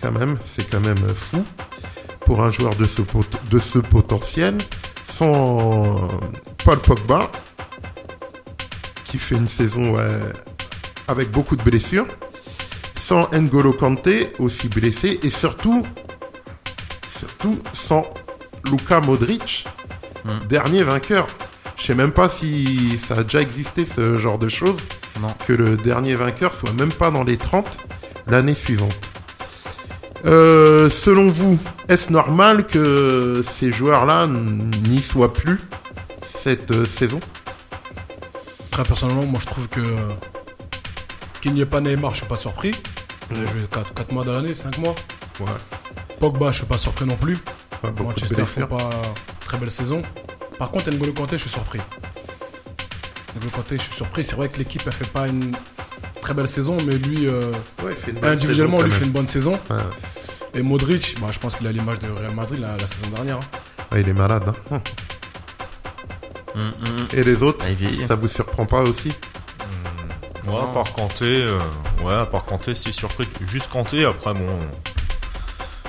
Quand 0.02 0.12
même, 0.12 0.38
c'est 0.56 0.70
quand 0.70 0.80
même 0.80 1.14
fou 1.16 1.46
pour 2.26 2.44
un 2.44 2.52
joueur 2.52 2.76
de 2.76 2.86
ce, 2.86 3.02
de 3.50 3.60
ce 3.60 3.80
potentiel. 3.80 4.58
Sans 5.08 6.08
Paul 6.64 6.80
Pogba, 6.80 7.32
qui 9.10 9.18
fait 9.18 9.36
une 9.36 9.48
saison 9.50 9.96
ouais, 9.96 10.20
avec 11.08 11.32
beaucoup 11.32 11.56
de 11.56 11.64
blessures 11.64 12.06
sans 12.98 13.30
N'Golo 13.34 13.74
Kanté, 13.74 14.34
aussi 14.40 14.68
blessé, 14.68 15.20
et 15.24 15.30
surtout, 15.30 15.86
surtout 17.18 17.58
sans 17.72 18.06
Luka 18.70 19.00
Modric, 19.00 19.66
Hmm. 20.26 20.40
dernier 20.50 20.84
vainqueur. 20.84 21.28
Je 21.78 21.84
sais 21.86 21.96
même 21.96 22.12
pas 22.12 22.28
si 22.28 23.00
ça 23.08 23.20
a 23.20 23.24
déjà 23.24 23.42
existé 23.42 23.86
ce 23.86 24.18
genre 24.18 24.38
de 24.38 24.50
choses, 24.50 24.76
Non. 25.22 25.34
que 25.48 25.54
le 25.54 25.78
dernier 25.78 26.14
vainqueur 26.16 26.54
soit 26.54 26.74
même 26.74 26.92
pas 26.92 27.10
dans 27.10 27.24
les 27.24 27.38
30 27.38 27.78
l'année 28.28 28.54
suivante. 28.54 28.94
Euh, 30.26 30.90
selon 30.90 31.32
vous, 31.32 31.58
est-ce 31.88 32.12
normal 32.12 32.68
que 32.68 33.42
ces 33.48 33.72
joueurs-là 33.72 34.28
n'y 34.28 35.02
soient 35.02 35.34
plus 35.34 35.62
cette 36.28 36.72
euh, 36.72 36.86
saison? 36.86 37.22
Très 38.72 38.84
personnellement, 38.84 39.26
moi 39.26 39.40
je 39.42 39.46
trouve 39.48 39.68
que 39.68 39.80
euh, 39.80 40.10
qu'il 41.42 41.54
n'y 41.54 41.62
ait 41.62 41.66
pas 41.66 41.82
Neymar, 41.82 42.12
je 42.12 42.18
suis 42.18 42.26
pas 42.28 42.38
surpris. 42.38 42.74
Il 43.32 43.38
a 43.38 43.46
joué 43.46 43.62
4, 43.72 44.12
mois 44.12 44.24
dans 44.24 44.34
l'année, 44.34 44.54
5 44.54 44.78
mois. 44.78 44.96
Ouais. 45.40 45.48
Pogba, 46.20 46.52
je 46.52 46.58
suis 46.58 46.66
pas 46.66 46.78
surpris 46.78 47.06
non 47.06 47.16
plus. 47.16 47.38
Ouais, 47.84 47.92
Manchester 48.04 48.46
font 48.46 48.66
pas 48.68 48.90
très 49.46 49.58
belle 49.58 49.72
saison. 49.72 50.02
Par 50.58 50.72
contre, 50.72 50.92
N'Golo 50.92 51.14
Kanté, 51.14 51.38
je 51.38 51.44
suis 51.44 51.52
surpris. 51.52 51.80
N'Golo 53.36 53.52
Kanté, 53.52 53.78
je 53.78 53.84
suis 53.84 53.96
surpris. 53.96 54.24
C'est 54.24 54.36
vrai 54.36 54.50
que 54.50 54.58
l'équipe 54.58 54.86
a 54.88 54.92
fait 54.92 55.08
pas 55.08 55.28
une 55.28 55.56
très 56.22 56.34
belle 56.34 56.50
saison, 56.50 56.78
mais 56.86 56.96
lui, 56.98 57.28
euh, 57.28 57.52
Ouais, 57.84 57.92
il 57.92 57.96
fait 57.96 58.12
une 58.12 58.20
bonne 58.20 58.32
individuellement, 58.32 58.78
saison, 58.78 58.88
lui 58.90 58.96
fait 58.96 59.06
une 59.06 59.12
bonne 59.12 59.28
saison. 59.28 59.60
Ouais. 59.70 59.78
Et 60.56 60.62
Modric, 60.64 61.16
bah, 61.22 61.28
je 61.32 61.40
pense 61.40 61.56
qu'il 61.56 61.68
a 61.68 61.72
l'image 61.72 62.00
de 62.00 62.10
Real 62.10 62.34
Madrid 62.34 62.60
la, 62.60 62.76
la 62.76 62.88
saison 62.88 63.08
dernière. 63.14 63.38
hein. 63.38 63.86
Ouais, 63.92 64.02
il 64.02 64.10
est 64.10 64.14
malade. 64.14 64.52
hein. 64.72 64.82
Hum, 66.60 66.72
hum. 66.86 67.08
Et 67.14 67.24
les 67.24 67.42
autres, 67.44 67.66
Ah, 67.68 68.08
ça 68.08 68.16
vous 68.16 68.28
surprend 68.28 68.66
pas 68.66 68.82
aussi 68.82 69.14
Ouais, 70.48 70.56
à 70.58 70.68
part 70.74 70.94
Kanté, 70.94 71.26
euh, 71.44 71.60
ouais, 72.04 72.14
à 72.14 72.26
part 72.26 72.44
Kanté, 72.44 72.74
c'est 72.74 72.92
surpris. 72.92 73.28
Juste 73.46 73.70
Kanté, 73.70 74.04
après, 74.06 74.34
bon, 74.34 74.60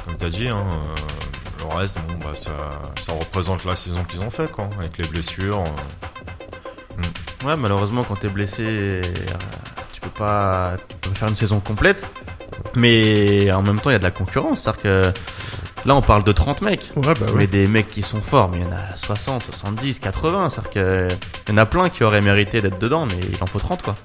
comme 0.04 0.16
t'as 0.18 0.28
dit, 0.28 0.48
hein, 0.48 0.64
euh, 0.68 1.64
le 1.70 1.76
reste, 1.76 1.98
bon, 2.06 2.18
bah, 2.22 2.34
ça, 2.34 2.50
ça 2.98 3.12
représente 3.14 3.64
la 3.64 3.74
saison 3.74 4.04
qu'ils 4.04 4.22
ont 4.22 4.30
fait, 4.30 4.50
quoi, 4.50 4.68
avec 4.78 4.98
les 4.98 5.06
blessures. 5.08 5.60
euh. 5.60 7.46
Ouais, 7.46 7.56
malheureusement, 7.56 8.04
quand 8.04 8.16
t'es 8.16 8.28
blessé, 8.28 8.62
euh, 8.66 9.02
tu 9.94 10.00
peux 10.02 10.10
pas, 10.10 10.74
tu 10.88 10.96
peux 10.98 11.08
pas 11.10 11.14
faire 11.16 11.28
une 11.28 11.36
saison 11.36 11.58
complète. 11.60 12.04
Mais 12.76 13.50
en 13.50 13.62
même 13.62 13.80
temps, 13.80 13.88
il 13.90 13.94
y 13.94 13.96
a 13.96 13.98
de 13.98 14.04
la 14.04 14.10
concurrence. 14.10 14.60
C'est-à-dire 14.62 14.82
que 14.82 15.12
là, 15.84 15.94
on 15.94 16.02
parle 16.02 16.24
de 16.24 16.32
30 16.32 16.62
mecs. 16.62 16.90
Ouais, 16.96 17.14
bah 17.14 17.26
Mais 17.26 17.32
ouais. 17.32 17.46
des 17.46 17.66
mecs 17.66 17.90
qui 17.90 18.02
sont 18.02 18.20
forts, 18.20 18.48
mais 18.50 18.58
il 18.58 18.64
y 18.64 18.66
en 18.66 18.72
a 18.72 18.94
60, 18.94 19.44
70, 19.44 19.98
80. 20.00 20.50
C'est-à-dire 20.50 20.70
qu'il 20.70 21.18
y 21.48 21.52
en 21.52 21.56
a 21.58 21.66
plein 21.66 21.88
qui 21.88 22.04
auraient 22.04 22.20
mérité 22.20 22.60
d'être 22.60 22.78
dedans, 22.78 23.06
mais 23.06 23.18
il 23.30 23.42
en 23.42 23.46
faut 23.46 23.58
30, 23.58 23.82
quoi. 23.82 23.96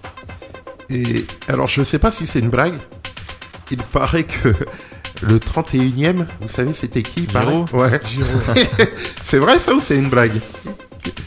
Et 0.90 1.26
alors, 1.48 1.68
je 1.68 1.84
sais 1.84 2.00
pas 2.00 2.12
si 2.12 2.28
c'est 2.28 2.40
une 2.40 2.50
blague. 2.50 2.76
Il 3.72 3.78
paraît 3.78 4.24
que 4.24 4.54
le 5.22 5.40
31ème, 5.40 6.28
vous 6.42 6.48
savez, 6.48 6.74
c'était 6.74 7.04
qui 7.04 7.28
Giroud 7.28 7.72
Ouais. 7.74 8.00
Giroud. 8.06 8.42
C'est 9.22 9.40
vrai 9.40 9.58
ça 9.60 9.74
ou 9.74 9.82
c'est 9.82 9.98
une 9.98 10.10
blague? 10.10 10.40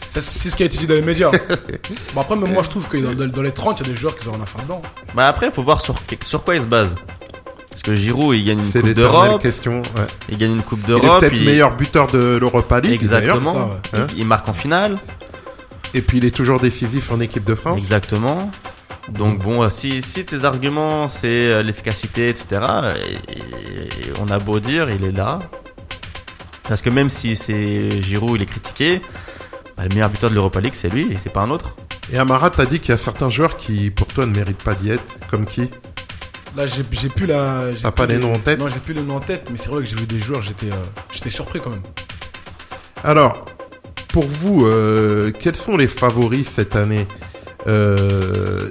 C'est 0.09 0.21
ce 0.21 0.57
qui 0.57 0.63
a 0.63 0.67
été 0.67 0.79
dit 0.79 0.87
dans 0.87 0.95
les 0.95 1.03
médias. 1.03 1.31
bon, 2.15 2.21
après, 2.21 2.37
même 2.37 2.53
moi, 2.53 2.63
je 2.63 2.71
trouve 2.71 2.89
que 2.89 2.97
dans, 2.97 3.43
les 3.43 3.53
30, 3.53 3.81
il 3.81 3.87
y 3.87 3.91
a 3.91 3.93
des 3.93 3.99
joueurs 3.99 4.17
qui 4.17 4.27
ont 4.29 4.33
rien 4.33 4.43
à 4.43 4.47
faire 4.47 4.63
dedans. 4.63 4.83
Bah 5.15 5.29
après, 5.29 5.47
il 5.47 5.53
faut 5.53 5.63
voir 5.63 5.81
sur, 5.81 5.97
sur 6.25 6.43
quoi 6.43 6.57
il 6.57 6.63
se 6.63 6.67
base. 6.67 6.95
Parce 7.81 7.83
que 7.83 7.95
Giroud, 7.95 8.35
il 8.37 8.45
gagne 8.45 8.59
une 8.59 8.73
Coupe 8.73 8.91
d'Europe. 8.95 9.41
question. 9.41 9.83
Ouais. 9.83 10.07
Il 10.29 10.37
gagne 10.37 10.53
une 10.57 10.63
Coupe 10.63 10.81
Il 10.83 10.85
est 10.85 10.89
d'Europe. 11.01 11.21
peut-être 11.21 11.33
il- 11.35 11.45
meilleur 11.45 11.77
buteur 11.77 12.09
de 12.09 12.37
l'Europa 12.41 12.81
League. 12.81 12.93
Exactement. 12.95 13.53
ça, 13.93 13.99
ouais. 14.01 14.07
il, 14.15 14.21
il 14.21 14.27
marque 14.27 14.49
en 14.49 14.53
finale. 14.53 14.99
Et 15.95 16.03
puis 16.03 16.19
il 16.19 16.25
est 16.25 16.35
toujours 16.35 16.59
décisif 16.59 17.13
en 17.13 17.21
équipe 17.21 17.45
de 17.45 17.55
France. 17.55 17.79
Exactement. 17.79 18.51
Donc 19.11 19.39
bon, 19.39 19.71
si, 19.71 20.03
si 20.03 20.25
tes 20.25 20.45
arguments 20.45 21.07
c'est 21.07 21.29
euh, 21.29 21.63
l'efficacité, 21.63 22.29
etc., 22.29 22.61
et- 23.29 23.39
et 23.39 23.89
on 24.21 24.29
a 24.29 24.39
beau 24.41 24.59
dire, 24.59 24.91
il 24.91 25.05
est 25.05 25.13
là. 25.13 25.39
Parce 26.65 26.83
que 26.83 26.91
même 26.91 27.09
si 27.11 27.37
c'est 27.37 28.03
Giroud, 28.03 28.37
il 28.37 28.43
est 28.43 28.47
critiqué, 28.47 29.01
bah, 29.77 29.85
le 29.85 29.91
meilleur 29.91 30.11
buteur 30.11 30.31
de 30.31 30.35
l'Europa 30.35 30.61
League, 30.61 30.75
c'est 30.75 30.91
lui 30.91 31.13
et 31.13 31.17
c'est 31.19 31.31
pas 31.33 31.43
un 31.43 31.51
autre. 31.51 31.77
Et 32.13 32.19
Amara, 32.19 32.51
t'as 32.51 32.67
dit 32.67 32.81
qu'il 32.81 32.91
y 32.91 32.95
a 32.95 32.99
certains 32.99 33.31
joueurs 33.31 33.57
qui, 33.57 33.91
pour 33.91 34.09
toi, 34.09 34.27
ne 34.27 34.33
méritent 34.35 34.63
pas 34.63 34.75
d'y 34.75 34.91
être. 34.91 35.17
Comme 35.31 35.47
qui? 35.47 35.71
Là, 36.57 36.67
j'ai 36.67 36.83
plus 36.83 37.27
la. 37.27 37.67
T'as 37.81 37.91
pas 37.91 38.07
les 38.07 38.19
noms 38.19 38.35
en 38.35 38.39
tête 38.39 38.59
Non, 38.59 38.69
j'ai 38.69 38.81
plus 38.81 38.95
les 38.95 39.03
noms 39.03 39.17
en 39.17 39.21
tête, 39.21 39.49
mais 39.51 39.59
c'est 39.59 39.69
vrai 39.69 39.83
que 39.83 39.89
j'ai 39.89 39.97
vu 39.97 40.07
des 40.07 40.19
joueurs, 40.19 40.43
j'étais 40.43 40.71
euh, 40.71 41.31
surpris 41.31 41.61
quand 41.61 41.71
même. 41.71 41.83
Alors, 43.05 43.45
pour 44.09 44.27
vous, 44.27 44.67
euh, 44.67 45.31
quels 45.39 45.57
sont 45.57 45.77
les 45.77 45.87
favoris 45.87 46.49
cette 46.49 46.77
année? 46.77 47.07
Euh, 47.67 48.69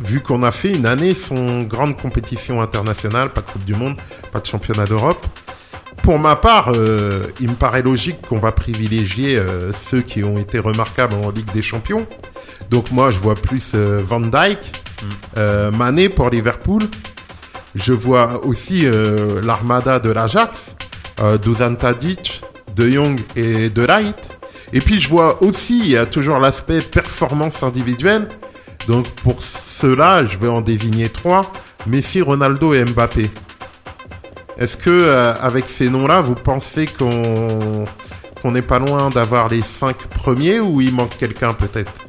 Vu 0.00 0.20
qu'on 0.20 0.44
a 0.44 0.52
fait 0.52 0.72
une 0.72 0.86
année 0.86 1.12
sans 1.12 1.62
grande 1.62 2.00
compétition 2.00 2.62
internationale, 2.62 3.30
pas 3.30 3.40
de 3.40 3.46
Coupe 3.50 3.64
du 3.64 3.74
Monde, 3.74 3.96
pas 4.30 4.38
de 4.38 4.46
championnat 4.46 4.84
d'Europe. 4.84 5.26
Pour 6.04 6.20
ma 6.20 6.36
part, 6.36 6.72
il 6.72 7.48
me 7.48 7.54
paraît 7.56 7.82
logique 7.82 8.24
qu'on 8.28 8.38
va 8.38 8.52
privilégier 8.52 9.42
ceux 9.76 10.02
qui 10.02 10.22
ont 10.22 10.38
été 10.38 10.60
remarquables 10.60 11.14
en 11.14 11.30
Ligue 11.30 11.50
des 11.52 11.62
Champions. 11.62 12.06
Donc 12.70 12.92
moi, 12.92 13.10
je 13.10 13.18
vois 13.18 13.34
plus 13.34 13.74
Van 13.74 14.20
Dijk, 14.20 14.70
euh, 15.36 15.70
Mané 15.70 16.08
pour 16.08 16.30
Liverpool. 16.30 16.88
Je 17.74 17.92
vois 17.92 18.44
aussi 18.44 18.82
euh, 18.84 19.40
l'armada 19.42 20.00
de 20.00 20.10
l'Ajax, 20.10 20.74
euh, 21.20 21.38
Dusan 21.38 21.74
Tadic, 21.74 22.42
De 22.74 22.88
Jong 22.88 23.20
et 23.36 23.70
De 23.70 23.82
Ligt. 23.82 24.38
Et 24.72 24.80
puis 24.80 25.00
je 25.00 25.08
vois 25.08 25.42
aussi, 25.42 25.78
il 25.78 25.90
y 25.90 25.96
a 25.96 26.06
toujours 26.06 26.38
l'aspect 26.38 26.82
performance 26.82 27.62
individuelle. 27.62 28.28
Donc 28.86 29.08
pour 29.22 29.42
cela, 29.42 30.24
je 30.24 30.38
vais 30.38 30.48
en 30.48 30.60
désigner 30.60 31.08
trois 31.08 31.52
Messi, 31.86 32.20
Ronaldo 32.20 32.74
et 32.74 32.84
Mbappé. 32.84 33.30
Est-ce 34.58 34.76
que 34.76 34.90
euh, 34.90 35.34
avec 35.40 35.68
ces 35.68 35.88
noms-là, 35.88 36.20
vous 36.20 36.34
pensez 36.34 36.86
qu'on 36.86 37.86
qu'on 38.42 38.52
n'est 38.52 38.62
pas 38.62 38.78
loin 38.78 39.10
d'avoir 39.10 39.48
les 39.48 39.62
cinq 39.62 39.96
premiers 39.96 40.60
ou 40.60 40.80
il 40.80 40.92
manque 40.92 41.16
quelqu'un 41.16 41.54
peut-être? 41.54 42.07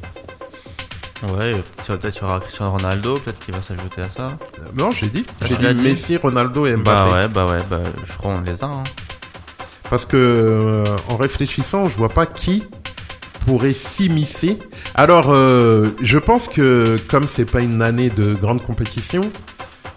Ouais, 1.22 1.62
peut-être 1.86 2.16
il 2.16 2.22
y 2.22 2.24
aura 2.24 2.40
Cristiano 2.40 2.72
Ronaldo, 2.72 3.18
peut-être 3.18 3.40
qu'il 3.40 3.54
va 3.54 3.60
s'ajouter 3.60 4.00
à 4.02 4.08
ça. 4.08 4.38
Euh, 4.58 4.64
Non, 4.74 4.90
j'ai 4.90 5.08
dit. 5.08 5.26
Ah, 5.42 5.46
J'ai 5.46 5.56
dit 5.56 5.82
Messi, 5.82 6.16
Ronaldo 6.16 6.64
et 6.66 6.76
Mbappé. 6.76 6.84
Bah 6.84 7.12
ouais, 7.12 7.28
bah 7.28 7.46
ouais, 7.46 7.62
bah 7.68 7.80
je 8.04 8.12
crois 8.16 8.34
qu'on 8.36 8.40
les 8.40 8.64
a. 8.64 8.66
hein. 8.68 8.84
Parce 9.90 10.06
que 10.06 10.16
euh, 10.16 10.96
en 11.08 11.16
réfléchissant, 11.16 11.88
je 11.88 11.96
vois 11.96 12.08
pas 12.08 12.24
qui 12.24 12.64
pourrait 13.46 13.74
s'immiscer. 13.74 14.58
Alors, 14.94 15.26
euh, 15.30 15.90
je 16.00 16.18
pense 16.18 16.48
que 16.48 16.98
comme 17.08 17.26
c'est 17.28 17.44
pas 17.44 17.60
une 17.60 17.82
année 17.82 18.08
de 18.08 18.34
grande 18.34 18.62
compétition, 18.64 19.30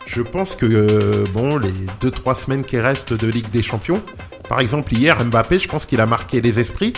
je 0.06 0.22
pense 0.22 0.56
que 0.56 0.66
euh, 0.66 1.24
bon, 1.34 1.58
les 1.58 1.72
deux 2.02 2.12
trois 2.12 2.36
semaines 2.36 2.64
qui 2.66 2.80
restent 2.80 3.14
de 3.14 3.28
Ligue 3.28 3.50
des 3.50 3.62
Champions, 3.64 4.02
par 4.50 4.60
exemple 4.60 4.94
hier 4.94 5.24
Mbappé, 5.24 5.60
je 5.60 5.68
pense 5.70 5.86
qu'il 5.86 6.02
a 6.02 6.06
marqué 6.06 6.42
les 6.42 6.60
esprits 6.60 6.94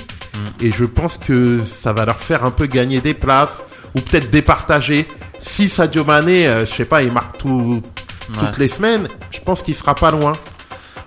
et 0.61 0.71
je 0.71 0.85
pense 0.85 1.17
que 1.17 1.63
ça 1.63 1.93
va 1.93 2.05
leur 2.05 2.17
faire 2.17 2.43
un 2.43 2.51
peu 2.51 2.65
gagner 2.65 3.01
des 3.01 3.13
places 3.13 3.61
ou 3.95 4.01
peut-être 4.01 4.29
départager. 4.29 5.07
Si 5.39 5.69
Sadio 5.69 6.03
Mané, 6.03 6.47
euh, 6.47 6.65
je 6.65 6.73
sais 6.73 6.85
pas, 6.85 7.01
il 7.03 7.11
marque 7.11 7.37
tout, 7.37 7.81
Ouais. 8.29 8.35
toutes 8.39 8.57
les 8.57 8.67
semaines, 8.67 9.07
je 9.29 9.39
pense 9.39 9.61
qu'il 9.61 9.75
sera 9.75 9.93
pas 9.93 10.09
loin. 10.11 10.33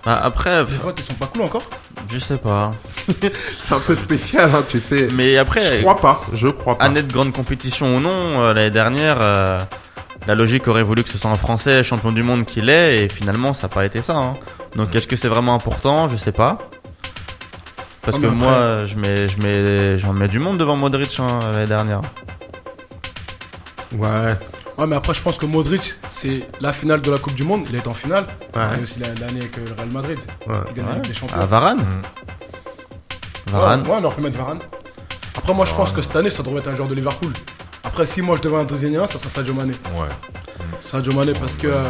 Bah, 0.05 0.19
après, 0.23 0.59
Les 0.59 0.77
votes, 0.77 0.95
ils 0.99 1.03
sont 1.03 1.13
pas 1.15 1.25
cool 1.27 1.41
encore 1.41 1.63
je 2.11 2.17
sais 2.17 2.37
pas. 2.37 2.71
C'est 3.63 3.73
un 3.75 3.79
peu 3.81 3.93
spécial, 3.95 4.49
hein, 4.55 4.63
tu 4.67 4.79
sais. 4.79 5.09
Mais 5.13 5.37
après, 5.37 5.77
Je 5.77 5.81
crois 5.81 5.97
pas, 5.99 6.21
je 6.33 6.47
crois 6.47 6.77
pas. 6.77 6.85
année 6.85 7.03
de 7.03 7.11
grande 7.11 7.33
compétition 7.33 7.97
ou 7.97 7.99
non, 7.99 8.39
euh, 8.41 8.53
l'année 8.53 8.71
dernière, 8.71 9.17
euh, 9.19 9.59
la 10.25 10.33
logique 10.33 10.67
aurait 10.69 10.81
voulu 10.81 11.03
que 11.03 11.09
ce 11.09 11.17
soit 11.17 11.29
un 11.29 11.35
Français 11.35 11.83
champion 11.83 12.11
du 12.13 12.23
monde 12.23 12.45
qu'il 12.45 12.69
est, 12.69 13.03
et 13.03 13.09
finalement, 13.09 13.53
ça 13.53 13.63
n'a 13.63 13.73
pas 13.73 13.85
été 13.85 14.01
ça. 14.01 14.15
hein. 14.15 14.35
Donc, 14.77 14.95
est-ce 14.95 15.05
que 15.07 15.17
c'est 15.17 15.27
vraiment 15.27 15.53
important? 15.53 16.07
Je 16.07 16.15
sais 16.15 16.31
pas. 16.31 16.57
Parce 18.01 18.17
Ah, 18.17 18.21
que 18.21 18.27
moi, 18.27 18.85
je 18.85 18.95
mets, 18.95 19.27
je 19.27 19.41
mets, 19.41 19.97
j'en 19.99 20.13
mets 20.13 20.29
du 20.29 20.39
monde 20.39 20.57
devant 20.57 20.77
Modric 20.77 21.19
hein, 21.19 21.39
l'année 21.51 21.67
dernière. 21.67 22.01
Ouais. 23.93 24.35
Ouais, 24.77 24.87
mais 24.87 24.95
après, 24.95 25.13
je 25.13 25.21
pense 25.21 25.37
que 25.37 25.45
Modric, 25.45 25.95
c'est 26.07 26.47
la 26.61 26.71
finale 26.73 27.01
de 27.01 27.11
la 27.11 27.17
Coupe 27.17 27.33
du 27.35 27.43
Monde. 27.43 27.65
Il 27.69 27.75
est 27.75 27.87
en 27.87 27.93
finale. 27.93 28.25
Ouais. 28.55 28.61
Il 28.73 28.77
y 28.77 28.79
a 28.79 28.83
aussi 28.83 28.99
la- 28.99 29.07
l'année 29.15 29.41
avec 29.41 29.57
le 29.57 29.63
Real 29.75 29.89
Madrid. 29.89 30.19
Ouais. 30.47 30.55
Il 30.69 30.73
gagne 30.75 30.85
la 30.87 30.93
Ligue 30.95 31.07
des 31.07 31.13
Champions. 31.13 31.37
Ah, 31.39 31.45
Varane 31.45 31.83
Varane. 33.47 33.81
Ouais, 33.81 33.97
on 33.99 34.03
aurait 34.03 34.15
pu 34.15 34.21
mettre 34.21 34.37
Varane. 34.37 34.59
Après, 35.35 35.53
moi, 35.53 35.65
je 35.65 35.73
pense 35.73 35.91
que 35.91 36.01
cette 36.01 36.15
année, 36.15 36.29
ça 36.29 36.43
devrait 36.43 36.59
être 36.59 36.67
un 36.69 36.75
joueur 36.75 36.87
de 36.89 36.95
Liverpool. 36.95 37.31
Après, 37.83 38.05
si 38.05 38.21
moi 38.21 38.35
je 38.37 38.41
devais 38.41 38.57
un 38.57 38.61
un, 39.03 39.07
ça 39.07 39.17
serait 39.17 39.29
Sadio 39.29 39.53
Mané. 39.53 39.73
Ouais. 39.95 40.07
Sadio 40.81 41.13
Mané, 41.13 41.33
parce 41.33 41.57
que 41.57 41.67
euh, 41.67 41.89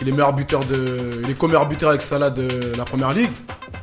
il 0.00 0.08
est 0.08 0.12
meilleur 0.12 0.32
buteur 0.32 0.64
de. 0.64 1.20
Il 1.24 1.30
est 1.30 1.34
co-meilleur 1.34 1.66
buteur 1.68 1.90
avec 1.90 2.02
Salah 2.02 2.30
de 2.30 2.72
la 2.76 2.84
première 2.84 3.12
ligue. 3.12 3.30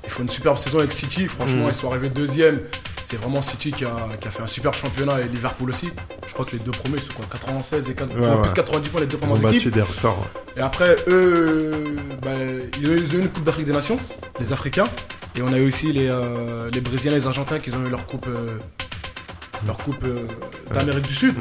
Il 0.04 0.10
faut 0.10 0.24
une 0.24 0.30
superbe 0.30 0.58
saison 0.58 0.80
avec 0.80 0.91
City. 0.91 1.28
Franchement, 1.28 1.64
Mhm. 1.66 1.70
ils 1.70 1.76
sont 1.76 1.89
arrivés 1.91 2.10
deuxième. 2.10 2.62
C'est 3.08 3.18
vraiment 3.18 3.41
City 3.43 3.72
qui 3.72 3.86
a, 3.86 3.95
qui 4.20 4.28
a 4.28 4.32
fait 4.32 4.41
un 4.41 4.47
super 4.47 4.74
championnat 4.74 5.22
et 5.22 5.28
Liverpool 5.28 5.70
aussi. 5.70 5.91
Je 6.28 6.34
crois 6.34 6.43
que 6.45 6.53
les 6.53 6.60
deux 6.60 6.72
premiers 6.72 6.97
sont 6.99 7.14
quoi 7.14 7.26
96 7.32 7.88
et 7.89 7.93
4, 7.93 8.10
Ouais, 8.10 8.16
ils 8.20 8.24
ont 8.26 8.32
plus 8.38 8.41
ouais. 8.41 8.47
de 8.49 8.53
90 8.53 8.89
points 8.89 9.01
les 9.01 9.06
deux 9.08 9.18
Ils 9.22 9.24
ont 9.24 9.28
premières 9.28 9.43
battu 9.43 9.58
équipes. 9.58 9.74
des 9.76 9.82
records. 9.84 10.18
ouais. 10.20 10.41
Et 10.58 10.62
après, 10.62 10.95
eux, 11.08 11.95
bah, 12.24 12.32
ils 12.80 12.89
ont 12.89 12.93
eu 12.93 13.20
une 13.22 13.30
Coupe 13.30 13.43
d'Afrique 13.43 13.66
des 13.68 13.74
Nations, 13.74 13.99
les 14.39 14.51
Africains. 14.51 14.88
Et 15.36 15.41
on 15.43 15.53
a 15.53 15.58
eu 15.60 15.68
aussi 15.68 15.91
les, 15.93 16.08
euh, 16.10 16.70
les 16.74 16.82
Brésiliens 16.82 17.12
et 17.12 17.20
les 17.20 17.28
Argentins 17.28 17.60
qui 17.60 17.70
ont 17.72 17.86
eu 17.86 17.89
leur 17.89 18.06
Coupe, 18.08 18.26
euh, 18.28 18.58
leur 19.68 19.78
coupe 19.78 20.03
euh, 20.03 20.28
d'Amérique 20.74 21.08
du 21.08 21.14
Sud. 21.14 21.36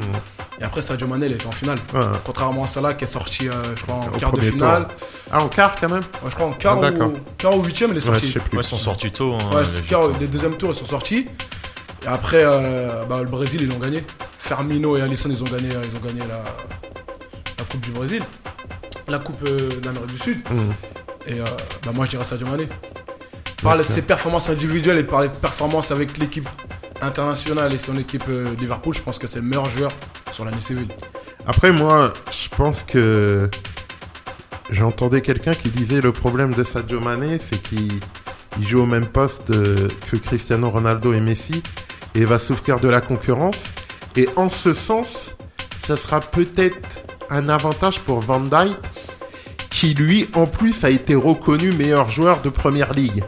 Et 0.59 0.63
après, 0.63 0.81
Sadio 0.81 1.05
Mané, 1.07 1.25
il 1.25 1.33
était 1.33 1.45
en 1.47 1.51
finale. 1.51 1.77
Ouais. 1.93 2.01
Contrairement 2.25 2.63
à 2.63 2.67
Salah 2.67 2.93
qui 2.93 3.03
est 3.03 3.07
sorti, 3.07 3.49
euh, 3.49 3.51
je 3.75 3.81
crois, 3.83 3.95
en 3.95 4.07
Au 4.07 4.11
quart 4.17 4.31
de 4.31 4.39
finale. 4.41 4.83
tour. 4.87 5.07
Ah, 5.31 5.41
en 5.43 5.49
quart 5.49 5.75
quand 5.79 5.89
même 5.89 6.03
Ouais, 6.23 6.29
je 6.29 6.35
crois 6.35 6.45
en 6.47 6.53
quart, 6.53 6.77
Ah, 6.77 6.91
d'accord. 6.91 7.09
ou, 7.09 7.17
quart 7.37 7.57
ou 7.57 7.63
huitième, 7.63 7.91
il 7.91 7.97
est 7.97 8.01
sorti. 8.01 8.27
je 8.29 8.33
sais 8.33 8.39
plus. 8.39 8.57
Ouais, 8.57 8.63
ils 8.63 8.67
sont 8.67 8.77
sortis 8.77 9.11
tôt. 9.11 9.33
Hein, 9.33 9.49
Ouais, 9.53 9.63
les 9.75 9.81
quart- 9.81 10.09
deuxièmes 10.11 10.55
tours, 10.55 10.71
ils 10.71 10.77
sont 10.79 10.85
sortis. 10.85 11.27
Et 12.03 12.07
après, 12.07 12.43
euh, 12.45 13.03
bah, 13.05 13.17
le 13.19 13.25
Brésil, 13.29 13.61
ils 13.63 13.71
ont 13.71 13.79
gagné. 13.79 14.05
Firmino 14.39 14.95
et 14.95 15.01
Alisson, 15.01 15.29
ils 15.29 15.41
ont 15.41 15.47
gagné, 15.47 15.71
euh, 15.75 15.81
ils 15.89 15.95
ont 15.95 15.99
gagné 16.07 16.19
la, 16.21 16.43
la 17.57 17.63
Coupe 17.69 17.81
du 17.81 17.91
Brésil. 17.91 18.23
La 19.07 19.19
Coupe 19.19 19.41
euh, 19.43 19.79
d'Amérique 19.81 20.07
du 20.13 20.19
Sud. 20.19 20.49
Mhm. 20.49 20.73
Et 21.27 21.41
euh, 21.41 21.45
bah, 21.83 21.91
moi, 21.93 22.05
je 22.05 22.11
dirais 22.11 22.23
Sadio 22.23 22.47
Mané. 22.47 22.69
Par 23.61 23.83
ses 23.83 24.03
performances 24.03 24.47
individuelles 24.49 24.99
et 24.99 25.03
par 25.03 25.21
les 25.21 25.29
performances 25.29 25.89
avec 25.91 26.17
l'équipe 26.19 26.47
internationale 27.01 27.73
et 27.73 27.77
son 27.77 27.97
équipe 27.97 28.23
euh, 28.29 28.55
Liverpool, 28.59 28.93
je 28.93 29.01
pense 29.01 29.19
que 29.19 29.27
c'est 29.27 29.39
le 29.39 29.45
meilleur 29.45 29.69
joueur 29.69 29.91
sur 30.31 30.45
l'année 30.45 30.61
civile. 30.61 30.87
Après, 31.47 31.71
moi, 31.71 32.13
je 32.31 32.49
pense 32.55 32.83
que 32.83 33.49
j'entendais 34.69 35.21
quelqu'un 35.21 35.55
qui 35.55 35.69
disait 35.69 36.01
le 36.01 36.11
problème 36.11 36.53
de 36.53 36.63
Sadio 36.63 36.99
Mané, 36.99 37.39
c'est 37.39 37.61
qu'il 37.61 37.99
Il 38.57 38.67
joue 38.67 38.81
au 38.81 38.85
même 38.85 39.07
poste 39.07 39.51
euh, 39.51 39.89
que 40.09 40.15
Cristiano 40.15 40.69
Ronaldo 40.69 41.13
et 41.13 41.21
Messi 41.21 41.61
et 42.15 42.25
va 42.25 42.39
souffrir 42.39 42.79
de 42.79 42.87
la 42.87 43.01
concurrence. 43.01 43.65
Et 44.15 44.29
en 44.37 44.49
ce 44.49 44.73
sens, 44.73 45.35
ça 45.85 45.97
sera 45.97 46.21
peut-être 46.21 47.03
un 47.29 47.49
avantage 47.49 47.99
pour 47.99 48.21
Van 48.21 48.39
Dijk 48.39 48.77
qui 49.69 49.93
lui 49.93 50.29
en 50.33 50.47
plus 50.47 50.85
a 50.85 50.89
été 50.89 51.15
reconnu 51.15 51.73
meilleur 51.73 52.09
joueur 52.09 52.41
de 52.41 52.49
première 52.49 52.93
ligue. 52.93 53.23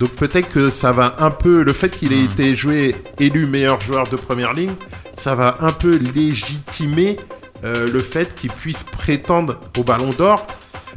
Donc 0.00 0.10
peut-être 0.10 0.48
que 0.48 0.70
ça 0.70 0.92
va 0.92 1.16
un 1.20 1.30
peu 1.30 1.62
le 1.62 1.72
fait 1.72 1.88
qu'il 1.90 2.12
ait 2.12 2.16
Hmm. 2.16 2.32
été 2.32 2.56
joué 2.56 2.96
élu 3.20 3.46
meilleur 3.46 3.80
joueur 3.80 4.08
de 4.08 4.16
première 4.16 4.52
ligue, 4.52 4.72
ça 5.20 5.34
va 5.34 5.56
un 5.60 5.72
peu 5.72 5.96
légitimer 5.96 7.18
euh, 7.64 7.88
le 7.90 8.00
fait 8.00 8.34
qu'il 8.34 8.50
puisse 8.50 8.82
prétendre 8.84 9.56
au 9.78 9.82
Ballon 9.84 10.10
d'Or. 10.16 10.46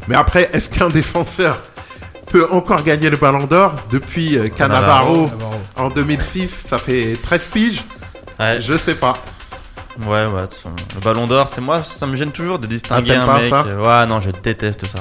Mais 0.08 0.16
après, 0.16 0.50
est-ce 0.54 0.70
qu'un 0.70 0.90
défenseur 0.90 1.60
peut 2.32 2.48
encore 2.52 2.84
gagner 2.84 3.10
le 3.10 3.18
Ballon 3.18 3.46
d'Or 3.46 3.74
depuis 3.90 4.38
euh, 4.38 4.48
Cannavaro 4.50 5.28
Navarro. 5.28 5.54
en 5.78 5.90
2006 5.90 6.50
Ça 6.70 6.78
fait 6.78 7.16
13 7.22 7.42
piges. 7.54 7.84
Ouais, 8.40 8.60
Je 8.62 8.74
sais 8.78 8.96
pas. 8.96 9.18
ouais, 10.00 10.26
ouais. 10.26 10.26
de 10.26 10.46
toute 10.48 10.54
façon, 10.56 10.70
Le 10.96 11.02
ballon 11.02 11.26
d'or, 11.28 11.50
c'est 11.50 11.62
moi, 11.62 11.84
ça 11.84 12.06
me 12.06 12.16
gêne 12.16 12.32
toujours 12.32 12.60
de 12.60 12.68
distinguer 12.68 13.16
Ah, 13.18 13.24
un 13.24 13.26
pas 13.26 13.40
mec. 13.40 13.50
ça? 13.50 13.64
euh, 13.66 14.02
ouais, 14.02 14.08
non, 14.08 14.20
je 14.20 14.32
déteste 14.32 14.86
ça. 14.88 15.00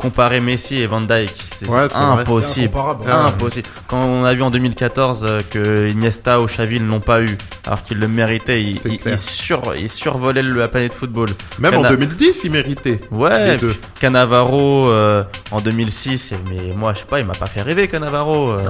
Comparer 0.00 0.40
Messi 0.40 0.76
et 0.78 0.86
Van 0.86 1.02
Dyke, 1.02 1.34
c'est 1.60 1.68
Ouais, 1.68 1.86
vrai. 1.86 1.94
impossible. 1.94 2.74
Ah, 3.06 3.26
Impossible. 3.26 3.68
Quand 3.86 4.02
on 4.02 4.24
a 4.24 4.32
vu 4.32 4.42
en 4.42 4.50
2014 4.50 5.26
euh, 5.28 5.40
que 5.50 5.90
Iniesta 5.90 6.40
ou 6.40 6.46
Xavi 6.46 6.80
ne 6.80 6.88
l'ont 6.88 7.00
pas 7.00 7.20
eu, 7.20 7.36
alors 7.66 7.82
qu'ils 7.82 7.98
le 7.98 8.08
méritaient, 8.08 8.62
ils, 8.62 8.80
ils, 8.86 8.98
ils 9.04 9.18
sur, 9.18 9.74
ils 9.76 9.90
survolaient 9.90 10.42
la 10.42 10.68
planète 10.68 10.94
football. 10.94 11.28
Même 11.58 11.74
en 11.74 11.82
Cana- 11.82 11.90
2010, 11.96 12.40
il 12.44 12.50
méritait. 12.50 13.00
Ouais, 13.10 13.52
Les 13.52 13.56
deux. 13.58 13.68
puis 13.74 13.80
Cannavaro 14.00 14.88
euh, 14.88 15.22
en 15.50 15.60
2006, 15.60 16.32
mais 16.48 16.72
moi 16.74 16.94
je 16.94 17.00
sais 17.00 17.04
pas, 17.04 17.20
il 17.20 17.26
m'a 17.26 17.34
pas 17.34 17.44
fait 17.46 17.60
rêver 17.60 17.86
Cannavaro. 17.86 18.52
euh, 18.52 18.60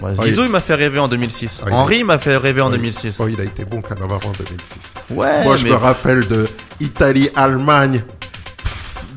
moi, 0.00 0.12
Ah, 0.18 0.24
Zizou 0.24 0.40
il- 0.40 0.46
il 0.46 0.50
m'a 0.52 0.60
fait 0.60 0.74
rêver 0.74 0.98
en 1.00 1.08
2006. 1.08 1.60
Ah, 1.64 1.68
il- 1.68 1.74
Henri 1.74 2.02
m'a 2.04 2.18
fait 2.18 2.38
rêver 2.38 2.62
en 2.62 2.70
Oui. 2.70 2.78
2006. 2.78 3.18
Oh, 3.20 3.28
il 3.28 3.38
a 3.40 3.44
été 3.44 3.66
bon 3.66 3.82
Cannavaro 3.82 4.30
en 4.30 4.32
2006. 4.32 4.78
Ouais, 5.10 5.42
Moi, 5.44 5.56
je 5.56 5.64
mais 5.64 5.70
me 5.70 5.76
rappelle 5.76 6.26
de 6.26 6.48
Italie-Allemagne, 6.80 8.02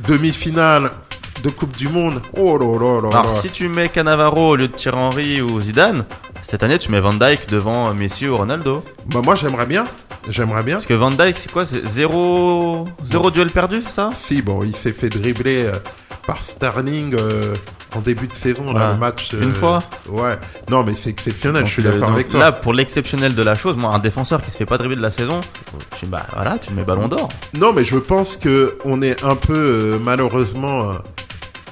demi-finale 0.06 0.92
de 1.44 1.50
Coupe 1.50 1.76
du 1.78 1.88
Monde. 1.90 2.22
Oh 2.38 2.58
là 2.58 2.78
là 2.80 3.02
là 3.10 3.20
alors 3.20 3.32
si 3.32 3.50
tu 3.50 3.68
mets 3.68 3.90
Cannavaro 3.90 4.50
au 4.52 4.56
lieu 4.56 4.68
de 4.68 4.74
Thierry 4.74 4.98
Henry 4.98 5.42
ou 5.42 5.60
Zidane, 5.62 6.06
cette 6.42 6.64
année 6.64 6.78
tu 6.78 6.92
mets 6.92 7.00
Van 7.00 7.14
Dyke 7.14 7.48
devant 7.50 7.94
Messi 7.94 8.28
ou 8.28 8.38
Ronaldo. 8.38 8.84
Bah, 9.08 9.22
moi, 9.24 9.36
j'aimerais 9.36 9.66
bien. 9.66 9.86
J'aimerais 10.30 10.62
bien. 10.64 10.76
Parce 10.76 10.86
que 10.86 10.94
Van 10.94 11.10
Dyke 11.12 11.38
c'est 11.38 11.52
quoi? 11.52 11.66
C'est 11.66 11.88
zéro 11.88 12.88
zéro 13.04 13.32
duel 13.32 13.50
perdu, 13.50 13.82
c'est 13.82 13.92
ça? 13.92 14.12
Si, 14.16 14.42
bon, 14.42 14.64
il 14.64 14.76
s'est 14.76 14.94
fait 14.94 15.10
dribbler 15.10 15.64
euh, 15.66 15.80
par 16.28 16.38
Sterling 16.44 17.16
euh, 17.16 17.56
en 17.96 18.02
début 18.02 18.28
de 18.28 18.34
saison, 18.34 18.72
là, 18.72 18.92
le 18.94 19.00
match. 19.00 19.32
euh, 19.34 19.42
Une 19.42 19.52
fois? 19.52 19.84
Ouais. 20.08 20.38
Non, 20.70 20.84
mais 20.84 20.94
c'est 20.96 21.10
exceptionnel, 21.10 21.62
Donc, 21.64 21.68
je 21.68 21.74
suis 21.74 21.84
d'accord 21.84 22.12
avec 22.12 22.30
toi. 22.30 22.40
Là, 22.40 22.52
pour 22.52 22.72
l'exceptionnel 22.74 23.34
de 23.34 23.42
la 23.42 23.56
chose, 23.56 23.76
moi, 23.76 23.94
un 23.94 24.00
défenseur 24.00 24.44
qui 24.44 24.52
se 24.52 24.58
fait 24.58 24.66
pas 24.68 24.78
dribbler 24.78 24.96
de 24.96 25.02
la 25.02 25.10
saison, 25.12 25.42
tu, 25.98 26.06
bah 26.06 26.26
voilà, 26.36 26.58
tu 26.60 26.72
mets 26.72 26.84
Ballon 26.84 27.08
d'Or. 27.08 27.28
Non, 27.56 27.74
mais 27.74 27.84
je 27.84 27.98
pense 27.98 28.38
que 28.38 28.78
on 28.86 29.02
est 29.02 29.24
un 29.24 29.36
peu, 29.36 29.54
euh, 29.56 30.00
malheureusement, 30.00 30.94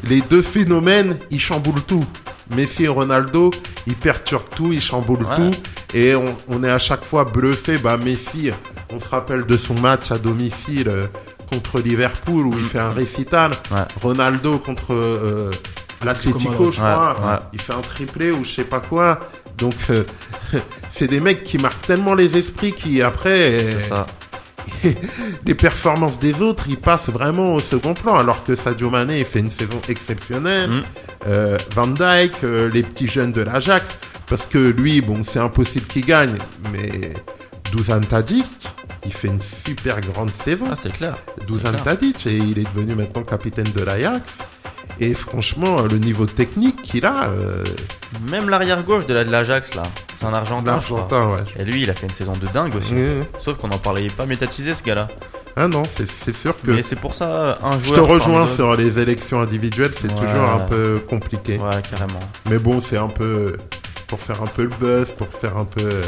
les 0.03 0.21
deux 0.21 0.41
phénomènes, 0.41 1.17
ils 1.31 1.39
chamboulent 1.39 1.81
tout. 1.83 2.05
Messi 2.49 2.85
et 2.85 2.87
Ronaldo, 2.87 3.51
ils 3.85 3.95
perturbent 3.95 4.49
tout, 4.55 4.73
ils 4.73 4.81
chamboulent 4.81 5.25
Ouais. 5.25 5.35
tout. 5.35 5.51
Et 5.93 6.15
on, 6.15 6.35
on 6.47 6.63
est 6.63 6.69
à 6.69 6.79
chaque 6.79 7.03
fois 7.03 7.25
bluffé. 7.25 7.77
Bah, 7.77 7.97
Messi, 7.97 8.49
on 8.91 8.99
se 8.99 9.07
rappelle 9.07 9.45
de 9.45 9.57
son 9.57 9.75
match 9.75 10.11
à 10.11 10.17
domicile 10.17 10.87
euh, 10.89 11.07
contre 11.49 11.79
Liverpool 11.79 12.47
où 12.47 12.53
il 12.57 12.65
fait 12.65 12.79
un 12.79 12.91
récital. 12.91 13.51
Ouais. 13.71 13.81
Ronaldo 14.01 14.57
contre 14.59 14.93
euh, 14.93 15.51
l'Atlético, 16.03 16.71
je 16.71 16.77
crois. 16.77 17.17
Ouais. 17.21 17.37
Il 17.53 17.61
fait 17.61 17.73
un 17.73 17.81
triplé 17.81 18.31
ou 18.31 18.43
je 18.43 18.49
sais 18.49 18.63
pas 18.63 18.79
quoi. 18.79 19.19
Donc, 19.57 19.75
euh, 19.91 20.03
c'est 20.89 21.07
des 21.07 21.19
mecs 21.19 21.43
qui 21.43 21.57
marquent 21.59 21.85
tellement 21.85 22.15
les 22.15 22.35
esprits 22.37 22.71
qui, 22.73 23.01
après, 23.01 23.65
C'est 23.79 23.89
ça. 23.89 24.07
Les 25.45 25.55
performances 25.55 26.19
des 26.19 26.41
autres, 26.41 26.65
ils 26.67 26.77
passent 26.77 27.09
vraiment 27.09 27.55
au 27.55 27.59
second 27.59 27.93
plan, 27.93 28.17
alors 28.17 28.43
que 28.43 28.55
Sadio 28.55 28.89
Mané 28.89 29.23
fait 29.23 29.39
une 29.39 29.49
saison 29.49 29.81
exceptionnelle. 29.87 30.69
Mm. 30.69 30.83
Euh, 31.27 31.57
Van 31.75 31.87
Dijk, 31.87 32.43
euh, 32.43 32.69
les 32.69 32.83
petits 32.83 33.07
jeunes 33.07 33.31
de 33.31 33.41
l'Ajax, 33.41 33.85
parce 34.27 34.45
que 34.45 34.57
lui, 34.57 35.01
bon, 35.01 35.23
c'est 35.23 35.39
impossible 35.39 35.87
qu'il 35.87 36.05
gagne, 36.05 36.37
mais 36.71 37.13
Dusan 37.71 38.01
Tadic, 38.01 38.45
il 39.05 39.13
fait 39.13 39.27
une 39.27 39.41
super 39.41 40.01
grande 40.01 40.33
saison. 40.33 40.67
Ah, 40.71 40.75
c'est 40.75 40.91
clair. 40.91 41.17
Dusan. 41.47 41.73
Tadic, 41.73 42.25
et 42.27 42.35
il 42.35 42.59
est 42.59 42.67
devenu 42.73 42.95
maintenant 42.95 43.23
capitaine 43.23 43.71
de 43.73 43.81
l'Ajax. 43.81 44.39
Et 45.01 45.13
franchement, 45.13 45.81
le 45.81 45.97
niveau 45.97 46.25
technique 46.25 46.81
qu'il 46.81 47.05
a, 47.05 47.29
euh, 47.29 47.63
Même 48.29 48.49
l'arrière 48.49 48.83
gauche 48.83 49.05
de 49.05 49.13
la- 49.13 49.23
de 49.23 49.31
l'Ajax 49.31 49.75
là, 49.75 49.83
c'est 50.19 50.25
un 50.25 50.33
Argentin. 50.33 50.71
l'Argentin, 50.73 51.29
ouais. 51.29 51.39
Et 51.57 51.63
lui, 51.63 51.83
il 51.83 51.89
a 51.89 51.93
fait 51.93 52.07
une 52.07 52.13
saison 52.13 52.33
de 52.33 52.47
dingue 52.47 52.75
aussi. 52.75 52.93
Mmh. 52.93 53.23
Sauf 53.37 53.57
qu'on 53.57 53.71
en 53.71 53.77
parlait 53.77 54.07
pas 54.09 54.25
métatisé 54.25 54.73
ce 54.73 54.83
gars-là. 54.83 55.07
Ah 55.55 55.67
non, 55.67 55.83
c'est 55.95 56.35
sûr 56.35 56.53
que. 56.61 56.71
Mais 56.71 56.83
c'est 56.83 56.95
pour 56.97 57.13
ça 57.15 57.57
un 57.63 57.77
joueur. 57.77 57.81
Je 57.83 57.93
te 57.93 57.99
rejoins 57.99 58.47
sur 58.47 58.75
les 58.75 58.99
élections 58.99 59.39
individuelles, 59.41 59.91
c'est 60.01 60.07
Ouais. 60.11 60.15
toujours 60.15 60.49
un 60.49 60.59
peu 60.59 61.01
compliqué. 61.09 61.57
Ouais, 61.57 61.81
carrément. 61.89 62.19
Mais 62.49 62.57
bon, 62.59 62.81
c'est 62.81 62.97
un 62.97 63.07
peu 63.09 63.57
pour 64.07 64.19
faire 64.19 64.41
un 64.41 64.47
peu 64.47 64.63
le 64.63 64.69
buzz, 64.69 65.07
pour 65.17 65.27
faire 65.27 65.55
un 65.57 65.65
peu 65.65 66.01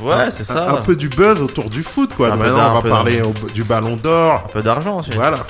Ouais, 0.00 0.30
c'est 0.30 0.44
ça. 0.44 0.70
un 0.70 0.82
peu 0.82 0.96
du 0.96 1.08
buzz 1.08 1.40
autour 1.42 1.68
du 1.70 1.82
foot 1.82 2.14
quoi. 2.14 2.34
Maintenant, 2.34 2.76
on 2.76 2.80
va 2.80 2.88
parler 2.88 3.20
au- 3.22 3.48
du 3.50 3.62
Ballon 3.64 3.96
d'Or. 3.96 4.44
Un 4.46 4.48
peu 4.48 4.62
d'argent 4.62 5.00
aussi. 5.00 5.10
Voilà, 5.14 5.40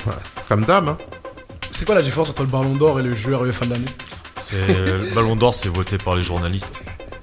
comme 0.49 0.65
d'hab. 0.65 0.89
hein. 0.89 0.97
C'est 1.73 1.85
quoi 1.85 1.95
la 1.95 2.01
différence 2.01 2.29
entre 2.29 2.43
le 2.43 2.47
ballon 2.49 2.75
d'or 2.75 2.99
et 2.99 3.03
le 3.03 3.13
joueur 3.13 3.43
UEFA 3.45 3.65
de 3.65 3.71
l'année 3.71 3.85
C'est 4.37 4.67
le 4.67 5.13
Ballon 5.15 5.35
d'Or, 5.35 5.55
c'est 5.55 5.69
voté 5.69 5.97
par 5.97 6.15
les 6.15 6.23
journalistes. 6.23 6.79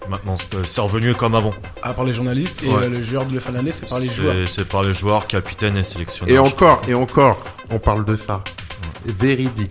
Maintenant, 0.08 0.36
c'est 0.36 0.66
c'est 0.66 0.80
revenu 0.80 1.14
comme 1.14 1.36
avant. 1.36 1.54
À 1.82 1.92
part 1.94 2.04
les 2.04 2.12
journalistes 2.12 2.60
et 2.64 2.68
Ouais. 2.68 2.84
euh, 2.84 2.88
le 2.88 3.00
joueur 3.02 3.26
de 3.26 3.32
l'UEFA 3.32 3.50
de 3.50 3.56
l'année, 3.56 3.70
c'est 3.72 3.88
par 3.88 4.00
les 4.00 4.08
joueurs. 4.08 4.34
C'est 4.48 4.68
par 4.68 4.82
les 4.82 4.92
joueurs, 4.92 5.26
capitaines 5.28 5.76
et 5.76 5.84
sélectionneurs. 5.84 6.34
Et 6.34 6.38
encore, 6.38 6.82
et 6.88 6.94
encore, 6.94 7.38
on 7.70 7.78
parle 7.78 8.04
de 8.04 8.16
ça. 8.16 8.42
Véridique. 9.04 9.70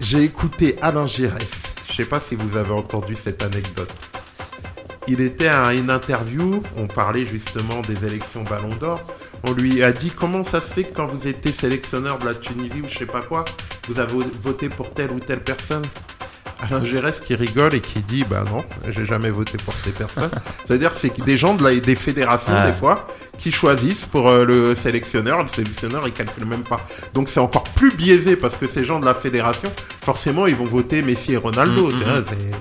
J'ai 0.00 0.22
écouté 0.22 0.76
Alain 0.80 1.06
Giresse. 1.06 1.48
Je 1.90 1.96
sais 1.96 2.06
pas 2.06 2.20
si 2.20 2.34
vous 2.34 2.56
avez 2.56 2.72
entendu 2.72 3.14
cette 3.22 3.42
anecdote. 3.42 3.90
Il 5.06 5.20
était 5.20 5.48
à 5.48 5.74
une 5.74 5.90
interview, 5.90 6.62
on 6.78 6.86
parlait 6.86 7.26
justement 7.26 7.82
des 7.82 8.06
élections 8.06 8.42
Ballon 8.42 8.74
d'Or. 8.76 9.00
On 9.46 9.52
lui 9.52 9.82
a 9.84 9.92
dit 9.92 10.10
comment 10.10 10.42
ça 10.44 10.60
se 10.60 10.66
fait 10.72 10.84
que 10.84 10.94
quand 10.94 11.06
vous 11.06 11.28
étiez 11.28 11.52
sélectionneur 11.52 12.18
de 12.18 12.24
la 12.24 12.34
Tunisie 12.34 12.80
ou 12.82 12.86
je 12.90 12.98
sais 12.98 13.06
pas 13.06 13.20
quoi, 13.20 13.44
vous 13.88 13.98
avez 14.00 14.12
voté 14.42 14.68
pour 14.70 14.92
telle 14.94 15.10
ou 15.10 15.20
telle 15.20 15.40
personne? 15.40 15.82
Alain 16.60 16.82
Giresse 16.84 17.20
qui 17.20 17.34
rigole 17.34 17.74
et 17.74 17.80
qui 17.80 17.98
dit 18.02 18.24
bah 18.24 18.44
non, 18.50 18.64
j'ai 18.88 19.04
jamais 19.04 19.28
voté 19.28 19.58
pour 19.58 19.74
ces 19.74 19.90
personnes. 19.90 20.30
C'est-à-dire 20.64 20.94
c'est 20.94 21.20
des 21.22 21.36
gens 21.36 21.54
de 21.54 21.62
la, 21.62 21.74
des 21.76 21.94
fédérations 21.94 22.54
Ouais. 22.54 22.66
des 22.66 22.72
fois 22.72 23.06
qui 23.38 23.52
choisissent 23.52 24.06
pour 24.06 24.28
euh, 24.28 24.44
le 24.46 24.74
sélectionneur, 24.74 25.42
le 25.42 25.48
sélectionneur 25.48 26.06
il 26.06 26.12
calcule 26.14 26.46
même 26.46 26.62
pas. 26.62 26.80
Donc 27.12 27.28
c'est 27.28 27.40
encore 27.40 27.64
plus 27.64 27.94
biaisé 27.94 28.36
parce 28.36 28.56
que 28.56 28.66
ces 28.66 28.84
gens 28.84 28.98
de 28.98 29.04
la 29.04 29.12
fédération, 29.14 29.70
forcément 30.02 30.46
ils 30.46 30.56
vont 30.56 30.64
voter 30.66 31.02
Messi 31.02 31.32
et 31.32 31.36
Ronaldo. 31.36 31.88
Mm, 31.88 31.96
mm, 31.96 32.24
c'est- 32.30 32.56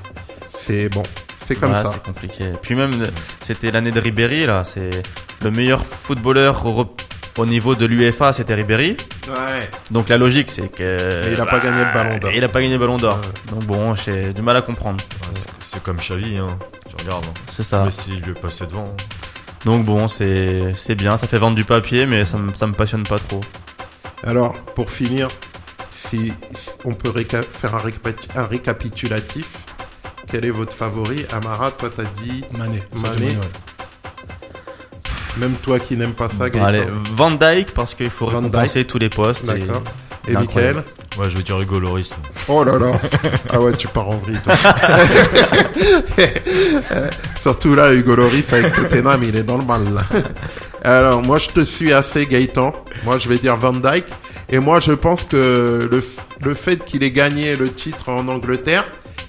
C'est 0.65 0.89
bon, 0.89 1.03
c'est 1.45 1.55
comme 1.55 1.71
Ouais, 1.71 1.83
ça. 1.83 1.91
C'est 1.93 2.03
compliqué. 2.03 2.53
Puis 2.61 2.75
même, 2.75 3.07
c'était 3.41 3.71
l'année 3.71 3.91
de 3.91 3.99
Ribéry 3.99 4.45
là. 4.45 4.63
C'est 4.63 5.01
le 5.41 5.51
meilleur 5.51 5.85
footballeur 5.85 6.65
au, 6.65 6.95
au 7.37 7.45
niveau 7.45 7.75
de 7.75 7.85
l'UEFA, 7.85 8.31
c'était 8.33 8.53
Ribéry. 8.55 8.97
Ouais. 9.27 9.69
Donc 9.91 10.09
la 10.09 10.17
logique, 10.17 10.49
c'est 10.51 10.69
que. 10.69 11.23
Mais 11.25 11.33
il 11.33 11.41
a 11.41 11.45
pas 11.45 11.59
gagné 11.59 11.79
le 11.83 11.93
Ballon 11.93 12.17
d'Or. 12.17 12.31
Il 12.33 12.43
a 12.43 12.49
pas 12.49 12.61
gagné 12.61 12.73
le 12.73 12.79
Ballon 12.79 12.97
d'Or. 12.97 13.17
Ouais. 13.17 13.51
Donc 13.51 13.63
bon, 13.65 13.95
j'ai 13.95 14.33
du 14.33 14.41
mal 14.41 14.57
à 14.57 14.61
comprendre. 14.61 15.03
Ouais, 15.21 15.39
c'est- 15.61 15.81
comme 15.83 15.97
Xavi, 15.97 16.37
hein. 16.37 16.57
tu 16.89 16.95
regardes. 17.03 17.25
hein. 17.25 17.33
C'est 17.51 17.63
ça. 17.63 17.83
Messi, 17.85 18.11
il 18.17 18.21
lui 18.21 18.31
est 18.31 18.39
passé 18.39 18.65
devant. 18.67 18.85
Donc 19.65 19.85
bon, 19.85 20.07
c'est 20.07 20.73
c'est 20.75 20.95
bien. 20.95 21.17
Ça 21.17 21.25
fait 21.27 21.37
vendre 21.37 21.55
du 21.55 21.63
papier, 21.65 22.05
mais 22.05 22.25
ça, 22.25 22.37
me- 22.37 22.53
ça 22.53 22.67
me 22.67 22.73
passionne 22.73 23.03
pas 23.03 23.17
trop. 23.19 23.41
Alors 24.25 24.53
pour 24.75 24.89
finir, 24.89 25.29
si, 25.91 26.33
si 26.55 26.69
on 26.85 26.93
peut 26.93 27.09
réca- 27.09 27.43
faire 27.43 27.75
un, 27.75 27.79
récap- 27.79 28.35
un 28.35 28.45
récapitulatif, 28.45 29.47
quel 30.33 30.45
est 30.45 30.49
votre 30.49 30.73
favori? 30.75 31.25
Amara, 31.31 31.69
toi 31.69 31.91
t'as 31.95 32.03
dit, 32.23 32.43
Mané. 32.57 32.81
Mané. 33.01 33.27
Ouais. 33.27 33.37
même 35.37 35.53
toi 35.61 35.77
qui 35.79 35.95
n'aimes 35.95 36.13
pas 36.15 36.27
ça, 36.35 36.49
Gaëtan. 36.49 36.65
Allez, 36.65 36.85
Van 37.13 37.29
Dyke 37.29 37.71
parce 37.75 37.93
qu'il 37.93 38.09
faut 38.09 38.25
Van 38.31 38.37
récompenser 38.39 38.83
tous 38.85 38.97
les 38.97 39.09
postes. 39.09 39.43
et- 39.43 39.59
D'accord. 39.59 39.83
Et 40.27 40.35
Incroyable. 40.35 40.77
Michael 40.79 41.19
Ouais, 41.21 41.29
je 41.29 41.37
veux 41.37 41.43
dire 41.43 41.59
Hugo 41.61 41.79
Loris. 41.79 42.15
Oh 42.47 42.63
là 42.63 42.79
là 42.79 42.93
Ah 43.51 43.59
ouais, 43.61 43.73
tu 43.73 43.87
pars 43.89 44.09
en 44.09 44.17
vrille, 44.17 44.39
toi. 44.43 44.55
Surtout 47.39 47.75
là, 47.75 47.93
Hugo 47.93 48.15
Loris 48.15 48.51
avec 48.53 48.73
Tottenham, 48.73 49.21
il 49.23 49.35
est 49.35 49.43
dans 49.43 49.57
le 49.57 49.65
mal, 49.65 49.83
là. 49.93 50.01
Alors, 50.83 51.21
moi, 51.21 51.37
je 51.37 51.49
te 51.49 51.59
suis 51.63 51.93
assez, 51.93 52.25
Gaëtan. 52.25 52.73
Moi, 53.03 53.19
je 53.19 53.29
vais 53.29 53.37
dire 53.37 53.55
Van 53.57 53.73
Dyke. 53.73 54.07
Et 54.49 54.57
moi, 54.59 54.79
je 54.79 54.93
pense 54.93 55.23
que 55.23 55.87
le, 55.91 56.03
le 56.41 56.53
fait 56.53 56.83
qu'il 56.83 57.03
ait 57.03 57.11
gagné 57.11 57.55
le 57.55 57.71
titre 57.71 58.09
en 58.09 58.27
Angleterre, 58.27 58.85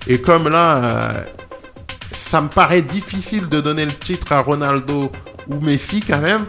et 0.07 0.21
comme 0.21 0.49
là, 0.49 0.77
euh, 0.85 1.25
ça 2.15 2.41
me 2.41 2.49
paraît 2.49 2.83
difficile 2.83 3.49
de 3.49 3.61
donner 3.61 3.85
le 3.85 3.95
titre 3.95 4.33
à 4.33 4.41
Ronaldo 4.41 5.11
ou 5.49 5.61
Messi, 5.61 6.01
quand 6.01 6.21
même. 6.21 6.45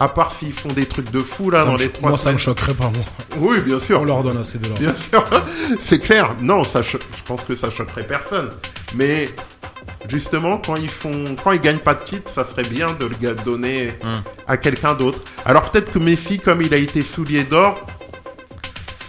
À 0.00 0.08
part 0.08 0.32
s'ils 0.32 0.52
font 0.52 0.72
des 0.72 0.86
trucs 0.86 1.10
de 1.10 1.22
fou 1.22 1.50
là 1.50 1.60
Ça 1.60 1.64
dans 1.66 1.76
les 1.76 1.88
trois 1.90 2.08
moi, 2.10 2.18
ça 2.18 2.32
me 2.32 2.38
choquerait 2.38 2.74
pas, 2.74 2.90
moi. 2.90 3.04
Oui, 3.36 3.60
bien 3.60 3.78
sûr. 3.78 4.00
On 4.00 4.04
leur 4.04 4.22
donne 4.22 4.38
assez 4.38 4.58
de 4.58 4.66
l'or. 4.66 4.78
Bien 4.78 4.94
sûr, 4.94 5.24
c'est 5.80 6.00
clair. 6.00 6.34
Non, 6.40 6.64
ça, 6.64 6.82
cho- 6.82 6.98
je 7.16 7.22
pense 7.22 7.42
que 7.44 7.54
ça 7.54 7.70
choquerait 7.70 8.06
personne. 8.06 8.50
Mais 8.94 9.28
justement, 10.08 10.58
quand 10.58 10.76
ils 10.76 10.88
font, 10.88 11.36
quand 11.44 11.52
ils 11.52 11.60
gagnent 11.60 11.78
pas 11.78 11.94
de 11.94 12.02
titre, 12.04 12.30
ça 12.34 12.44
serait 12.44 12.64
bien 12.68 12.92
de 12.98 13.06
le 13.06 13.34
donner 13.44 13.92
Hmm. 14.02 14.22
à 14.48 14.56
quelqu'un 14.56 14.94
d'autre. 14.94 15.20
Alors 15.44 15.70
peut-être 15.70 15.92
que 15.92 15.98
Messi, 16.00 16.38
comme 16.40 16.62
il 16.62 16.72
a 16.74 16.78
été 16.78 17.02
soulier 17.04 17.44
d'or, 17.44 17.86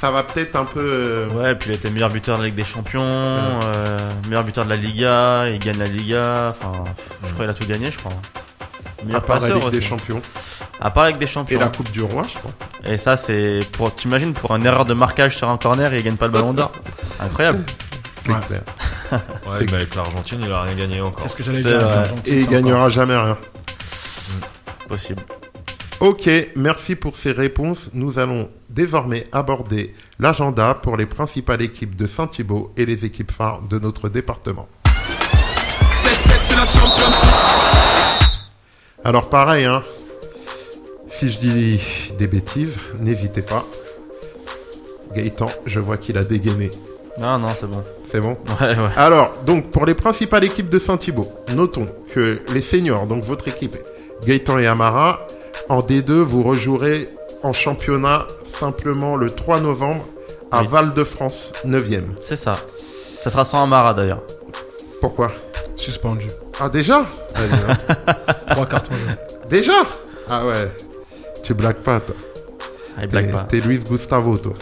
ça 0.03 0.11
va 0.11 0.23
peut-être 0.23 0.57
un 0.57 0.65
peu. 0.65 0.81
euh, 0.83 1.27
Ouais, 1.29 1.55
puis 1.55 1.69
il 1.69 1.75
était 1.77 1.89
meilleur 1.89 2.09
buteur 2.09 2.35
de 2.37 2.41
la 2.41 2.47
Ligue 2.47 2.57
des 2.57 2.65
Champions, 2.65 3.01
euh, 3.05 3.97
meilleur 4.27 4.43
buteur 4.43 4.65
de 4.65 4.69
la 4.69 4.75
Liga, 4.75 5.47
il 5.47 5.59
gagne 5.59 5.77
la 5.77 5.87
Liga, 5.87 6.49
enfin, 6.59 6.83
je 7.23 7.31
crois 7.33 7.45
qu'il 7.45 7.49
a 7.51 7.53
tout 7.53 7.65
gagné, 7.65 7.89
je 7.89 7.97
crois. 7.99 8.11
à 8.11 9.05
Meilleur 9.05 9.21
la 9.21 9.25
passeur 9.25 9.57
Ligue 9.59 9.69
des. 9.69 9.79
Champions 9.81 10.21
À 10.81 10.91
part 10.91 11.05
la 11.05 11.09
Ligue 11.11 11.19
des 11.19 11.23
et 11.23 11.27
Champions. 11.27 11.57
la 11.57 11.67
Coupe 11.69 11.89
du 11.91 12.01
Roi, 12.01 12.25
je 12.27 12.37
crois. 12.37 12.51
Et 12.83 12.97
ça, 12.97 13.15
c'est 13.15 13.61
pour, 13.71 13.95
t'imagines, 13.95 14.33
pour 14.33 14.53
une 14.57 14.65
erreur 14.65 14.83
de 14.83 14.93
marquage 14.93 15.37
sur 15.37 15.47
un 15.49 15.55
corner 15.57 15.93
et 15.93 15.99
il 15.99 16.03
gagne 16.03 16.17
pas 16.17 16.25
le 16.25 16.33
ballon 16.33 16.51
d'or. 16.53 16.73
Incroyable. 17.21 17.63
C'est 18.21 18.29
Ouais. 18.33 18.35
clair. 18.45 18.61
Ouais, 19.13 19.65
mais 19.67 19.73
avec 19.75 19.95
l'Argentine, 19.95 20.41
il 20.45 20.51
a 20.51 20.63
rien 20.63 20.75
gagné 20.75 20.99
encore. 20.99 21.21
C'est 21.21 21.29
ce 21.29 21.35
que 21.37 21.43
j'allais 21.43 21.63
dire. 21.63 21.79
Et 22.25 22.39
il 22.39 22.41
encore- 22.43 22.51
gagnera 22.53 22.89
jamais 22.89 23.15
rien. 23.15 23.37
Possible. 24.89 25.21
Ok, 25.99 26.29
merci 26.55 26.95
pour 26.95 27.17
ces 27.17 27.31
réponses. 27.31 27.91
Nous 27.93 28.19
allons 28.19 28.49
désormais 28.69 29.27
aborder 29.31 29.93
l'agenda 30.19 30.73
pour 30.73 30.97
les 30.97 31.05
principales 31.05 31.61
équipes 31.61 31.95
de 31.95 32.07
Saint-Thibault 32.07 32.71
et 32.75 32.85
les 32.85 33.05
équipes 33.05 33.31
phares 33.31 33.61
de 33.61 33.79
notre 33.79 34.09
département. 34.09 34.67
7-7, 34.85 34.93
c'est 36.41 36.55
la 36.55 36.65
Champions 36.65 37.07
League. 37.07 38.29
Alors 39.05 39.29
pareil, 39.29 39.65
hein, 39.65 39.83
si 41.09 41.31
je 41.31 41.39
dis 41.39 41.81
des 42.17 42.27
bêtises, 42.27 42.79
n'hésitez 42.99 43.41
pas. 43.41 43.65
Gaëtan, 45.15 45.51
je 45.65 45.79
vois 45.79 45.97
qu'il 45.97 46.17
a 46.17 46.23
dégainé. 46.23 46.71
Non, 47.21 47.37
non, 47.37 47.49
c'est 47.57 47.67
bon. 47.67 47.83
C'est 48.09 48.19
bon? 48.19 48.37
Ouais, 48.59 48.77
ouais. 48.77 48.89
Alors, 48.97 49.33
donc 49.45 49.69
pour 49.69 49.85
les 49.85 49.93
principales 49.93 50.43
équipes 50.43 50.69
de 50.69 50.79
Saint-Thibault, 50.79 51.31
notons 51.53 51.87
que 52.13 52.41
les 52.51 52.61
seniors, 52.61 53.07
donc 53.07 53.23
votre 53.23 53.47
équipe, 53.47 53.75
Gaëtan 54.25 54.57
et 54.57 54.67
Amara, 54.67 55.25
en 55.69 55.79
D2, 55.79 56.11
vous 56.21 56.43
rejouerez 56.43 57.09
en 57.41 57.53
championnat 57.53 58.27
simplement 58.45 59.15
le 59.15 59.29
3 59.29 59.59
novembre 59.59 60.05
à 60.51 60.61
Oui. 60.61 60.67
Val-de-France, 60.67 61.53
9e. 61.65 62.03
C'est 62.21 62.35
ça. 62.35 62.57
Ça 63.21 63.29
sera 63.29 63.45
sans 63.45 63.63
Amara 63.63 63.93
d'ailleurs. 63.93 64.21
Pourquoi? 65.01 65.27
Suspendu. 65.75 66.27
Ah 66.59 66.69
déjà? 66.69 67.05
Allez, 67.35 67.49
hein. 68.07 68.13
Trois 68.47 68.65
cartons 68.65 68.93
jaunes. 68.93 69.17
Déjà? 69.49 69.73
Ah 70.29 70.45
ouais. 70.45 70.71
Tu 71.43 71.53
blagues 71.53 71.77
pas, 71.77 71.99
toi. 71.99 72.15
Ah, 72.95 73.01
T'es 73.01 73.07
blague 73.07 73.31
pas. 73.31 73.43
t'es 73.49 73.59
Luis 73.59 73.79
Gustavo, 73.79 74.37
toi. 74.37 74.53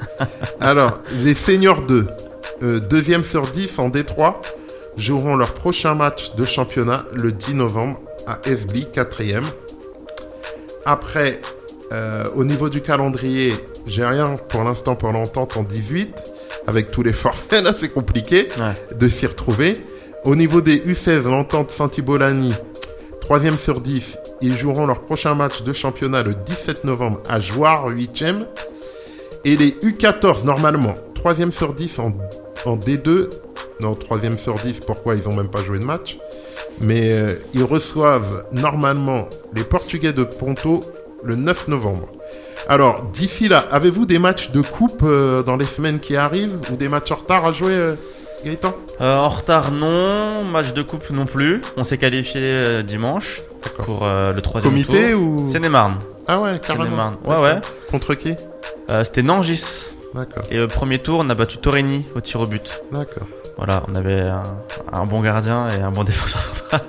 Alors, 0.60 1.00
les 1.18 1.34
seniors 1.34 1.82
2, 1.82 2.06
euh, 2.62 2.80
deuxième 2.80 3.22
sur 3.22 3.46
10 3.46 3.78
en 3.78 3.90
D3, 3.90 4.34
joueront 4.96 5.36
leur 5.36 5.52
prochain 5.52 5.94
match 5.94 6.34
de 6.36 6.44
championnat 6.44 7.04
le 7.12 7.32
10 7.32 7.54
novembre 7.54 8.00
à 8.26 8.36
FB, 8.44 8.86
4ème. 8.94 9.44
Après, 10.86 11.40
euh, 11.92 12.22
au 12.36 12.44
niveau 12.44 12.68
du 12.68 12.80
calendrier, 12.80 13.54
j'ai 13.88 14.04
rien 14.04 14.36
pour 14.48 14.62
l'instant 14.62 14.94
pour 14.94 15.12
l'entente 15.12 15.56
en 15.56 15.64
18. 15.64 16.14
Avec 16.68 16.90
tous 16.92 17.02
les 17.02 17.12
forfaits, 17.12 17.62
là, 17.64 17.72
c'est 17.74 17.88
compliqué 17.88 18.48
Ouais. 18.58 18.72
de 18.96 19.08
s'y 19.08 19.26
retrouver. 19.26 19.74
Au 20.24 20.34
niveau 20.36 20.60
des 20.60 20.78
U16, 20.78 21.28
l'entente 21.28 21.70
Saint-Thibault-Lagny, 21.72 22.54
3 23.20 23.40
sur 23.58 23.80
10, 23.80 24.18
ils 24.40 24.56
joueront 24.56 24.86
leur 24.86 25.00
prochain 25.00 25.34
match 25.34 25.62
de 25.62 25.72
championnat 25.72 26.22
le 26.22 26.34
17 26.34 26.84
novembre 26.84 27.20
à 27.28 27.40
Joire, 27.40 27.88
8e. 27.88 28.44
Et 29.44 29.56
les 29.56 29.70
U14, 29.72 30.44
normalement, 30.44 30.96
3 31.16 31.50
sur 31.50 31.74
10 31.74 31.98
en, 31.98 32.12
en 32.64 32.76
D2. 32.76 33.28
Non, 33.80 33.94
3 33.94 34.18
sur 34.38 34.54
10, 34.54 34.80
pourquoi 34.86 35.14
ils 35.16 35.28
ont 35.28 35.34
même 35.34 35.50
pas 35.50 35.62
joué 35.64 35.78
de 35.80 35.84
match? 35.84 36.18
Mais 36.82 37.10
euh, 37.12 37.30
ils 37.54 37.64
reçoivent 37.64 38.44
normalement 38.52 39.26
les 39.54 39.64
Portugais 39.64 40.12
de 40.12 40.24
Ponto 40.24 40.80
le 41.24 41.34
9 41.36 41.68
novembre. 41.68 42.08
Alors, 42.68 43.02
d'ici 43.12 43.48
là, 43.48 43.64
avez-vous 43.70 44.06
des 44.06 44.18
matchs 44.18 44.50
de 44.50 44.60
coupe 44.60 45.02
euh, 45.02 45.42
dans 45.42 45.56
les 45.56 45.66
semaines 45.66 46.00
qui 46.00 46.16
arrivent 46.16 46.58
ou 46.70 46.76
des 46.76 46.88
matchs 46.88 47.12
en 47.12 47.16
retard 47.16 47.46
à 47.46 47.52
jouer, 47.52 47.72
euh, 47.72 47.94
Gaëtan? 48.44 48.74
Euh, 49.00 49.16
en 49.16 49.28
retard, 49.28 49.70
non. 49.72 50.44
Match 50.44 50.72
de 50.72 50.82
coupe 50.82 51.10
non 51.10 51.26
plus. 51.26 51.62
On 51.76 51.84
s'est 51.84 51.98
qualifié 51.98 52.82
dimanche 52.82 53.40
pour 53.84 54.04
le 54.06 54.38
troisième 54.40 54.72
Comité 54.72 55.12
tour. 55.12 55.22
ou 55.22 55.48
Seine-et-Marne. 55.48 55.98
Ah 56.28 56.40
ouais, 56.42 56.58
carrément. 56.60 57.14
Ouais, 57.24 57.40
ouais. 57.40 57.56
Contre 57.90 58.14
qui? 58.14 58.34
C'était 59.04 59.22
Nangis. 59.22 59.64
D'accord, 60.14 60.44
Et 60.50 60.60
au 60.60 60.66
premier 60.68 60.98
tour, 60.98 61.20
on 61.22 61.28
a 61.30 61.34
battu 61.34 61.58
Torini 61.58 62.06
au 62.14 62.20
tir 62.20 62.40
au 62.40 62.46
but. 62.46 62.80
d'accord. 62.92 63.26
Voilà, 63.56 63.82
on 63.88 63.94
avait 63.94 64.20
un, 64.20 64.42
un 64.92 65.06
bon 65.06 65.22
gardien 65.22 65.68
et 65.70 65.80
un 65.80 65.90
bon 65.90 66.04
défenseur 66.04 66.40
central. 66.42 66.82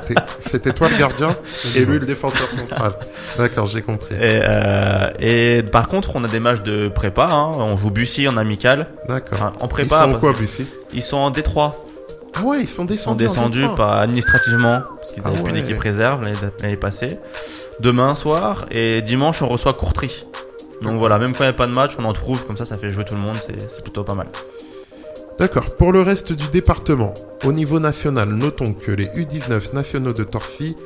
C'était- 0.50 0.72
toi 0.72 0.88
le 0.88 0.96
gardien 0.96 1.34
et 1.76 1.84
lui 1.84 1.94
le 1.98 2.06
défenseur 2.06 2.48
central. 2.52 2.92
D'accord, 3.38 3.66
j'ai 3.66 3.82
compris. 3.82 4.14
Et, 4.14 4.40
euh, 4.44 5.10
et 5.18 5.62
par 5.64 5.88
contre, 5.88 6.14
on 6.14 6.22
a 6.22 6.28
des 6.28 6.38
matchs 6.38 6.62
de 6.62 6.88
prépa. 6.88 7.26
Hein. 7.28 7.50
On 7.54 7.76
joue 7.76 7.90
Bussy 7.90 8.28
en 8.28 8.36
amical. 8.36 8.86
D'accord. 9.08 9.38
Enfin, 9.38 9.52
en 9.60 9.64
Ils 9.64 9.68
prépa, 9.68 10.08
sont 10.08 10.20
quoi, 10.20 10.32
Bussy? 10.32 10.68
Ils 10.92 11.02
sont 11.02 11.16
en 11.16 11.30
D3. 11.32 11.72
Ah 12.36 12.42
ouais, 12.42 12.58
ils 12.60 12.68
sont 12.68 12.86
Ils 12.86 12.96
sont 12.98 13.14
descendus. 13.16 13.24
en 13.24 13.48
descendus 13.48 13.76
par 13.76 13.94
administrativement 13.98 14.82
parce 15.00 15.14
qu'ils 15.14 15.22
Ah 15.24 15.28
avaient 15.30 15.42
plus 15.42 15.52
ouais. 15.52 15.60
d'équipe 15.60 15.80
réserve 15.80 16.22
l'année 16.62 16.76
passée. 16.76 17.18
Demain 17.80 18.14
soir 18.14 18.66
et 18.70 19.02
dimanche 19.02 19.42
on 19.42 19.48
reçoit 19.48 19.72
Courtry. 19.74 20.24
Donc 20.82 20.98
voilà, 20.98 21.18
même 21.18 21.32
quand 21.32 21.40
il 21.42 21.48
n'y 21.48 21.50
a 21.50 21.52
pas 21.54 21.66
de 21.66 21.72
match, 21.72 21.92
on 21.98 22.04
en 22.04 22.12
trouve 22.12 22.44
comme 22.44 22.56
ça, 22.56 22.66
ça 22.66 22.76
fait 22.76 22.90
jouer 22.92 23.04
tout 23.04 23.14
le 23.14 23.20
monde, 23.20 23.36
c'est 23.44 23.82
plutôt 23.82 24.04
pas 24.04 24.14
mal. 24.14 24.26
D'accord. 25.38 25.76
Pour 25.76 25.92
le 25.92 26.00
reste 26.00 26.32
du 26.32 26.48
département, 26.48 27.12
au 27.44 27.52
niveau 27.52 27.80
national, 27.80 28.28
notons 28.28 28.72
que 28.72 28.92
les 28.92 29.06
U19 29.06 29.74
nationaux 29.74 30.12
de 30.12 30.22
Torcy, 30.22 30.76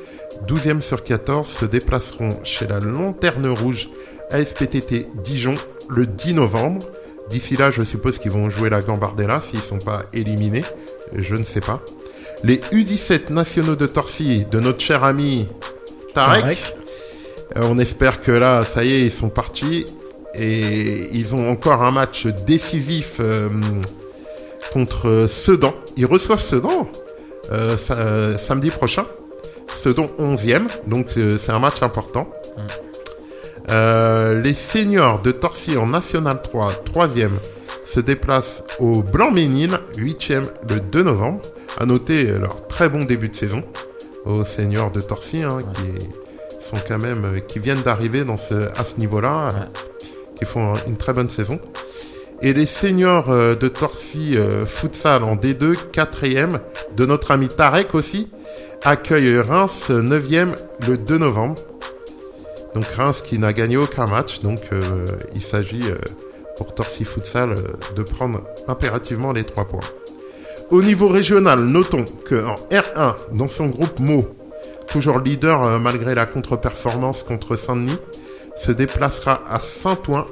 12e 0.47 0.81
sur 0.81 1.03
14, 1.03 1.47
se 1.47 1.65
déplaceront 1.65 2.29
chez 2.43 2.65
la 2.65 2.79
Lanterne 2.79 3.47
Rouge 3.47 3.89
ASPTT 4.31 5.07
Dijon 5.23 5.55
le 5.89 6.07
10 6.07 6.35
novembre. 6.35 6.79
D'ici 7.29 7.57
là, 7.57 7.69
je 7.69 7.81
suppose 7.81 8.17
qu'ils 8.17 8.31
vont 8.31 8.49
jouer 8.49 8.69
la 8.71 8.81
Gambardella 8.81 9.41
s'ils 9.41 9.61
sont 9.61 9.77
pas 9.77 10.01
éliminés. 10.13 10.65
Je 11.13 11.35
ne 11.35 11.43
sais 11.43 11.61
pas. 11.61 11.81
Les 12.43 12.57
U17 12.57 13.31
nationaux 13.31 13.75
de 13.75 13.85
Torcy 13.85 14.45
de 14.49 14.59
notre 14.59 14.79
cher 14.79 15.03
ami 15.03 15.47
Tarek. 16.15 16.41
Tarek. 16.41 16.75
Euh, 17.57 17.61
on 17.63 17.77
espère 17.79 18.21
que 18.21 18.31
là, 18.31 18.63
ça 18.63 18.83
y 18.83 18.93
est, 18.93 19.01
ils 19.01 19.11
sont 19.11 19.29
partis. 19.29 19.85
Et 20.35 21.09
ils 21.11 21.35
ont 21.35 21.49
encore 21.49 21.83
un 21.83 21.91
match 21.91 22.27
décisif 22.47 23.17
euh, 23.19 23.49
contre 24.71 25.25
Sedan. 25.27 25.73
Ils 25.97 26.05
reçoivent 26.05 26.41
Sedan 26.41 26.89
euh, 27.51 27.77
sa- 27.77 27.95
euh, 27.97 28.37
samedi 28.37 28.69
prochain. 28.69 29.05
Sedan 29.81 30.07
11e, 30.19 30.67
donc 30.87 31.07
euh, 31.17 31.37
c'est 31.41 31.51
un 31.51 31.59
match 31.59 31.81
important. 31.81 32.27
Euh, 33.69 34.41
les 34.41 34.53
seniors 34.53 35.19
de 35.21 35.31
Torcy 35.31 35.77
en 35.77 35.87
National 35.87 36.41
3, 36.41 36.71
3e, 36.93 37.29
se 37.85 37.99
déplacent 37.99 38.63
au 38.79 39.03
Blanc-Ménil, 39.03 39.79
8e, 39.97 40.43
le 40.69 40.79
2 40.79 41.03
novembre. 41.03 41.41
À 41.77 41.85
noter 41.85 42.29
euh, 42.29 42.39
leur 42.39 42.67
très 42.67 42.89
bon 42.89 43.05
début 43.05 43.29
de 43.29 43.35
saison 43.35 43.63
aux 44.25 44.43
seniors 44.43 44.91
de 44.91 44.99
Torcy, 44.99 45.43
hein, 45.43 45.59
qui 45.75 46.05
sont 46.67 46.77
quand 46.87 46.97
même, 47.01 47.25
euh, 47.25 47.39
qui 47.39 47.59
viennent 47.59 47.81
d'arriver 47.83 48.23
dans 48.23 48.37
ce, 48.37 48.53
à 48.77 48.83
ce 48.85 48.97
niveau-là, 48.99 49.49
euh, 49.53 49.59
qui 50.37 50.45
font 50.45 50.73
une 50.87 50.97
très 50.97 51.13
bonne 51.13 51.29
saison. 51.29 51.59
Et 52.41 52.53
les 52.53 52.65
seniors 52.65 53.29
euh, 53.29 53.55
de 53.55 53.67
Torcy 53.67 54.37
euh, 54.37 54.65
futsal 54.65 55.23
en 55.23 55.35
D2, 55.35 55.75
4e, 55.91 56.59
de 56.95 57.05
notre 57.05 57.31
ami 57.31 57.49
Tarek 57.49 57.93
aussi, 57.93 58.29
accueillent 58.83 59.39
Reims 59.39 59.89
9e 59.89 60.55
le 60.87 60.97
2 60.97 61.17
novembre. 61.17 61.55
Donc 62.75 62.85
Reims 62.95 63.21
qui 63.25 63.39
n'a 63.39 63.51
gagné 63.51 63.75
aucun 63.75 64.05
match, 64.05 64.39
donc 64.39 64.59
euh, 64.71 65.05
il 65.35 65.43
s'agit 65.43 65.83
pour 66.55 66.73
Torcy 66.73 67.03
Futsal 67.03 67.55
de 67.95 68.03
prendre 68.03 68.43
impérativement 68.69 69.33
les 69.33 69.43
3 69.43 69.67
points. 69.67 69.79
Au 70.71 70.81
niveau 70.81 71.07
régional, 71.07 71.59
notons 71.59 72.05
que 72.25 72.45
en 72.45 72.55
R1, 72.71 73.15
dans 73.33 73.47
son 73.47 73.67
groupe 73.67 73.99
Mo, 73.99 74.29
toujours 74.87 75.19
leader 75.19 75.79
malgré 75.79 76.13
la 76.13 76.25
contre-performance 76.25 77.23
contre 77.23 77.55
Saint-Denis, 77.55 77.97
se 78.55 78.71
déplacera 78.71 79.41
à 79.47 79.59
Saint-Ouen, 79.59 80.25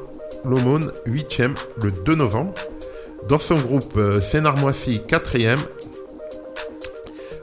l'Aumône, 0.46 0.92
8e, 1.06 1.56
le 1.82 1.92
2 1.92 2.16
novembre. 2.16 2.54
Dans 3.28 3.40
son 3.40 3.58
groupe, 3.58 3.98
euh, 3.98 4.22
Sénarmoissy, 4.22 5.02
4e, 5.08 5.58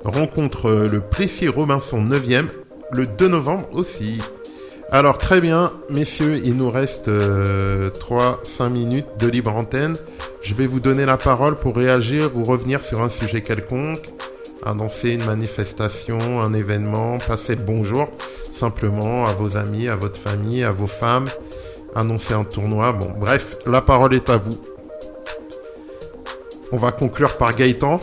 rencontre 0.05 0.71
euh, 0.71 0.89
le 0.89 1.01
Plessis-Robinson, 1.01 2.01
9e, 2.01 2.47
le 2.93 3.07
2 3.07 3.29
novembre 3.29 3.69
aussi. 3.73 4.21
Alors 4.91 5.19
très 5.19 5.41
bien, 5.41 5.73
messieurs, 5.91 6.41
il 6.45 6.57
nous 6.57 6.71
reste 6.71 7.09
3-5 7.09 8.69
minutes 8.69 9.07
de 9.19 9.27
libre 9.27 9.55
antenne. 9.55 9.95
Je 10.43 10.55
vais 10.55 10.67
vous 10.67 10.79
donner 10.79 11.05
la 11.05 11.17
parole 11.17 11.57
pour 11.59 11.75
réagir 11.75 12.31
ou 12.37 12.45
revenir 12.45 12.85
sur 12.85 13.03
un 13.03 13.09
sujet 13.09 13.43
quelconque, 13.43 14.09
annoncer 14.65 15.11
une 15.11 15.25
manifestation, 15.25 16.41
un 16.41 16.53
événement, 16.55 17.19
passer 17.19 17.57
le 17.57 17.63
bonjour. 17.63 18.09
simplement 18.57 19.27
à 19.27 19.33
vos 19.33 19.57
amis, 19.57 19.89
à 19.89 19.97
votre 19.97 20.21
famille, 20.21 20.63
à 20.63 20.71
vos 20.71 20.87
femmes, 20.87 21.29
annoncer 21.95 22.35
un 22.35 22.45
tournoi. 22.45 22.93
Bon, 22.93 23.13
bref, 23.17 23.59
la 23.67 23.81
parole 23.81 24.15
est 24.15 24.29
à 24.29 24.37
vous. 24.37 24.65
On 26.73 26.77
va 26.77 26.93
conclure 26.93 27.37
par 27.37 27.55
Gaëtan 27.55 28.01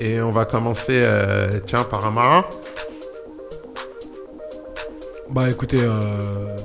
et 0.00 0.20
on 0.20 0.32
va 0.32 0.44
commencer, 0.44 1.00
euh, 1.02 1.48
tiens, 1.66 1.84
par 1.84 2.04
Amara. 2.06 2.48
Bah 5.30 5.50
écoutez, 5.50 5.80
euh, 5.80 6.56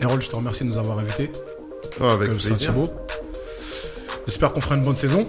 Errol, 0.00 0.22
je 0.22 0.28
te 0.28 0.36
remercie 0.36 0.64
de 0.64 0.68
nous 0.68 0.78
avoir 0.78 0.98
invités. 0.98 1.30
Oh, 2.00 2.04
avec 2.04 2.30
plaisir. 2.32 2.74
J'espère 4.26 4.52
qu'on 4.52 4.60
fera 4.60 4.76
une 4.76 4.82
bonne 4.82 4.96
saison. 4.96 5.26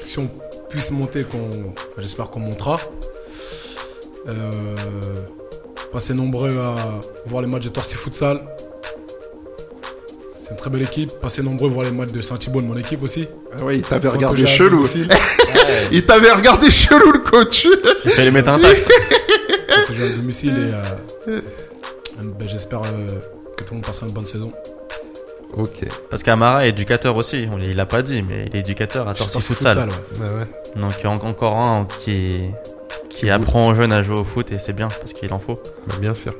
Si 0.00 0.18
on 0.18 0.30
puisse 0.68 0.90
monter, 0.90 1.24
qu'on, 1.24 1.50
j'espère 1.98 2.30
qu'on 2.30 2.40
montera. 2.40 2.80
Euh, 4.26 4.76
passez 5.92 6.14
nombreux 6.14 6.58
à 6.58 6.76
voir 7.26 7.42
les 7.42 7.48
matchs 7.48 7.64
de 7.64 7.70
Torcy 7.70 7.96
Futsal. 7.96 8.40
C'est 10.48 10.54
une 10.54 10.60
très 10.60 10.70
belle 10.70 10.82
équipe. 10.82 11.10
Passez 11.20 11.42
nombreux 11.42 11.68
voir 11.68 11.84
les 11.84 11.90
matchs 11.90 12.12
de 12.12 12.22
Saint-Thibaut 12.22 12.62
de 12.62 12.66
mon 12.66 12.76
équipe 12.78 13.02
aussi. 13.02 13.28
Ah 13.58 13.64
ouais, 13.64 13.76
il 13.76 13.82
t'avait 13.82 14.08
regardé 14.08 14.46
chelou. 14.46 14.88
Il 15.92 16.06
t'avait 16.06 16.32
regardé 16.32 16.70
chelou 16.70 17.12
le 17.12 17.18
coach. 17.18 17.66
Je 18.06 18.10
vais 18.14 18.24
les 18.24 18.30
mettre 18.30 18.48
un 18.48 18.58
tac. 18.58 18.78
À 19.90 20.08
domicile 20.16 20.56
et 20.58 21.30
euh, 21.30 21.40
ben, 22.22 22.48
j'espère 22.48 22.80
euh, 22.82 23.06
que 23.56 23.64
tout 23.64 23.70
le 23.70 23.74
monde 23.76 23.84
passera 23.86 24.06
une 24.06 24.14
bonne 24.14 24.24
saison. 24.26 24.50
ok. 25.54 25.86
Parce 26.10 26.22
qu'Amara 26.22 26.64
est 26.64 26.70
éducateur 26.70 27.16
aussi. 27.18 27.46
On 27.52 27.58
il 27.58 27.76
l'a 27.76 27.84
pas 27.86 28.00
dit, 28.00 28.22
mais 28.26 28.46
il 28.46 28.56
est 28.56 28.60
éducateur 28.60 29.06
à 29.08 29.12
Torcy 29.14 29.40
Futsal. 29.42 29.88
ouais. 29.88 30.20
Ouais. 30.20 30.80
Donc 30.80 30.92
il 31.00 31.04
y 31.04 31.06
a 31.06 31.10
en- 31.10 31.28
encore 31.28 31.56
un 31.58 31.86
qui, 32.02 32.40
qui 33.10 33.28
apprend 33.28 33.68
aux 33.68 33.74
jeunes 33.74 33.92
à 33.92 34.02
jouer 34.02 34.16
au 34.18 34.24
foot 34.24 34.50
et 34.52 34.58
c'est 34.58 34.72
bien 34.74 34.88
parce 34.88 35.12
qu'il 35.12 35.32
en 35.34 35.38
faut. 35.40 35.58
Bien 36.00 36.14
faire. 36.14 36.32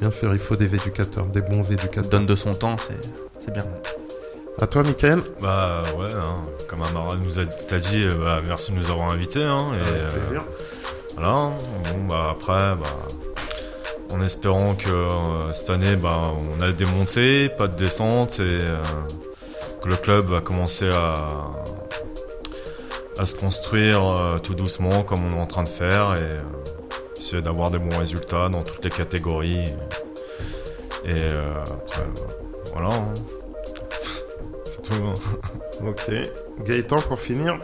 Bien 0.00 0.10
faire, 0.10 0.32
il 0.32 0.38
faut 0.38 0.56
des 0.56 0.74
éducateurs, 0.74 1.26
des 1.26 1.40
bons 1.42 1.70
éducateurs. 1.70 2.10
Donne 2.10 2.26
de 2.26 2.34
son 2.34 2.50
temps, 2.52 2.76
c'est 2.78 2.96
c'est 3.46 3.52
bien. 3.52 3.64
À 4.60 4.66
toi, 4.66 4.82
Michael 4.82 5.20
Bah 5.42 5.82
ouais, 5.98 6.12
hein, 6.14 6.36
comme 6.68 6.82
Amara 6.82 7.16
nous 7.16 7.38
a 7.38 7.44
t'a 7.44 7.78
dit, 7.78 8.04
euh, 8.04 8.14
bah, 8.18 8.40
merci 8.46 8.72
de 8.72 8.78
nous 8.78 8.90
avoir 8.90 9.12
invités. 9.12 9.42
Hein, 9.44 9.58
et, 9.74 9.86
euh, 9.86 10.08
Plaisir. 10.08 10.44
Voilà. 11.14 11.50
Bon, 11.84 12.04
bah 12.08 12.28
après, 12.32 12.74
bah, 12.76 14.14
en 14.14 14.22
espérant 14.22 14.74
que 14.74 14.88
euh, 14.88 15.52
cette 15.52 15.70
année, 15.70 15.96
bah, 15.96 16.32
on 16.58 16.62
a 16.62 16.72
des 16.72 16.86
montées, 16.86 17.50
pas 17.50 17.68
de 17.68 17.76
descente, 17.76 18.40
et 18.40 18.58
euh, 18.62 18.82
que 19.82 19.88
le 19.88 19.96
club 19.96 20.26
va 20.26 20.40
commencer 20.40 20.88
à, 20.88 21.14
à 23.18 23.26
se 23.26 23.34
construire 23.34 24.02
euh, 24.18 24.38
tout 24.38 24.54
doucement, 24.54 25.02
comme 25.02 25.22
on 25.24 25.36
est 25.36 25.40
en 25.40 25.46
train 25.46 25.64
de 25.64 25.68
faire, 25.68 26.14
et 26.16 26.20
euh, 26.22 26.40
essayer 27.18 27.42
d'avoir 27.42 27.70
des 27.70 27.78
bons 27.78 27.98
résultats 27.98 28.48
dans 28.48 28.62
toutes 28.62 28.82
les 28.84 28.90
catégories. 28.90 29.64
Et, 31.04 31.14
euh, 31.18 31.52
après, 31.62 32.02
bah, 32.14 32.32
voilà. 32.72 32.88
hein. 32.94 33.04
Ok. 35.86 36.10
Gaëtan, 36.64 37.00
pour 37.02 37.20
finir 37.20 37.58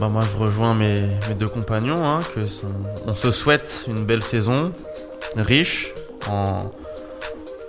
Bah 0.00 0.08
moi 0.08 0.22
je 0.30 0.36
rejoins 0.36 0.74
mes, 0.74 0.94
mes 1.28 1.34
deux 1.34 1.46
compagnons, 1.46 2.04
hein, 2.06 2.20
que 2.34 2.44
son- 2.46 2.66
on 3.06 3.14
se 3.14 3.30
souhaite 3.30 3.84
une 3.88 4.04
belle 4.04 4.22
saison, 4.22 4.72
riche, 5.36 5.92
en, 6.28 6.70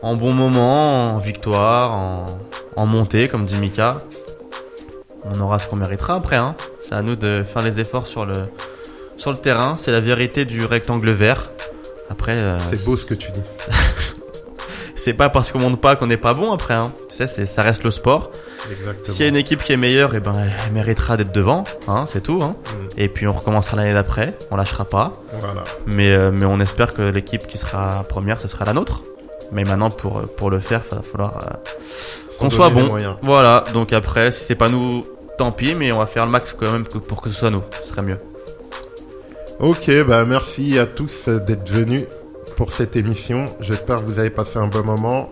en 0.02 0.16
bons 0.16 0.34
moments, 0.34 1.16
en 1.16 1.18
victoire, 1.20 1.92
en, 1.92 2.26
en 2.76 2.86
montée, 2.86 3.28
comme 3.28 3.46
dit 3.46 3.56
Mika. 3.56 4.02
On 5.24 5.40
aura 5.40 5.60
ce 5.60 5.68
qu'on 5.68 5.76
méritera 5.76 6.16
après, 6.16 6.38
hein. 6.38 6.56
c'est 6.82 6.96
à 6.96 7.02
nous 7.02 7.16
de 7.16 7.44
faire 7.44 7.62
les 7.62 7.80
efforts 7.80 8.08
sur 8.08 8.26
le, 8.26 8.34
sur 9.18 9.32
le 9.32 9.38
terrain, 9.38 9.76
c'est 9.78 9.92
la 9.92 10.00
vérité 10.02 10.46
du 10.46 10.66
rectangle 10.66 11.12
vert. 11.12 11.52
Après, 12.10 12.36
euh, 12.36 12.58
C'est 12.70 12.84
beau 12.84 12.98
ce 12.98 13.06
que 13.06 13.14
tu 13.14 13.32
dis. 13.32 13.44
c'est 15.02 15.14
pas 15.14 15.30
parce 15.30 15.52
qu'on 15.52 15.58
monte 15.58 15.82
pas 15.82 15.96
qu'on 15.96 16.06
n'est 16.06 16.16
pas 16.16 16.34
bon 16.34 16.52
après, 16.52 16.76
hein. 16.76 16.94
tu 17.10 17.26
sais, 17.26 17.46
ça 17.48 17.64
reste 17.64 17.84
le 17.84 17.90
sport. 17.90 18.32
Exactement. 18.72 19.04
S'il 19.04 19.24
y 19.24 19.26
a 19.26 19.30
une 19.30 19.36
équipe 19.36 19.64
qui 19.64 19.74
est 19.74 19.78
meilleure, 19.78 20.14
et 20.14 20.20
ben, 20.20 20.32
elle 20.36 20.74
méritera 20.74 21.18
d'être 21.18 21.32
devant, 21.32 21.64
hein, 21.88 22.06
c'est 22.08 22.22
tout. 22.22 22.40
Hein. 22.44 22.56
Mm. 22.64 23.00
Et 23.00 23.08
puis 23.08 23.26
on 23.28 23.34
recommencera 23.34 23.78
l'année 23.78 23.96
d'après, 23.96 24.38
on 24.52 24.56
lâchera 24.56 24.86
pas. 24.86 25.20
Voilà. 25.40 25.64
Mais, 25.88 26.12
euh, 26.12 26.30
mais 26.32 26.46
on 26.46 26.60
espère 26.60 26.94
que 26.94 27.02
l'équipe 27.02 27.48
qui 27.48 27.58
sera 27.58 28.04
première, 28.04 28.40
ce 28.42 28.48
sera 28.48 28.64
la 28.64 28.74
nôtre. 28.74 29.02
Mais 29.52 29.64
maintenant, 29.64 29.90
pour, 29.90 30.22
pour 30.38 30.52
le 30.52 30.60
faire, 30.60 30.84
il 30.92 30.96
va 30.96 31.02
falloir 31.02 31.38
euh, 31.38 31.56
qu'on 32.40 32.52
soit 32.52 32.70
bon. 32.70 32.88
Voilà, 33.24 33.64
donc 33.74 33.94
après, 33.94 34.32
si 34.32 34.44
c'est 34.44 34.56
pas 34.56 34.70
nous, 34.70 35.08
tant 35.40 35.52
pis, 35.52 35.74
mais 35.74 35.92
on 35.92 35.98
va 35.98 36.06
faire 36.06 36.26
le 36.26 36.32
max 36.32 36.56
quand 36.58 36.72
même 36.72 36.86
pour 36.86 37.24
que 37.24 37.32
ce 37.32 37.40
soit 37.40 37.50
nous. 37.50 37.64
Ce 37.82 37.90
serait 37.90 38.04
mieux. 38.04 38.20
Ok, 39.60 39.90
bah 40.08 40.26
merci 40.26 40.78
à 40.78 40.86
tous 40.86 41.28
euh, 41.28 41.40
d'être 41.40 41.70
venus 41.70 42.04
pour 42.56 42.72
cette 42.72 42.96
émission. 42.96 43.46
J'espère 43.60 43.98
que 43.98 44.02
vous 44.02 44.20
avez 44.20 44.30
passé 44.30 44.58
un 44.58 44.68
bon 44.68 44.84
moment. 44.84 45.30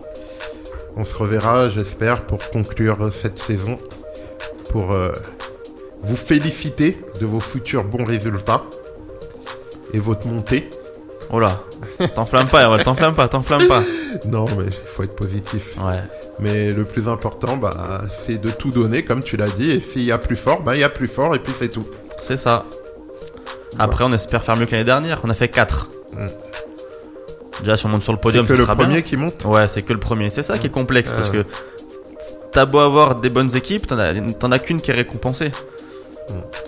On 0.95 1.05
se 1.05 1.15
reverra, 1.15 1.69
j'espère, 1.69 2.25
pour 2.25 2.49
conclure 2.49 3.13
cette 3.13 3.39
saison, 3.39 3.79
pour 4.71 4.91
euh, 4.91 5.11
vous 6.03 6.15
féliciter 6.15 6.97
de 7.19 7.25
vos 7.25 7.39
futurs 7.39 7.83
bons 7.83 8.05
résultats 8.05 8.63
et 9.93 9.99
votre 9.99 10.27
montée. 10.27 10.69
Oh 11.31 11.39
là, 11.39 11.61
t'enflamme 12.15 12.47
pas, 12.47 12.63
Errol, 12.63 12.83
t'enflamme 12.83 13.15
pas, 13.15 13.27
t'enflamme 13.27 13.67
pas. 13.67 13.83
Non, 14.31 14.45
mais 14.57 14.65
il 14.65 14.73
faut 14.73 15.03
être 15.03 15.15
positif. 15.15 15.77
Ouais, 15.77 16.01
Mais 16.39 16.71
le 16.71 16.83
plus 16.83 17.07
important, 17.07 17.57
bah, 17.57 18.01
c'est 18.19 18.41
de 18.41 18.49
tout 18.49 18.71
donner, 18.71 19.05
comme 19.05 19.21
tu 19.21 19.37
l'as 19.37 19.49
dit. 19.49 19.69
Et 19.69 19.81
s'il 19.81 20.03
y 20.03 20.11
a 20.11 20.17
plus 20.17 20.35
fort, 20.35 20.61
bah, 20.61 20.75
il 20.75 20.79
y 20.79 20.83
a 20.83 20.89
plus 20.89 21.07
fort, 21.07 21.35
et 21.35 21.39
puis 21.39 21.53
c'est 21.57 21.69
tout. 21.69 21.85
c'est 22.19 22.35
ça. 22.37 22.65
Après, 23.77 24.03
on 24.03 24.11
espère 24.11 24.43
faire 24.43 24.57
mieux 24.57 24.65
que 24.65 24.71
l'année 24.71 24.83
dernière. 24.83 25.21
On 25.23 25.29
a 25.29 25.35
fait 25.35 25.47
4. 25.47 25.89
Mm. 26.13 26.25
Déjà, 27.61 27.77
si 27.77 27.85
on 27.85 27.89
monte 27.89 28.03
sur 28.03 28.13
le 28.13 28.17
C'est 28.17 28.21
podium, 28.21 28.47
que 28.47 28.55
ce 28.55 28.59
le 28.61 28.65
premier 28.65 28.87
bien. 28.87 29.01
qui 29.01 29.17
monte. 29.17 29.43
Ouais, 29.45 29.67
c'est 29.67 29.81
que 29.81 29.93
le 29.93 29.99
premier. 29.99 30.29
C'est 30.29 30.43
ça 30.43 30.57
qui 30.57 30.67
est 30.67 30.71
complexe 30.71 31.11
parce 31.11 31.29
que 31.29 31.45
t'as 32.51 32.65
beau 32.65 32.79
avoir 32.79 33.15
des 33.15 33.29
bonnes 33.29 33.55
équipes, 33.55 33.85
t'en 33.87 34.51
as, 34.51 34.59
qu'une 34.59 34.81
qui 34.81 34.91
est 34.91 34.95
récompensée. 34.95 35.51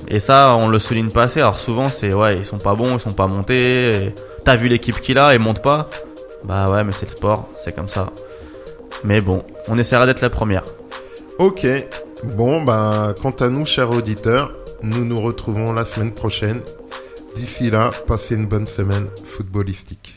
Et 0.08 0.20
ça, 0.20 0.56
on 0.60 0.68
le 0.68 0.80
souligne 0.80 1.10
pas 1.12 1.24
assez. 1.24 1.40
Alors 1.40 1.60
souvent, 1.60 1.90
c'est 1.90 2.14
ouais, 2.14 2.38
ils 2.38 2.46
sont 2.46 2.58
pas 2.58 2.74
bons, 2.74 2.98
ils 2.98 3.00
sont 3.00 3.12
pas 3.12 3.28
montés. 3.28 3.90
et 4.08 4.16
T'as 4.44 4.56
vu 4.56 4.68
l'équipe 4.68 5.00
qu'il 5.00 5.18
a, 5.18 5.34
ils 5.34 5.40
montent 5.40 5.62
pas. 5.62 5.90
Bah 6.44 6.66
ouais, 6.70 6.84
mais 6.84 6.92
c'est 6.92 7.10
le 7.10 7.16
sport, 7.16 7.48
c'est 7.58 7.76
comme 7.76 7.88
ça. 7.90 8.08
Mais 9.04 9.22
bon, 9.22 9.44
on 9.68 9.78
essaiera 9.78 10.06
d'être 10.06 10.22
la 10.22 10.30
première. 10.32 10.64
Ok. 11.38 11.66
Bon, 12.36 12.62
bah, 12.64 13.14
quant 13.22 13.32
à 13.32 13.50
nous, 13.50 13.66
chers 13.66 13.92
auditeurs, 13.92 14.52
nous 14.82 15.06
nous 15.06 15.20
retrouvons 15.22 15.74
la 15.74 15.86
semaine 15.86 16.12
prochaine. 16.12 16.62
D'ici 17.36 17.70
là, 17.70 17.92
passez 18.08 18.36
une 18.36 18.48
bonne 18.48 18.68
semaine 18.68 19.08
footballistique. 19.28 20.16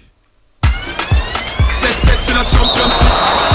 set, 1.85 2.01
set, 2.01 2.19
c'est 2.20 2.35
la 2.35 2.44
Champions 2.44 2.89
League 3.01 3.53